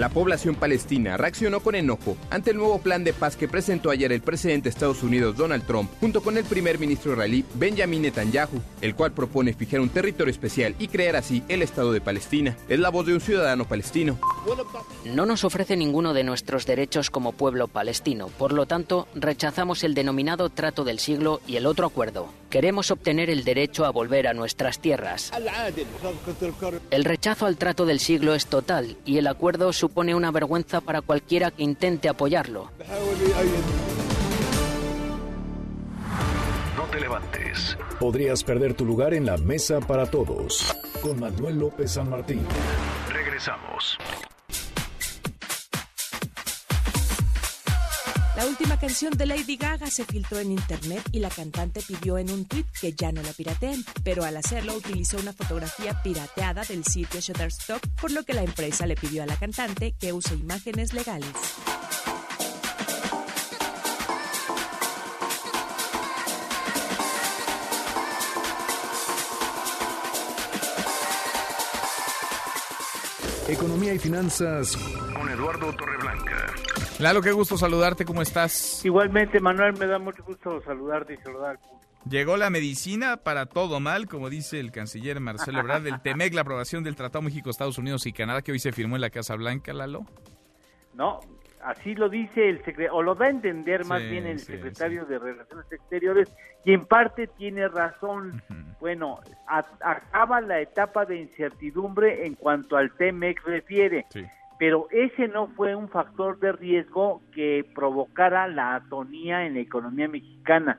La 0.00 0.08
población 0.08 0.54
palestina 0.54 1.18
reaccionó 1.18 1.60
con 1.60 1.74
enojo 1.74 2.16
ante 2.30 2.52
el 2.52 2.56
nuevo 2.56 2.78
plan 2.78 3.04
de 3.04 3.12
paz 3.12 3.36
que 3.36 3.48
presentó 3.48 3.90
ayer 3.90 4.10
el 4.12 4.22
presidente 4.22 4.64
de 4.64 4.70
Estados 4.70 5.02
Unidos 5.02 5.36
Donald 5.36 5.66
Trump 5.66 5.90
junto 6.00 6.22
con 6.22 6.38
el 6.38 6.44
primer 6.44 6.78
ministro 6.78 7.12
israelí 7.12 7.44
Benjamin 7.56 8.00
Netanyahu, 8.00 8.62
el 8.80 8.94
cual 8.94 9.12
propone 9.12 9.52
fijar 9.52 9.78
un 9.80 9.90
territorio 9.90 10.32
especial 10.32 10.74
y 10.78 10.88
crear 10.88 11.16
así 11.16 11.42
el 11.48 11.60
Estado 11.60 11.92
de 11.92 12.00
Palestina. 12.00 12.56
Es 12.70 12.80
la 12.80 12.88
voz 12.88 13.04
de 13.04 13.12
un 13.12 13.20
ciudadano 13.20 13.66
palestino. 13.66 14.18
No 15.04 15.26
nos 15.26 15.44
ofrece 15.44 15.76
ninguno 15.76 16.14
de 16.14 16.24
nuestros 16.24 16.64
derechos 16.64 17.10
como 17.10 17.32
pueblo 17.32 17.68
palestino, 17.68 18.28
por 18.28 18.54
lo 18.54 18.64
tanto 18.64 19.06
rechazamos 19.14 19.84
el 19.84 19.92
denominado 19.92 20.48
trato 20.48 20.82
del 20.82 20.98
siglo 20.98 21.42
y 21.46 21.56
el 21.56 21.66
otro 21.66 21.86
acuerdo. 21.86 22.30
Queremos 22.48 22.90
obtener 22.90 23.28
el 23.28 23.44
derecho 23.44 23.84
a 23.84 23.90
volver 23.90 24.26
a 24.26 24.32
nuestras 24.32 24.80
tierras. 24.80 25.30
El 26.90 27.04
rechazo 27.04 27.46
al 27.46 27.58
trato 27.58 27.84
del 27.84 28.00
siglo 28.00 28.34
es 28.34 28.46
total 28.46 28.96
y 29.04 29.18
el 29.18 29.26
acuerdo 29.26 29.72
supone 29.72 29.89
una 30.14 30.30
vergüenza 30.30 30.80
para 30.80 31.02
cualquiera 31.02 31.50
que 31.50 31.62
intente 31.62 32.08
apoyarlo. 32.08 32.70
No 36.76 36.84
te 36.84 37.00
levantes. 37.00 37.76
Podrías 37.98 38.42
perder 38.42 38.74
tu 38.74 38.84
lugar 38.84 39.14
en 39.14 39.26
la 39.26 39.36
mesa 39.36 39.80
para 39.80 40.06
todos. 40.06 40.74
Con 41.02 41.20
Manuel 41.20 41.58
López 41.58 41.92
San 41.92 42.08
Martín. 42.08 42.40
Regresamos. 43.12 43.98
La 48.40 48.46
última 48.46 48.78
canción 48.78 49.12
de 49.18 49.26
Lady 49.26 49.58
Gaga 49.58 49.88
se 49.88 50.06
filtró 50.06 50.38
en 50.38 50.52
internet 50.52 51.02
y 51.12 51.18
la 51.18 51.28
cantante 51.28 51.82
pidió 51.86 52.16
en 52.16 52.30
un 52.30 52.46
tweet 52.46 52.64
que 52.80 52.94
ya 52.94 53.12
no 53.12 53.20
la 53.20 53.34
pirateen, 53.34 53.84
pero 54.02 54.24
al 54.24 54.34
hacerlo 54.34 54.74
utilizó 54.74 55.18
una 55.18 55.34
fotografía 55.34 56.02
pirateada 56.02 56.62
del 56.62 56.82
sitio 56.82 57.20
Shutterstock, 57.20 57.86
por 58.00 58.10
lo 58.12 58.22
que 58.22 58.32
la 58.32 58.42
empresa 58.42 58.86
le 58.86 58.96
pidió 58.96 59.24
a 59.24 59.26
la 59.26 59.36
cantante 59.36 59.92
que 59.92 60.14
use 60.14 60.36
imágenes 60.36 60.94
legales. 60.94 61.28
Economía 73.48 73.92
y 73.92 73.98
finanzas 73.98 74.78
con 75.14 75.28
Eduardo 75.28 75.74
Torreblanca. 75.74 76.49
Lalo, 77.00 77.22
qué 77.22 77.32
gusto 77.32 77.56
saludarte, 77.56 78.04
¿cómo 78.04 78.20
estás? 78.20 78.84
Igualmente, 78.84 79.40
Manuel, 79.40 79.72
me 79.78 79.86
da 79.86 79.98
mucho 79.98 80.22
gusto 80.22 80.60
saludarte 80.62 81.14
y 81.14 81.16
saludar 81.18 81.50
al 81.52 81.58
público. 81.58 81.80
Llegó 82.08 82.36
la 82.36 82.50
medicina 82.50 83.16
para 83.18 83.46
todo 83.46 83.80
mal, 83.80 84.06
como 84.06 84.28
dice 84.30 84.60
el 84.60 84.70
canciller 84.70 85.18
Marcelo 85.20 85.60
Ebrard 85.60 85.82
del 85.82 86.00
TEMEC, 86.00 86.34
la 86.34 86.42
aprobación 86.42 86.82
del 86.84 86.96
Tratado 86.96 87.22
México, 87.22 87.50
Estados 87.50 87.78
Unidos 87.78 88.06
y 88.06 88.12
Canadá 88.12 88.42
que 88.42 88.52
hoy 88.52 88.58
se 88.58 88.72
firmó 88.72 88.96
en 88.96 89.02
la 89.02 89.10
Casa 89.10 89.34
Blanca, 89.36 89.72
Lalo. 89.72 90.04
No, 90.94 91.20
así 91.62 91.94
lo 91.94 92.08
dice 92.08 92.48
el 92.50 92.58
secretario, 92.58 92.94
o 92.94 93.02
lo 93.02 93.14
da 93.14 93.26
a 93.26 93.30
entender 93.30 93.84
más 93.86 94.00
Sí, 94.02 94.08
bien 94.08 94.26
el 94.26 94.38
sí, 94.38 94.46
secretario 94.46 95.04
de 95.06 95.18
Relaciones 95.18 95.66
Exteriores, 95.72 96.28
y 96.64 96.72
en 96.74 96.84
parte 96.86 97.26
tiene 97.28 97.68
razón. 97.68 98.42
Bueno, 98.78 99.20
a- 99.46 99.64
acaba 99.82 100.40
la 100.40 100.60
etapa 100.60 101.04
de 101.06 101.16
incertidumbre 101.20 102.26
en 102.26 102.34
cuanto 102.34 102.76
al 102.78 102.92
TEMEC 102.92 103.42
refiere, 103.44 104.06
pero 104.60 104.88
ese 104.90 105.26
no 105.28 105.46
fue 105.56 105.74
un 105.74 105.88
factor 105.88 106.38
de 106.38 106.52
riesgo 106.52 107.22
que 107.32 107.64
provocara 107.74 108.46
la 108.46 108.74
atonía 108.74 109.46
en 109.46 109.54
la 109.54 109.60
economía 109.60 110.06
mexicana. 110.06 110.78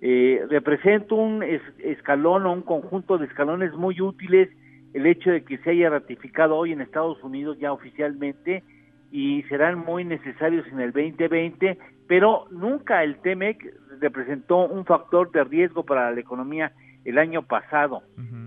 Eh, 0.00 0.46
representa 0.48 1.16
un 1.16 1.42
es- 1.42 1.60
escalón 1.80 2.46
o 2.46 2.52
un 2.52 2.62
conjunto 2.62 3.18
de 3.18 3.26
escalones 3.26 3.72
muy 3.74 4.00
útiles 4.00 4.48
el 4.94 5.06
hecho 5.06 5.30
de 5.32 5.42
que 5.42 5.58
se 5.58 5.70
haya 5.70 5.90
ratificado 5.90 6.54
hoy 6.56 6.70
en 6.72 6.80
Estados 6.80 7.20
Unidos 7.24 7.58
ya 7.58 7.72
oficialmente 7.72 8.62
y 9.10 9.42
serán 9.48 9.78
muy 9.80 10.04
necesarios 10.04 10.64
en 10.68 10.78
el 10.78 10.92
2020, 10.92 11.78
pero 12.06 12.44
nunca 12.52 13.02
el 13.02 13.16
TEMEC 13.16 13.74
representó 14.00 14.68
un 14.68 14.84
factor 14.84 15.32
de 15.32 15.42
riesgo 15.42 15.84
para 15.84 16.12
la 16.12 16.20
economía 16.20 16.70
el 17.04 17.18
año 17.18 17.42
pasado. 17.42 18.02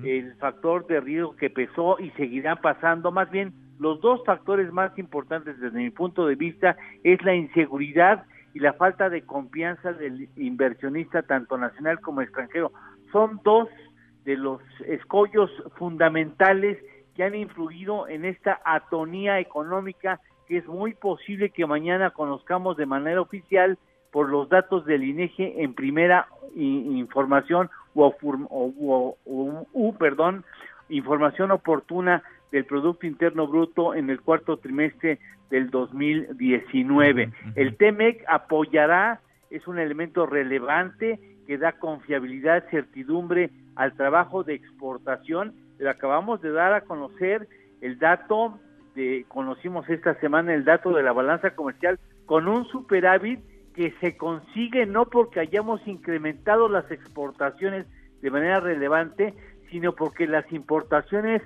El 0.06 0.36
factor 0.36 0.88
de 0.88 1.02
riesgo 1.02 1.36
que 1.36 1.50
pesó 1.50 1.98
y 2.00 2.12
seguirá 2.12 2.56
pasando, 2.56 3.12
más 3.12 3.30
bien 3.30 3.52
los 3.80 4.00
dos 4.02 4.22
factores 4.26 4.72
más 4.74 4.98
importantes 5.00 5.60
desde 5.60 5.78
mi 5.78 5.90
punto 5.90 6.28
de 6.28 6.36
vista 6.36 6.78
es 7.04 7.22
la 7.24 7.34
inseguridad 7.34 8.26
y 8.54 8.60
la 8.60 8.74
falta 8.74 9.10
de 9.10 9.22
confianza 9.24 9.94
del 9.94 10.28
inversionista 10.36 11.22
tanto 11.24 11.58
nacional 11.58 12.00
como 12.02 12.22
extranjero. 12.22 12.72
Son 13.12 13.40
dos 13.44 13.70
de 14.26 14.36
los 14.36 14.62
escollos 14.86 15.50
fundamentales 15.78 16.78
que 17.16 17.24
han 17.24 17.36
influido 17.36 18.08
en 18.08 18.26
esta 18.26 18.60
atonía 18.66 19.40
económica 19.40 20.20
que 20.48 20.58
es 20.58 20.68
muy 20.68 20.94
posible 20.96 21.52
que 21.52 21.66
mañana 21.66 22.10
conozcamos 22.10 22.76
de 22.76 22.86
manera 22.86 23.22
oficial 23.22 23.78
por 24.12 24.30
los 24.30 24.50
datos 24.50 24.86
del 24.86 25.04
INEGI 25.04 25.54
en 25.58 25.74
primera 25.76 26.28
información 26.56 27.70
o, 27.94 28.08
o- 28.24 29.16
o- 29.26 29.68
o- 29.74 29.94
perdón, 29.98 30.44
información 30.90 31.52
oportuna 31.52 32.24
del 32.52 32.66
Producto 32.66 33.06
Interno 33.06 33.47
Bruto 33.47 33.93
en 33.93 34.10
el 34.10 34.22
cuarto 34.22 34.58
trimestre 34.58 35.20
del 35.50 35.70
2019. 35.70 37.32
El 37.56 37.76
TEMEC 37.76 38.24
apoyará, 38.28 39.22
es 39.50 39.68
un 39.68 39.80
elemento 39.80 40.26
relevante 40.26 41.20
que 41.47 41.58
da 41.58 41.74
confiabilidad, 41.74 42.66
certidumbre 42.70 43.50
al 43.76 43.93
trabajo 43.93 44.43
de 44.43 44.54
exportación. 44.54 45.54
Le 45.80 45.89
acabamos 45.89 46.41
de 46.41 46.52
dar 46.52 46.74
a 46.74 46.82
conocer 46.82 47.47
el 47.82 47.97
dato, 47.97 48.60
de, 48.95 49.26
conocimos 49.28 49.89
esta 49.89 50.14
semana 50.20 50.54
el 50.54 50.66
dato 50.66 50.91
de 50.91 51.04
la 51.04 51.14
balanza 51.14 51.56
comercial 51.56 52.00
con 52.26 52.47
un 52.47 52.66
superávit 52.66 53.39
que 53.74 53.93
se 54.02 54.18
consigue 54.18 54.86
no 54.86 55.06
porque 55.06 55.39
hayamos 55.39 55.88
incrementado 55.88 56.68
las 56.70 56.91
exportaciones 56.91 57.88
de 58.22 58.30
manera 58.30 58.60
relevante, 58.60 59.34
sino 59.72 59.93
porque 59.93 60.28
las 60.28 60.52
importaciones 60.52 61.41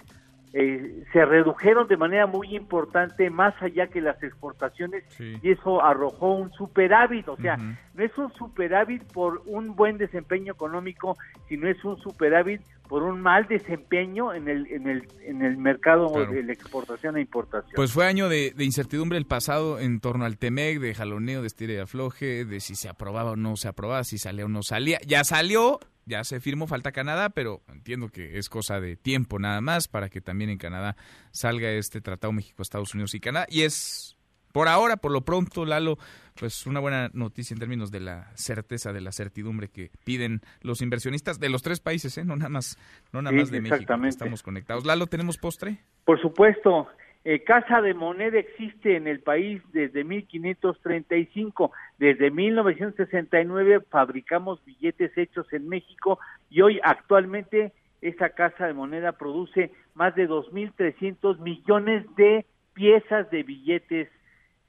eh, 0.54 1.04
se 1.12 1.26
redujeron 1.26 1.88
de 1.88 1.97
manera 1.97 2.28
muy 2.28 2.56
importante 2.56 3.30
más 3.32 3.54
allá 3.62 3.88
que 3.88 4.01
las 4.01 4.22
exportaciones 4.22 5.04
y 5.20 5.49
eso 5.51 5.84
arrojó 5.84 6.34
un 6.36 6.51
superávit, 6.54 7.28
o 7.28 7.38
sea, 7.38 7.58
no 7.58 8.04
es 8.04 8.16
un 8.18 8.32
superávit 8.34 9.04
por 9.12 9.41
un 9.47 9.76
buen 9.76 9.97
desempeño 9.97 10.54
económico, 10.54 11.18
sino 11.49 11.68
es 11.68 11.84
un 11.84 11.97
superávit 11.97 12.62
por 12.88 13.01
un 13.01 13.20
mal 13.22 13.47
desempeño 13.47 14.34
en 14.34 14.47
el 14.47 14.68
en 14.68 14.88
el 14.88 15.08
en 15.26 15.41
el 15.41 15.58
mercado 15.58 16.12
Claro. 16.14 16.32
de 16.32 16.43
la 16.43 16.54
exportación 16.54 17.18
e 17.18 17.22
importación. 17.22 17.72
Pues 17.76 17.91
fue 17.91 18.06
año 18.06 18.30
de, 18.30 18.51
de 18.56 18.64
incertidumbre 18.66 19.18
el 19.18 19.26
pasado 19.26 19.80
en 19.80 19.99
torno 19.99 20.26
al 20.26 20.38
TEMEC, 20.38 20.80
de 20.80 20.93
jaloneo, 20.93 21.41
de 21.41 21.47
estira 21.47 21.74
y 21.74 21.78
afloje, 21.78 22.45
de 22.45 22.60
si 22.60 22.76
se 22.76 22.89
aprobaba 22.89 23.32
o 23.32 23.36
no 23.36 23.56
se 23.56 23.70
aprobaba, 23.70 24.04
si 24.04 24.20
salía 24.20 24.45
o 24.45 24.49
no 24.49 24.62
salía. 24.62 24.99
Ya 25.08 25.24
salió, 25.24 25.80
ya 26.06 26.24
se 26.24 26.39
firmó, 26.39 26.68
falta 26.68 26.91
Canadá, 26.91 27.30
pero 27.30 27.62
entiendo 27.67 28.09
que 28.09 28.38
es 28.38 28.50
cosa 28.50 28.80
de 28.80 28.96
tiempo 28.96 29.39
nada 29.39 29.62
más 29.62 29.88
para 29.88 30.09
que 30.09 30.21
también 30.21 30.50
en 30.50 30.58
Canadá 30.58 30.96
salga 31.32 31.70
este 31.71 32.01
Tratado 32.01 32.34
México, 32.34 32.62
Estados 32.62 32.93
Unidos 32.93 33.13
y 33.16 33.20
Canadá. 33.20 33.46
Y 33.50 33.62
es, 33.62 34.17
por 34.51 34.67
ahora, 34.67 34.97
por 34.97 35.12
lo 35.12 35.21
pronto, 35.21 35.66
Lalo, 35.66 35.97
pues 36.39 36.66
una 36.67 36.80
buena 36.80 37.09
noticia 37.13 37.54
en 37.54 37.59
términos 37.59 37.92
de 37.92 38.00
la 38.00 38.32
certeza, 38.36 38.92
de 38.93 39.01
la 39.01 39.12
certidumbre 39.12 39.70
que 39.70 39.92
piden 40.04 40.42
los 40.62 40.82
inversionistas 40.82 41.39
de 41.39 41.50
los 41.50 41.62
tres 41.62 41.80
países, 41.80 42.17
¿eh? 42.17 42.25
no 42.25 42.36
nada 42.36 42.50
más, 42.50 42.78
no 43.12 43.21
nada 43.21 43.36
Sí, 43.36 43.39
más 43.42 43.51
de 43.51 43.62
México, 43.62 43.93
estamos 44.05 44.43
conectados. 44.43 44.86
Lalo, 44.86 45.08
¿tenemos 45.08 45.38
postre? 45.38 45.80
Por 46.05 46.21
supuesto, 46.21 46.88
eh, 47.25 47.43
Casa 47.43 47.82
de 47.82 47.93
Moneda 47.93 48.37
existe 48.37 48.97
en 48.97 49.08
el 49.08 49.21
país 49.21 49.62
desde 49.71 50.04
1535. 50.04 51.71
Desde 51.97 52.32
1969 52.32 53.82
fabricamos 53.89 54.63
billetes 54.66 55.17
hechos 55.17 55.51
en 55.54 55.70
México 55.70 56.20
y 56.50 56.62
hoy 56.62 56.79
actualmente 56.83 57.71
esa 58.01 58.29
Casa 58.29 58.67
de 58.67 58.74
Moneda 58.74 59.13
produce 59.13 59.71
más 59.95 60.13
de 60.16 60.28
2.300 60.28 61.39
millones 61.39 62.05
de 62.17 62.45
piezas 62.74 63.29
de 63.32 63.43
billetes 63.43 64.09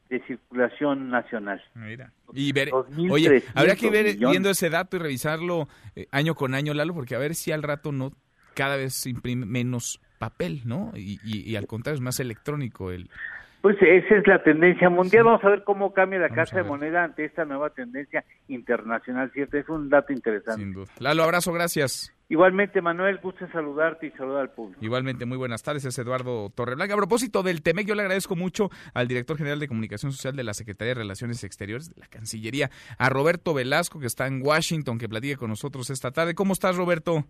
de 0.09 0.20
circulación 0.26 1.10
nacional. 1.10 1.60
Mira. 1.74 2.12
Y 2.32 2.52
ver, 2.52 2.68
2.300 2.68 3.10
oye, 3.10 3.43
habría 3.55 3.74
que 3.74 3.90
ver 3.90 4.06
millones. 4.06 4.31
viendo 4.31 4.51
ese 4.51 4.70
dato 4.70 4.97
y 4.97 5.01
revisarlo 5.01 5.68
eh, 5.97 6.06
año 6.12 6.36
con 6.36 6.55
año, 6.55 6.72
Lalo, 6.72 6.94
porque 6.94 7.16
a 7.16 7.18
ver 7.18 7.35
si 7.35 7.51
al 7.51 7.64
rato 7.64 7.90
no 7.90 8.12
cada 8.55 8.76
vez 8.76 8.94
se 8.94 9.10
imprime 9.10 9.44
menos 9.44 10.01
papel, 10.19 10.62
¿no? 10.65 10.93
Y, 10.95 11.19
y- 11.24 11.49
y 11.51 11.57
al 11.57 11.66
contrario, 11.66 11.97
es 11.97 12.01
más 12.03 12.20
electrónico 12.20 12.91
el... 12.91 13.09
Pues 13.62 13.78
esa 13.81 14.16
es 14.16 14.27
la 14.27 14.43
tendencia 14.43 14.91
mundial. 14.91 15.24
Vamos 15.24 15.43
a 15.43 15.49
ver 15.49 15.65
cómo 15.65 15.95
cambia 15.95 16.19
la 16.19 16.28
Casa 16.28 16.57
de 16.59 16.65
Moneda 16.65 17.03
ante 17.03 17.24
esta 17.24 17.47
nueva 17.47 17.70
tendencia 17.70 18.23
internacional, 18.49 19.31
¿cierto? 19.32 19.57
Es 19.57 19.66
un 19.70 19.89
dato 19.89 20.12
interesante. 20.12 20.61
Sin 20.62 20.74
duda. 20.74 20.93
Lalo, 20.99 21.23
abrazo, 21.24 21.51
gracias. 21.51 22.12
Igualmente, 22.28 22.82
Manuel, 22.82 23.20
gusto 23.23 23.47
en 23.47 23.53
saludarte 23.53 24.09
y 24.09 24.11
saludar 24.11 24.43
al 24.43 24.51
público. 24.51 24.85
Igualmente, 24.85 25.24
muy 25.24 25.39
buenas 25.39 25.62
tardes, 25.62 25.86
es 25.86 25.99
Eduardo 25.99 26.51
Torreblanca. 26.51 26.93
A 26.93 26.99
propósito 26.99 27.43
del 27.43 27.62
TEMEC, 27.62 27.86
yo 27.86 27.95
le 27.95 28.03
agradezco 28.03 28.36
mucho 28.36 28.69
al 28.93 29.09
director 29.09 29.39
general 29.39 29.61
de 29.61 29.69
Comunicación 29.69 30.12
Social 30.12 30.36
de 30.36 30.45
la 30.45 30.53
Secretaría 30.53 30.91
de 30.91 31.01
Relaciones 31.01 31.43
Exteriores 31.43 31.89
de 31.89 31.99
la 31.99 32.07
Cancillería, 32.09 32.70
a 32.99 33.09
Roberto 33.09 33.55
Velasco, 33.55 33.99
que 33.99 34.07
está 34.07 34.27
en 34.27 34.43
Washington, 34.45 34.99
que 34.99 35.09
platique 35.09 35.36
con 35.39 35.49
nosotros 35.49 35.89
esta 35.89 36.11
tarde. 36.11 36.35
¿Cómo 36.35 36.53
estás, 36.53 36.77
Roberto? 36.77 37.24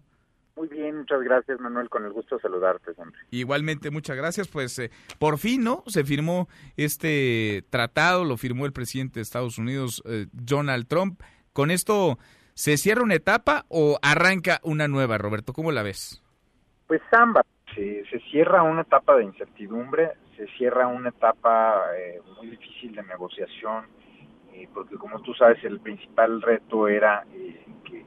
Muy 0.56 0.68
bien, 0.68 0.98
muchas 0.98 1.20
gracias, 1.22 1.58
Manuel, 1.60 1.88
con 1.88 2.04
el 2.04 2.12
gusto 2.12 2.36
de 2.36 2.42
saludarte 2.42 2.94
siempre. 2.94 3.20
Igualmente, 3.30 3.90
muchas 3.90 4.16
gracias. 4.16 4.48
Pues 4.48 4.78
eh, 4.78 4.90
por 5.18 5.38
fin, 5.38 5.64
¿no? 5.64 5.82
Se 5.86 6.04
firmó 6.04 6.48
este 6.76 7.64
tratado, 7.70 8.24
lo 8.24 8.36
firmó 8.36 8.66
el 8.66 8.72
presidente 8.72 9.14
de 9.14 9.22
Estados 9.22 9.58
Unidos, 9.58 10.02
eh, 10.06 10.26
Donald 10.32 10.86
Trump. 10.86 11.20
Con 11.52 11.70
esto 11.70 12.18
¿Se 12.54 12.76
cierra 12.76 13.02
una 13.02 13.16
etapa 13.16 13.64
o 13.68 13.98
arranca 14.00 14.60
una 14.62 14.86
nueva, 14.86 15.18
Roberto? 15.18 15.52
¿Cómo 15.52 15.72
la 15.72 15.82
ves? 15.82 16.22
Pues 16.86 17.02
ambas. 17.10 17.44
Se, 17.74 18.04
se 18.08 18.20
cierra 18.30 18.62
una 18.62 18.82
etapa 18.82 19.16
de 19.16 19.24
incertidumbre, 19.24 20.12
se 20.36 20.46
cierra 20.56 20.86
una 20.86 21.08
etapa 21.08 21.82
eh, 21.98 22.20
muy 22.36 22.50
difícil 22.50 22.94
de 22.94 23.02
negociación, 23.02 23.86
eh, 24.52 24.68
porque 24.72 24.94
como 24.94 25.20
tú 25.22 25.34
sabes, 25.34 25.64
el 25.64 25.80
principal 25.80 26.40
reto 26.40 26.86
era 26.86 27.26
eh, 27.32 27.66
que 27.84 28.04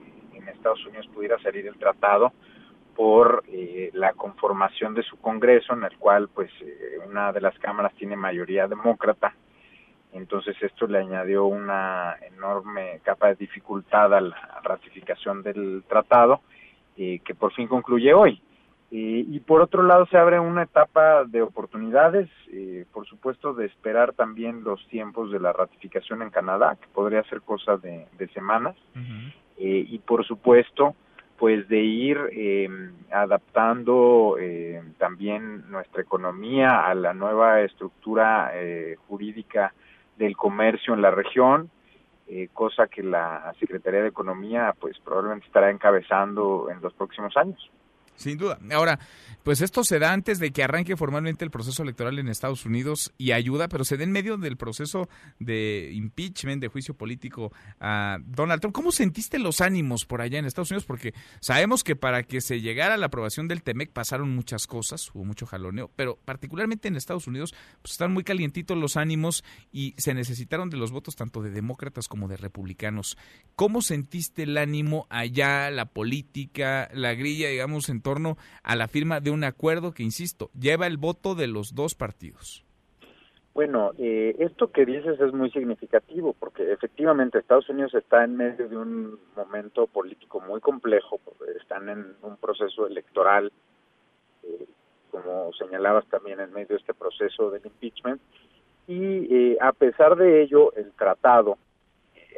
en 0.47 0.55
Estados 0.55 0.85
Unidos 0.85 1.07
pudiera 1.13 1.37
salir 1.39 1.67
el 1.67 1.77
tratado 1.77 2.33
por 2.95 3.43
la 3.93 4.13
conformación 4.13 4.95
de 4.95 5.03
su 5.03 5.17
Congreso, 5.17 5.73
en 5.73 5.83
el 5.83 5.95
cual 5.97 6.29
pues 6.33 6.49
una 7.07 7.31
de 7.31 7.41
las 7.41 7.57
cámaras 7.59 7.93
tiene 7.93 8.15
mayoría 8.15 8.67
demócrata 8.67 9.35
entonces 10.13 10.55
esto 10.61 10.87
le 10.87 10.99
añadió 10.99 11.45
una 11.45 12.15
enorme 12.21 12.99
capa 13.03 13.27
de 13.27 13.35
dificultad 13.35 14.13
a 14.13 14.21
la 14.21 14.61
ratificación 14.63 15.43
del 15.43 15.83
tratado 15.87 16.41
eh, 16.95 17.19
que 17.23 17.35
por 17.35 17.53
fin 17.53 17.67
concluye 17.67 18.13
hoy. 18.13 18.41
Eh, 18.89 19.25
y 19.27 19.39
por 19.41 19.61
otro 19.61 19.83
lado 19.83 20.05
se 20.05 20.17
abre 20.17 20.39
una 20.39 20.63
etapa 20.63 21.25
de 21.25 21.41
oportunidades, 21.41 22.29
eh, 22.51 22.85
por 22.93 23.05
supuesto 23.05 23.53
de 23.53 23.65
esperar 23.65 24.13
también 24.13 24.63
los 24.63 24.85
tiempos 24.87 25.31
de 25.31 25.39
la 25.39 25.51
ratificación 25.51 26.21
en 26.21 26.29
Canadá, 26.29 26.77
que 26.79 26.87
podría 26.87 27.23
ser 27.23 27.41
cosa 27.41 27.77
de, 27.77 28.07
semanas, 28.33 28.75
y 29.57 29.97
por 29.99 30.25
supuesto 30.25 30.95
pues 31.37 31.67
de 31.67 31.79
ir 31.79 32.17
adaptando 33.11 34.37
también 34.97 35.69
nuestra 35.69 36.01
economía 36.01 36.87
a 36.87 36.95
la 36.95 37.13
nueva 37.13 37.61
estructura 37.61 38.51
jurídica 39.07 39.73
del 40.17 40.35
comercio 40.35 40.93
en 40.93 41.01
la 41.01 41.11
región, 41.11 41.69
eh, 42.29 42.49
cosa 42.51 42.87
que 42.87 43.03
la 43.03 43.53
Secretaría 43.57 44.01
de 44.01 44.09
Economía 44.09 44.75
pues 44.77 44.99
probablemente 44.99 45.45
estará 45.45 45.69
encabezando 45.69 46.67
en 46.69 46.81
los 46.81 46.93
próximos 46.93 47.35
años. 47.37 47.71
Sin 48.17 48.37
duda. 48.37 48.59
Ahora, 48.71 48.99
pues 49.43 49.61
esto 49.61 49.83
se 49.83 49.99
da 49.99 50.11
antes 50.11 50.39
de 50.39 50.51
que 50.51 50.63
arranque 50.63 50.97
formalmente 50.97 51.45
el 51.45 51.51
proceso 51.51 51.83
electoral 51.83 52.19
en 52.19 52.27
Estados 52.27 52.65
Unidos 52.65 53.13
y 53.17 53.31
ayuda, 53.31 53.69
pero 53.69 53.85
se 53.85 53.95
da 53.95 54.03
en 54.03 54.11
medio 54.11 54.37
del 54.37 54.57
proceso 54.57 55.07
de 55.39 55.91
impeachment, 55.93 56.61
de 56.61 56.67
juicio 56.67 56.95
político 56.95 57.53
a 57.79 58.17
Donald 58.25 58.59
Trump. 58.59 58.75
¿Cómo 58.75 58.91
sentiste 58.91 59.39
los 59.39 59.61
ánimos 59.61 60.05
por 60.05 60.21
allá 60.21 60.39
en 60.39 60.45
Estados 60.45 60.71
Unidos? 60.71 60.85
Porque 60.85 61.13
sabemos 61.39 61.83
que 61.83 61.95
para 61.95 62.23
que 62.23 62.41
se 62.41 62.59
llegara 62.59 62.95
a 62.95 62.97
la 62.97 63.05
aprobación 63.05 63.47
del 63.47 63.63
TEMEC 63.63 63.91
pasaron 63.91 64.35
muchas 64.35 64.67
cosas, 64.67 65.09
hubo 65.13 65.23
mucho 65.23 65.45
jaloneo, 65.45 65.91
pero 65.95 66.17
particularmente 66.25 66.87
en 66.87 66.95
Estados 66.95 67.27
Unidos 67.27 67.53
pues 67.81 67.93
están 67.93 68.11
muy 68.11 68.23
calientitos 68.23 68.77
los 68.77 68.97
ánimos 68.97 69.43
y 69.71 69.93
se 69.97 70.13
necesitaron 70.13 70.69
de 70.69 70.77
los 70.77 70.91
votos 70.91 71.15
tanto 71.15 71.41
de 71.41 71.51
demócratas 71.51 72.07
como 72.07 72.27
de 72.27 72.37
republicanos. 72.37 73.17
¿Cómo 73.55 73.81
sentiste 73.81 74.43
el 74.43 74.57
ánimo 74.57 75.07
allá, 75.09 75.69
la 75.71 75.85
política, 75.85 76.89
la 76.93 77.13
grilla, 77.13 77.49
digamos, 77.49 77.89
en 77.89 78.01
torno 78.07 78.37
a 78.63 78.77
la 78.77 78.87
firma 78.87 79.19
de 79.19 79.31
un 79.31 79.43
acuerdo 79.43 79.91
que, 79.91 80.01
insisto, 80.01 80.49
lleva 80.57 80.87
el 80.87 80.95
voto 80.95 81.35
de 81.35 81.47
los 81.47 81.75
dos 81.75 81.93
partidos. 81.93 82.63
Bueno, 83.53 83.91
eh, 83.97 84.33
esto 84.39 84.71
que 84.71 84.85
dices 84.85 85.19
es 85.19 85.33
muy 85.33 85.51
significativo 85.51 86.33
porque 86.39 86.71
efectivamente 86.71 87.37
Estados 87.37 87.67
Unidos 87.67 87.93
está 87.95 88.23
en 88.23 88.37
medio 88.37 88.69
de 88.69 88.77
un 88.77 89.19
momento 89.35 89.87
político 89.87 90.39
muy 90.39 90.61
complejo, 90.61 91.19
están 91.59 91.89
en 91.89 92.15
un 92.21 92.37
proceso 92.37 92.87
electoral, 92.87 93.51
eh, 94.43 94.65
como 95.11 95.51
señalabas 95.59 96.07
también 96.07 96.39
en 96.39 96.53
medio 96.53 96.69
de 96.69 96.75
este 96.75 96.93
proceso 96.93 97.51
del 97.51 97.65
impeachment, 97.65 98.21
y 98.87 99.35
eh, 99.35 99.57
a 99.59 99.73
pesar 99.73 100.15
de 100.15 100.43
ello 100.43 100.71
el 100.75 100.93
tratado 100.93 101.57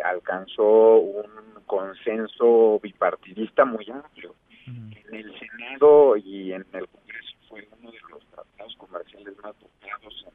alcanzó 0.04 0.98
un 0.98 1.30
consenso 1.68 2.80
bipartidista 2.82 3.66
muy 3.66 3.88
amplio 3.92 4.34
en 4.70 5.16
el 5.16 5.40
Senado 5.40 6.18
y 6.18 6.54
en 6.54 6.66
el 6.74 6.88
Congreso 6.88 7.36
fue 7.48 7.68
uno 7.80 7.92
de 7.92 8.00
los 8.10 8.26
tratados 8.28 8.76
comerciales 8.78 9.36
más 9.42 9.56
votados 9.60 10.26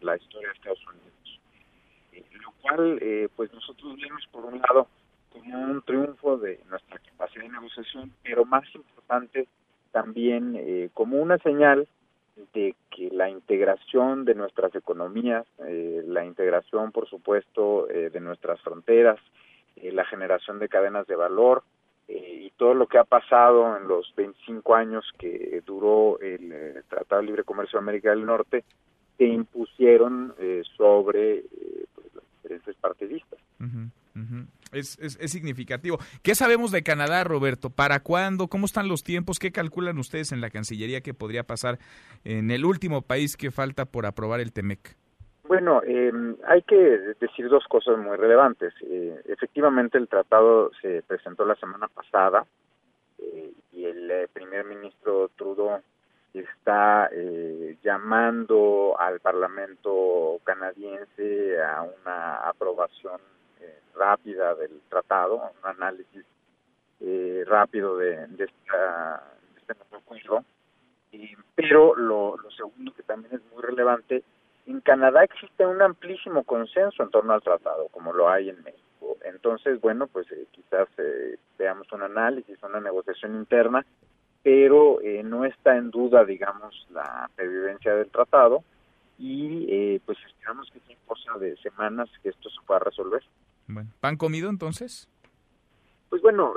en 0.00 0.06
la 0.06 0.16
historia 0.16 0.48
de 0.48 0.54
Estados 0.54 0.86
Unidos. 0.86 1.40
Eh, 2.12 2.24
lo 2.40 2.50
cual, 2.62 2.98
eh, 3.00 3.28
pues 3.36 3.52
nosotros 3.52 3.96
vemos 3.96 4.26
por 4.30 4.44
un 4.46 4.60
lado 4.60 4.88
como 5.30 5.58
un 5.58 5.82
triunfo 5.82 6.38
de 6.38 6.60
nuestra 6.68 6.98
capacidad 6.98 7.44
de 7.44 7.50
negociación, 7.50 8.12
pero 8.22 8.44
más 8.44 8.64
importante 8.74 9.48
también 9.90 10.54
eh, 10.56 10.90
como 10.94 11.18
una 11.18 11.38
señal 11.38 11.86
de 12.54 12.74
que 12.90 13.10
la 13.10 13.28
integración 13.28 14.24
de 14.24 14.34
nuestras 14.34 14.74
economías, 14.74 15.46
la 15.58 16.24
integración, 16.24 16.90
por 16.90 17.06
supuesto, 17.06 17.86
de 17.86 18.20
nuestras 18.20 18.58
fronteras, 18.62 19.20
la 19.76 20.06
generación 20.06 20.58
de 20.58 20.70
cadenas 20.70 21.06
de 21.06 21.14
valor, 21.14 21.62
eh, 22.08 22.46
y 22.46 22.50
todo 22.56 22.74
lo 22.74 22.86
que 22.86 22.98
ha 22.98 23.04
pasado 23.04 23.76
en 23.76 23.88
los 23.88 24.12
25 24.16 24.74
años 24.74 25.04
que 25.18 25.62
duró 25.64 26.20
el, 26.20 26.52
eh, 26.52 26.82
Tratado 26.88 27.20
de 27.20 27.26
Libre 27.26 27.44
Comercio 27.44 27.78
de 27.78 27.82
América 27.82 28.10
del 28.10 28.26
Norte 28.26 28.64
se 29.18 29.24
impusieron 29.24 30.34
eh, 30.38 30.62
sobre 30.76 31.44
pues, 31.94 32.14
los 32.14 32.24
diferentes 32.34 32.76
partidistas. 32.76 33.38
Es, 34.72 34.98
es, 34.98 35.30
significativo. 35.30 35.98
¿Qué 36.22 36.34
sabemos 36.34 36.70
de 36.70 36.82
Canadá, 36.82 37.24
Roberto? 37.24 37.68
¿Para 37.70 38.00
cuándo? 38.00 38.48
¿Cómo 38.48 38.64
están 38.64 38.88
los 38.88 39.04
tiempos? 39.04 39.38
¿Qué 39.38 39.52
calculan 39.52 39.98
ustedes 39.98 40.32
en 40.32 40.40
la 40.40 40.50
Cancillería 40.50 41.02
que 41.02 41.12
podría 41.12 41.46
pasar 41.46 41.78
en 42.24 42.50
el 42.50 42.64
último 42.64 43.02
país 43.02 43.36
que 43.36 43.50
falta 43.50 43.84
por 43.84 44.06
aprobar 44.06 44.40
el 44.40 44.52
TEMEC? 44.52 44.96
Bueno, 45.52 45.82
eh, 45.86 46.10
hay 46.46 46.62
que 46.62 47.14
decir 47.20 47.46
dos 47.50 47.66
cosas 47.68 47.98
muy 47.98 48.16
relevantes. 48.16 48.72
Eh, 48.80 49.20
efectivamente, 49.26 49.98
el 49.98 50.08
tratado 50.08 50.70
se 50.80 51.02
presentó 51.02 51.44
la 51.44 51.56
semana 51.56 51.88
pasada 51.88 52.46
eh, 53.18 53.52
y 53.72 53.84
el 53.84 54.10
eh, 54.10 54.28
primer 54.32 54.64
ministro 54.64 55.30
Trudeau 55.36 55.78
está 56.32 57.10
eh, 57.12 57.76
llamando 57.82 58.96
al 58.98 59.20
Parlamento 59.20 60.40
canadiense 60.42 61.62
a 61.62 61.82
una 61.82 62.36
aprobación 62.48 63.20
rápida 63.94 64.54
del 64.54 64.80
tratado, 64.88 65.34
un 65.34 65.68
análisis 65.68 66.24
rápido 67.44 67.98
de, 67.98 68.26
de, 68.28 68.36
de 68.36 68.44
este 69.58 69.74
nuevo 69.74 69.96
acuerdo. 69.98 70.44
pero 71.54 71.94
lo, 71.94 72.38
lo 72.38 72.50
segundo 72.52 72.94
que 72.94 73.02
también 73.02 73.34
es 73.34 73.42
muy 73.52 73.62
relevante 73.62 74.24
en 74.66 74.80
Canadá 74.80 75.24
existe 75.24 75.66
un 75.66 75.82
amplísimo 75.82 76.44
consenso 76.44 77.02
en 77.02 77.10
torno 77.10 77.32
al 77.32 77.42
tratado, 77.42 77.88
como 77.88 78.12
lo 78.12 78.28
hay 78.28 78.48
en 78.48 78.62
México. 78.62 79.16
Entonces, 79.24 79.80
bueno, 79.80 80.06
pues 80.06 80.30
eh, 80.30 80.46
quizás 80.52 80.88
eh, 80.98 81.36
veamos 81.58 81.90
un 81.92 82.02
análisis, 82.02 82.62
una 82.62 82.80
negociación 82.80 83.34
interna, 83.34 83.84
pero 84.42 85.00
eh, 85.00 85.22
no 85.24 85.44
está 85.44 85.76
en 85.76 85.90
duda, 85.90 86.24
digamos, 86.24 86.86
la 86.90 87.28
pervivencia 87.34 87.94
del 87.94 88.10
tratado 88.10 88.62
y 89.18 89.98
pues 90.00 90.18
esperamos 90.26 90.68
que 90.72 90.80
sea 90.80 90.96
cosa 91.06 91.38
de 91.38 91.56
semanas 91.58 92.08
que 92.22 92.30
esto 92.30 92.50
se 92.50 92.60
pueda 92.66 92.80
resolver. 92.80 93.22
Bueno, 93.68 93.90
¿pan 94.00 94.16
comido 94.16 94.50
entonces? 94.50 95.08
Pues 96.08 96.20
bueno, 96.22 96.54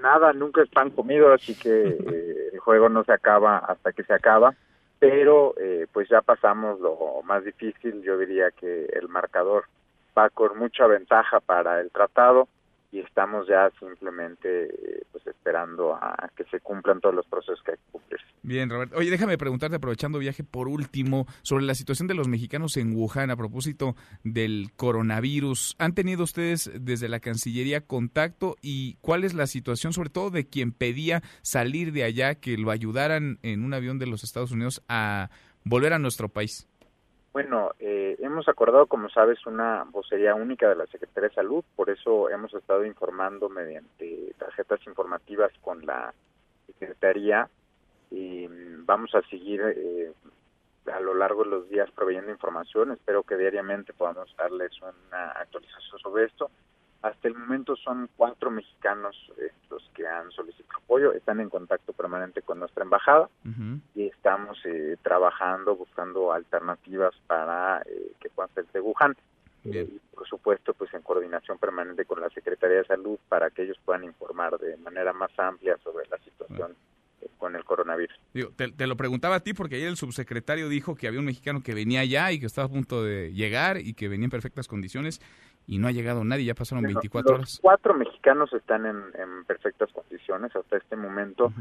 nada, 0.00 0.32
nunca 0.32 0.62
es 0.62 0.68
pan 0.68 0.90
comido, 0.90 1.32
así 1.32 1.56
que 1.56 1.82
el 2.52 2.58
juego 2.60 2.88
no 2.88 3.02
se 3.02 3.12
acaba 3.12 3.58
hasta 3.58 3.92
que 3.92 4.04
se 4.04 4.14
acaba 4.14 4.54
pero 5.00 5.54
eh, 5.58 5.86
pues 5.92 6.08
ya 6.08 6.20
pasamos 6.20 6.78
lo 6.78 7.22
más 7.24 7.42
difícil, 7.42 8.02
yo 8.02 8.18
diría 8.18 8.50
que 8.52 8.84
el 8.92 9.08
marcador 9.08 9.64
va 10.16 10.28
con 10.28 10.56
mucha 10.58 10.86
ventaja 10.86 11.40
para 11.40 11.80
el 11.80 11.90
tratado 11.90 12.46
y 12.92 13.00
estamos 13.00 13.46
ya 13.46 13.70
simplemente 13.78 14.64
eh, 14.64 15.02
pues 15.12 15.26
esperando 15.26 15.94
a 15.94 16.30
que 16.36 16.44
se 16.44 16.60
cumplan 16.60 17.00
todos 17.00 17.14
los 17.14 17.26
procesos 17.26 17.62
que 17.64 17.72
hay 17.72 17.76
que 17.76 17.92
cumplir. 17.92 18.20
Bien, 18.42 18.70
Roberto. 18.70 18.96
Oye, 18.96 19.10
déjame 19.10 19.36
preguntarte, 19.36 19.76
aprovechando 19.76 20.18
viaje 20.18 20.42
por 20.42 20.66
último, 20.66 21.26
sobre 21.42 21.64
la 21.64 21.74
situación 21.74 22.08
de 22.08 22.14
los 22.14 22.26
mexicanos 22.26 22.76
en 22.78 22.96
Wuhan 22.96 23.30
a 23.30 23.36
propósito 23.36 23.96
del 24.24 24.70
coronavirus. 24.76 25.76
¿Han 25.78 25.94
tenido 25.94 26.24
ustedes 26.24 26.70
desde 26.74 27.08
la 27.08 27.20
Cancillería 27.20 27.82
contacto 27.82 28.56
y 28.62 28.96
cuál 29.02 29.24
es 29.24 29.34
la 29.34 29.46
situación, 29.46 29.92
sobre 29.92 30.08
todo 30.08 30.30
de 30.30 30.48
quien 30.48 30.72
pedía 30.72 31.22
salir 31.42 31.92
de 31.92 32.04
allá, 32.04 32.34
que 32.34 32.56
lo 32.56 32.70
ayudaran 32.70 33.38
en 33.42 33.62
un 33.62 33.74
avión 33.74 33.98
de 33.98 34.06
los 34.06 34.24
Estados 34.24 34.52
Unidos 34.52 34.82
a 34.88 35.30
volver 35.64 35.92
a 35.92 35.98
nuestro 35.98 36.28
país? 36.28 36.69
Bueno, 37.32 37.70
eh, 37.78 38.16
hemos 38.18 38.48
acordado, 38.48 38.86
como 38.86 39.08
sabes, 39.08 39.46
una 39.46 39.84
vocería 39.84 40.34
única 40.34 40.68
de 40.68 40.74
la 40.74 40.86
Secretaría 40.86 41.28
de 41.28 41.34
Salud, 41.34 41.64
por 41.76 41.88
eso 41.88 42.28
hemos 42.28 42.52
estado 42.52 42.84
informando 42.84 43.48
mediante 43.48 44.34
tarjetas 44.36 44.80
informativas 44.86 45.52
con 45.60 45.86
la 45.86 46.12
Secretaría 46.66 47.48
y 48.10 48.48
vamos 48.84 49.14
a 49.14 49.22
seguir 49.22 49.62
eh, 49.64 50.12
a 50.92 50.98
lo 50.98 51.14
largo 51.14 51.44
de 51.44 51.50
los 51.50 51.68
días 51.68 51.88
proveyendo 51.92 52.32
información. 52.32 52.90
Espero 52.90 53.22
que 53.22 53.36
diariamente 53.36 53.92
podamos 53.92 54.34
darles 54.36 54.72
una 54.82 55.30
actualización 55.30 56.00
sobre 56.00 56.24
esto. 56.24 56.50
Hasta 57.02 57.28
el 57.28 57.34
momento 57.34 57.76
son 57.76 58.10
cuatro 58.16 58.50
mexicanos 58.50 59.16
eh, 59.38 59.50
los 59.70 59.82
que 59.94 60.06
han 60.06 60.30
solicitado 60.32 60.60
apoyo, 60.78 61.12
están 61.12 61.40
en 61.40 61.48
contacto 61.48 61.92
permanente 61.92 62.42
con 62.42 62.58
nuestra 62.58 62.82
embajada 62.82 63.28
y 63.94 64.06
estamos 64.06 64.58
eh, 64.64 64.96
trabajando, 65.02 65.76
buscando 65.76 66.32
alternativas 66.32 67.14
para 67.26 67.80
eh, 67.82 68.12
que 68.20 68.28
puedan 68.28 68.52
ser 68.54 68.66
de 68.66 68.80
Wuhan. 68.80 69.16
y 69.64 69.84
por 70.14 70.26
supuesto, 70.28 70.74
pues 70.74 70.92
en 70.92 71.02
coordinación 71.02 71.58
permanente 71.58 72.04
con 72.04 72.20
la 72.20 72.28
Secretaría 72.30 72.78
de 72.78 72.84
Salud 72.84 73.18
para 73.28 73.50
que 73.50 73.62
ellos 73.62 73.78
puedan 73.84 74.04
informar 74.04 74.58
de 74.58 74.76
manera 74.78 75.12
más 75.12 75.30
amplia 75.38 75.78
sobre 75.84 76.06
la 76.08 76.18
situación 76.18 76.74
con 77.38 77.54
el 77.56 77.64
coronavirus. 77.64 78.18
te, 78.56 78.72
te, 78.72 78.86
lo 78.86 78.96
preguntaba 78.96 79.36
a 79.36 79.40
ti 79.40 79.54
porque 79.54 79.76
ayer 79.76 79.88
el 79.88 79.96
subsecretario 79.96 80.68
dijo 80.68 80.94
que 80.94 81.06
había 81.06 81.20
un 81.20 81.26
mexicano 81.26 81.62
que 81.62 81.74
venía 81.74 82.04
ya 82.04 82.32
y 82.32 82.40
que 82.40 82.46
estaba 82.46 82.66
a 82.66 82.70
punto 82.70 83.02
de 83.02 83.32
llegar 83.32 83.78
y 83.78 83.94
que 83.94 84.08
venía 84.08 84.24
en 84.24 84.30
perfectas 84.30 84.68
condiciones 84.68 85.20
y 85.66 85.78
no 85.78 85.88
ha 85.88 85.92
llegado 85.92 86.24
nadie, 86.24 86.46
ya 86.46 86.54
pasaron 86.54 86.84
24 86.84 87.34
horas. 87.34 87.58
Cuatro 87.62 87.94
mexicanos 87.94 88.52
están 88.52 88.86
en, 88.86 89.44
perfectas 89.46 89.90
condiciones 89.92 90.54
hasta 90.54 90.76
este 90.76 90.96
momento, 90.96 91.52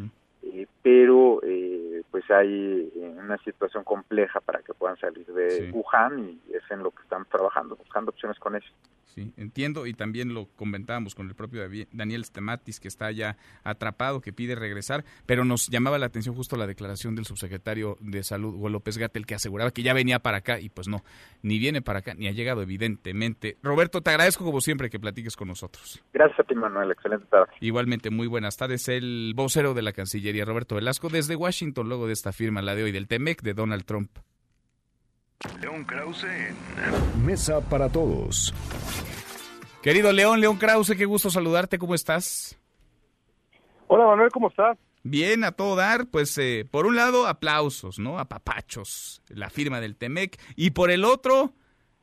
eh, 0.44 0.66
pero 0.82 1.42
eh, 1.44 2.04
pues 2.10 2.30
hay 2.32 2.92
eh, 2.96 3.16
una 3.18 3.38
situación 3.40 3.84
compleja 3.84 4.40
para 4.42 4.60
que 4.62 4.74
puedan 4.74 4.98
salir 4.98 5.26
de 5.28 5.72
Wuhan 5.72 6.20
y 6.20 6.42
es 6.54 6.64
en 6.72 6.84
lo 6.84 6.92
que 6.92 7.04
están 7.04 7.26
trabajando, 7.26 7.76
buscando 7.76 8.12
opciones 8.12 8.40
con 8.40 8.56
ellos. 8.56 8.74
Sí, 9.10 9.34
entiendo 9.38 9.88
y 9.88 9.94
también 9.94 10.36
lo 10.36 10.45
comentábamos 10.56 11.15
con 11.15 11.27
el 11.27 11.36
propio 11.36 11.68
Daniel 11.91 12.23
Stematis 12.23 12.80
que 12.80 12.88
está 12.88 13.11
ya 13.11 13.38
atrapado, 13.64 14.22
que 14.22 14.31
pide 14.34 14.53
regresar, 14.53 15.03
pero 15.26 15.44
nos 15.45 15.68
llamaba 15.68 15.98
la 15.98 16.06
atención 16.06 16.36
justo 16.36 16.56
la 16.57 16.68
declaración 16.68 17.15
del 17.15 17.26
subsecretario 17.26 17.98
de 18.02 18.23
Salud, 18.23 18.53
Hugo 18.53 18.69
López 18.69 18.99
Gatel, 18.99 19.26
que 19.26 19.34
aseguraba 19.34 19.72
que 19.72 19.81
ya 19.81 19.94
venía 19.94 20.19
para 20.19 20.38
acá 20.38 20.60
y 20.60 20.69
pues 20.69 20.88
no, 20.88 21.03
ni 21.41 21.57
viene 21.57 21.81
para 21.81 21.99
acá, 21.99 22.14
ni 22.14 22.27
ha 22.27 22.31
llegado 22.31 22.61
evidentemente. 22.61 23.57
Roberto, 23.64 24.02
te 24.02 24.11
agradezco 24.11 24.45
como 24.45 24.61
siempre 24.61 24.91
que 24.91 24.99
platiques 24.99 25.36
con 25.36 25.48
nosotros. 25.48 26.03
Gracias 26.14 26.40
a 26.40 26.44
ti, 26.44 26.53
Manuel, 26.53 26.91
excelente 26.91 27.26
tarde. 27.26 27.52
Igualmente, 27.61 28.11
muy 28.11 28.27
buenas 28.27 28.57
tardes. 28.57 28.88
El 28.90 29.34
vocero 29.36 29.73
de 29.73 29.81
la 29.81 29.91
Cancillería, 29.91 30.45
Roberto 30.45 30.76
Velasco, 30.76 31.10
desde 31.10 31.36
Washington, 31.36 31.90
luego 31.90 32.06
de 32.06 32.14
esta 32.14 32.31
firma, 32.31 32.61
la 32.61 32.76
de 32.76 32.84
hoy 32.84 32.91
del 32.91 33.07
TEMEC 33.07 33.41
de 33.41 33.56
Donald 33.56 33.86
Trump. 33.86 34.11
León 35.61 35.86
Krause 35.86 36.26
en 36.26 37.26
Mesa 37.26 37.61
para 37.61 37.90
Todos. 37.90 38.53
Querido 39.82 40.11
León, 40.11 40.41
León 40.41 40.57
Krause, 40.57 40.95
qué 40.98 41.06
gusto 41.06 41.30
saludarte, 41.30 41.80
¿cómo 41.80 41.95
estás? 41.95 42.60
Hola 43.88 44.06
Manuel, 44.06 44.32
¿cómo 44.32 44.49
estás? 44.49 44.78
Bien, 45.03 45.45
a 45.45 45.53
todo 45.53 45.78
dar, 45.78 46.07
pues 46.07 46.38
eh, 46.38 46.68
por 46.70 46.86
un 46.86 46.98
lado 46.98 47.26
aplausos, 47.26 47.99
¿no? 47.99 48.20
A 48.20 48.26
papachos, 48.26 49.22
la 49.30 49.49
firma 49.49 49.80
del 49.80 49.95
Temec, 49.95 50.38
y 50.57 50.72
por 50.72 50.91
el 50.91 51.06
otro, 51.06 51.53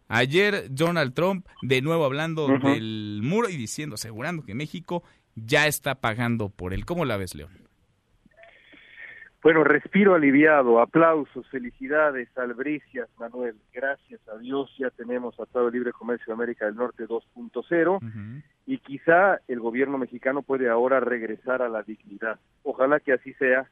ayer 0.08 0.68
Donald 0.70 1.12
Trump 1.12 1.46
de 1.60 1.82
nuevo 1.82 2.06
hablando 2.06 2.48
del 2.48 3.20
muro 3.22 3.50
y 3.50 3.56
diciendo, 3.58 3.96
asegurando 3.96 4.44
que 4.44 4.54
México 4.54 5.02
ya 5.34 5.66
está 5.66 5.96
pagando 5.96 6.48
por 6.48 6.72
él. 6.72 6.86
¿Cómo 6.86 7.04
la 7.04 7.18
ves, 7.18 7.34
León? 7.34 7.65
Bueno, 9.47 9.62
respiro 9.62 10.16
aliviado, 10.16 10.81
aplausos, 10.81 11.48
felicidades, 11.51 12.28
albricias, 12.36 13.09
Manuel. 13.16 13.55
Gracias 13.73 14.20
a 14.28 14.36
Dios 14.39 14.68
ya 14.77 14.90
tenemos 14.90 15.36
Tratado 15.36 15.66
de 15.66 15.70
Libre 15.70 15.93
Comercio 15.93 16.27
de 16.27 16.32
América 16.32 16.66
del 16.66 16.74
Norte 16.74 17.06
2.0 17.06 18.43
y 18.66 18.78
quizá 18.78 19.39
el 19.47 19.60
gobierno 19.60 19.98
mexicano 19.98 20.43
puede 20.43 20.68
ahora 20.68 20.98
regresar 20.98 21.62
a 21.62 21.68
la 21.68 21.85
dignidad. 21.85 22.40
Ojalá 22.64 22.98
que 22.98 23.12
así 23.12 23.35
sea, 23.35 23.70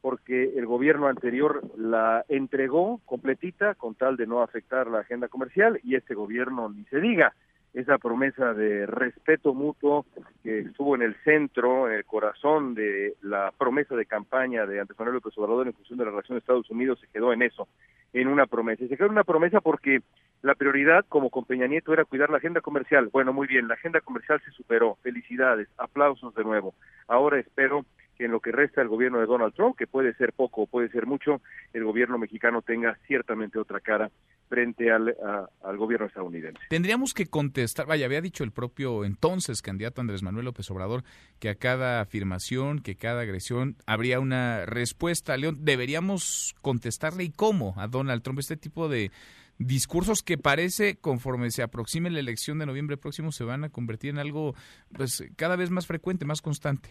porque 0.00 0.58
el 0.58 0.66
gobierno 0.66 1.06
anterior 1.06 1.62
la 1.76 2.24
entregó 2.28 3.00
completita 3.04 3.76
con 3.76 3.94
tal 3.94 4.16
de 4.16 4.26
no 4.26 4.42
afectar 4.42 4.88
la 4.88 5.02
agenda 5.02 5.28
comercial 5.28 5.78
y 5.84 5.94
este 5.94 6.14
gobierno 6.14 6.68
ni 6.68 6.82
se 6.86 7.00
diga 7.00 7.32
esa 7.74 7.98
promesa 7.98 8.52
de 8.52 8.86
respeto 8.86 9.54
mutuo 9.54 10.04
que 10.42 10.60
estuvo 10.60 10.94
en 10.94 11.02
el 11.02 11.14
centro, 11.24 11.88
en 11.88 11.94
el 11.96 12.04
corazón 12.04 12.74
de 12.74 13.14
la 13.22 13.52
promesa 13.56 13.96
de 13.96 14.06
campaña 14.06 14.66
de 14.66 14.80
Andrés 14.80 14.98
Manuel 14.98 15.16
López 15.16 15.36
Obrador 15.38 15.66
en 15.66 15.72
función 15.72 15.98
de 15.98 16.04
la 16.04 16.10
relación 16.10 16.36
de 16.36 16.40
Estados 16.40 16.70
Unidos, 16.70 17.00
se 17.00 17.08
quedó 17.08 17.32
en 17.32 17.42
eso, 17.42 17.68
en 18.12 18.28
una 18.28 18.46
promesa. 18.46 18.84
Y 18.84 18.88
se 18.88 18.96
quedó 18.96 19.06
en 19.06 19.12
una 19.12 19.24
promesa 19.24 19.60
porque 19.60 20.02
la 20.42 20.54
prioridad, 20.54 21.06
como 21.08 21.30
con 21.30 21.44
Peña 21.44 21.66
Nieto, 21.66 21.92
era 21.92 22.04
cuidar 22.04 22.28
la 22.28 22.38
agenda 22.38 22.60
comercial. 22.60 23.08
Bueno, 23.10 23.32
muy 23.32 23.46
bien, 23.46 23.68
la 23.68 23.74
agenda 23.74 24.00
comercial 24.00 24.40
se 24.44 24.50
superó. 24.50 24.98
Felicidades, 25.02 25.68
aplausos 25.78 26.34
de 26.34 26.44
nuevo. 26.44 26.74
Ahora 27.08 27.38
espero 27.38 27.86
que 28.18 28.26
en 28.26 28.32
lo 28.32 28.40
que 28.40 28.52
resta 28.52 28.82
el 28.82 28.88
gobierno 28.88 29.18
de 29.18 29.26
Donald 29.26 29.54
Trump, 29.54 29.76
que 29.78 29.86
puede 29.86 30.12
ser 30.14 30.32
poco 30.32 30.62
o 30.62 30.66
puede 30.66 30.90
ser 30.90 31.06
mucho, 31.06 31.40
el 31.72 31.84
gobierno 31.84 32.18
mexicano 32.18 32.60
tenga 32.60 32.96
ciertamente 33.06 33.58
otra 33.58 33.80
cara 33.80 34.10
frente 34.52 34.92
al, 34.92 35.16
al 35.62 35.76
gobierno 35.78 36.08
estadounidense. 36.08 36.60
Tendríamos 36.68 37.14
que 37.14 37.24
contestar, 37.24 37.86
vaya, 37.86 38.04
había 38.04 38.20
dicho 38.20 38.44
el 38.44 38.52
propio 38.52 39.02
entonces 39.06 39.62
candidato 39.62 40.02
Andrés 40.02 40.22
Manuel 40.22 40.44
López 40.44 40.70
Obrador 40.70 41.04
que 41.40 41.48
a 41.48 41.54
cada 41.54 42.02
afirmación, 42.02 42.80
que 42.80 42.96
cada 42.96 43.22
agresión 43.22 43.76
habría 43.86 44.20
una 44.20 44.66
respuesta. 44.66 45.38
León, 45.38 45.60
deberíamos 45.62 46.54
contestarle 46.60 47.24
y 47.24 47.30
cómo 47.30 47.72
a 47.78 47.86
Donald 47.88 48.22
Trump 48.22 48.40
este 48.40 48.58
tipo 48.58 48.90
de 48.90 49.10
discursos 49.56 50.22
que 50.22 50.36
parece 50.36 50.96
conforme 51.00 51.50
se 51.50 51.62
aproxime 51.62 52.10
la 52.10 52.20
elección 52.20 52.58
de 52.58 52.66
noviembre 52.66 52.98
próximo 52.98 53.32
se 53.32 53.44
van 53.44 53.64
a 53.64 53.70
convertir 53.70 54.10
en 54.10 54.18
algo 54.18 54.54
pues 54.94 55.26
cada 55.36 55.56
vez 55.56 55.70
más 55.70 55.86
frecuente, 55.86 56.26
más 56.26 56.42
constante. 56.42 56.90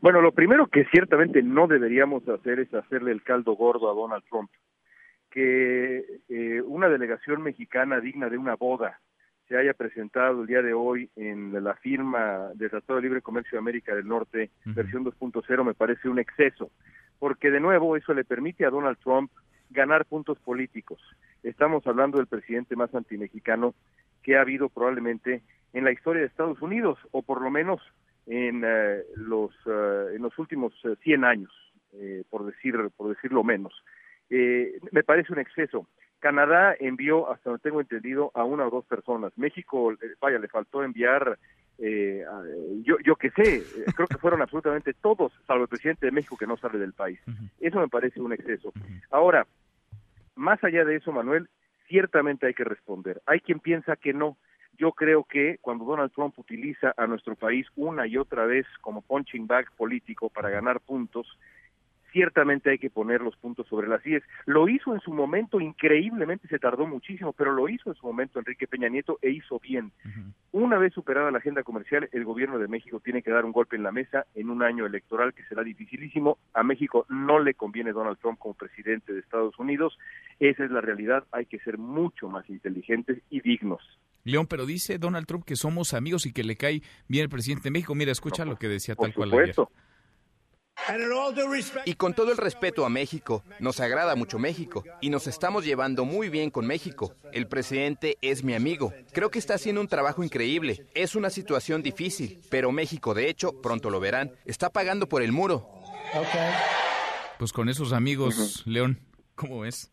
Bueno, 0.00 0.20
lo 0.20 0.32
primero 0.32 0.66
que 0.66 0.84
ciertamente 0.86 1.40
no 1.44 1.68
deberíamos 1.68 2.28
hacer 2.28 2.58
es 2.58 2.74
hacerle 2.74 3.12
el 3.12 3.22
caldo 3.22 3.52
gordo 3.52 3.88
a 3.88 3.94
Donald 3.94 4.24
Trump 4.28 4.50
que 5.32 6.20
eh, 6.28 6.60
una 6.60 6.88
delegación 6.88 7.42
mexicana 7.42 8.00
digna 8.00 8.28
de 8.28 8.36
una 8.36 8.54
boda 8.54 9.00
se 9.48 9.56
haya 9.56 9.72
presentado 9.72 10.42
el 10.42 10.46
día 10.46 10.62
de 10.62 10.74
hoy 10.74 11.10
en 11.16 11.64
la 11.64 11.74
firma 11.74 12.50
del 12.54 12.70
Tratado 12.70 12.96
de 12.96 13.02
Libre 13.02 13.22
Comercio 13.22 13.56
de 13.56 13.60
América 13.60 13.94
del 13.94 14.06
Norte, 14.06 14.50
versión 14.64 15.04
2.0, 15.04 15.64
me 15.64 15.74
parece 15.74 16.08
un 16.08 16.18
exceso, 16.18 16.70
porque 17.18 17.50
de 17.50 17.60
nuevo 17.60 17.96
eso 17.96 18.14
le 18.14 18.24
permite 18.24 18.64
a 18.64 18.70
Donald 18.70 18.98
Trump 18.98 19.30
ganar 19.70 20.04
puntos 20.04 20.38
políticos. 20.38 21.00
Estamos 21.42 21.86
hablando 21.86 22.18
del 22.18 22.26
presidente 22.26 22.76
más 22.76 22.94
antimexicano 22.94 23.74
que 24.22 24.36
ha 24.36 24.42
habido 24.42 24.68
probablemente 24.68 25.42
en 25.72 25.84
la 25.84 25.92
historia 25.92 26.20
de 26.20 26.28
Estados 26.28 26.60
Unidos, 26.60 26.98
o 27.10 27.22
por 27.22 27.40
lo 27.40 27.50
menos 27.50 27.80
en 28.26 28.62
eh, 28.64 29.00
los 29.16 29.50
eh, 29.66 30.14
en 30.14 30.22
los 30.22 30.38
últimos 30.38 30.72
100 31.02 31.24
años, 31.24 31.50
por 32.30 32.46
decir 32.46 32.74
por 32.96 33.08
decirlo 33.08 33.42
menos 33.44 33.72
eh, 34.32 34.80
me 34.90 35.02
parece 35.02 35.32
un 35.32 35.38
exceso. 35.38 35.86
Canadá 36.18 36.74
envió, 36.80 37.30
hasta 37.30 37.50
donde 37.50 37.62
tengo 37.62 37.80
entendido, 37.80 38.30
a 38.34 38.44
una 38.44 38.66
o 38.66 38.70
dos 38.70 38.86
personas. 38.86 39.36
México, 39.36 39.92
eh, 39.92 39.96
vaya, 40.20 40.38
le 40.38 40.48
faltó 40.48 40.82
enviar, 40.82 41.38
eh, 41.78 42.24
yo, 42.82 42.96
yo 43.04 43.16
que 43.16 43.30
sé, 43.30 43.56
eh, 43.56 43.84
creo 43.94 44.06
que 44.06 44.16
fueron 44.16 44.40
absolutamente 44.42 44.94
todos, 44.94 45.32
salvo 45.46 45.64
el 45.64 45.68
presidente 45.68 46.06
de 46.06 46.12
México 46.12 46.36
que 46.38 46.46
no 46.46 46.56
sale 46.56 46.78
del 46.78 46.94
país. 46.94 47.20
Eso 47.60 47.78
me 47.78 47.88
parece 47.88 48.22
un 48.22 48.32
exceso. 48.32 48.72
Ahora, 49.10 49.46
más 50.34 50.64
allá 50.64 50.84
de 50.86 50.96
eso, 50.96 51.12
Manuel, 51.12 51.48
ciertamente 51.88 52.46
hay 52.46 52.54
que 52.54 52.64
responder. 52.64 53.20
Hay 53.26 53.40
quien 53.40 53.60
piensa 53.60 53.96
que 53.96 54.14
no. 54.14 54.38
Yo 54.78 54.92
creo 54.92 55.24
que 55.24 55.58
cuando 55.60 55.84
Donald 55.84 56.12
Trump 56.12 56.38
utiliza 56.38 56.94
a 56.96 57.06
nuestro 57.06 57.36
país 57.36 57.66
una 57.76 58.06
y 58.06 58.16
otra 58.16 58.46
vez 58.46 58.64
como 58.80 59.02
punching 59.02 59.46
bag 59.46 59.66
político 59.76 60.30
para 60.30 60.48
ganar 60.48 60.80
puntos, 60.80 61.38
ciertamente 62.12 62.70
hay 62.70 62.78
que 62.78 62.90
poner 62.90 63.20
los 63.20 63.36
puntos 63.36 63.66
sobre 63.68 63.88
las 63.88 64.04
IES. 64.06 64.22
Lo 64.46 64.68
hizo 64.68 64.94
en 64.94 65.00
su 65.00 65.12
momento, 65.12 65.60
increíblemente 65.60 66.46
se 66.48 66.58
tardó 66.58 66.86
muchísimo, 66.86 67.32
pero 67.32 67.52
lo 67.52 67.68
hizo 67.68 67.90
en 67.90 67.96
su 67.96 68.06
momento 68.06 68.38
Enrique 68.38 68.66
Peña 68.66 68.88
Nieto 68.88 69.18
e 69.22 69.30
hizo 69.30 69.58
bien. 69.58 69.92
Una 70.52 70.78
vez 70.78 70.92
superada 70.92 71.30
la 71.30 71.38
agenda 71.38 71.62
comercial, 71.62 72.08
el 72.12 72.24
gobierno 72.24 72.58
de 72.58 72.68
México 72.68 73.00
tiene 73.00 73.22
que 73.22 73.30
dar 73.30 73.44
un 73.44 73.52
golpe 73.52 73.76
en 73.76 73.82
la 73.82 73.92
mesa 73.92 74.26
en 74.34 74.50
un 74.50 74.62
año 74.62 74.86
electoral 74.86 75.32
que 75.32 75.44
será 75.44 75.62
dificilísimo. 75.62 76.38
A 76.52 76.62
México 76.62 77.06
no 77.08 77.38
le 77.38 77.54
conviene 77.54 77.92
Donald 77.92 78.18
Trump 78.18 78.38
como 78.38 78.54
presidente 78.54 79.12
de 79.12 79.20
Estados 79.20 79.58
Unidos. 79.58 79.98
Esa 80.38 80.64
es 80.64 80.70
la 80.70 80.80
realidad. 80.80 81.24
Hay 81.32 81.46
que 81.46 81.58
ser 81.60 81.78
mucho 81.78 82.28
más 82.28 82.48
inteligentes 82.50 83.22
y 83.30 83.40
dignos. 83.40 83.80
León, 84.24 84.46
pero 84.46 84.66
dice 84.66 84.98
Donald 84.98 85.26
Trump 85.26 85.44
que 85.44 85.56
somos 85.56 85.94
amigos 85.94 86.26
y 86.26 86.32
que 86.32 86.44
le 86.44 86.56
cae 86.56 86.82
bien 87.08 87.24
el 87.24 87.28
presidente 87.28 87.64
de 87.64 87.70
México. 87.72 87.94
Mira, 87.94 88.12
escucha 88.12 88.44
lo 88.44 88.56
que 88.56 88.68
decía 88.68 88.94
tal 88.94 89.12
cual 89.12 89.32
ayer. 89.32 89.54
Y 91.84 91.94
con 91.94 92.14
todo 92.14 92.32
el 92.32 92.38
respeto 92.38 92.84
a 92.84 92.88
México, 92.88 93.44
nos 93.60 93.80
agrada 93.80 94.16
mucho 94.16 94.38
México 94.38 94.84
y 95.00 95.10
nos 95.10 95.26
estamos 95.26 95.64
llevando 95.64 96.04
muy 96.04 96.28
bien 96.28 96.50
con 96.50 96.66
México. 96.66 97.14
El 97.32 97.46
presidente 97.46 98.18
es 98.20 98.42
mi 98.42 98.54
amigo. 98.54 98.92
Creo 99.12 99.30
que 99.30 99.38
está 99.38 99.54
haciendo 99.54 99.80
un 99.80 99.88
trabajo 99.88 100.24
increíble. 100.24 100.86
Es 100.94 101.14
una 101.14 101.30
situación 101.30 101.82
difícil, 101.82 102.40
pero 102.50 102.72
México, 102.72 103.14
de 103.14 103.28
hecho, 103.28 103.60
pronto 103.62 103.90
lo 103.90 104.00
verán, 104.00 104.32
está 104.44 104.70
pagando 104.70 105.08
por 105.08 105.22
el 105.22 105.32
muro. 105.32 105.68
Pues 107.38 107.52
con 107.52 107.68
esos 107.68 107.92
amigos, 107.92 108.64
León, 108.66 108.98
¿cómo 109.34 109.64
es? 109.64 109.92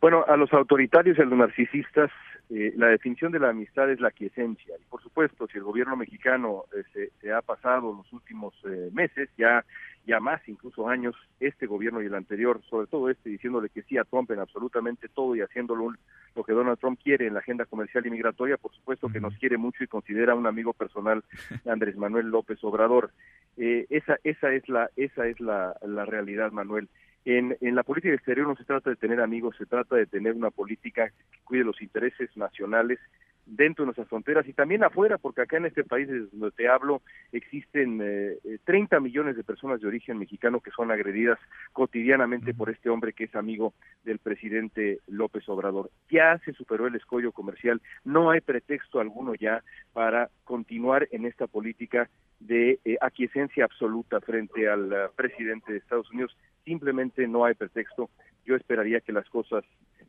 Bueno, 0.00 0.24
a 0.28 0.36
los 0.36 0.52
autoritarios 0.52 1.18
y 1.18 1.22
a 1.22 1.24
los 1.24 1.38
narcisistas 1.38 2.10
eh, 2.50 2.74
la 2.76 2.88
definición 2.88 3.32
de 3.32 3.38
la 3.38 3.50
amistad 3.50 3.90
es 3.90 4.00
la 4.00 4.10
quiesencia. 4.10 4.74
Y 4.78 4.84
por 4.84 5.02
supuesto, 5.02 5.46
si 5.46 5.58
el 5.58 5.64
gobierno 5.64 5.96
mexicano 5.96 6.64
eh, 6.76 7.10
se, 7.20 7.32
ha 7.32 7.40
pasado 7.40 7.92
los 7.92 8.12
últimos 8.12 8.54
eh, 8.64 8.90
meses, 8.92 9.30
ya, 9.38 9.64
ya 10.06 10.20
más, 10.20 10.46
incluso 10.46 10.88
años, 10.88 11.16
este 11.40 11.66
gobierno 11.66 12.02
y 12.02 12.06
el 12.06 12.14
anterior, 12.14 12.60
sobre 12.68 12.86
todo 12.86 13.08
este, 13.08 13.30
diciéndole 13.30 13.70
que 13.70 13.82
sí 13.82 13.96
a 13.96 14.04
Trump 14.04 14.30
en 14.30 14.40
absolutamente 14.40 15.08
todo 15.08 15.34
y 15.34 15.40
haciéndolo 15.40 15.94
lo 16.36 16.44
que 16.44 16.52
Donald 16.52 16.78
Trump 16.78 17.00
quiere 17.02 17.26
en 17.26 17.34
la 17.34 17.40
agenda 17.40 17.64
comercial 17.64 18.06
y 18.06 18.10
migratoria, 18.10 18.58
por 18.58 18.74
supuesto 18.74 19.08
que 19.08 19.20
nos 19.20 19.34
quiere 19.38 19.56
mucho 19.56 19.82
y 19.82 19.86
considera 19.86 20.34
un 20.34 20.46
amigo 20.46 20.74
personal 20.74 21.24
Andrés 21.66 21.96
Manuel 21.96 22.26
López 22.26 22.62
Obrador. 22.62 23.10
esa, 23.56 24.18
esa 24.22 24.52
es 24.52 24.68
la, 24.68 24.90
esa 24.96 25.26
es 25.28 25.40
la, 25.40 25.76
la 25.82 26.04
realidad, 26.04 26.52
Manuel. 26.52 26.88
En, 27.24 27.56
en, 27.60 27.74
la 27.74 27.82
política 27.82 28.14
exterior 28.14 28.46
no 28.46 28.56
se 28.56 28.64
trata 28.64 28.90
de 28.90 28.96
tener 28.96 29.20
amigos, 29.20 29.56
se 29.56 29.66
trata 29.66 29.96
de 29.96 30.06
tener 30.06 30.34
una 30.34 30.50
política 30.50 31.08
que 31.08 31.38
cuide 31.44 31.64
los 31.64 31.80
intereses 31.80 32.36
nacionales 32.36 32.98
dentro 33.46 33.82
de 33.82 33.86
nuestras 33.86 34.08
fronteras 34.08 34.46
y 34.48 34.52
también 34.52 34.84
afuera, 34.84 35.18
porque 35.18 35.42
acá 35.42 35.56
en 35.56 35.66
este 35.66 35.84
país 35.84 36.08
desde 36.08 36.28
donde 36.32 36.50
te 36.52 36.68
hablo 36.68 37.02
existen 37.32 38.00
eh, 38.02 38.38
30 38.64 39.00
millones 39.00 39.36
de 39.36 39.44
personas 39.44 39.80
de 39.80 39.86
origen 39.86 40.18
mexicano 40.18 40.60
que 40.60 40.70
son 40.70 40.90
agredidas 40.90 41.38
cotidianamente 41.72 42.54
por 42.54 42.70
este 42.70 42.90
hombre 42.90 43.12
que 43.12 43.24
es 43.24 43.34
amigo 43.34 43.74
del 44.04 44.18
presidente 44.18 45.00
López 45.06 45.48
Obrador. 45.48 45.90
Ya 46.10 46.38
se 46.44 46.52
superó 46.52 46.86
el 46.86 46.94
escollo 46.94 47.32
comercial, 47.32 47.80
no 48.04 48.30
hay 48.30 48.40
pretexto 48.40 49.00
alguno 49.00 49.34
ya 49.34 49.62
para 49.92 50.30
continuar 50.44 51.08
en 51.10 51.26
esta 51.26 51.46
política 51.46 52.08
de 52.40 52.78
eh, 52.84 52.96
aquiescencia 53.00 53.64
absoluta 53.64 54.20
frente 54.20 54.68
al 54.68 54.92
uh, 54.92 55.14
presidente 55.16 55.72
de 55.72 55.78
Estados 55.78 56.10
Unidos 56.10 56.36
simplemente 56.64 57.26
no 57.28 57.44
hay 57.44 57.54
pretexto. 57.54 58.10
Yo 58.46 58.56
esperaría 58.56 59.00
que 59.00 59.12
las 59.12 59.28
cosas 59.28 59.64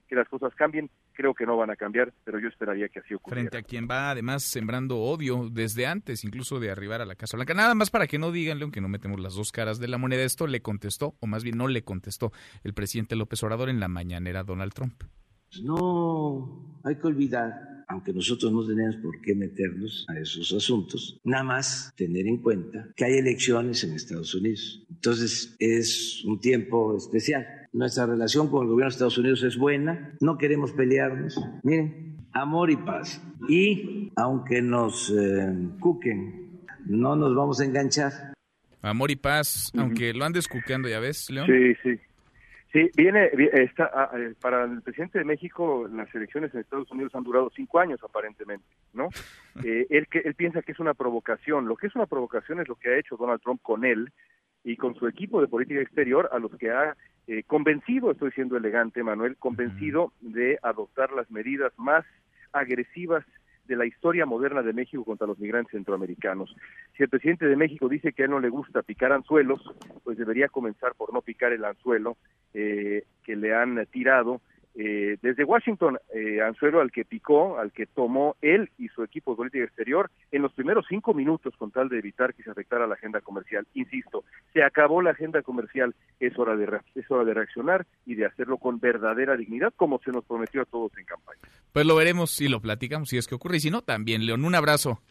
que 0.07 0.15
las 0.15 0.27
cosas 0.29 0.53
cambien, 0.55 0.89
creo 1.13 1.33
que 1.33 1.45
no 1.45 1.57
van 1.57 1.71
a 1.71 1.75
cambiar, 1.75 2.13
pero 2.23 2.39
yo 2.39 2.47
esperaría 2.47 2.87
que 2.89 2.99
así 2.99 3.13
ocurriera. 3.13 3.49
Frente 3.49 3.57
a 3.57 3.67
quien 3.67 3.87
va 3.89 4.11
además 4.11 4.43
sembrando 4.43 4.99
odio 4.99 5.49
desde 5.49 5.87
antes, 5.87 6.23
incluso 6.23 6.59
de 6.59 6.69
arribar 6.69 7.01
a 7.01 7.05
la 7.05 7.15
Casa 7.15 7.37
Blanca. 7.37 7.53
Nada 7.53 7.73
más 7.73 7.89
para 7.89 8.07
que 8.07 8.19
no 8.19 8.31
digan, 8.31 8.59
León, 8.59 8.71
que 8.71 8.81
no 8.81 8.87
metemos 8.87 9.19
las 9.19 9.35
dos 9.35 9.51
caras 9.51 9.79
de 9.79 9.87
la 9.87 9.97
moneda. 9.97 10.23
Esto 10.23 10.47
le 10.47 10.61
contestó, 10.61 11.15
o 11.19 11.27
más 11.27 11.43
bien 11.43 11.57
no 11.57 11.67
le 11.67 11.83
contestó, 11.83 12.31
el 12.63 12.73
presidente 12.73 13.15
López 13.15 13.41
Obrador 13.43 13.69
en 13.69 13.79
la 13.79 13.87
mañanera 13.87 14.43
Donald 14.43 14.73
Trump. 14.73 15.03
No 15.63 16.81
hay 16.83 16.95
que 16.95 17.07
olvidar 17.07 17.75
aunque 17.87 18.13
nosotros 18.13 18.51
no 18.51 18.65
tenemos 18.65 18.95
por 18.97 19.21
qué 19.21 19.35
meternos 19.35 20.05
a 20.07 20.19
esos 20.19 20.51
asuntos, 20.53 21.19
nada 21.23 21.43
más 21.43 21.93
tener 21.95 22.27
en 22.27 22.37
cuenta 22.37 22.89
que 22.95 23.05
hay 23.05 23.17
elecciones 23.17 23.83
en 23.83 23.93
Estados 23.93 24.33
Unidos. 24.33 24.83
Entonces 24.89 25.55
es 25.59 26.23
un 26.25 26.39
tiempo 26.39 26.97
especial. 26.97 27.45
Nuestra 27.75 28.05
relación 28.05 28.49
con 28.49 28.61
el 28.61 28.69
gobierno 28.69 28.89
de 28.89 28.93
Estados 28.93 29.17
Unidos 29.17 29.43
es 29.43 29.57
buena, 29.57 30.13
no 30.21 30.37
queremos 30.37 30.71
pelearnos. 30.71 31.37
Miren, 31.61 32.15
amor 32.31 32.71
y 32.71 32.77
paz. 32.77 33.21
Y 33.49 34.13
aunque 34.15 34.61
nos 34.61 35.09
eh, 35.09 35.53
cuquen, 35.81 36.61
no 36.85 37.17
nos 37.17 37.35
vamos 37.35 37.59
a 37.59 37.65
enganchar. 37.65 38.13
Amor 38.81 39.11
y 39.11 39.17
paz, 39.17 39.73
aunque 39.77 40.13
lo 40.13 40.23
andes 40.23 40.47
cuqueando, 40.47 40.87
¿ya 40.87 41.01
ves, 41.01 41.29
León? 41.29 41.47
Sí, 41.47 41.75
sí. 41.83 41.99
Sí, 42.71 42.89
viene, 42.95 43.29
está, 43.51 43.91
ah, 43.93 44.09
eh, 44.17 44.33
para 44.39 44.63
el 44.63 44.81
presidente 44.81 45.19
de 45.19 45.25
México 45.25 45.85
las 45.93 46.13
elecciones 46.15 46.53
en 46.53 46.61
Estados 46.61 46.89
Unidos 46.91 47.13
han 47.13 47.23
durado 47.23 47.51
cinco 47.53 47.79
años 47.79 47.99
aparentemente, 48.03 48.67
¿no? 48.93 49.09
Eh, 49.63 49.87
él, 49.89 50.07
que, 50.07 50.19
él 50.19 50.35
piensa 50.35 50.61
que 50.61 50.73
es 50.73 50.79
una 50.81 50.93
provocación. 50.93 51.65
Lo 51.65 51.77
que 51.77 51.87
es 51.87 51.95
una 51.95 52.07
provocación 52.07 52.59
es 52.59 52.67
lo 52.67 52.75
que 52.75 52.89
ha 52.89 52.97
hecho 52.97 53.15
Donald 53.15 53.41
Trump 53.41 53.61
con 53.61 53.85
él 53.85 54.11
y 54.65 54.77
con 54.77 54.95
su 54.95 55.07
equipo 55.07 55.39
de 55.39 55.47
política 55.47 55.79
exterior, 55.79 56.27
a 56.33 56.39
los 56.39 56.51
que 56.57 56.71
ha 56.71 56.97
eh, 57.27 57.43
convencido, 57.43 58.11
estoy 58.11 58.31
siendo 58.31 58.57
elegante, 58.57 59.03
Manuel, 59.03 59.37
convencido 59.37 60.11
de 60.21 60.57
adoptar 60.63 61.11
las 61.11 61.29
medidas 61.29 61.71
más 61.77 62.03
agresivas 62.51 63.23
de 63.67 63.75
la 63.75 63.85
historia 63.85 64.25
moderna 64.25 64.63
de 64.63 64.73
México 64.73 65.05
contra 65.05 65.27
los 65.27 65.37
migrantes 65.39 65.71
centroamericanos. 65.71 66.55
Si 66.97 67.03
el 67.03 67.09
presidente 67.09 67.45
de 67.45 67.55
México 67.55 67.87
dice 67.87 68.11
que 68.11 68.23
a 68.23 68.25
él 68.25 68.31
no 68.31 68.39
le 68.39 68.49
gusta 68.49 68.81
picar 68.81 69.11
anzuelos, 69.11 69.61
pues 70.03 70.17
debería 70.17 70.49
comenzar 70.49 70.93
por 70.95 71.13
no 71.13 71.21
picar 71.21 71.53
el 71.53 71.63
anzuelo 71.63 72.17
eh, 72.53 73.03
que 73.23 73.35
le 73.35 73.53
han 73.53 73.85
tirado 73.91 74.41
eh, 74.77 75.17
desde 75.21 75.45
Washington, 75.45 75.97
eh, 76.13 76.41
anzuelo 76.41 76.81
al 76.81 76.91
que 76.91 77.05
picó, 77.05 77.57
al 77.57 77.71
que 77.71 77.85
tomó 77.85 78.35
él 78.41 78.69
y 78.77 78.89
su 78.89 79.03
equipo 79.03 79.31
de 79.31 79.37
política 79.37 79.63
exterior 79.63 80.11
en 80.31 80.41
los 80.41 80.51
primeros 80.51 80.85
cinco 80.89 81.13
minutos 81.13 81.53
con 81.57 81.71
tal 81.71 81.87
de 81.87 81.99
evitar 81.99 82.33
que 82.33 82.43
se 82.43 82.51
afectara 82.51 82.85
la 82.85 82.95
agenda 82.95 83.21
comercial. 83.21 83.65
Insisto, 83.73 84.25
se 84.53 84.63
acabó 84.63 85.01
la 85.01 85.11
agenda 85.11 85.41
comercial, 85.43 85.95
es 86.19 86.37
hora 86.37 86.57
de, 86.57 86.79
es 86.95 87.09
hora 87.09 87.23
de 87.23 87.33
reaccionar 87.33 87.85
y 88.05 88.15
de 88.15 88.25
hacerlo 88.25 88.57
con 88.57 88.79
verdadera 88.79 89.37
dignidad, 89.37 89.73
como 89.77 89.99
se 89.99 90.11
nos 90.11 90.25
prometió 90.25 90.61
a 90.61 90.65
todos 90.65 90.91
en 90.97 91.05
campaña. 91.05 91.39
Pues 91.71 91.85
lo 91.85 91.95
veremos 91.95 92.31
si 92.31 92.49
lo 92.49 92.59
platicamos, 92.59 93.09
si 93.09 93.17
es 93.17 93.27
que 93.27 93.35
ocurre, 93.35 93.57
y 93.57 93.61
si 93.61 93.71
no, 93.71 93.81
también, 93.81 94.25
León, 94.25 94.43
un 94.43 94.55
abrazo. 94.55 95.01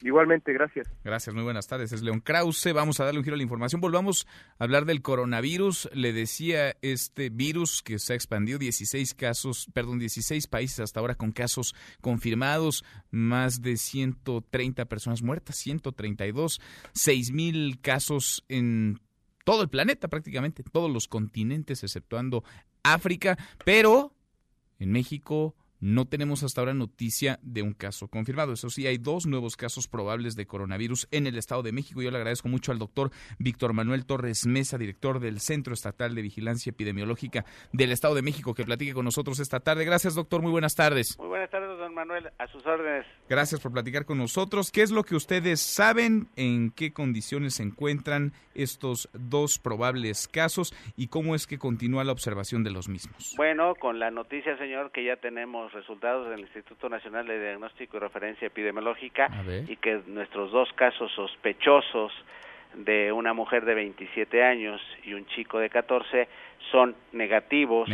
Igualmente, 0.00 0.52
gracias. 0.52 0.88
Gracias, 1.02 1.34
muy 1.34 1.42
buenas 1.42 1.66
tardes. 1.66 1.90
Es 1.92 2.02
León 2.02 2.20
Krause. 2.20 2.72
Vamos 2.72 3.00
a 3.00 3.04
darle 3.04 3.18
un 3.18 3.24
giro 3.24 3.34
a 3.34 3.36
la 3.36 3.42
información. 3.42 3.80
Volvamos 3.80 4.28
a 4.58 4.64
hablar 4.64 4.84
del 4.84 5.02
coronavirus. 5.02 5.90
Le 5.92 6.12
decía 6.12 6.76
este 6.82 7.30
virus 7.30 7.82
que 7.82 7.98
se 7.98 8.12
ha 8.12 8.16
expandido 8.16 8.58
16 8.58 9.14
casos, 9.14 9.66
perdón, 9.72 9.98
16 9.98 10.46
países 10.46 10.80
hasta 10.80 11.00
ahora 11.00 11.16
con 11.16 11.32
casos 11.32 11.74
confirmados, 12.00 12.84
más 13.10 13.60
de 13.60 13.76
130 13.76 14.84
personas 14.84 15.22
muertas, 15.22 15.56
132, 15.56 16.60
6 16.92 17.32
mil 17.32 17.80
casos 17.80 18.44
en 18.48 19.00
todo 19.44 19.62
el 19.62 19.68
planeta 19.68 20.08
prácticamente, 20.08 20.62
todos 20.62 20.90
los 20.90 21.08
continentes 21.08 21.82
exceptuando 21.82 22.44
África, 22.84 23.36
pero 23.64 24.14
en 24.78 24.92
México 24.92 25.56
no 25.80 26.06
tenemos 26.06 26.42
hasta 26.42 26.60
ahora 26.60 26.74
noticia 26.74 27.38
de 27.42 27.62
un 27.62 27.72
caso 27.72 28.08
confirmado. 28.08 28.52
Eso 28.52 28.70
sí, 28.70 28.86
hay 28.86 28.98
dos 28.98 29.26
nuevos 29.26 29.56
casos 29.56 29.88
probables 29.88 30.36
de 30.36 30.46
coronavirus 30.46 31.08
en 31.10 31.26
el 31.26 31.38
Estado 31.38 31.62
de 31.62 31.72
México. 31.72 32.02
Yo 32.02 32.10
le 32.10 32.18
agradezco 32.18 32.48
mucho 32.48 32.72
al 32.72 32.78
doctor 32.78 33.10
Víctor 33.38 33.72
Manuel 33.72 34.06
Torres 34.06 34.46
Mesa, 34.46 34.78
director 34.78 35.20
del 35.20 35.40
Centro 35.40 35.74
Estatal 35.74 36.14
de 36.14 36.22
Vigilancia 36.22 36.70
Epidemiológica 36.70 37.44
del 37.72 37.92
Estado 37.92 38.14
de 38.14 38.22
México, 38.22 38.54
que 38.54 38.64
platique 38.64 38.94
con 38.94 39.04
nosotros 39.04 39.38
esta 39.38 39.60
tarde. 39.60 39.84
Gracias, 39.84 40.14
doctor. 40.14 40.42
Muy 40.42 40.50
buenas 40.50 40.74
tardes. 40.74 41.18
Muy 41.18 41.28
buenas 41.28 41.50
tardes, 41.50 41.77
don 41.88 41.94
Manuel. 41.94 42.30
A 42.38 42.46
sus 42.48 42.64
órdenes. 42.66 43.06
Gracias 43.28 43.60
por 43.60 43.72
platicar 43.72 44.04
con 44.04 44.18
nosotros. 44.18 44.70
¿Qué 44.70 44.82
es 44.82 44.90
lo 44.90 45.04
que 45.04 45.14
ustedes 45.14 45.60
saben? 45.60 46.28
¿En 46.36 46.70
qué 46.70 46.92
condiciones 46.92 47.54
se 47.54 47.62
encuentran 47.62 48.32
estos 48.54 49.08
dos 49.12 49.58
probables 49.58 50.28
casos? 50.28 50.74
¿Y 50.96 51.08
cómo 51.08 51.34
es 51.34 51.46
que 51.46 51.58
continúa 51.58 52.04
la 52.04 52.12
observación 52.12 52.64
de 52.64 52.70
los 52.70 52.88
mismos? 52.88 53.34
Bueno, 53.36 53.74
con 53.74 53.98
la 53.98 54.10
noticia, 54.10 54.56
señor, 54.58 54.90
que 54.90 55.04
ya 55.04 55.16
tenemos 55.16 55.72
resultados 55.72 56.28
del 56.28 56.40
Instituto 56.40 56.88
Nacional 56.88 57.26
de 57.26 57.40
Diagnóstico 57.40 57.96
y 57.96 58.00
Referencia 58.00 58.46
Epidemiológica 58.46 59.28
y 59.66 59.76
que 59.76 60.02
nuestros 60.06 60.52
dos 60.52 60.68
casos 60.74 61.10
sospechosos 61.14 62.12
de 62.74 63.12
una 63.12 63.32
mujer 63.32 63.64
de 63.64 63.74
27 63.74 64.42
años 64.44 64.80
y 65.04 65.14
un 65.14 65.26
chico 65.26 65.58
de 65.58 65.70
14 65.70 66.28
son 66.70 66.94
negativos, 67.12 67.88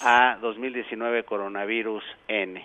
a 0.00 0.38
2019 0.40 1.24
coronavirus 1.24 2.04
N. 2.28 2.64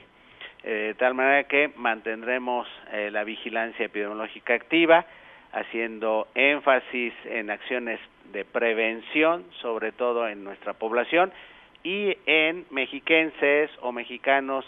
Eh, 0.64 0.70
de 0.70 0.94
tal 0.96 1.14
manera 1.14 1.44
que 1.46 1.72
mantendremos 1.76 2.68
eh, 2.92 3.10
la 3.12 3.24
vigilancia 3.24 3.86
epidemiológica 3.86 4.54
activa, 4.54 5.06
haciendo 5.52 6.28
énfasis 6.36 7.14
en 7.26 7.50
acciones 7.50 8.00
de 8.32 8.44
prevención, 8.44 9.46
sobre 9.62 9.92
todo 9.92 10.28
en 10.28 10.44
nuestra 10.44 10.74
población, 10.74 11.32
y 11.84 12.18
en 12.26 12.66
mexiquenses 12.70 13.72
o 13.82 13.92
mexicanos 13.92 14.66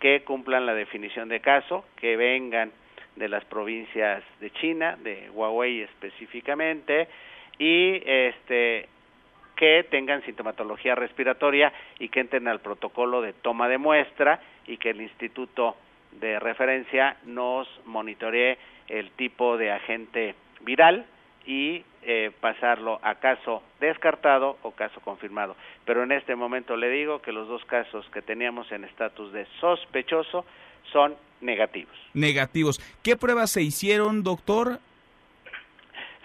que 0.00 0.22
cumplan 0.24 0.66
la 0.66 0.74
definición 0.74 1.28
de 1.28 1.40
caso, 1.40 1.84
que 1.96 2.16
vengan 2.16 2.72
de 3.16 3.28
las 3.28 3.44
provincias 3.44 4.22
de 4.40 4.50
China, 4.52 4.96
de 5.02 5.28
Huawei 5.30 5.82
específicamente, 5.82 7.08
y 7.58 8.02
este 8.04 8.88
que 9.62 9.86
tengan 9.88 10.24
sintomatología 10.24 10.96
respiratoria 10.96 11.72
y 12.00 12.08
que 12.08 12.18
entren 12.18 12.48
al 12.48 12.58
protocolo 12.58 13.22
de 13.22 13.32
toma 13.32 13.68
de 13.68 13.78
muestra 13.78 14.40
y 14.66 14.76
que 14.76 14.90
el 14.90 15.00
instituto 15.00 15.76
de 16.20 16.40
referencia 16.40 17.16
nos 17.26 17.68
monitoree 17.84 18.58
el 18.88 19.12
tipo 19.12 19.56
de 19.56 19.70
agente 19.70 20.34
viral 20.62 21.06
y 21.46 21.84
eh, 22.02 22.32
pasarlo 22.40 22.98
a 23.04 23.14
caso 23.20 23.62
descartado 23.78 24.58
o 24.62 24.72
caso 24.72 24.98
confirmado. 24.98 25.54
Pero 25.84 26.02
en 26.02 26.10
este 26.10 26.34
momento 26.34 26.76
le 26.76 26.90
digo 26.90 27.22
que 27.22 27.30
los 27.30 27.46
dos 27.46 27.64
casos 27.66 28.04
que 28.12 28.20
teníamos 28.20 28.72
en 28.72 28.82
estatus 28.82 29.32
de 29.32 29.46
sospechoso 29.60 30.44
son 30.92 31.14
negativos. 31.40 31.94
Negativos. 32.14 32.80
¿Qué 33.04 33.16
pruebas 33.16 33.52
se 33.52 33.62
hicieron, 33.62 34.24
doctor? 34.24 34.80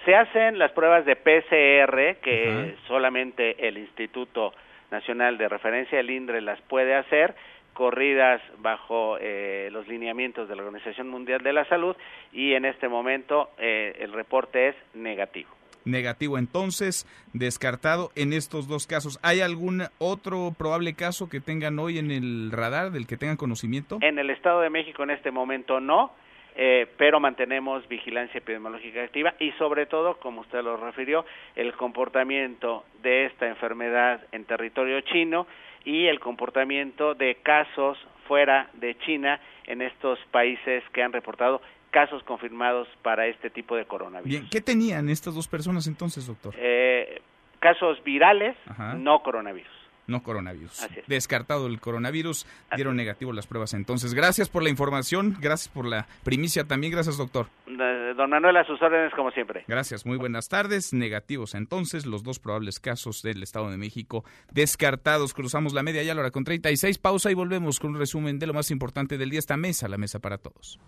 Se 0.08 0.16
hacen 0.16 0.58
las 0.58 0.72
pruebas 0.72 1.04
de 1.04 1.18
PCR, 1.18 2.22
que 2.22 2.78
solamente 2.88 3.68
el 3.68 3.78
Instituto 3.78 4.54
Nacional 4.90 5.38
de 5.38 5.50
Referencia, 5.50 6.00
el 6.00 6.10
INDRE, 6.10 6.40
las 6.40 6.62
puede 6.62 6.96
hacer, 6.96 7.36
corridas 7.74 8.42
bajo 8.60 9.18
eh, 9.20 9.68
los 9.74 9.86
lineamientos 9.90 10.48
de 10.48 10.56
la 10.56 10.64
Organización 10.64 11.10
Mundial 11.10 11.44
de 11.44 11.52
la 11.52 11.66
Salud, 11.66 11.94
y 12.32 12.54
en 12.54 12.64
este 12.64 12.88
momento 12.88 13.50
eh, 13.58 13.98
el 14.00 14.14
reporte 14.14 14.70
es 14.70 14.76
negativo 14.94 15.50
negativo 15.84 16.38
entonces, 16.38 17.06
descartado 17.34 18.12
en 18.16 18.34
estos 18.34 18.68
dos 18.68 18.88
casos. 18.88 19.20
¿Hay 19.24 19.40
algún 19.40 19.84
otro 20.00 20.54
probable 20.58 20.94
caso 20.94 21.30
que 21.30 21.40
tengan 21.40 21.80
hoy 21.80 21.98
en 21.98 22.12
el 22.12 22.52
radar 22.52 22.92
del 22.92 23.08
que 23.08 23.16
tengan 23.16 23.38
conocimiento? 23.38 23.98
En 24.02 24.20
el 24.20 24.30
Estado 24.30 24.60
de 24.62 24.70
México 24.70 25.04
en 25.04 25.12
este 25.12 25.32
momento 25.32 25.80
no. 25.80 26.12
Eh, 26.60 26.88
pero 26.98 27.20
mantenemos 27.20 27.88
vigilancia 27.88 28.40
epidemiológica 28.40 29.04
activa 29.04 29.36
y 29.40 29.52
sobre 29.54 29.86
todo, 29.86 30.18
como 30.18 30.42
usted 30.42 30.64
lo 30.64 30.76
refirió, 30.76 31.24
el 31.56 31.72
comportamiento 31.74 32.84
de 33.04 33.28
esta 33.28 33.48
enfermedad 33.48 34.22
en 34.32 34.44
territorio 34.44 35.00
chino 35.02 35.46
y 35.86 36.08
el 36.08 36.20
comportamiento 36.20 37.14
de 37.14 37.36
casos 37.44 38.00
fuera 38.28 38.72
de 38.74 38.98
China 38.98 39.40
en 39.68 39.84
estos 39.84 40.18
países 40.32 40.84
que 40.94 41.04
han 41.04 41.14
reportado 41.14 41.62
casos 41.92 42.24
confirmados 42.24 42.88
para 43.04 43.28
este 43.28 43.52
tipo 43.52 43.76
de 43.76 43.86
coronavirus. 43.86 44.28
Bien, 44.28 44.50
¿qué 44.50 44.60
tenían 44.60 45.10
estas 45.10 45.36
dos 45.36 45.48
personas 45.48 45.86
entonces, 45.86 46.26
doctor? 46.26 46.56
Eh, 46.58 47.22
casos 47.60 48.04
virales, 48.04 48.56
no 48.96 49.22
coronavirus 49.22 49.77
no 50.08 50.24
coronavirus. 50.24 50.88
Descartado 51.08 51.68
el 51.68 51.80
coronavirus, 51.80 52.46
dieron 52.76 52.96
negativo 52.96 53.34
las 53.34 53.48
pruebas 53.48 53.74
entonces. 53.74 54.14
Gracias 54.14 54.50
por 54.50 54.64
la 54.64 54.70
información, 54.70 55.38
gracias 55.40 55.74
por 55.74 55.86
la 55.86 56.08
primicia 56.24 56.64
también, 56.64 56.92
gracias 56.94 57.18
doctor. 57.18 57.48
Don 58.16 58.30
Manuel, 58.30 58.58
a 58.58 58.66
sus 58.66 58.82
órdenes 58.82 59.14
como 59.14 59.32
siempre. 59.32 59.64
Gracias, 59.68 60.06
muy 60.06 60.18
buenas 60.18 60.50
tardes. 60.50 60.94
Negativos 60.94 61.54
entonces, 61.54 62.06
los 62.06 62.24
dos 62.24 62.40
probables 62.40 62.80
casos 62.80 63.22
del 63.22 63.44
Estado 63.44 63.70
de 63.70 63.78
México 63.78 64.24
descartados. 64.52 65.34
Cruzamos 65.34 65.74
la 65.74 65.84
media 65.84 66.04
ya 66.04 66.14
a 66.14 66.16
la 66.16 66.22
hora 66.22 66.32
con 66.32 66.44
36, 66.44 66.98
pausa 66.98 67.30
y 67.30 67.34
volvemos 67.34 67.80
con 67.80 67.92
un 67.92 68.00
resumen 68.00 68.40
de 68.40 68.48
lo 68.48 68.54
más 68.54 68.72
importante 68.72 69.18
del 69.18 69.30
día, 69.30 69.40
esta 69.40 69.58
mesa, 69.58 69.88
la 69.88 69.98
mesa 69.98 70.20
para 70.20 70.38
todos. 70.38 70.80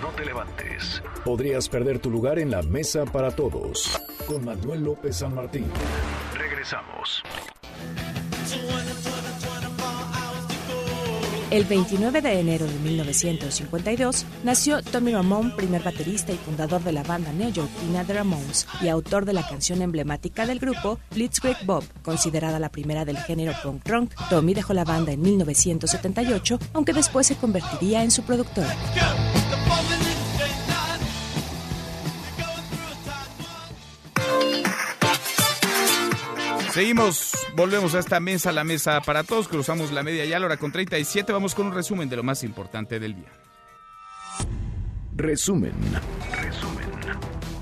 No 0.00 0.08
te 0.08 0.24
levantes. 0.24 1.02
Podrías 1.24 1.68
perder 1.68 2.00
tu 2.00 2.10
lugar 2.10 2.38
en 2.38 2.50
la 2.50 2.62
mesa 2.62 3.04
para 3.04 3.30
todos. 3.30 4.00
Con 4.26 4.44
Manuel 4.44 4.82
López 4.82 5.18
San 5.18 5.34
Martín. 5.34 5.66
Regresamos. 6.36 7.22
El 11.52 11.64
29 11.64 12.22
de 12.22 12.40
enero 12.40 12.64
de 12.64 12.78
1952 12.78 14.24
nació 14.42 14.82
Tommy 14.82 15.12
Ramone, 15.12 15.52
primer 15.54 15.82
baterista 15.82 16.32
y 16.32 16.38
fundador 16.38 16.82
de 16.82 16.92
la 16.92 17.02
banda 17.02 17.30
neoyorquina 17.30 18.04
The 18.04 18.14
Ramones 18.14 18.66
y 18.80 18.88
autor 18.88 19.26
de 19.26 19.34
la 19.34 19.46
canción 19.46 19.82
emblemática 19.82 20.46
del 20.46 20.60
grupo 20.60 20.98
Blitzkrieg 21.10 21.58
Bob, 21.66 21.84
considerada 22.02 22.58
la 22.58 22.70
primera 22.70 23.04
del 23.04 23.18
género 23.18 23.52
punk 23.62 23.86
rock. 23.86 24.14
Tommy 24.30 24.54
dejó 24.54 24.72
la 24.72 24.84
banda 24.84 25.12
en 25.12 25.20
1978, 25.20 26.58
aunque 26.72 26.94
después 26.94 27.26
se 27.26 27.36
convertiría 27.36 28.02
en 28.02 28.10
su 28.10 28.22
productor. 28.22 28.64
Seguimos, 36.72 37.32
volvemos 37.54 37.94
a 37.94 37.98
esta 37.98 38.18
mesa, 38.18 38.50
la 38.50 38.64
mesa 38.64 39.02
para 39.02 39.24
todos, 39.24 39.46
cruzamos 39.46 39.92
la 39.92 40.02
media 40.02 40.24
ya 40.24 40.38
a 40.38 40.40
la 40.40 40.46
hora 40.46 40.56
con 40.56 40.72
37, 40.72 41.30
vamos 41.30 41.54
con 41.54 41.66
un 41.66 41.74
resumen 41.74 42.08
de 42.08 42.16
lo 42.16 42.22
más 42.22 42.42
importante 42.44 42.98
del 42.98 43.14
día. 43.14 43.28
Resumen. 45.14 45.74
Resumen. 46.32 46.71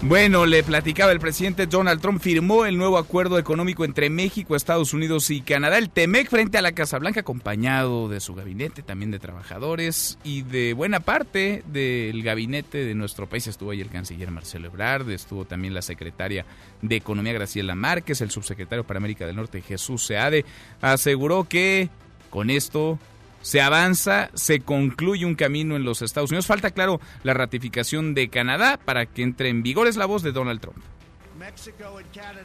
Bueno, 0.03 0.47
le 0.47 0.63
platicaba 0.63 1.13
el 1.13 1.21
presidente 1.21 1.67
Donald 1.67 2.01
Trump 2.01 2.23
firmó 2.23 2.65
el 2.65 2.79
nuevo 2.79 2.97
acuerdo 2.97 3.39
económico 3.39 3.85
entre 3.85 4.09
México, 4.09 4.57
Estados 4.57 4.95
Unidos 4.95 5.29
y 5.29 5.43
Canadá, 5.43 5.77
el 5.77 5.91
TEMEC, 5.91 6.31
frente 6.31 6.57
a 6.57 6.63
la 6.63 6.73
Casa 6.73 6.99
Blanca, 6.99 7.21
acompañado 7.21 8.09
de 8.09 8.21
su 8.21 8.35
gabinete, 8.35 8.83
también 8.83 9.11
de 9.11 9.19
trabajadores 9.19 10.19
y 10.25 10.41
de 10.41 10.73
buena 10.73 11.01
parte 11.01 11.63
del 11.67 12.23
gabinete 12.23 12.79
de 12.79 12.95
nuestro 12.95 13.29
país. 13.29 13.47
Estuvo 13.47 13.73
ahí 13.73 13.83
el 13.83 13.91
canciller 13.91 14.31
Marcelo 14.31 14.69
Ebrard, 14.69 15.11
estuvo 15.11 15.45
también 15.45 15.75
la 15.75 15.83
secretaria 15.83 16.47
de 16.81 16.97
Economía 16.97 17.35
Graciela 17.35 17.75
Márquez, 17.75 18.23
el 18.23 18.31
subsecretario 18.31 18.85
para 18.85 18.99
América 18.99 19.27
del 19.27 19.37
Norte 19.37 19.61
Jesús 19.61 20.07
Seade. 20.07 20.47
Aseguró 20.81 21.45
que 21.45 21.91
con 22.31 22.49
esto 22.49 22.99
se 23.43 23.61
avanza, 23.61 24.31
se 24.35 24.61
concluye 24.61 25.25
un 25.25 25.35
camino 25.35 25.77
en 25.77 25.85
los 25.85 26.03
Estados 26.03 26.31
Unidos. 26.31 26.47
Falta, 26.47 26.71
claro, 26.71 27.01
la 27.23 27.35
ratificación 27.35 28.15
de 28.15 28.29
Canadá 28.29 28.79
para 28.85 29.07
que 29.07 29.23
entre 29.23 29.49
en 29.49 29.63
vigor. 29.63 29.87
Es 29.87 29.97
la 29.97 30.07
voz 30.07 30.23
de 30.23 30.33
Donald 30.33 30.61
Trump. 30.61 30.79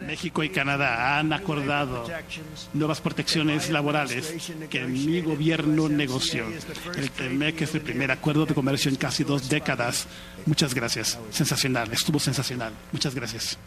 México 0.02 0.44
y 0.44 0.50
Canadá 0.50 1.20
han 1.20 1.34
acordado 1.34 2.08
nuevas 2.74 3.02
protecciones 3.02 3.70
laborales 3.70 4.54
que 4.70 4.86
mi 4.86 5.22
gobierno 5.22 5.90
negoció. 5.90 6.46
El 6.96 7.12
TEMEC 7.12 7.62
es 7.62 7.76
el 7.76 7.82
primer 7.82 8.12
acuerdo 8.12 8.46
de 8.46 8.54
comercio 8.54 8.90
en 8.90 8.96
casi 8.96 9.26
dos 9.26 9.50
décadas. 9.50 10.08
Muchas 10.46 10.74
gracias. 10.74 11.20
Sensacional, 11.30 11.92
estuvo 11.92 12.20
sensacional. 12.20 12.74
Muchas 12.94 13.14
gracias. 13.14 13.58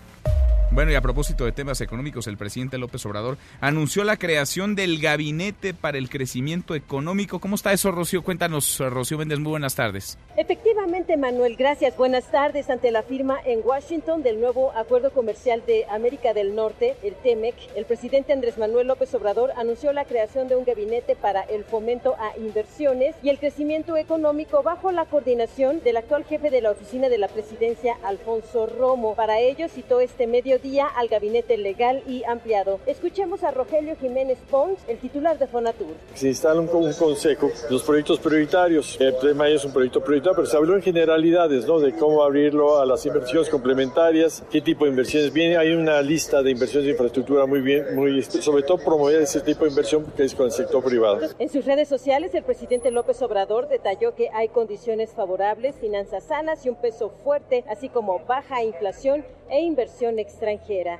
Bueno, 0.70 0.92
y 0.92 0.96
a 0.96 1.00
propósito 1.00 1.46
de 1.46 1.52
temas 1.52 1.80
económicos, 1.80 2.26
el 2.26 2.36
presidente 2.36 2.76
López 2.76 3.04
Obrador 3.06 3.38
anunció 3.58 4.04
la 4.04 4.18
creación 4.18 4.74
del 4.74 5.00
Gabinete 5.00 5.72
para 5.72 5.96
el 5.96 6.10
Crecimiento 6.10 6.74
Económico. 6.74 7.38
¿Cómo 7.38 7.54
está 7.54 7.72
eso, 7.72 7.90
Rocío? 7.90 8.22
Cuéntanos, 8.22 8.78
Rocío 8.78 9.16
Méndez, 9.16 9.38
muy 9.38 9.50
buenas 9.50 9.74
tardes. 9.74 10.18
Efectivamente, 10.36 11.16
Manuel, 11.16 11.56
gracias. 11.56 11.96
Buenas 11.96 12.30
tardes. 12.30 12.68
Ante 12.68 12.90
la 12.90 13.02
firma 13.02 13.38
en 13.46 13.60
Washington 13.64 14.22
del 14.22 14.40
nuevo 14.40 14.70
Acuerdo 14.72 15.10
Comercial 15.10 15.62
de 15.66 15.86
América 15.86 16.34
del 16.34 16.54
Norte, 16.54 16.96
el 17.02 17.14
TEMEC, 17.14 17.54
el 17.74 17.86
presidente 17.86 18.34
Andrés 18.34 18.58
Manuel 18.58 18.88
López 18.88 19.12
Obrador 19.14 19.52
anunció 19.56 19.94
la 19.94 20.04
creación 20.04 20.48
de 20.48 20.56
un 20.56 20.66
gabinete 20.66 21.16
para 21.16 21.40
el 21.42 21.64
fomento 21.64 22.14
a 22.18 22.36
inversiones 22.38 23.16
y 23.22 23.30
el 23.30 23.38
crecimiento 23.38 23.96
económico 23.96 24.62
bajo 24.62 24.92
la 24.92 25.06
coordinación 25.06 25.82
del 25.82 25.96
actual 25.96 26.24
jefe 26.24 26.50
de 26.50 26.60
la 26.60 26.72
oficina 26.72 27.08
de 27.08 27.16
la 27.16 27.28
presidencia, 27.28 27.96
Alfonso 28.04 28.66
Romo. 28.66 29.14
Para 29.14 29.40
ello 29.40 29.66
citó 29.68 30.00
este 30.00 30.26
medio 30.26 30.57
día 30.62 30.86
al 30.86 31.08
gabinete 31.08 31.56
legal 31.56 32.02
y 32.06 32.24
ampliado. 32.24 32.80
Escuchemos 32.86 33.44
a 33.44 33.50
Rogelio 33.50 33.96
Jiménez 33.96 34.38
Pons, 34.50 34.78
el 34.88 34.98
titular 34.98 35.38
de 35.38 35.46
Fonatur. 35.46 35.94
Se 36.14 36.28
instala 36.28 36.60
un, 36.60 36.68
un 36.68 36.92
consejo 36.92 37.50
los 37.70 37.82
proyectos 37.82 38.18
prioritarios. 38.18 39.00
El 39.00 39.16
tema 39.18 39.48
es 39.48 39.64
un 39.64 39.72
proyecto 39.72 40.02
prioritario, 40.02 40.36
pero 40.36 40.46
se 40.46 40.56
habló 40.56 40.76
en 40.76 40.82
generalidades, 40.82 41.66
¿no? 41.66 41.78
De 41.78 41.92
cómo 41.94 42.22
abrirlo 42.22 42.78
a 42.78 42.86
las 42.86 43.04
inversiones 43.06 43.48
complementarias, 43.48 44.44
qué 44.50 44.60
tipo 44.60 44.84
de 44.84 44.90
inversiones 44.90 45.32
viene. 45.32 45.56
Hay 45.56 45.72
una 45.72 46.02
lista 46.02 46.42
de 46.42 46.50
inversiones 46.50 46.86
de 46.86 46.92
infraestructura 46.92 47.46
muy 47.46 47.60
bien, 47.60 47.94
muy, 47.94 48.22
sobre 48.22 48.62
todo 48.62 48.78
promover 48.78 49.22
ese 49.22 49.40
tipo 49.40 49.64
de 49.64 49.70
inversión 49.70 50.04
que 50.16 50.24
es 50.24 50.34
con 50.34 50.46
el 50.46 50.52
sector 50.52 50.82
privado. 50.82 51.20
En 51.38 51.48
sus 51.48 51.64
redes 51.64 51.88
sociales, 51.88 52.34
el 52.34 52.42
presidente 52.42 52.90
López 52.90 53.20
Obrador 53.22 53.68
detalló 53.68 54.14
que 54.14 54.28
hay 54.32 54.48
condiciones 54.48 55.10
favorables, 55.10 55.76
finanzas 55.76 56.24
sanas 56.24 56.64
y 56.66 56.68
un 56.68 56.76
peso 56.76 57.10
fuerte, 57.22 57.64
así 57.68 57.88
como 57.88 58.20
baja 58.26 58.62
inflación 58.62 59.24
e 59.50 59.60
inversión 59.60 60.18
extranjera. 60.18 60.47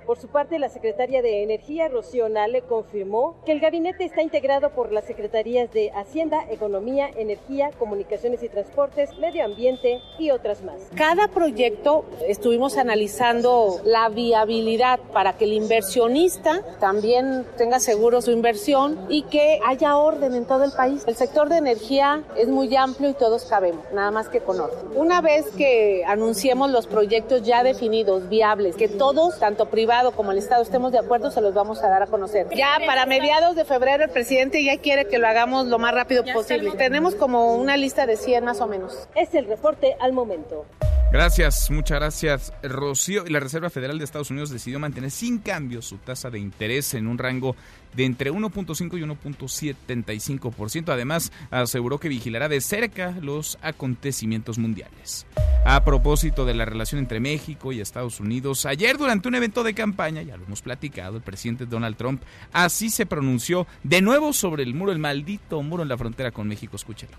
Por 0.05 0.19
su 0.19 0.29
parte, 0.29 0.59
la 0.59 0.69
secretaria 0.69 1.23
de 1.23 1.43
Energía, 1.43 1.89
Rocío 1.89 2.29
Nale, 2.29 2.63
confirmó 2.63 3.37
que 3.47 3.53
el 3.53 3.61
gabinete 3.61 4.05
está 4.05 4.21
integrado 4.21 4.71
por 4.71 4.93
las 4.93 5.05
secretarías 5.05 5.73
de 5.73 5.91
Hacienda, 5.93 6.45
Economía, 6.51 7.09
Energía, 7.17 7.71
Comunicaciones 7.79 8.43
y 8.43 8.51
Transportes, 8.51 9.17
Medio 9.19 9.45
Ambiente 9.47 10.01
y 10.19 10.31
otras 10.33 10.63
más. 10.63 10.77
Cada 10.95 11.29
proyecto 11.29 12.05
estuvimos 12.27 12.77
analizando 12.77 13.81
la 13.85 14.11
viabilidad 14.11 15.01
para 15.15 15.39
que 15.39 15.45
el 15.45 15.55
inversionista 15.55 16.63
también 16.79 17.47
tenga 17.57 17.81
seguro 17.81 18.21
su 18.21 18.31
inversión 18.31 19.07
y 19.09 19.23
que 19.23 19.61
haya 19.65 19.97
orden 19.97 20.35
en 20.35 20.45
todo 20.45 20.65
el 20.65 20.73
país. 20.73 21.05
El 21.07 21.17
sector 21.17 21.49
de 21.49 21.57
energía 21.57 22.23
es 22.37 22.49
muy 22.49 22.75
amplio 22.77 23.09
y 23.09 23.15
todos 23.15 23.47
cabemos, 23.47 23.85
nada 23.95 24.11
más 24.11 24.29
que 24.29 24.41
con 24.41 24.61
orden. 24.61 24.79
Una 24.95 25.23
vez 25.23 25.47
que 25.57 26.05
anunciemos 26.07 26.71
los 26.71 26.87
proyectos 26.87 27.43
ya 27.43 27.63
definidos, 27.63 28.29
viables, 28.29 28.77
que 28.77 28.89
todos, 28.89 29.38
tanto 29.39 29.71
privado 29.71 30.13
como 30.13 30.33
el 30.33 30.39
Estado, 30.39 30.63
estemos 30.63 30.93
de 30.93 30.99
acuerdo, 30.99 31.31
se 31.31 31.41
los 31.41 31.55
vamos 31.55 31.83
a 31.83 31.89
dar 31.89 32.03
a 32.03 32.07
conocer. 32.07 32.47
Ya 32.55 32.79
para 32.87 33.07
mediados 33.07 33.57
de 33.57 33.65
febrero 33.65 34.05
el 34.05 34.11
presidente 34.11 34.63
ya 34.63 34.79
quiere 34.79 35.07
que 35.07 35.19
lo 35.19 35.27
hagamos 35.27 35.67
lo 35.67 35.79
más 35.79 35.95
rápido 35.95 36.25
posible. 36.33 36.71
Tenemos 36.73 37.15
como 37.15 37.55
una 37.55 37.77
lista 37.77 38.07
de 38.07 38.17
100 38.17 38.45
más 38.45 38.61
o 38.61 38.67
menos. 38.67 39.09
Es 39.15 39.35
el 39.35 39.47
reporte 39.47 39.97
al 40.01 40.13
momento. 40.13 40.67
Gracias, 41.11 41.71
muchas 41.71 41.99
gracias, 41.99 42.53
Rocío. 42.63 43.27
Y 43.27 43.31
la 43.31 43.41
Reserva 43.41 43.71
Federal 43.71 43.99
de 43.99 44.05
Estados 44.05 44.31
Unidos 44.31 44.51
decidió 44.51 44.79
mantener 44.79 45.11
sin 45.11 45.39
cambio 45.39 45.81
su 45.81 45.97
tasa 45.97 46.29
de 46.29 46.39
interés 46.39 46.93
en 46.93 47.07
un 47.07 47.17
rango 47.17 47.57
de 47.99 48.05
entre 48.05 48.33
1.5 48.33 48.97
y 48.97 49.03
1.75%. 49.03 50.93
Además, 50.93 51.33
aseguró 51.51 51.99
que 51.99 52.09
vigilará 52.09 52.49
de 52.49 52.61
cerca 52.61 53.11
los 53.21 53.59
acontecimientos 53.61 54.57
mundiales. 54.57 55.27
A 55.65 55.85
propósito 55.85 56.45
de 56.45 56.55
la 56.55 56.65
relación 56.65 57.01
entre 57.01 57.19
México 57.19 57.73
y 57.73 57.81
Estados 57.81 58.21
Unidos, 58.21 58.67
ayer 58.67 58.97
durante 58.99 59.27
un 59.27 59.35
evento 59.35 59.65
de 59.65 59.75
campaña, 59.75 60.23
ya 60.23 60.37
lo 60.37 60.45
hemos 60.45 60.63
platicado, 60.63 61.17
el 61.17 61.23
presidente 61.23 61.67
Donald 61.67 61.97
Trump 61.97 62.23
así 62.53 62.89
se 62.89 63.05
pronunció 63.05 63.67
de 63.83 64.01
nuevo 64.01 64.33
sobre 64.33 64.63
el 64.63 64.75
muro, 64.75 64.93
el 64.93 65.01
maldito 65.01 65.61
muro 65.63 65.83
en 65.83 65.89
la 65.89 65.99
frontera 65.99 66.31
con 66.31 66.47
México. 66.47 66.77
Escúchelo. 66.77 67.19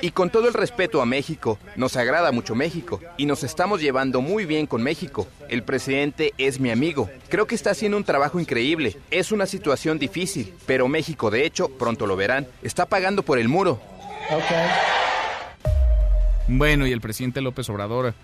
Y 0.00 0.10
con 0.10 0.30
todo 0.30 0.48
el 0.48 0.54
respeto 0.54 1.00
a 1.00 1.06
México, 1.06 1.58
nos 1.76 1.96
agrada 1.96 2.32
mucho 2.32 2.56
México 2.56 3.00
y 3.16 3.26
nos 3.26 3.44
estamos 3.44 3.80
llevando 3.80 4.20
muy 4.20 4.46
bien 4.46 4.66
con 4.66 4.82
México. 4.82 5.28
El 5.48 5.62
presidente 5.62 6.34
es 6.38 6.58
mi 6.58 6.70
amigo. 6.70 7.08
Creo 7.28 7.46
que 7.46 7.54
está 7.54 7.70
haciendo 7.70 7.96
un 7.96 8.04
trabajo 8.04 8.40
increíble. 8.40 8.96
Es 9.10 9.30
una 9.36 9.46
situación 9.46 9.98
difícil, 9.98 10.52
pero 10.66 10.88
México, 10.88 11.30
de 11.30 11.46
hecho, 11.46 11.68
pronto 11.68 12.06
lo 12.06 12.16
verán, 12.16 12.46
está 12.62 12.86
pagando 12.86 13.22
por 13.22 13.38
el 13.38 13.48
muro. 13.48 13.80
Bueno, 16.48 16.86
y 16.86 16.92
el 16.92 17.00
presidente 17.00 17.40
López 17.40 17.68
Obrador 17.68 18.14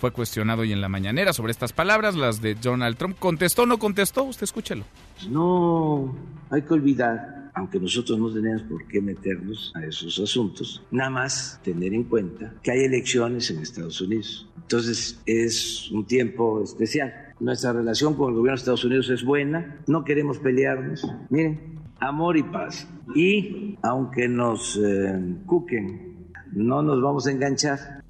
fue 0.00 0.10
cuestionado 0.10 0.62
hoy 0.62 0.72
en 0.72 0.80
la 0.80 0.88
mañanera 0.88 1.32
sobre 1.32 1.52
estas 1.52 1.72
palabras, 1.72 2.16
las 2.16 2.40
de 2.42 2.56
Donald 2.56 2.96
Trump. 2.96 3.16
¿Contestó 3.18 3.62
o 3.62 3.66
no 3.66 3.78
contestó? 3.78 4.24
Usted 4.24 4.44
escúchelo. 4.44 4.84
No 5.28 6.16
hay 6.50 6.62
que 6.62 6.74
olvidar, 6.74 7.50
aunque 7.54 7.78
nosotros 7.78 8.18
no 8.18 8.32
tenemos 8.32 8.62
por 8.62 8.86
qué 8.88 9.00
meternos 9.00 9.72
a 9.76 9.84
esos 9.84 10.18
asuntos, 10.18 10.82
nada 10.90 11.10
más 11.10 11.60
tener 11.62 11.94
en 11.94 12.04
cuenta 12.04 12.52
que 12.62 12.72
hay 12.72 12.84
elecciones 12.84 13.50
en 13.50 13.60
Estados 13.60 14.00
Unidos. 14.00 14.48
Entonces 14.56 15.20
es 15.26 15.90
un 15.90 16.04
tiempo 16.04 16.62
especial. 16.64 17.31
Nuestra 17.42 17.72
relación 17.72 18.14
con 18.14 18.28
el 18.28 18.36
gobierno 18.36 18.54
de 18.54 18.60
Estados 18.60 18.84
Unidos 18.84 19.10
es 19.10 19.24
buena, 19.24 19.80
no 19.88 20.04
queremos 20.04 20.38
pelearnos. 20.38 21.04
Miren, 21.28 21.80
amor 21.98 22.36
y 22.36 22.44
paz. 22.44 22.88
Y 23.16 23.76
aunque 23.82 24.28
nos 24.28 24.76
eh, 24.80 25.38
cuquen, 25.44 26.28
no 26.52 26.82
nos 26.82 27.02
vamos 27.02 27.26
a 27.26 27.32
enganchar. 27.32 28.04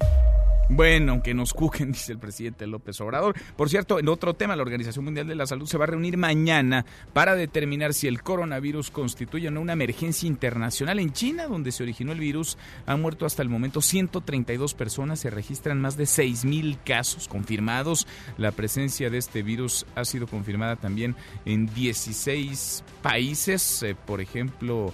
Bueno, 0.75 1.11
aunque 1.11 1.35
nos 1.35 1.53
cuquen, 1.53 1.91
dice 1.91 2.13
el 2.13 2.17
presidente 2.17 2.65
López 2.65 2.99
Obrador. 2.99 3.35
Por 3.55 3.69
cierto, 3.69 3.99
en 3.99 4.07
otro 4.09 4.33
tema, 4.33 4.55
la 4.55 4.63
Organización 4.63 5.05
Mundial 5.05 5.27
de 5.27 5.35
la 5.35 5.45
Salud 5.45 5.67
se 5.67 5.77
va 5.77 5.83
a 5.83 5.87
reunir 5.87 6.17
mañana 6.17 6.83
para 7.13 7.35
determinar 7.35 7.93
si 7.93 8.07
el 8.07 8.23
coronavirus 8.23 8.89
constituye 8.89 9.49
una 9.49 9.73
emergencia 9.73 10.25
internacional. 10.25 10.97
En 10.97 11.13
China, 11.13 11.45
donde 11.45 11.71
se 11.71 11.83
originó 11.83 12.11
el 12.11 12.19
virus, 12.19 12.57
han 12.87 13.01
muerto 13.03 13.27
hasta 13.27 13.43
el 13.43 13.49
momento 13.49 13.81
132 13.81 14.73
personas, 14.73 15.19
se 15.19 15.29
registran 15.29 15.79
más 15.79 15.95
de 15.95 16.05
6.000 16.05 16.79
casos 16.83 17.27
confirmados. 17.27 18.07
La 18.39 18.51
presencia 18.51 19.11
de 19.11 19.19
este 19.19 19.43
virus 19.43 19.85
ha 19.93 20.05
sido 20.05 20.25
confirmada 20.25 20.75
también 20.75 21.15
en 21.45 21.71
16 21.71 22.83
países, 23.03 23.83
eh, 23.83 23.95
por 24.07 24.21
ejemplo, 24.21 24.91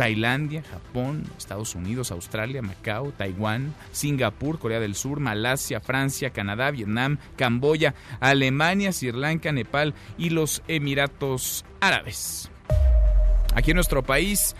Tailandia, 0.00 0.62
Japón, 0.62 1.24
Estados 1.36 1.74
Unidos, 1.74 2.10
Australia, 2.10 2.62
Macao, 2.62 3.12
Taiwán, 3.12 3.74
Singapur, 3.92 4.58
Corea 4.58 4.80
del 4.80 4.94
Sur, 4.94 5.20
Malasia, 5.20 5.78
Francia, 5.78 6.30
Canadá, 6.30 6.70
Vietnam, 6.70 7.18
Camboya, 7.36 7.94
Alemania, 8.18 8.92
Sri 8.92 9.12
Lanka, 9.12 9.52
Nepal 9.52 9.92
y 10.16 10.30
los 10.30 10.62
Emiratos 10.68 11.66
Árabes. 11.82 12.50
Aquí 13.54 13.72
en 13.72 13.74
nuestro 13.74 14.02
país 14.02 14.56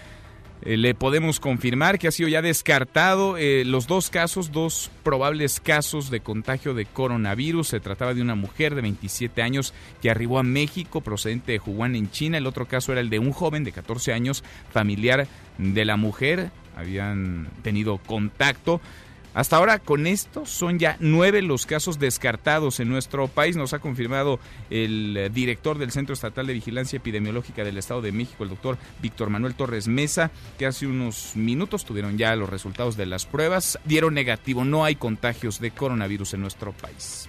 eh, 0.62 0.76
le 0.76 0.94
podemos 0.94 1.40
confirmar 1.40 1.98
que 1.98 2.08
ha 2.08 2.12
sido 2.12 2.28
ya 2.28 2.42
descartado 2.42 3.36
eh, 3.38 3.64
los 3.64 3.86
dos 3.86 4.10
casos, 4.10 4.52
dos 4.52 4.90
probables 5.02 5.58
casos 5.58 6.10
de 6.10 6.20
contagio 6.20 6.74
de 6.74 6.84
coronavirus. 6.84 7.68
Se 7.68 7.80
trataba 7.80 8.12
de 8.12 8.20
una 8.20 8.34
mujer 8.34 8.74
de 8.74 8.82
27 8.82 9.40
años 9.42 9.72
que 10.02 10.10
arribó 10.10 10.38
a 10.38 10.42
México 10.42 11.00
procedente 11.00 11.52
de 11.52 11.60
Wuhan 11.60 11.96
en 11.96 12.10
China. 12.10 12.38
El 12.38 12.46
otro 12.46 12.66
caso 12.66 12.92
era 12.92 13.00
el 13.00 13.08
de 13.08 13.18
un 13.18 13.32
joven 13.32 13.64
de 13.64 13.72
14 13.72 14.12
años, 14.12 14.44
familiar 14.70 15.26
de 15.56 15.84
la 15.84 15.96
mujer. 15.96 16.50
Habían 16.76 17.48
tenido 17.62 17.98
contacto. 17.98 18.80
Hasta 19.32 19.56
ahora, 19.56 19.78
con 19.78 20.06
esto, 20.06 20.44
son 20.44 20.78
ya 20.78 20.96
nueve 20.98 21.40
los 21.42 21.64
casos 21.64 21.98
descartados 21.98 22.80
en 22.80 22.88
nuestro 22.88 23.28
país. 23.28 23.56
Nos 23.56 23.72
ha 23.72 23.78
confirmado 23.78 24.40
el 24.70 25.16
eh, 25.16 25.30
director 25.30 25.78
del 25.78 25.92
Centro 25.92 26.14
Estatal 26.14 26.46
de 26.46 26.54
Vigilancia 26.54 26.96
Epidemiológica 26.96 27.62
del 27.62 27.78
Estado 27.78 28.02
de 28.02 28.12
México, 28.12 28.42
el 28.42 28.50
doctor 28.50 28.76
Víctor 29.00 29.30
Manuel 29.30 29.54
Torres 29.54 29.86
Mesa, 29.86 30.30
que 30.58 30.66
hace 30.66 30.86
unos 30.86 31.32
minutos 31.36 31.84
tuvieron 31.84 32.18
ya 32.18 32.34
los 32.34 32.50
resultados 32.50 32.96
de 32.96 33.06
las 33.06 33.24
pruebas. 33.24 33.78
Dieron 33.84 34.14
negativo, 34.14 34.64
no 34.64 34.84
hay 34.84 34.96
contagios 34.96 35.60
de 35.60 35.70
coronavirus 35.70 36.34
en 36.34 36.40
nuestro 36.40 36.72
país. 36.72 37.28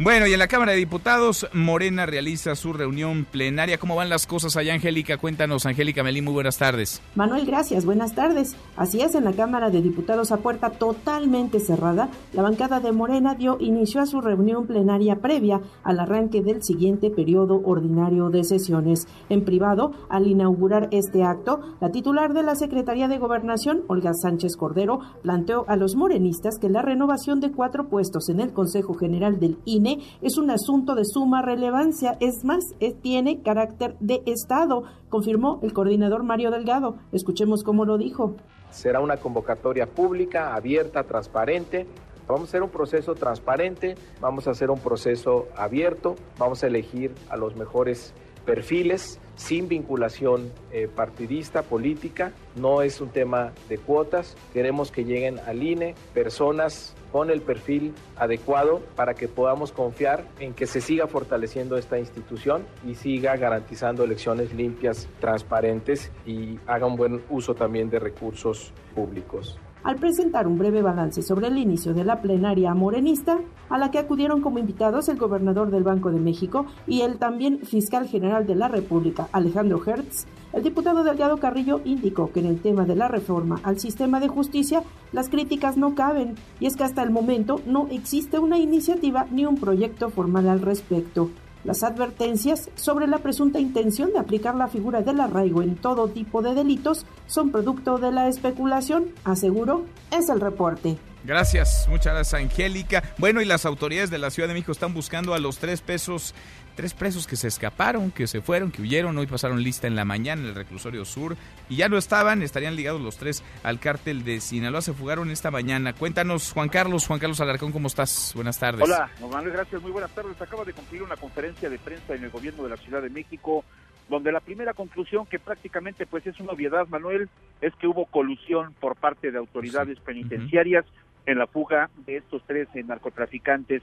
Bueno, 0.00 0.28
y 0.28 0.32
en 0.32 0.38
la 0.38 0.46
Cámara 0.46 0.70
de 0.70 0.78
Diputados, 0.78 1.48
Morena 1.52 2.06
realiza 2.06 2.54
su 2.54 2.72
reunión 2.72 3.26
plenaria. 3.28 3.78
¿Cómo 3.78 3.96
van 3.96 4.08
las 4.08 4.28
cosas 4.28 4.56
allá, 4.56 4.72
Angélica? 4.74 5.16
Cuéntanos, 5.16 5.66
Angélica 5.66 6.04
Melín, 6.04 6.22
muy 6.22 6.34
buenas 6.34 6.56
tardes. 6.56 7.02
Manuel, 7.16 7.44
gracias, 7.44 7.84
buenas 7.84 8.14
tardes. 8.14 8.54
Así 8.76 9.00
es, 9.00 9.16
en 9.16 9.24
la 9.24 9.32
Cámara 9.32 9.70
de 9.70 9.82
Diputados 9.82 10.30
a 10.30 10.36
puerta 10.36 10.70
totalmente 10.70 11.58
cerrada, 11.58 12.10
la 12.32 12.42
bancada 12.42 12.78
de 12.78 12.92
Morena 12.92 13.34
dio 13.34 13.56
inicio 13.58 14.00
a 14.00 14.06
su 14.06 14.20
reunión 14.20 14.68
plenaria 14.68 15.16
previa 15.16 15.60
al 15.82 15.98
arranque 15.98 16.42
del 16.42 16.62
siguiente 16.62 17.10
periodo 17.10 17.60
ordinario 17.64 18.30
de 18.30 18.44
sesiones. 18.44 19.08
En 19.28 19.44
privado, 19.44 19.94
al 20.08 20.28
inaugurar 20.28 20.86
este 20.92 21.24
acto, 21.24 21.76
la 21.80 21.90
titular 21.90 22.34
de 22.34 22.44
la 22.44 22.54
Secretaría 22.54 23.08
de 23.08 23.18
Gobernación, 23.18 23.82
Olga 23.88 24.14
Sánchez 24.14 24.56
Cordero, 24.56 25.00
planteó 25.24 25.64
a 25.66 25.74
los 25.74 25.96
morenistas 25.96 26.60
que 26.60 26.68
la 26.68 26.82
renovación 26.82 27.40
de 27.40 27.50
cuatro 27.50 27.88
puestos 27.88 28.28
en 28.28 28.38
el 28.38 28.52
Consejo 28.52 28.94
General 28.94 29.40
del 29.40 29.58
INE 29.64 29.87
es 30.22 30.38
un 30.38 30.50
asunto 30.50 30.94
de 30.94 31.04
suma 31.04 31.42
relevancia. 31.42 32.16
Es 32.20 32.44
más, 32.44 32.64
tiene 33.02 33.42
carácter 33.42 33.96
de 34.00 34.22
Estado, 34.26 34.84
confirmó 35.08 35.60
el 35.62 35.72
coordinador 35.72 36.22
Mario 36.22 36.50
Delgado. 36.50 36.96
Escuchemos 37.12 37.62
cómo 37.62 37.84
lo 37.84 37.98
dijo. 37.98 38.34
Será 38.70 39.00
una 39.00 39.16
convocatoria 39.16 39.86
pública, 39.86 40.54
abierta, 40.54 41.04
transparente. 41.04 41.86
Vamos 42.26 42.42
a 42.42 42.44
hacer 42.44 42.62
un 42.62 42.68
proceso 42.68 43.14
transparente, 43.14 43.94
vamos 44.20 44.46
a 44.46 44.50
hacer 44.50 44.70
un 44.70 44.78
proceso 44.78 45.46
abierto, 45.56 46.14
vamos 46.38 46.62
a 46.62 46.66
elegir 46.66 47.14
a 47.30 47.38
los 47.38 47.56
mejores 47.56 48.12
perfiles 48.48 49.20
sin 49.36 49.68
vinculación 49.68 50.50
eh, 50.72 50.88
partidista, 50.88 51.62
política. 51.62 52.32
No 52.56 52.80
es 52.80 52.98
un 53.02 53.10
tema 53.10 53.52
de 53.68 53.76
cuotas. 53.76 54.36
Queremos 54.54 54.90
que 54.90 55.04
lleguen 55.04 55.38
al 55.40 55.62
INE 55.62 55.94
personas 56.14 56.94
con 57.12 57.30
el 57.30 57.42
perfil 57.42 57.92
adecuado 58.16 58.80
para 58.96 59.12
que 59.12 59.28
podamos 59.28 59.70
confiar 59.70 60.24
en 60.40 60.54
que 60.54 60.66
se 60.66 60.80
siga 60.80 61.06
fortaleciendo 61.06 61.76
esta 61.76 61.98
institución 61.98 62.64
y 62.86 62.94
siga 62.94 63.36
garantizando 63.36 64.04
elecciones 64.04 64.54
limpias, 64.54 65.08
transparentes 65.20 66.10
y 66.26 66.58
haga 66.66 66.86
un 66.86 66.96
buen 66.96 67.22
uso 67.28 67.54
también 67.54 67.90
de 67.90 67.98
recursos 67.98 68.72
públicos 68.94 69.58
al 69.88 69.96
presentar 69.96 70.46
un 70.46 70.58
breve 70.58 70.82
balance 70.82 71.22
sobre 71.22 71.46
el 71.46 71.56
inicio 71.56 71.94
de 71.94 72.04
la 72.04 72.20
plenaria 72.20 72.74
morenista, 72.74 73.38
a 73.70 73.78
la 73.78 73.90
que 73.90 73.98
acudieron 73.98 74.42
como 74.42 74.58
invitados 74.58 75.08
el 75.08 75.16
gobernador 75.16 75.70
del 75.70 75.82
Banco 75.82 76.10
de 76.10 76.20
México 76.20 76.66
y 76.86 77.00
el 77.00 77.16
también 77.16 77.60
fiscal 77.60 78.06
general 78.06 78.46
de 78.46 78.54
la 78.54 78.68
República, 78.68 79.30
Alejandro 79.32 79.80
Hertz, 79.82 80.26
el 80.52 80.62
diputado 80.62 81.04
Delgado 81.04 81.38
Carrillo 81.38 81.80
indicó 81.86 82.30
que 82.32 82.40
en 82.40 82.46
el 82.46 82.60
tema 82.60 82.84
de 82.84 82.96
la 82.96 83.08
reforma 83.08 83.60
al 83.62 83.78
sistema 83.78 84.20
de 84.20 84.28
justicia 84.28 84.82
las 85.12 85.30
críticas 85.30 85.78
no 85.78 85.94
caben 85.94 86.34
y 86.60 86.66
es 86.66 86.76
que 86.76 86.84
hasta 86.84 87.02
el 87.02 87.10
momento 87.10 87.62
no 87.64 87.88
existe 87.90 88.38
una 88.38 88.58
iniciativa 88.58 89.24
ni 89.30 89.46
un 89.46 89.56
proyecto 89.56 90.10
formal 90.10 90.50
al 90.50 90.60
respecto. 90.60 91.30
Las 91.64 91.82
advertencias 91.82 92.70
sobre 92.76 93.06
la 93.06 93.18
presunta 93.18 93.58
intención 93.58 94.12
de 94.12 94.18
aplicar 94.18 94.54
la 94.54 94.68
figura 94.68 95.02
del 95.02 95.20
arraigo 95.20 95.62
en 95.62 95.76
todo 95.76 96.08
tipo 96.08 96.40
de 96.40 96.54
delitos 96.54 97.04
son 97.26 97.50
producto 97.50 97.98
de 97.98 98.12
la 98.12 98.28
especulación, 98.28 99.06
aseguró, 99.24 99.84
es 100.10 100.28
el 100.28 100.40
reporte. 100.40 100.98
Gracias, 101.24 101.86
muchas 101.90 102.14
gracias 102.14 102.40
Angélica. 102.40 103.02
Bueno, 103.18 103.42
y 103.42 103.44
las 103.44 103.66
autoridades 103.66 104.08
de 104.10 104.18
la 104.18 104.30
Ciudad 104.30 104.48
de 104.48 104.54
México 104.54 104.72
están 104.72 104.94
buscando 104.94 105.34
a 105.34 105.38
los 105.38 105.58
tres 105.58 105.80
pesos 105.80 106.34
tres 106.78 106.94
presos 106.94 107.26
que 107.26 107.34
se 107.34 107.48
escaparon, 107.48 108.12
que 108.12 108.28
se 108.28 108.40
fueron, 108.40 108.70
que 108.70 108.82
huyeron, 108.82 109.18
hoy 109.18 109.26
pasaron 109.26 109.60
lista 109.64 109.88
en 109.88 109.96
la 109.96 110.04
mañana 110.04 110.42
en 110.42 110.48
el 110.50 110.54
reclusorio 110.54 111.04
sur 111.04 111.36
y 111.68 111.74
ya 111.74 111.88
no 111.88 111.98
estaban, 111.98 112.40
estarían 112.40 112.76
ligados 112.76 113.00
los 113.00 113.16
tres 113.16 113.42
al 113.64 113.80
cártel 113.80 114.22
de 114.22 114.40
Sinaloa, 114.40 114.80
se 114.80 114.92
fugaron 114.92 115.28
esta 115.32 115.50
mañana. 115.50 115.92
Cuéntanos, 115.92 116.52
Juan 116.52 116.68
Carlos, 116.68 117.04
Juan 117.08 117.18
Carlos 117.18 117.40
Alarcón, 117.40 117.72
¿cómo 117.72 117.88
estás? 117.88 118.30
Buenas 118.36 118.60
tardes. 118.60 118.80
Hola, 118.84 119.10
Manuel, 119.20 119.54
gracias, 119.54 119.82
muy 119.82 119.90
buenas 119.90 120.12
tardes. 120.12 120.40
Acaba 120.40 120.64
de 120.64 120.72
cumplir 120.72 121.02
una 121.02 121.16
conferencia 121.16 121.68
de 121.68 121.80
prensa 121.80 122.14
en 122.14 122.22
el 122.22 122.30
gobierno 122.30 122.62
de 122.62 122.68
la 122.68 122.76
Ciudad 122.76 123.02
de 123.02 123.10
México 123.10 123.64
donde 124.08 124.30
la 124.30 124.38
primera 124.38 124.72
conclusión 124.72 125.26
que 125.26 125.40
prácticamente 125.40 126.06
pues 126.06 126.28
es 126.28 126.38
una 126.38 126.52
obviedad, 126.52 126.86
Manuel, 126.86 127.28
es 127.60 127.74
que 127.74 127.88
hubo 127.88 128.06
colusión 128.06 128.72
por 128.74 128.94
parte 128.94 129.32
de 129.32 129.38
autoridades 129.38 129.98
penitenciarias 129.98 130.84
en 131.26 131.38
la 131.38 131.48
fuga 131.48 131.90
de 132.06 132.18
estos 132.18 132.40
tres 132.46 132.68
narcotraficantes 132.72 133.82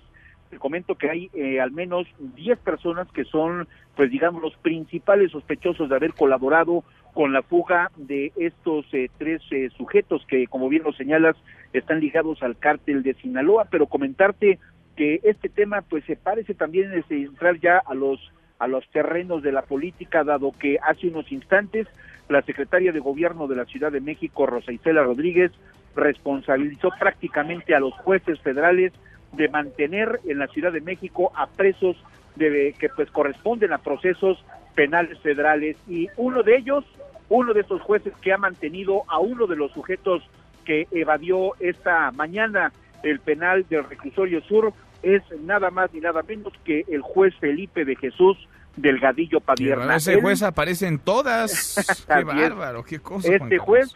te 0.50 0.58
comento 0.58 0.96
que 0.96 1.10
hay 1.10 1.30
eh, 1.34 1.60
al 1.60 1.72
menos 1.72 2.08
10 2.20 2.60
personas 2.60 3.08
que 3.12 3.26
son, 3.26 3.68
pues 3.96 4.12
digamos, 4.12 4.42
los 4.42 4.56
principales 4.58 5.32
sospechosos 5.32 5.90
de 5.90 5.96
haber 5.96 6.14
colaborado 6.14 6.84
con 7.14 7.34
la 7.34 7.42
fuga 7.42 7.92
de 7.96 8.32
estos 8.36 8.86
eh, 8.94 9.10
tres 9.18 9.42
eh, 9.52 9.70
sujetos 9.78 10.26
que, 10.28 10.48
como 10.48 10.70
bien 10.70 10.84
lo 10.84 10.94
señalas, 10.94 11.36
están 11.74 12.00
ligados 12.00 12.44
al 12.44 12.58
cártel 12.58 13.04
de 13.04 13.14
Sinaloa, 13.16 13.68
pero 13.70 13.88
comentarte 13.88 14.60
que 14.96 15.20
este 15.24 15.50
tema, 15.50 15.82
pues 15.82 16.06
se 16.06 16.16
parece 16.16 16.54
también 16.54 16.92
entrar 17.10 17.60
ya 17.60 17.82
a 17.86 17.94
los 17.94 18.20
a 18.58 18.68
los 18.68 18.88
terrenos 18.90 19.44
de 19.44 19.52
la 19.52 19.64
política, 19.64 20.24
dado 20.24 20.54
que 20.54 20.78
hace 20.82 21.10
unos 21.10 21.30
instantes 21.30 21.88
la 22.30 22.42
secretaria 22.42 22.92
de 22.92 23.00
Gobierno 23.00 23.48
de 23.48 23.56
la 23.56 23.66
Ciudad 23.66 23.92
de 23.92 24.02
México, 24.02 24.46
Rosa 24.46 24.72
Isela 24.72 25.04
Rodríguez, 25.04 25.52
responsabilizó 25.96 26.90
prácticamente 27.00 27.76
a 27.76 27.80
los 27.80 27.94
jueces 27.94 28.40
federales 28.42 28.94
de 29.36 29.50
mantener 29.50 30.20
en 30.28 30.40
la 30.40 30.48
Ciudad 30.48 30.72
de 30.72 30.82
México 30.82 31.32
a 31.36 31.48
presos 31.48 31.96
de, 32.36 32.76
que 32.80 32.90
pues 32.90 33.10
corresponden 33.12 33.74
a 33.74 33.78
procesos 33.78 34.44
penales 34.76 35.20
federales 35.20 35.78
y 35.88 36.10
uno 36.18 36.44
de 36.44 36.58
ellos, 36.58 36.84
uno 37.30 37.54
de 37.54 37.62
estos 37.62 37.82
jueces 37.82 38.14
que 38.22 38.34
ha 38.34 38.38
mantenido 38.38 39.04
a 39.08 39.20
uno 39.20 39.48
de 39.48 39.56
los 39.56 39.72
sujetos 39.72 40.24
que 40.66 40.88
evadió 40.92 41.52
esta 41.60 42.12
mañana 42.12 42.72
el 43.04 43.20
penal 43.20 43.66
del 43.70 43.88
reclusorio 43.88 44.42
sur 44.42 44.74
es 45.04 45.22
nada 45.42 45.70
más 45.70 45.94
ni 45.94 46.00
nada 46.00 46.24
menos 46.24 46.52
que 46.64 46.84
el 46.90 47.02
juez 47.02 47.34
Felipe 47.40 47.86
de 47.86 47.96
Jesús 47.96 48.38
Delgadillo 48.76 49.40
Padierna. 49.40 49.96
Ese 49.96 50.20
juez 50.20 50.44
aparece 50.44 50.88
en 50.88 51.00
todas. 51.00 52.06
qué 52.08 52.24
bárbaro, 52.24 52.84
qué 52.84 53.00
cosa. 53.00 53.34
Este 53.34 53.58
juez 53.58 53.96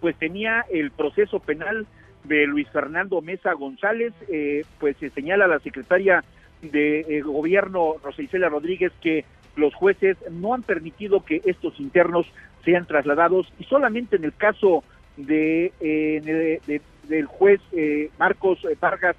pues 0.00 0.16
tenía 0.18 0.66
el 0.70 0.90
proceso 0.90 1.38
penal 1.40 1.86
de 2.24 2.46
Luis 2.46 2.68
Fernando 2.70 3.20
Mesa 3.20 3.52
González, 3.52 4.12
eh, 4.28 4.64
pues 4.80 4.96
se 4.98 5.10
señala 5.10 5.46
la 5.46 5.60
secretaria 5.60 6.24
de 6.62 7.00
eh, 7.00 7.20
gobierno 7.20 7.96
Rosa 8.02 8.22
Isela 8.22 8.48
Rodríguez 8.48 8.92
que 9.00 9.24
los 9.56 9.74
jueces 9.74 10.16
no 10.30 10.54
han 10.54 10.62
permitido 10.62 11.24
que 11.24 11.42
estos 11.44 11.78
internos 11.78 12.26
sean 12.64 12.86
trasladados 12.86 13.52
y 13.58 13.64
solamente 13.64 14.16
en 14.16 14.24
el 14.24 14.34
caso 14.34 14.82
de, 15.16 15.72
eh, 15.80 16.80
del 17.06 17.26
juez 17.26 17.60
Marcos 18.18 18.66
Vargas 18.80 19.16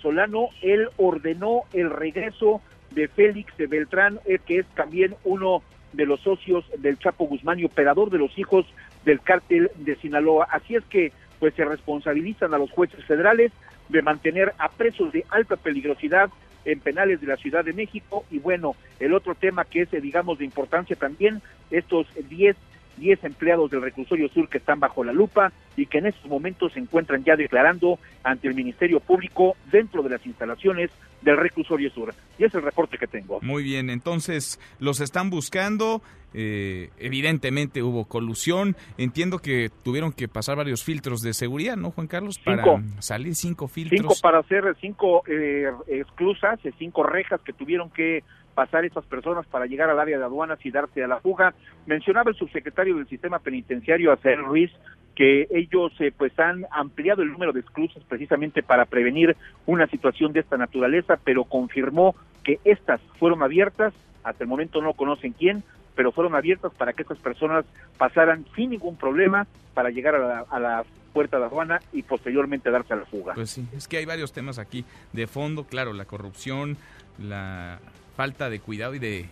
Solano, 0.00 0.50
él 0.60 0.88
ordenó 0.98 1.62
el 1.72 1.90
regreso 1.90 2.60
de 2.92 3.08
Félix 3.08 3.52
Beltrán, 3.56 4.20
que 4.46 4.58
es 4.58 4.66
también 4.76 5.16
uno 5.24 5.62
de 5.92 6.06
los 6.06 6.20
socios 6.20 6.64
del 6.78 6.98
Chapo 6.98 7.26
Guzmán 7.26 7.58
y 7.58 7.64
operador 7.64 8.10
de 8.10 8.18
los 8.18 8.38
hijos 8.38 8.66
del 9.04 9.20
cártel 9.20 9.70
de 9.76 9.96
Sinaloa. 9.96 10.46
Así 10.50 10.76
es 10.76 10.84
que 10.84 11.12
pues 11.42 11.54
se 11.54 11.64
responsabilizan 11.64 12.54
a 12.54 12.58
los 12.58 12.70
jueces 12.70 13.04
federales 13.04 13.50
de 13.88 14.00
mantener 14.00 14.54
a 14.58 14.68
presos 14.68 15.10
de 15.10 15.24
alta 15.28 15.56
peligrosidad 15.56 16.30
en 16.64 16.78
penales 16.78 17.20
de 17.20 17.26
la 17.26 17.36
Ciudad 17.36 17.64
de 17.64 17.72
México. 17.72 18.24
Y 18.30 18.38
bueno, 18.38 18.76
el 19.00 19.12
otro 19.12 19.34
tema 19.34 19.64
que 19.64 19.80
es 19.82 19.90
digamos 19.90 20.38
de 20.38 20.44
importancia 20.44 20.94
también, 20.94 21.42
estos 21.72 22.06
10 22.28 22.56
10 22.98 23.24
empleados 23.24 23.72
del 23.72 23.82
reclusorio 23.82 24.28
sur 24.28 24.48
que 24.48 24.58
están 24.58 24.78
bajo 24.78 25.02
la 25.02 25.12
lupa 25.12 25.50
y 25.76 25.86
que 25.86 25.98
en 25.98 26.06
estos 26.06 26.30
momentos 26.30 26.74
se 26.74 26.78
encuentran 26.78 27.24
ya 27.24 27.34
declarando 27.34 27.98
ante 28.22 28.46
el 28.46 28.54
Ministerio 28.54 29.00
Público 29.00 29.56
dentro 29.72 30.04
de 30.04 30.10
las 30.10 30.24
instalaciones 30.24 30.92
del 31.22 31.36
reclusorio 31.36 31.90
sur. 31.90 32.14
Y 32.38 32.44
es 32.44 32.54
el 32.54 32.62
reporte 32.62 32.98
que 32.98 33.06
tengo. 33.06 33.40
Muy 33.42 33.62
bien, 33.62 33.90
entonces 33.90 34.60
los 34.78 35.00
están 35.00 35.30
buscando. 35.30 36.02
Eh, 36.34 36.90
evidentemente 36.98 37.82
hubo 37.82 38.06
colusión. 38.06 38.76
Entiendo 38.96 39.38
que 39.38 39.70
tuvieron 39.82 40.12
que 40.12 40.28
pasar 40.28 40.56
varios 40.56 40.82
filtros 40.82 41.20
de 41.20 41.34
seguridad, 41.34 41.76
¿no, 41.76 41.90
Juan 41.90 42.06
Carlos? 42.06 42.38
Para 42.38 42.64
salir 43.00 43.34
cinco 43.34 43.68
filtros. 43.68 44.00
Cinco 44.00 44.14
para 44.22 44.38
hacer 44.38 44.64
cinco 44.80 45.22
eh, 45.26 45.70
exclusas, 45.88 46.58
cinco 46.78 47.02
rejas 47.02 47.40
que 47.42 47.52
tuvieron 47.52 47.90
que 47.90 48.24
pasar 48.54 48.84
esas 48.84 49.04
personas 49.06 49.46
para 49.46 49.66
llegar 49.66 49.90
al 49.90 49.98
área 49.98 50.18
de 50.18 50.24
aduanas 50.24 50.58
y 50.64 50.70
darse 50.70 51.02
a 51.02 51.08
la 51.08 51.20
fuga. 51.20 51.54
Mencionaba 51.86 52.30
el 52.30 52.36
subsecretario 52.36 52.96
del 52.96 53.08
sistema 53.08 53.38
penitenciario, 53.38 54.12
Acer 54.12 54.38
Ruiz, 54.38 54.70
que 55.14 55.46
ellos 55.50 55.92
eh, 56.00 56.12
pues 56.16 56.38
han 56.38 56.64
ampliado 56.70 57.22
el 57.22 57.32
número 57.32 57.52
de 57.52 57.60
exclusas 57.60 58.02
precisamente 58.08 58.62
para 58.62 58.86
prevenir 58.86 59.36
una 59.66 59.86
situación 59.86 60.32
de 60.32 60.40
esta 60.40 60.56
naturaleza, 60.56 61.18
pero 61.22 61.44
confirmó 61.44 62.14
que 62.44 62.60
estas 62.64 63.00
fueron 63.18 63.42
abiertas, 63.42 63.92
hasta 64.24 64.44
el 64.44 64.48
momento 64.48 64.80
no 64.80 64.94
conocen 64.94 65.32
quién, 65.32 65.62
pero 65.94 66.12
fueron 66.12 66.34
abiertas 66.34 66.72
para 66.74 66.92
que 66.92 67.02
estas 67.02 67.18
personas 67.18 67.64
pasaran 67.98 68.46
sin 68.56 68.70
ningún 68.70 68.96
problema 68.96 69.46
para 69.74 69.90
llegar 69.90 70.14
a 70.14 70.18
la, 70.18 70.44
a 70.48 70.58
la 70.58 70.84
puerta 71.12 71.38
de 71.38 71.44
aduana 71.44 71.80
y 71.92 72.02
posteriormente 72.02 72.70
darse 72.70 72.94
a 72.94 72.96
la 72.96 73.04
fuga. 73.04 73.34
Pues 73.34 73.50
sí, 73.50 73.66
es 73.76 73.86
que 73.86 73.98
hay 73.98 74.06
varios 74.06 74.32
temas 74.32 74.58
aquí 74.58 74.84
de 75.12 75.26
fondo, 75.26 75.64
claro, 75.64 75.92
la 75.92 76.06
corrupción, 76.06 76.78
la 77.18 77.78
falta 78.16 78.50
de 78.50 78.60
cuidado 78.60 78.94
y 78.94 78.98
de 78.98 79.28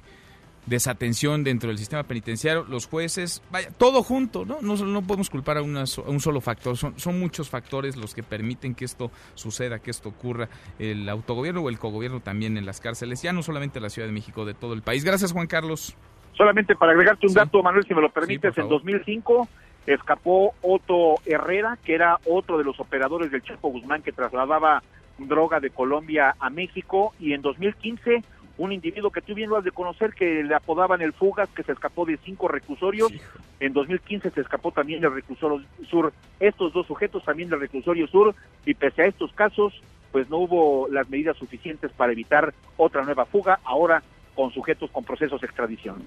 desatención 0.66 1.42
dentro 1.42 1.68
del 1.68 1.78
sistema 1.78 2.02
penitenciario, 2.04 2.64
los 2.68 2.86
jueces, 2.86 3.42
vaya, 3.50 3.70
todo 3.76 4.02
junto, 4.02 4.44
¿no? 4.44 4.58
No, 4.60 4.76
no 4.76 5.02
podemos 5.02 5.30
culpar 5.30 5.56
a, 5.56 5.62
una, 5.62 5.84
un 6.06 6.20
solo 6.20 6.40
factor, 6.40 6.76
son, 6.76 6.98
son 6.98 7.18
muchos 7.18 7.48
factores 7.48 7.96
los 7.96 8.14
que 8.14 8.22
permiten 8.22 8.74
que 8.74 8.84
esto 8.84 9.10
suceda, 9.34 9.78
que 9.78 9.90
esto 9.90 10.10
ocurra, 10.10 10.48
el 10.78 11.08
autogobierno 11.08 11.62
o 11.62 11.68
el 11.68 11.78
cogobierno 11.78 12.20
también 12.20 12.56
en 12.56 12.66
las 12.66 12.80
cárceles, 12.80 13.22
ya 13.22 13.32
no 13.32 13.42
solamente 13.42 13.78
en 13.78 13.84
la 13.84 13.90
Ciudad 13.90 14.06
de 14.06 14.12
México, 14.12 14.44
de 14.44 14.54
todo 14.54 14.74
el 14.74 14.82
país. 14.82 15.04
Gracias, 15.04 15.32
Juan 15.32 15.46
Carlos. 15.46 15.96
Solamente 16.34 16.74
para 16.76 16.92
agregarte 16.92 17.26
un 17.26 17.34
dato, 17.34 17.62
Manuel, 17.62 17.84
si 17.86 17.94
me 17.94 18.00
lo 18.00 18.10
permites, 18.10 18.56
en 18.56 18.68
2005 18.68 19.48
escapó 19.86 20.54
Otto 20.62 21.16
Herrera, 21.26 21.78
que 21.84 21.94
era 21.94 22.18
otro 22.26 22.58
de 22.58 22.64
los 22.64 22.78
operadores 22.78 23.30
del 23.30 23.42
Chapo 23.42 23.70
Guzmán 23.70 24.02
que 24.02 24.12
trasladaba 24.12 24.82
droga 25.18 25.60
de 25.60 25.70
Colombia 25.70 26.34
a 26.38 26.48
México, 26.48 27.12
y 27.18 27.32
en 27.32 27.42
2015 27.42 28.22
un 28.60 28.72
individuo 28.72 29.10
que 29.10 29.22
tú 29.22 29.34
bien 29.34 29.48
lo 29.48 29.56
has 29.56 29.64
de 29.64 29.72
conocer, 29.72 30.12
que 30.12 30.44
le 30.44 30.54
apodaban 30.54 31.00
el 31.00 31.14
Fugas, 31.14 31.48
que 31.48 31.62
se 31.62 31.72
escapó 31.72 32.04
de 32.04 32.18
cinco 32.18 32.46
reclusorios. 32.46 33.10
En 33.58 33.72
2015 33.72 34.30
se 34.30 34.40
escapó 34.42 34.70
también 34.70 35.00
del 35.00 35.14
reclusorio 35.14 35.64
sur. 35.88 36.12
Estos 36.38 36.74
dos 36.74 36.86
sujetos 36.86 37.24
también 37.24 37.48
del 37.48 37.60
reclusorio 37.60 38.06
sur, 38.06 38.34
y 38.66 38.74
pese 38.74 39.02
a 39.02 39.06
estos 39.06 39.32
casos, 39.32 39.72
pues 40.12 40.28
no 40.28 40.36
hubo 40.36 40.88
las 40.88 41.08
medidas 41.08 41.38
suficientes 41.38 41.90
para 41.92 42.12
evitar 42.12 42.52
otra 42.76 43.02
nueva 43.02 43.24
fuga. 43.24 43.60
Ahora 43.64 44.02
con 44.34 44.52
sujetos 44.52 44.90
con 44.90 45.04
procesos 45.04 45.40
de 45.40 45.46
extradición. 45.46 46.02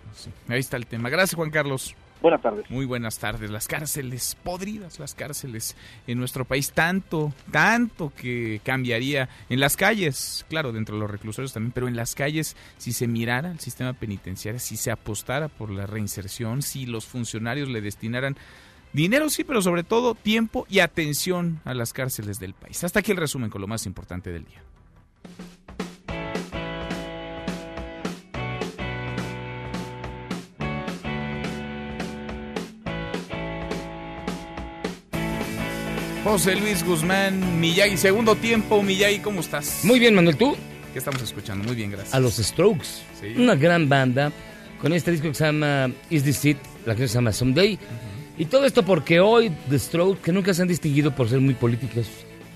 ahí 0.48 0.60
está 0.60 0.78
el 0.78 0.86
tema. 0.86 1.10
Gracias, 1.10 1.36
Juan 1.36 1.50
Carlos. 1.50 1.96
Buenas 2.24 2.42
tardes. 2.42 2.72
Muy 2.72 2.86
buenas 2.86 3.20
tardes. 3.20 3.52
Las 3.52 3.68
cárceles, 3.68 4.38
podridas 4.42 4.98
las 4.98 5.14
cárceles 5.14 5.76
en 6.08 6.18
nuestro 6.18 6.46
país, 6.46 6.72
tanto, 6.72 7.34
tanto 7.52 8.14
que 8.16 8.62
cambiaría 8.64 9.28
en 9.50 9.60
las 9.60 9.76
calles, 9.76 10.46
claro, 10.48 10.72
dentro 10.72 10.96
de 10.96 11.02
los 11.02 11.12
reclusorios 11.12 11.52
también, 11.52 11.74
pero 11.74 11.90
en 11.90 11.98
las 11.98 12.16
calles, 12.16 12.56
si 12.78 12.94
se 12.94 13.08
mirara 13.08 13.52
el 13.52 13.60
sistema 13.60 13.92
penitenciario, 13.92 14.62
si 14.62 14.78
se 14.78 14.90
apostara 14.90 15.50
por 15.50 15.70
la 15.70 15.86
reinserción, 15.86 16.62
si 16.62 16.86
los 16.86 17.06
funcionarios 17.06 17.68
le 17.68 17.82
destinaran 17.82 18.38
dinero, 18.94 19.30
sí, 19.30 19.44
pero 19.44 19.62
sobre 19.62 19.84
todo 19.84 20.16
tiempo 20.16 20.66
y 20.70 20.80
atención 20.80 21.60
a 21.66 21.74
las 21.74 21.92
cárceles 21.92 22.40
del 22.40 22.54
país. 22.54 22.86
Hasta 22.86 23.02
aquí 23.02 23.12
el 23.12 23.18
resumen 23.18 23.50
con 23.50 23.60
lo 23.60 23.68
más 23.68 23.86
importante 23.86 24.32
del 24.32 24.46
día. 24.46 24.64
José 36.24 36.56
Luis 36.56 36.86
Guzmán, 36.86 37.60
Miyagi, 37.60 37.98
segundo 37.98 38.36
tiempo, 38.36 38.82
Miyagi, 38.82 39.20
¿cómo 39.20 39.42
estás? 39.42 39.82
Muy 39.84 40.00
bien, 40.00 40.16
Manuel, 40.16 40.38
¿tú? 40.38 40.56
¿Qué 40.94 41.00
estamos 41.00 41.22
escuchando? 41.22 41.66
Muy 41.66 41.76
bien, 41.76 41.92
gracias. 41.92 42.16
A 42.16 42.20
los 42.22 42.38
Strokes, 42.38 42.88
una 43.36 43.56
gran 43.56 43.90
banda, 43.90 44.32
con 44.80 44.94
este 44.94 45.12
disco 45.12 45.28
que 45.28 45.34
se 45.34 45.44
llama 45.44 45.92
Is 46.10 46.24
This 46.24 46.46
It, 46.46 46.58
la 46.86 46.96
que 46.96 47.10
se 47.10 47.16
llama 47.16 47.34
Someday. 47.34 47.78
Y 48.38 48.46
todo 48.46 48.66
esto 48.66 48.84
porque 48.84 49.20
hoy 49.20 49.52
The 49.70 49.78
Strokes, 49.78 50.22
que 50.22 50.32
nunca 50.32 50.54
se 50.54 50.62
han 50.62 50.70
distinguido 50.70 51.14
por 51.14 51.28
ser 51.28 51.42
muy 51.42 51.56
políticos, 51.56 52.08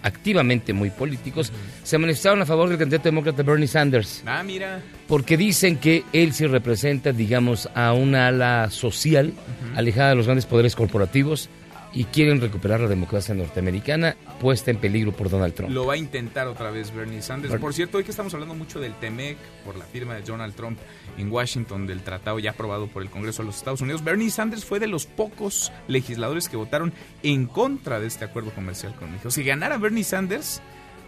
activamente 0.02 0.72
muy 0.72 0.90
políticos, 0.90 1.52
se 1.84 1.98
manifestaron 1.98 2.42
a 2.42 2.46
favor 2.46 2.70
del 2.70 2.78
candidato 2.78 3.10
demócrata 3.10 3.44
Bernie 3.44 3.68
Sanders. 3.68 4.24
Ah, 4.26 4.44
mira. 4.44 4.80
Porque 5.10 5.36
dicen 5.36 5.76
que 5.76 6.06
él 6.14 6.32
sí 6.32 6.48
representa, 6.48 7.12
digamos, 7.12 7.68
a 7.76 7.92
una 7.92 8.30
ala 8.30 8.70
social 8.72 9.34
alejada 9.76 10.12
de 10.12 10.16
los 10.16 10.26
grandes 10.26 10.46
poderes 10.46 10.74
corporativos 10.74 11.50
y 11.94 12.06
quieren 12.06 12.42
recuperar 12.42 12.80
la 12.80 12.88
democracia 12.88 13.34
norteamericana 13.34 14.16
puesta 14.40 14.72
en 14.72 14.78
peligro 14.78 15.12
por 15.12 15.30
Donald 15.30 15.54
Trump. 15.54 15.72
Lo 15.72 15.86
va 15.86 15.94
a 15.94 15.98
intentar 15.98 16.48
otra 16.48 16.72
vez 16.72 16.94
Bernie 16.94 17.22
Sanders. 17.22 17.56
Por 17.60 17.74
cierto, 17.74 17.98
hoy 17.98 18.04
que 18.04 18.12
estamos 18.12 18.34
hablando 18.34 18.56
mucho 18.56 18.80
del 18.80 18.94
TEMEC 18.96 19.38
por 19.66 19.78
la 19.78 19.86
firma 19.86 20.16
de 20.16 20.22
Donald 20.22 20.54
Trump 20.56 20.78
en 21.18 21.32
Washington 21.32 21.88
del 21.88 22.02
tratado 22.02 22.40
ya 22.40 22.52
aprobado 22.52 22.88
por 22.88 23.02
el 23.02 23.10
Congreso 23.10 23.42
de 23.42 23.48
los 23.48 23.58
Estados 23.58 23.82
Unidos, 23.82 24.04
Bernie 24.04 24.30
Sanders 24.30 24.66
fue 24.66 24.80
de 24.80 24.88
los 24.88 25.06
pocos 25.06 25.72
legisladores 25.88 26.50
que 26.50 26.58
votaron 26.58 26.94
en 27.24 27.48
contra 27.48 28.00
de 28.00 28.08
este 28.08 28.26
acuerdo 28.26 28.52
comercial 28.52 28.94
con 28.96 29.12
México. 29.12 29.32
Si 29.32 29.44
ganara 29.44 29.78
Bernie 29.78 30.04
Sanders, 30.04 30.62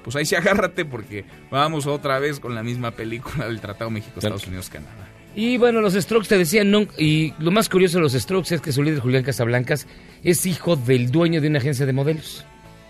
pues 0.03 0.15
ahí 0.15 0.26
sí 0.26 0.35
agárrate 0.35 0.85
porque 0.85 1.26
vamos 1.51 1.85
otra 1.85 2.19
vez 2.19 2.39
con 2.39 2.56
la 2.56 2.64
misma 2.64 2.91
película 2.91 3.45
del 3.45 3.61
Tratado 3.61 3.89
México-Estados 3.89 4.47
Unidos-Canadá. 4.47 5.19
Y 5.40 5.56
bueno, 5.56 5.80
los 5.80 5.94
Strokes 5.94 6.28
te 6.28 6.38
decían, 6.38 6.70
no, 6.70 6.86
y 6.98 7.34
lo 7.40 7.49
más 7.49 7.70
curioso 7.70 7.98
de 7.98 8.02
los 8.02 8.11
Strokes 8.11 8.53
es 8.53 8.60
que 8.60 8.74
su 8.74 8.84
líder 8.84 8.99
Julián 8.99 9.24
Casablancas 9.24 9.88
es 10.22 10.45
hijo 10.45 10.76
del 10.76 11.11
dueño 11.11 11.40
de 11.40 11.48
una 11.48 11.60
agencia 11.60 11.86
de 11.86 11.94
modelos. 11.94 12.44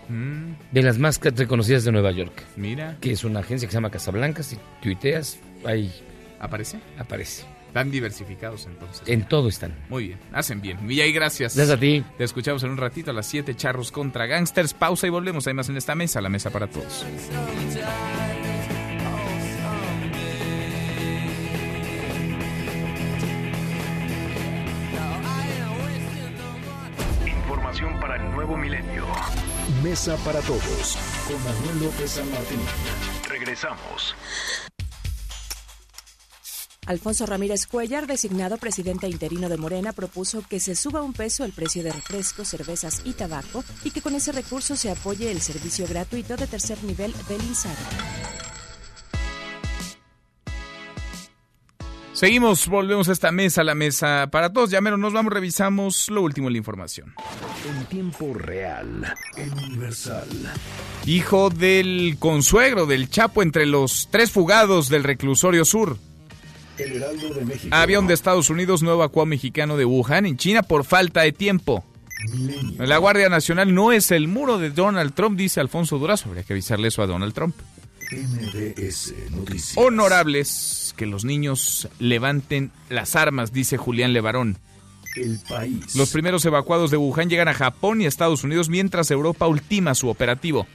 Mm. 0.08 0.54
De 0.72 0.82
las 0.82 0.98
más 0.98 1.20
reconocidas 1.22 1.84
de 1.84 1.92
Nueva 1.92 2.10
York. 2.10 2.42
Mira. 2.56 2.96
Que 3.00 3.12
es 3.12 3.22
una 3.22 3.38
agencia 3.38 3.68
que 3.68 3.70
se 3.70 3.76
llama 3.76 3.92
Casablancas 3.92 4.52
y 4.52 4.58
tuiteas, 4.82 5.38
ahí. 5.64 5.92
¿Aparece? 6.40 6.80
Aparece. 6.98 7.44
Están 7.68 7.92
diversificados 7.92 8.66
entonces. 8.66 9.02
En 9.06 9.28
todo 9.28 9.48
están. 9.48 9.72
Muy 9.88 10.08
bien, 10.08 10.18
hacen 10.32 10.60
bien. 10.60 10.84
Villa 10.88 11.06
y 11.06 11.12
gracias. 11.12 11.54
Gracias 11.54 11.76
a 11.76 11.80
ti. 11.80 12.02
Te 12.18 12.24
escuchamos 12.24 12.64
en 12.64 12.70
un 12.70 12.78
ratito 12.78 13.12
a 13.12 13.14
las 13.14 13.26
7 13.26 13.54
charros 13.54 13.92
contra 13.92 14.26
gangsters. 14.26 14.74
Pausa 14.74 15.06
y 15.06 15.10
volvemos. 15.10 15.46
Hay 15.46 15.54
más 15.54 15.68
en 15.68 15.76
esta 15.76 15.94
mesa, 15.94 16.20
la 16.20 16.28
mesa 16.28 16.50
para 16.50 16.66
todos. 16.66 17.06
Para 28.00 28.16
el 28.16 28.30
nuevo 28.30 28.56
milenio. 28.56 29.06
Mesa 29.82 30.16
para 30.18 30.40
todos 30.40 30.98
con 31.26 31.42
Manuel 31.44 31.84
López 31.84 32.10
San 32.10 32.30
Martín. 32.30 32.60
Regresamos. 33.26 34.14
Alfonso 36.86 37.24
Ramírez 37.24 37.66
Cuellar, 37.66 38.06
designado 38.06 38.58
presidente 38.58 39.08
interino 39.08 39.48
de 39.48 39.56
Morena, 39.56 39.92
propuso 39.92 40.42
que 40.46 40.60
se 40.60 40.74
suba 40.74 41.02
un 41.02 41.12
peso 41.12 41.44
el 41.44 41.52
precio 41.52 41.82
de 41.82 41.92
refrescos, 41.92 42.48
cervezas 42.48 43.02
y 43.04 43.12
tabaco 43.12 43.64
y 43.84 43.92
que 43.92 44.02
con 44.02 44.14
ese 44.14 44.32
recurso 44.32 44.76
se 44.76 44.90
apoye 44.90 45.30
el 45.30 45.40
servicio 45.40 45.86
gratuito 45.86 46.36
de 46.36 46.46
tercer 46.46 46.82
nivel 46.84 47.14
del 47.28 47.42
INSAR. 47.42 47.76
Seguimos, 52.20 52.68
volvemos 52.68 53.08
a 53.08 53.12
esta 53.12 53.32
mesa, 53.32 53.64
la 53.64 53.74
mesa 53.74 54.28
para 54.30 54.52
todos. 54.52 54.68
Ya 54.68 54.82
menos 54.82 54.98
nos 54.98 55.14
vamos, 55.14 55.32
revisamos 55.32 56.10
lo 56.10 56.20
último 56.20 56.48
en 56.48 56.52
la 56.52 56.58
información. 56.58 57.14
En 57.66 57.86
tiempo 57.86 58.34
real, 58.34 59.06
en 59.38 59.50
Universal. 59.54 60.28
Hijo 61.06 61.48
del 61.48 62.16
consuegro 62.18 62.84
del 62.84 63.08
Chapo 63.08 63.42
entre 63.42 63.64
los 63.64 64.08
tres 64.10 64.30
fugados 64.30 64.90
del 64.90 65.02
reclusorio 65.02 65.64
sur. 65.64 65.96
El 66.76 66.92
Heraldo 66.92 67.32
de 67.32 67.44
México. 67.46 67.74
Avión 67.74 68.06
de 68.06 68.12
Estados 68.12 68.50
Unidos 68.50 68.82
no 68.82 68.92
evacuó 68.92 69.22
a 69.22 69.26
mexicano 69.26 69.78
de 69.78 69.86
Wuhan 69.86 70.26
en 70.26 70.36
China 70.36 70.62
por 70.62 70.84
falta 70.84 71.22
de 71.22 71.32
tiempo. 71.32 71.86
La 72.76 72.98
Guardia 72.98 73.30
Nacional 73.30 73.74
no 73.74 73.92
es 73.92 74.10
el 74.10 74.28
muro 74.28 74.58
de 74.58 74.68
Donald 74.68 75.14
Trump, 75.14 75.38
dice 75.38 75.58
Alfonso 75.58 75.96
Durazo. 75.96 76.28
Habría 76.28 76.44
que 76.44 76.52
avisarle 76.52 76.88
eso 76.88 77.00
a 77.00 77.06
Donald 77.06 77.32
Trump. 77.32 77.56
MBS 78.12 79.14
Noticias. 79.30 79.78
Honorables 79.78 80.79
que 81.00 81.06
los 81.06 81.24
niños 81.24 81.88
levanten 81.98 82.72
las 82.90 83.16
armas, 83.16 83.54
dice 83.54 83.78
Julián 83.78 84.12
Levarón. 84.12 84.58
El 85.16 85.38
país. 85.48 85.96
Los 85.96 86.10
primeros 86.10 86.44
evacuados 86.44 86.90
de 86.90 86.98
Wuhan 86.98 87.30
llegan 87.30 87.48
a 87.48 87.54
Japón 87.54 88.02
y 88.02 88.04
Estados 88.04 88.44
Unidos 88.44 88.68
mientras 88.68 89.10
Europa 89.10 89.46
ultima 89.46 89.94
su 89.94 90.10
operativo. 90.10 90.66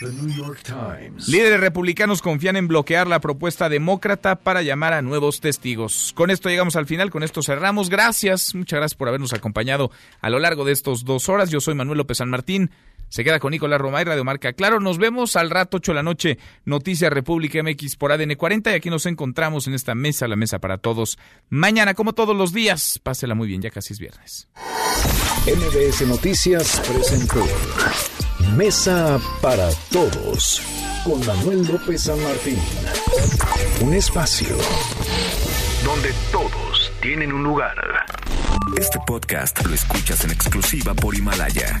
The 0.00 0.06
New 0.06 0.34
York 0.34 0.62
Times. 0.62 1.28
Líderes 1.28 1.60
republicanos 1.60 2.22
confían 2.22 2.56
en 2.56 2.66
bloquear 2.66 3.08
la 3.08 3.20
propuesta 3.20 3.68
demócrata 3.68 4.36
para 4.36 4.62
llamar 4.62 4.94
a 4.94 5.02
nuevos 5.02 5.42
testigos. 5.42 6.14
Con 6.14 6.30
esto 6.30 6.48
llegamos 6.48 6.74
al 6.74 6.86
final, 6.86 7.10
con 7.10 7.22
esto 7.22 7.42
cerramos. 7.42 7.90
Gracias, 7.90 8.54
muchas 8.54 8.78
gracias 8.78 8.96
por 8.96 9.08
habernos 9.08 9.34
acompañado 9.34 9.90
a 10.22 10.30
lo 10.30 10.38
largo 10.38 10.64
de 10.64 10.72
estos 10.72 11.04
dos 11.04 11.28
horas. 11.28 11.50
Yo 11.50 11.60
soy 11.60 11.74
Manuel 11.74 11.98
López 11.98 12.16
San 12.16 12.30
Martín. 12.30 12.70
Se 13.08 13.24
queda 13.24 13.38
con 13.38 13.52
Nicolás 13.52 13.80
Romay, 13.80 14.04
Radio 14.04 14.24
Marca. 14.24 14.52
Claro, 14.52 14.80
nos 14.80 14.98
vemos 14.98 15.36
al 15.36 15.50
rato, 15.50 15.78
8 15.78 15.92
de 15.92 15.96
la 15.96 16.02
noche, 16.02 16.38
Noticias 16.64 17.12
República 17.12 17.62
MX 17.62 17.96
por 17.96 18.12
ADN 18.12 18.34
40 18.34 18.70
y 18.70 18.74
aquí 18.74 18.90
nos 18.90 19.06
encontramos 19.06 19.66
en 19.66 19.74
esta 19.74 19.94
mesa, 19.94 20.28
la 20.28 20.36
mesa 20.36 20.58
para 20.58 20.78
todos. 20.78 21.18
Mañana, 21.48 21.94
como 21.94 22.12
todos 22.12 22.36
los 22.36 22.52
días, 22.52 23.00
pásela 23.02 23.34
muy 23.34 23.48
bien, 23.48 23.62
ya 23.62 23.70
casi 23.70 23.94
es 23.94 23.98
viernes. 23.98 24.48
MBS 25.46 26.06
Noticias 26.06 26.80
presentó 26.92 27.46
Mesa 28.56 29.18
para 29.40 29.70
Todos 29.90 30.62
con 31.04 31.24
Manuel 31.26 31.66
López 31.66 32.02
San 32.02 32.22
Martín. 32.22 32.58
Un 33.80 33.94
espacio 33.94 34.56
donde 35.84 36.12
todos 36.30 36.92
tienen 37.00 37.32
un 37.32 37.44
lugar. 37.44 37.76
Este 38.76 38.98
podcast 39.06 39.64
lo 39.64 39.74
escuchas 39.74 40.24
en 40.24 40.32
exclusiva 40.32 40.92
por 40.94 41.14
Himalaya. 41.14 41.80